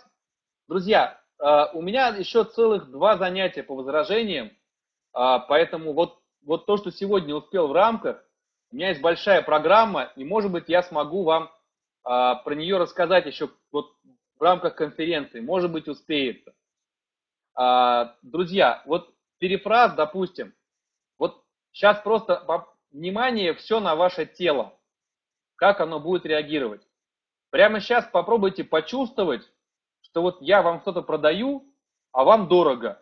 Друзья, 0.68 1.20
а, 1.40 1.72
у 1.74 1.82
меня 1.82 2.10
еще 2.10 2.44
целых 2.44 2.92
два 2.92 3.18
занятия 3.18 3.64
по 3.64 3.74
возражениям, 3.74 4.52
а, 5.14 5.40
поэтому 5.40 5.94
вот, 5.94 6.22
вот 6.44 6.68
то, 6.68 6.78
что 6.78 6.92
сегодня 6.92 7.34
успел 7.34 7.68
в 7.68 7.74
рамках, 7.74 8.24
у 8.72 8.76
меня 8.76 8.90
есть 8.90 9.02
большая 9.02 9.42
программа, 9.42 10.14
и, 10.16 10.24
может 10.24 10.52
быть, 10.52 10.66
я 10.68 10.84
смогу 10.84 11.24
вам 11.24 11.50
а, 12.04 12.36
про 12.36 12.54
нее 12.54 12.78
рассказать 12.78 13.26
еще 13.26 13.50
вот 13.72 13.96
в 14.38 14.44
рамках 14.44 14.76
конференции, 14.76 15.40
может 15.40 15.72
быть, 15.72 15.88
успеется. 15.88 16.54
Друзья, 18.22 18.84
вот 18.86 19.12
перефраз, 19.40 19.96
допустим, 19.96 20.54
вот 21.18 21.44
сейчас 21.72 22.00
просто 22.02 22.46
внимание 22.92 23.54
все 23.54 23.80
на 23.80 23.96
ваше 23.96 24.26
тело, 24.26 24.78
как 25.56 25.82
оно 25.82 26.00
будет 26.00 26.26
реагировать. 26.26 26.82
Прямо 27.50 27.80
сейчас 27.80 28.06
попробуйте 28.06 28.64
почувствовать, 28.64 29.42
что 30.02 30.22
вот 30.22 30.42
я 30.42 30.62
вам 30.62 30.82
что-то 30.82 31.02
продаю, 31.02 31.66
а 32.12 32.24
вам 32.24 32.48
дорого. 32.48 33.02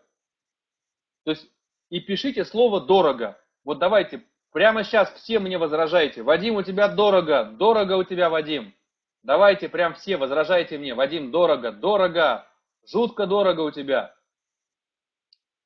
То 1.24 1.32
есть 1.32 1.46
и 1.90 2.00
пишите 2.00 2.44
слово 2.44 2.80
дорого. 2.80 3.38
Вот 3.64 3.78
давайте, 3.78 4.24
прямо 4.52 4.84
сейчас 4.84 5.12
все 5.14 5.38
мне 5.38 5.58
возражайте. 5.58 6.22
Вадим, 6.22 6.56
у 6.56 6.62
тебя 6.62 6.88
дорого, 6.88 7.44
дорого 7.44 7.94
у 7.94 8.04
тебя, 8.04 8.30
Вадим. 8.30 8.74
Давайте 9.22 9.68
прям 9.68 9.94
все 9.94 10.16
возражайте 10.16 10.78
мне. 10.78 10.94
Вадим, 10.94 11.30
дорого, 11.30 11.72
дорого, 11.72 12.46
жутко 12.86 13.26
дорого 13.26 13.62
у 13.62 13.70
тебя. 13.70 14.14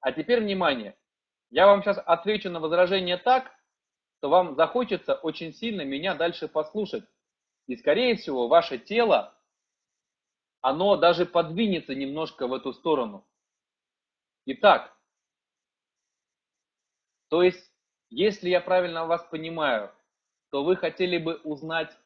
А 0.02 0.12
теперь 0.12 0.40
внимание. 0.40 0.96
Я 1.50 1.66
вам 1.66 1.82
сейчас 1.82 1.98
отвечу 2.04 2.50
на 2.50 2.60
возражение 2.60 3.16
так, 3.16 3.50
что 4.18 4.28
вам 4.28 4.56
захочется 4.56 5.14
очень 5.14 5.54
сильно 5.54 5.82
меня 5.82 6.14
дальше 6.14 6.48
послушать. 6.48 7.04
И, 7.68 7.76
скорее 7.76 8.16
всего, 8.16 8.48
ваше 8.48 8.78
тело, 8.78 9.32
оно 10.60 10.96
даже 10.96 11.24
подвинется 11.24 11.94
немножко 11.94 12.48
в 12.48 12.52
эту 12.52 12.72
сторону. 12.72 13.24
Итак, 14.44 14.92
то 17.28 17.44
есть, 17.44 17.70
если 18.10 18.50
я 18.50 18.60
правильно 18.60 19.06
вас 19.06 19.22
понимаю, 19.30 19.92
то 20.50 20.64
вы 20.64 20.76
хотели 20.76 21.16
бы 21.16 21.36
узнать, 21.44 21.96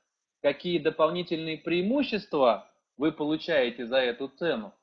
какие 0.42 0.78
дополнительные 0.78 1.56
преимущества 1.56 2.70
вы 2.98 3.10
получаете 3.10 3.86
за 3.86 3.98
эту 3.98 4.28
цену. 4.28 4.74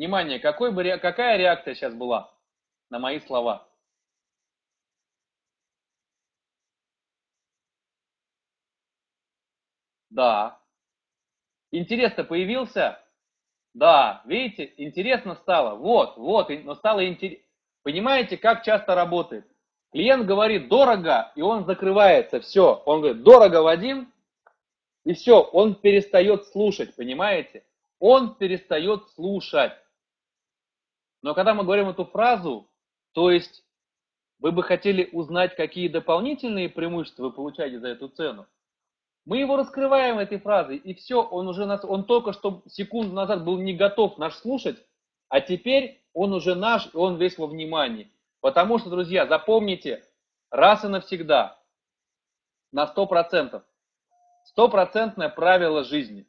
Внимание, 0.00 0.38
какой 0.38 0.72
бы, 0.72 0.82
какая 0.96 1.36
реакция 1.36 1.74
сейчас 1.74 1.92
была 1.92 2.32
на 2.88 2.98
мои 2.98 3.20
слова? 3.20 3.68
Да. 10.08 10.58
Интерес-то 11.70 12.24
появился? 12.24 12.98
Да. 13.74 14.22
Видите, 14.24 14.72
интересно 14.78 15.34
стало. 15.34 15.76
Вот, 15.76 16.16
вот, 16.16 16.48
но 16.48 16.74
стало 16.76 17.06
интересно. 17.06 17.44
Понимаете, 17.82 18.38
как 18.38 18.64
часто 18.64 18.94
работает? 18.94 19.46
Клиент 19.92 20.24
говорит 20.24 20.68
дорого, 20.68 21.30
и 21.36 21.42
он 21.42 21.66
закрывается. 21.66 22.40
Все. 22.40 22.82
Он 22.86 23.02
говорит, 23.02 23.22
дорого, 23.22 23.60
Вадим, 23.60 24.10
и 25.04 25.12
все, 25.12 25.42
он 25.42 25.74
перестает 25.74 26.46
слушать, 26.46 26.96
понимаете? 26.96 27.66
Он 27.98 28.34
перестает 28.34 29.06
слушать. 29.10 29.74
Но 31.22 31.34
когда 31.34 31.54
мы 31.54 31.64
говорим 31.64 31.88
эту 31.88 32.04
фразу, 32.04 32.68
то 33.12 33.30
есть 33.30 33.64
вы 34.38 34.52
бы 34.52 34.62
хотели 34.62 35.08
узнать, 35.12 35.54
какие 35.54 35.88
дополнительные 35.88 36.68
преимущества 36.68 37.24
вы 37.24 37.32
получаете 37.32 37.78
за 37.78 37.88
эту 37.88 38.08
цену, 38.08 38.46
мы 39.26 39.38
его 39.38 39.56
раскрываем 39.56 40.18
этой 40.18 40.38
фразой, 40.38 40.76
и 40.76 40.94
все, 40.94 41.22
он 41.22 41.46
уже 41.46 41.66
нас, 41.66 41.84
он 41.84 42.04
только 42.04 42.32
что 42.32 42.62
секунду 42.66 43.12
назад 43.12 43.44
был 43.44 43.58
не 43.58 43.74
готов 43.74 44.16
наш 44.18 44.34
слушать, 44.36 44.78
а 45.28 45.40
теперь 45.40 46.02
он 46.14 46.32
уже 46.32 46.54
наш, 46.54 46.86
и 46.92 46.96
он 46.96 47.16
весь 47.18 47.36
во 47.38 47.46
внимании. 47.46 48.10
Потому 48.40 48.78
что, 48.78 48.88
друзья, 48.88 49.26
запомните, 49.26 50.02
раз 50.50 50.84
и 50.84 50.88
навсегда, 50.88 51.60
на 52.72 52.84
100%, 52.84 53.62
стопроцентное 54.44 55.28
правило 55.28 55.84
жизни. 55.84 56.26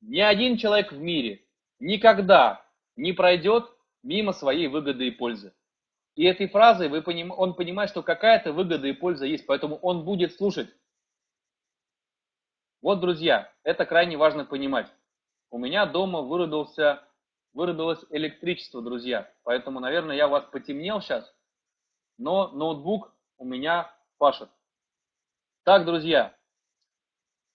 Ни 0.00 0.20
один 0.20 0.58
человек 0.58 0.92
в 0.92 0.98
мире 0.98 1.42
никогда 1.80 2.64
не 2.94 3.12
пройдет 3.12 3.64
мимо 4.08 4.32
своей 4.32 4.68
выгоды 4.68 5.06
и 5.06 5.10
пользы. 5.10 5.52
И 6.14 6.24
этой 6.24 6.48
фразой 6.48 6.88
вы 6.88 7.02
поним, 7.02 7.30
он 7.30 7.54
понимает, 7.54 7.90
что 7.90 8.02
какая-то 8.02 8.54
выгода 8.54 8.86
и 8.88 8.92
польза 8.92 9.26
есть, 9.26 9.44
поэтому 9.44 9.76
он 9.76 10.04
будет 10.04 10.34
слушать. 10.34 10.74
Вот, 12.80 13.00
друзья, 13.00 13.52
это 13.64 13.84
крайне 13.84 14.16
важно 14.16 14.46
понимать. 14.46 14.90
У 15.50 15.58
меня 15.58 15.84
дома 15.84 16.22
вырубился, 16.22 17.06
вырубилось 17.52 18.02
электричество, 18.08 18.80
друзья. 18.80 19.30
Поэтому, 19.42 19.78
наверное, 19.78 20.16
я 20.16 20.26
вас 20.26 20.44
потемнел 20.46 21.02
сейчас, 21.02 21.30
но 22.16 22.48
ноутбук 22.48 23.14
у 23.36 23.44
меня 23.44 23.94
пашет. 24.16 24.48
Так, 25.64 25.84
друзья, 25.84 26.34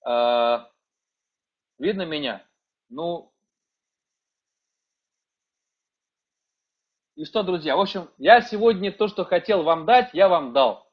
э, 0.06 0.58
видно 1.80 2.06
меня? 2.06 2.46
Ну, 2.90 3.33
И 7.16 7.26
что, 7.26 7.44
друзья, 7.44 7.76
в 7.76 7.80
общем, 7.80 8.10
я 8.18 8.42
сегодня 8.42 8.92
то, 8.92 9.08
что 9.08 9.24
хотел 9.24 9.64
вам 9.64 9.86
дать, 9.86 10.10
я 10.14 10.28
вам 10.28 10.52
дал. 10.52 10.92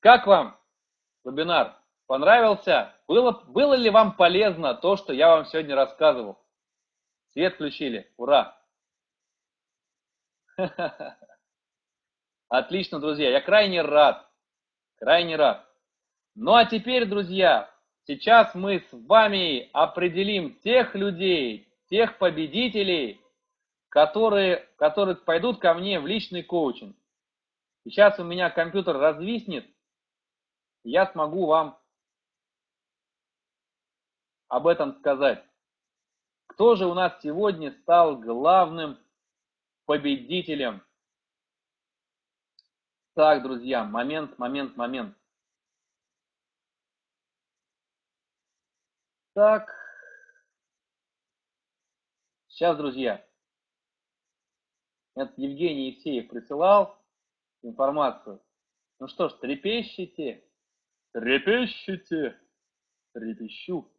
Как 0.00 0.26
вам 0.26 0.58
вебинар? 1.24 1.76
Понравился? 2.06 2.94
Было, 3.06 3.32
было 3.46 3.74
ли 3.74 3.90
вам 3.90 4.16
полезно 4.16 4.74
то, 4.74 4.96
что 4.96 5.12
я 5.12 5.28
вам 5.28 5.44
сегодня 5.46 5.76
рассказывал? 5.76 6.38
Свет 7.32 7.54
включили. 7.54 8.10
Ура! 8.16 8.58
Отлично, 12.48 12.98
друзья. 12.98 13.30
Я 13.30 13.40
крайне 13.40 13.82
рад. 13.82 14.28
Крайне 14.96 15.36
рад. 15.36 15.66
Ну 16.34 16.54
а 16.54 16.64
теперь, 16.64 17.06
друзья, 17.06 17.70
сейчас 18.04 18.54
мы 18.54 18.80
с 18.80 18.92
вами 18.92 19.70
определим 19.72 20.58
тех 20.60 20.94
людей, 20.94 21.68
тех 21.88 22.18
победителей, 22.18 23.21
которые, 23.92 24.70
которые 24.78 25.16
пойдут 25.16 25.60
ко 25.60 25.74
мне 25.74 26.00
в 26.00 26.06
личный 26.06 26.42
коучинг. 26.42 26.96
Сейчас 27.84 28.18
у 28.18 28.24
меня 28.24 28.48
компьютер 28.48 28.96
развиснет, 28.96 29.66
я 30.82 31.12
смогу 31.12 31.44
вам 31.44 31.78
об 34.48 34.66
этом 34.66 34.96
сказать. 34.98 35.44
Кто 36.46 36.74
же 36.74 36.86
у 36.86 36.94
нас 36.94 37.20
сегодня 37.20 37.70
стал 37.82 38.16
главным 38.16 38.98
победителем? 39.84 40.82
Так, 43.14 43.42
друзья, 43.42 43.84
момент, 43.84 44.38
момент, 44.38 44.74
момент. 44.74 45.14
Так. 49.34 49.70
Сейчас, 52.48 52.78
друзья. 52.78 53.22
Это 55.14 55.32
Евгений 55.36 55.90
Евсеев 55.90 56.28
присылал 56.28 56.98
информацию. 57.62 58.42
Ну 58.98 59.08
что 59.08 59.28
ж, 59.28 59.34
трепещите, 59.34 60.44
трепещите, 61.12 62.40
трепещу. 63.12 63.90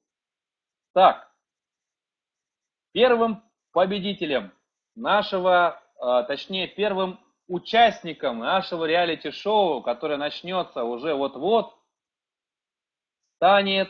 Так, 0.94 1.32
первым 2.94 3.44
победителем 3.72 4.52
нашего, 4.96 5.82
а, 6.00 6.24
точнее, 6.24 6.68
первым 6.68 7.20
участником 7.48 8.40
нашего 8.40 8.86
реалити-шоу, 8.86 9.82
которое 9.82 10.18
начнется 10.18 10.84
уже 10.84 11.14
вот-вот, 11.14 11.78
станет... 13.36 13.90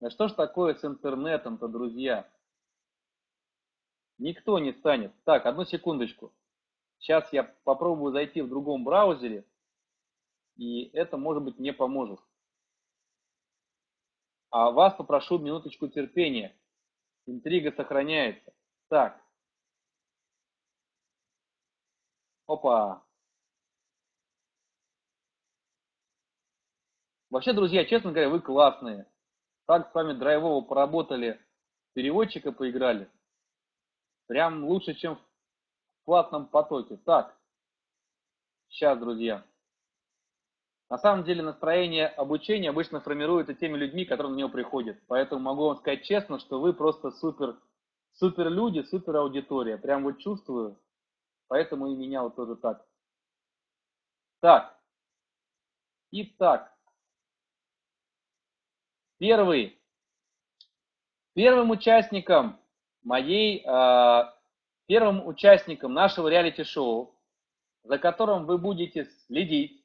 Да 0.00 0.08
что 0.08 0.28
ж 0.28 0.32
такое 0.32 0.74
с 0.74 0.84
интернетом-то, 0.84 1.68
друзья? 1.68 2.29
Никто 4.20 4.58
не 4.58 4.74
станет. 4.74 5.14
Так, 5.24 5.46
одну 5.46 5.64
секундочку. 5.64 6.30
Сейчас 6.98 7.32
я 7.32 7.44
попробую 7.64 8.12
зайти 8.12 8.42
в 8.42 8.50
другом 8.50 8.84
браузере, 8.84 9.46
и 10.56 10.90
это, 10.90 11.16
может 11.16 11.42
быть, 11.42 11.58
мне 11.58 11.72
поможет. 11.72 12.20
А 14.50 14.70
вас 14.72 14.94
попрошу 14.94 15.38
минуточку 15.38 15.88
терпения. 15.88 16.54
Интрига 17.24 17.72
сохраняется. 17.72 18.52
Так. 18.88 19.18
Опа. 22.46 23.02
Вообще, 27.30 27.54
друзья, 27.54 27.86
честно 27.86 28.10
говоря, 28.12 28.28
вы 28.28 28.42
классные. 28.42 29.06
Так 29.66 29.90
с 29.90 29.94
вами 29.94 30.12
драйвово 30.12 30.62
поработали, 30.62 31.40
переводчика 31.94 32.52
поиграли. 32.52 33.08
Прям 34.30 34.62
лучше, 34.62 34.94
чем 34.94 35.16
в 35.16 36.04
платном 36.04 36.46
потоке. 36.46 36.96
Так, 36.98 37.36
сейчас, 38.68 38.96
друзья. 38.96 39.44
На 40.88 40.98
самом 40.98 41.24
деле 41.24 41.42
настроение 41.42 42.06
обучения 42.06 42.70
обычно 42.70 43.00
формируется 43.00 43.54
теми 43.54 43.76
людьми, 43.76 44.04
которые 44.04 44.32
на 44.32 44.36
него 44.36 44.48
приходят. 44.48 44.96
Поэтому 45.08 45.40
могу 45.40 45.66
вам 45.66 45.78
сказать 45.78 46.04
честно, 46.04 46.38
что 46.38 46.60
вы 46.60 46.72
просто 46.72 47.10
супер, 47.10 47.58
супер 48.12 48.48
люди, 48.50 48.82
супер 48.82 49.16
аудитория. 49.16 49.76
Прям 49.76 50.04
вот 50.04 50.20
чувствую. 50.20 50.80
Поэтому 51.48 51.88
и 51.88 51.96
меня 51.96 52.22
вот 52.22 52.36
тоже 52.36 52.54
так. 52.54 52.86
Так. 54.38 54.80
Итак. 56.12 56.72
Первый. 59.18 59.76
Первым 61.34 61.70
участником 61.70 62.59
моей, 63.02 63.64
э, 63.64 64.24
первым 64.86 65.26
участником 65.26 65.92
нашего 65.94 66.28
реалити-шоу, 66.28 67.14
за 67.84 67.98
которым 67.98 68.46
вы 68.46 68.58
будете 68.58 69.06
следить, 69.26 69.84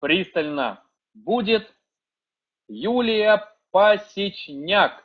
пристально 0.00 0.82
будет 1.14 1.72
Юлия 2.68 3.44
Пасечняк. 3.70 5.04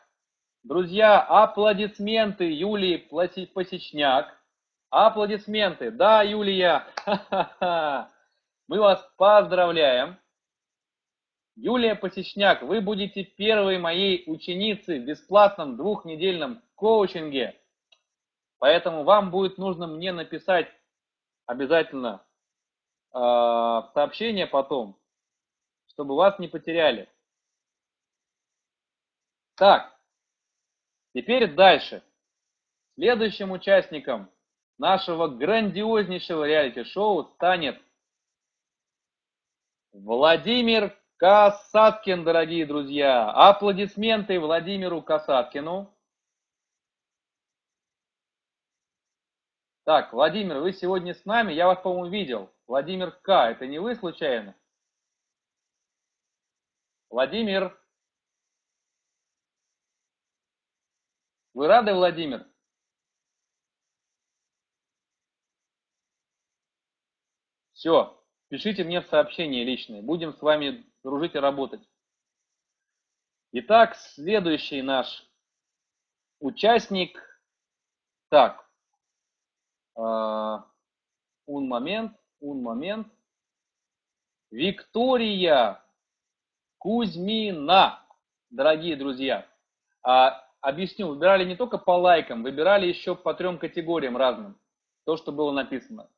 Друзья, 0.64 1.22
аплодисменты 1.22 2.52
Юлии 2.52 2.98
Пасечняк. 2.98 4.38
Аплодисменты. 4.90 5.92
Да, 5.92 6.22
Юлия. 6.22 6.86
Мы 8.68 8.80
вас 8.80 9.06
поздравляем. 9.18 10.18
Юлия 11.56 11.96
Посечняк, 11.96 12.64
вы 12.64 12.82
будете 12.82 13.24
первой 13.24 13.78
моей 13.78 14.24
ученицей 14.26 15.00
в 15.00 15.06
бесплатном 15.06 15.78
двухнедельном 15.78 16.64
коучинге. 16.76 17.60
Поэтому 18.58 19.04
вам 19.04 19.30
будет 19.30 19.58
нужно 19.58 19.86
мне 19.86 20.12
написать 20.12 20.68
обязательно 21.46 22.26
э, 23.14 23.18
сообщение 23.94 24.48
потом, 24.48 24.98
чтобы 25.90 26.16
вас 26.16 26.40
не 26.40 26.48
потеряли. 26.48 27.08
Так, 29.56 29.96
теперь 31.14 31.54
дальше. 31.54 32.04
Следующим 32.96 33.52
участником 33.52 34.32
нашего 34.80 35.28
грандиознейшего 35.28 36.46
реалити-шоу 36.46 37.26
станет 37.36 37.80
Владимир 39.92 40.98
Касаткин, 41.18 42.24
дорогие 42.24 42.66
друзья. 42.66 43.32
Аплодисменты 43.32 44.40
Владимиру 44.40 45.02
Касаткину. 45.02 45.94
Так, 49.86 50.14
Владимир, 50.14 50.60
вы 50.60 50.74
сегодня 50.74 51.14
с 51.14 51.24
нами? 51.26 51.54
Я 51.54 51.68
вас, 51.68 51.80
по-моему, 51.82 52.10
видел. 52.10 52.50
Владимир 52.68 53.12
К. 53.12 53.52
Это 53.52 53.68
не 53.68 53.80
вы 53.80 53.96
случайно? 53.96 54.56
Владимир. 57.10 57.78
Вы 61.54 61.68
рады, 61.68 61.94
Владимир? 61.94 62.48
Все, 67.74 68.20
пишите 68.48 68.84
мне 68.84 69.02
в 69.02 69.08
сообщение 69.08 69.64
личные. 69.64 70.02
Будем 70.02 70.34
с 70.34 70.42
вами 70.42 70.86
дружить 71.04 71.36
и 71.36 71.40
работать. 71.40 71.82
Итак, 73.52 73.96
следующий 73.96 74.82
наш 74.82 75.28
участник. 76.40 77.20
Так, 78.30 78.68
un 79.96 81.68
момент, 81.68 82.18
un 82.42 82.62
момент. 82.62 83.08
Виктория 84.50 85.84
Кузьмина, 86.80 88.06
дорогие 88.50 88.96
друзья. 88.96 89.48
А, 90.04 90.44
объясню, 90.62 91.08
выбирали 91.08 91.46
не 91.46 91.56
только 91.56 91.78
по 91.78 91.92
лайкам, 91.92 92.44
выбирали 92.44 92.88
еще 92.88 93.16
по 93.16 93.34
трем 93.34 93.58
категориям 93.58 94.18
разным. 94.18 94.60
То, 95.06 95.18
что 95.18 95.32
было 95.32 95.52
написано. 95.52 96.10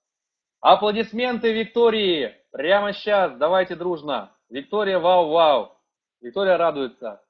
Аплодисменты 0.61 1.53
Виктории! 1.53 2.35
Прямо 2.51 2.93
сейчас, 2.93 3.37
давайте 3.37 3.75
дружно. 3.75 4.34
Виктория, 4.49 4.99
вау-вау. 4.99 5.75
Виктория 6.21 6.57
радуется. 6.57 7.21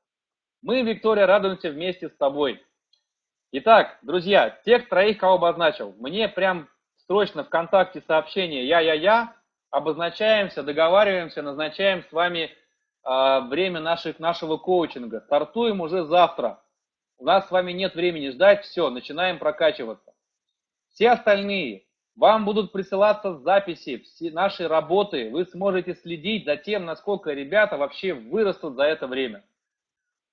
Мы, 0.62 0.82
Виктория, 0.82 1.26
радуемся 1.26 1.70
вместе 1.70 2.10
с 2.10 2.16
тобой. 2.16 2.64
Итак, 3.52 4.00
друзья, 4.02 4.50
тех 4.66 4.90
троих, 4.90 5.18
кого 5.18 5.36
обозначил, 5.36 5.96
мне 5.98 6.28
прям 6.28 6.68
срочно 7.08 7.44
ВКонтакте 7.44 8.02
сообщение 8.02 8.68
«Я-я-я», 8.68 9.34
обозначаемся, 9.70 10.64
договариваемся, 10.64 11.42
назначаем 11.42 12.04
с 12.04 12.12
вами 12.12 12.50
э, 12.50 13.40
время 13.48 13.80
наших, 13.80 14.20
нашего 14.20 14.58
коучинга. 14.58 15.22
Стартуем 15.22 15.82
уже 15.82 16.04
завтра. 16.06 16.62
У 17.18 17.26
нас 17.26 17.48
с 17.48 17.52
вами 17.52 17.72
нет 17.72 17.96
времени 17.96 18.30
ждать, 18.30 18.64
все, 18.64 18.90
начинаем 18.90 19.40
прокачиваться. 19.40 20.14
Все 20.90 21.12
остальные, 21.12 21.85
вам 22.16 22.46
будут 22.46 22.72
присылаться 22.72 23.38
записи 23.40 24.04
нашей 24.32 24.68
работы, 24.68 25.30
вы 25.32 25.46
сможете 25.46 25.96
следить 25.96 26.46
за 26.46 26.56
тем, 26.56 26.86
насколько 26.86 27.32
ребята 27.32 27.78
вообще 27.78 28.14
вырастут 28.14 28.76
за 28.76 28.84
это 28.84 29.08
время. 29.08 29.44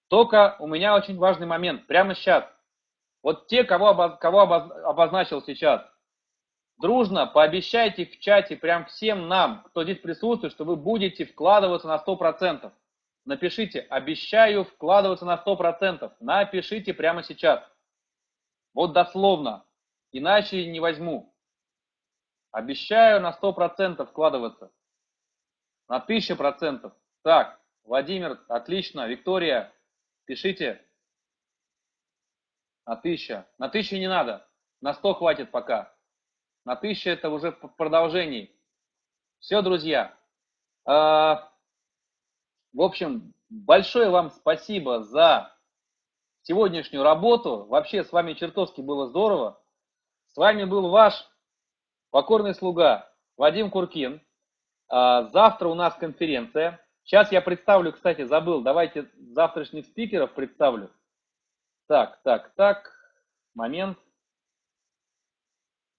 Только 0.09 0.57
у 0.61 0.67
меня 0.67 0.95
очень 0.95 1.19
важный 1.19 1.47
момент, 1.47 1.87
прямо 1.87 2.15
сейчас. 2.15 2.45
Вот 3.23 3.47
те, 3.47 3.65
кого, 3.65 4.17
кого 4.21 4.41
обозначил 4.43 5.43
сейчас, 5.43 5.83
дружно 6.79 7.27
пообещайте 7.27 8.07
в 8.07 8.19
чате 8.21 8.57
прям 8.57 8.85
всем 8.87 9.29
нам, 9.29 9.63
кто 9.65 9.85
здесь 9.85 9.99
присутствует, 9.99 10.53
что 10.53 10.65
вы 10.65 10.77
будете 10.77 11.25
вкладываться 11.25 11.89
на 11.89 12.03
100%. 12.05 12.71
Напишите, 13.25 13.81
обещаю 13.89 14.65
вкладываться 14.65 15.25
на 15.25 15.43
100%. 15.45 16.13
Напишите 16.21 16.93
прямо 16.93 17.23
сейчас. 17.23 17.63
Вот 18.75 18.93
дословно. 18.93 19.65
Иначе 20.11 20.67
не 20.67 20.81
возьму. 20.81 21.32
Обещаю 22.53 23.23
на 23.23 23.33
100% 23.33 24.05
вкладываться. 24.07 24.71
На 25.89 26.05
1000%. 26.07 26.93
Так, 27.23 27.61
Владимир, 27.85 28.45
отлично. 28.49 29.09
Виктория, 29.09 29.73
пишите. 30.27 30.87
На 32.87 32.93
1000. 32.93 33.47
На 33.59 33.67
1000 33.67 33.99
не 33.99 34.09
надо. 34.09 34.47
На 34.83 34.93
100 34.93 35.15
хватит 35.15 35.51
пока. 35.51 35.97
На 36.67 36.75
1000 36.75 37.11
это 37.11 37.31
уже 37.31 37.53
в 37.53 37.69
продолжении. 37.77 38.55
Все, 39.41 39.63
друзья. 39.63 40.17
А, 40.85 41.51
в 42.75 42.83
общем, 42.83 43.33
большое 43.49 44.11
вам 44.11 44.31
спасибо 44.31 45.03
за 45.03 45.57
сегодняшнюю 46.43 47.03
работу. 47.03 47.65
Вообще 47.65 48.05
с 48.05 48.13
вами 48.13 48.35
чертовски 48.35 48.83
было 48.83 49.09
здорово. 49.09 49.59
С 50.29 50.37
вами 50.37 50.65
был 50.65 50.91
ваш 50.91 51.15
покорный 52.13 52.55
слуга 52.55 53.11
Вадим 53.37 53.71
Куркин. 53.71 54.21
А, 54.89 55.25
завтра 55.31 55.69
у 55.69 55.75
нас 55.75 55.97
конференция. 55.97 56.79
Сейчас 57.03 57.33
я 57.33 57.41
представлю, 57.41 57.93
кстати, 57.93 58.25
забыл, 58.25 58.63
давайте 58.63 59.11
завтрашних 59.33 59.87
спикеров 59.87 60.33
представлю. 60.35 60.91
Так, 61.89 62.21
так, 62.23 62.55
так, 62.55 62.93
момент. 63.55 63.99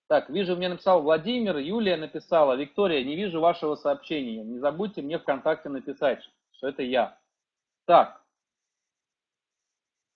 Так, 0.07 0.29
вижу, 0.29 0.55
мне 0.55 0.69
написал 0.69 1.01
Владимир, 1.01 1.57
Юлия 1.57 1.97
написала, 1.97 2.53
Виктория, 2.53 3.03
не 3.03 3.15
вижу 3.15 3.41
вашего 3.41 3.75
сообщения. 3.75 4.43
Не 4.43 4.59
забудьте 4.59 5.01
мне 5.01 5.17
ВКонтакте 5.17 5.69
написать, 5.69 6.23
что 6.51 6.67
это 6.67 6.83
я. 6.83 7.17
Так, 7.85 8.23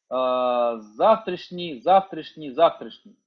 а, 0.10 0.78
завтрашний, 0.78 1.82
завтрашний, 1.82 2.52
завтрашний. 2.52 3.18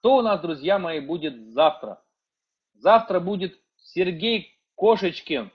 Кто 0.00 0.16
у 0.16 0.22
нас, 0.22 0.40
друзья 0.40 0.78
мои, 0.78 0.98
будет 0.98 1.52
завтра? 1.52 2.02
Завтра 2.72 3.20
будет 3.20 3.60
Сергей 3.76 4.58
Кошечкин. 4.74 5.50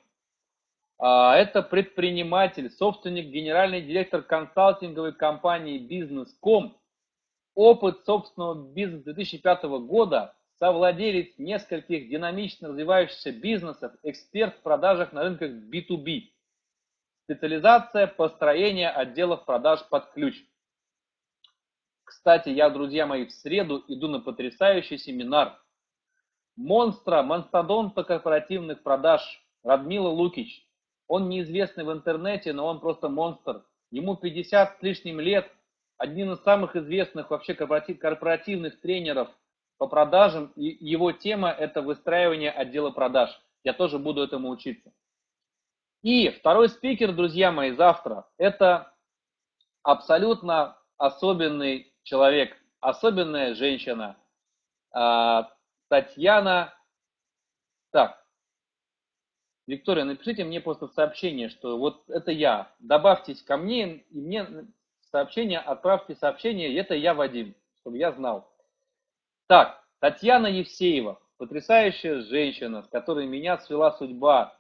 А, 1.00 1.36
это 1.36 1.64
предприниматель, 1.64 2.70
собственник, 2.70 3.32
генеральный 3.32 3.82
директор 3.82 4.22
консалтинговой 4.22 5.14
компании 5.14 5.80
Business.com. 5.80 6.78
Опыт 7.56 8.06
собственного 8.06 8.72
бизнеса 8.72 9.16
2005 9.16 9.64
года, 9.64 10.36
совладелец 10.60 11.34
нескольких 11.40 12.08
динамично 12.08 12.68
развивающихся 12.68 13.32
бизнесов, 13.32 13.94
эксперт 14.04 14.56
в 14.58 14.62
продажах 14.62 15.12
на 15.12 15.24
рынках 15.24 15.50
B2B. 15.50 16.30
Специализация 17.24 18.06
построения 18.06 18.92
отделов 18.92 19.44
продаж 19.46 19.84
под 19.90 20.12
ключ. 20.12 20.36
Кстати, 22.06 22.50
я, 22.50 22.70
друзья 22.70 23.08
мои, 23.08 23.26
в 23.26 23.32
среду 23.32 23.84
иду 23.88 24.08
на 24.08 24.20
потрясающий 24.20 25.00
семинар. 25.00 25.60
Монстра, 26.56 27.24
монстодонта 27.24 28.04
корпоративных 28.04 28.84
продаж 28.84 29.44
Радмила 29.64 30.10
Лукич. 30.10 30.66
Он 31.08 31.30
неизвестный 31.30 31.84
в 31.84 31.92
интернете, 31.92 32.54
но 32.54 32.68
он 32.68 32.80
просто 32.80 33.10
монстр. 33.10 33.66
Ему 33.90 34.16
50 34.16 34.78
с 34.78 34.82
лишним 34.84 35.20
лет, 35.20 35.52
один 35.98 36.32
из 36.32 36.44
самых 36.44 36.76
известных 36.76 37.32
вообще 37.32 37.56
корпоративных 37.56 38.80
тренеров 38.82 39.30
по 39.78 39.88
продажам. 39.88 40.54
И 40.56 40.78
его 40.86 41.12
тема– 41.12 41.50
это 41.60 41.82
выстраивание 41.82 42.52
отдела 42.52 42.92
продаж. 42.92 43.32
Я 43.64 43.74
тоже 43.74 43.98
буду 43.98 44.22
этому 44.22 44.50
учиться. 44.50 44.94
И 46.04 46.30
второй 46.30 46.70
спикер, 46.70 47.14
друзья 47.14 47.52
мои, 47.52 47.72
завтра– 47.72 48.28
это 48.38 48.94
абсолютно 49.82 50.78
особенный 50.98 51.95
человек, 52.06 52.56
особенная 52.80 53.54
женщина. 53.56 54.16
А, 54.92 55.52
Татьяна. 55.90 56.74
Так, 57.92 58.26
Виктория, 59.68 60.06
напишите 60.06 60.44
мне 60.46 60.62
просто 60.62 60.88
в 60.88 60.94
сообщение, 60.94 61.50
что 61.50 61.78
вот 61.78 62.10
это 62.10 62.32
я. 62.32 62.72
Добавьтесь 62.80 63.42
ко 63.42 63.58
мне 63.58 63.98
и 63.98 64.22
мне 64.22 64.48
сообщение, 65.12 65.60
отправьте 65.60 66.16
сообщение, 66.16 66.78
это 66.78 66.94
я, 66.94 67.14
Вадим, 67.14 67.56
чтобы 67.80 67.98
я 67.98 68.12
знал. 68.12 68.50
Так, 69.48 69.84
Татьяна 70.00 70.48
Евсеева, 70.48 71.20
потрясающая 71.38 72.22
женщина, 72.22 72.84
с 72.84 72.88
которой 72.90 73.26
меня 73.26 73.58
свела 73.60 73.92
судьба 73.94 74.58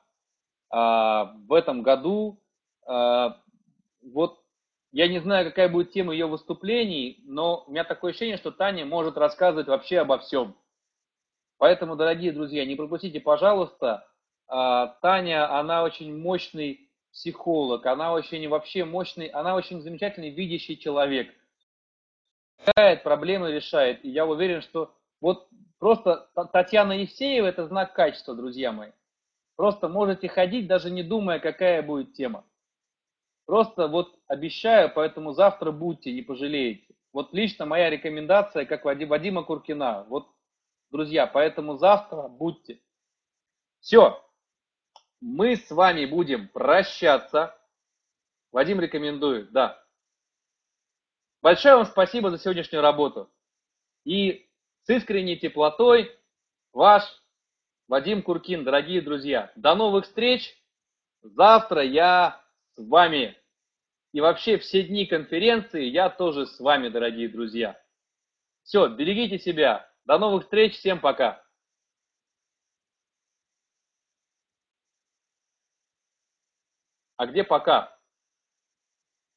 а, 0.69 1.35
в 1.47 1.53
этом 1.53 1.81
году. 1.83 2.39
А, 2.87 3.41
вот 4.01 4.44
я 4.95 5.09
не 5.09 5.19
знаю, 5.19 5.45
какая 5.45 5.67
будет 5.67 5.91
тема 5.91 6.13
ее 6.13 6.25
выступлений, 6.25 7.19
но 7.25 7.65
у 7.67 7.71
меня 7.71 7.83
такое 7.83 8.11
ощущение, 8.11 8.37
что 8.37 8.49
Таня 8.49 8.85
может 8.85 9.17
рассказывать 9.17 9.67
вообще 9.67 9.99
обо 9.99 10.19
всем. 10.19 10.55
Поэтому, 11.57 11.97
дорогие 11.97 12.31
друзья, 12.31 12.65
не 12.65 12.77
пропустите, 12.77 13.19
пожалуйста. 13.19 14.07
А, 14.47 14.87
Таня, 15.01 15.53
она 15.53 15.83
очень 15.83 16.17
мощный 16.17 16.89
психолог, 17.11 17.85
она 17.85 18.13
очень 18.13 18.47
вообще 18.47 18.85
мощный, 18.85 19.25
она 19.25 19.55
очень 19.55 19.81
замечательный 19.81 20.29
видящий 20.29 20.77
человек. 20.77 21.27
Решает 22.65 23.03
проблемы, 23.03 23.51
решает. 23.51 24.05
И 24.05 24.09
я 24.09 24.25
уверен, 24.25 24.61
что 24.61 24.95
вот 25.19 25.49
просто 25.77 26.29
Татьяна 26.53 26.93
Евсеева– 26.93 27.47
это 27.47 27.67
знак 27.67 27.91
качества, 27.91 28.33
друзья 28.33 28.71
мои. 28.71 28.91
Просто 29.57 29.89
можете 29.89 30.29
ходить, 30.29 30.67
даже 30.67 30.89
не 30.89 31.03
думая, 31.03 31.39
какая 31.39 31.81
будет 31.81 32.13
тема. 32.13 32.45
Просто 33.45 33.87
вот 33.87 34.17
обещаю, 34.27 34.91
поэтому 34.93 35.33
завтра 35.33 35.71
будьте, 35.71 36.11
не 36.11 36.21
пожалеете. 36.21 36.95
Вот 37.13 37.33
лично 37.33 37.65
моя 37.65 37.89
рекомендация, 37.89 38.65
как 38.65 38.85
Вадим, 38.85 39.09
Вадима 39.09 39.43
Куркина. 39.43 40.03
Вот, 40.09 40.27
друзья, 40.91 41.27
поэтому 41.27 41.77
завтра 41.77 42.27
будьте. 42.27 42.81
Все, 43.79 44.21
мы 45.21 45.55
с 45.55 45.69
вами 45.69 46.05
будем 46.05 46.47
прощаться. 46.49 47.55
Вадим 48.51 48.79
рекомендует, 48.79 49.51
да. 49.51 49.81
Большое 51.41 51.75
вам 51.75 51.85
спасибо 51.85 52.31
за 52.31 52.39
сегодняшнюю 52.39 52.81
работу. 52.81 53.29
И 54.03 54.49
с 54.83 54.89
искренней 54.89 55.37
теплотой 55.37 56.11
ваш 56.73 57.03
Вадим 57.87 58.23
Куркин, 58.23 58.63
дорогие 58.63 59.01
друзья. 59.01 59.51
До 59.55 59.75
новых 59.75 60.05
встреч. 60.05 60.59
Завтра 61.21 61.83
я 61.83 62.44
вами. 62.77 63.37
И 64.11 64.21
вообще 64.21 64.57
все 64.57 64.83
дни 64.83 65.05
конференции 65.05 65.83
я 65.83 66.09
тоже 66.09 66.45
с 66.45 66.59
вами, 66.59 66.89
дорогие 66.89 67.29
друзья. 67.29 67.79
Все, 68.63 68.87
берегите 68.87 69.39
себя. 69.39 69.91
До 70.05 70.17
новых 70.17 70.43
встреч. 70.43 70.75
Всем 70.75 70.99
пока. 70.99 71.43
А 77.17 77.25
где 77.27 77.43
пока? 77.43 77.97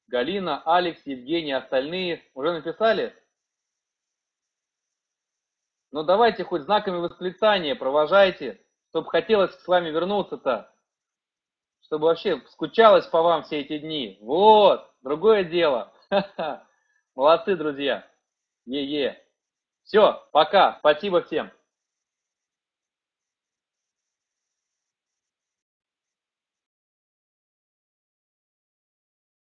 Галина, 0.08 0.62
Алекс, 0.64 1.00
Евгений, 1.04 1.52
остальные 1.52 2.24
уже 2.34 2.52
написали? 2.52 3.14
Ну 5.90 6.02
давайте 6.02 6.44
хоть 6.44 6.62
знаками 6.62 6.96
восклицания 6.96 7.74
провожайте, 7.74 8.64
чтобы 8.90 9.10
хотелось 9.10 9.54
с 9.54 9.66
вами 9.66 9.90
вернуться-то 9.90 10.72
чтобы 11.88 12.06
вообще 12.06 12.40
скучалось 12.50 13.06
по 13.06 13.22
вам 13.22 13.42
все 13.42 13.60
эти 13.60 13.78
дни. 13.78 14.18
Вот, 14.20 14.86
другое 15.02 15.42
дело. 15.42 15.90
Молодцы, 17.16 17.56
друзья. 17.56 18.06
Е-е. 18.66 19.18
Все, 19.84 20.22
пока. 20.32 20.76
Спасибо 20.80 21.22
всем. 21.22 21.50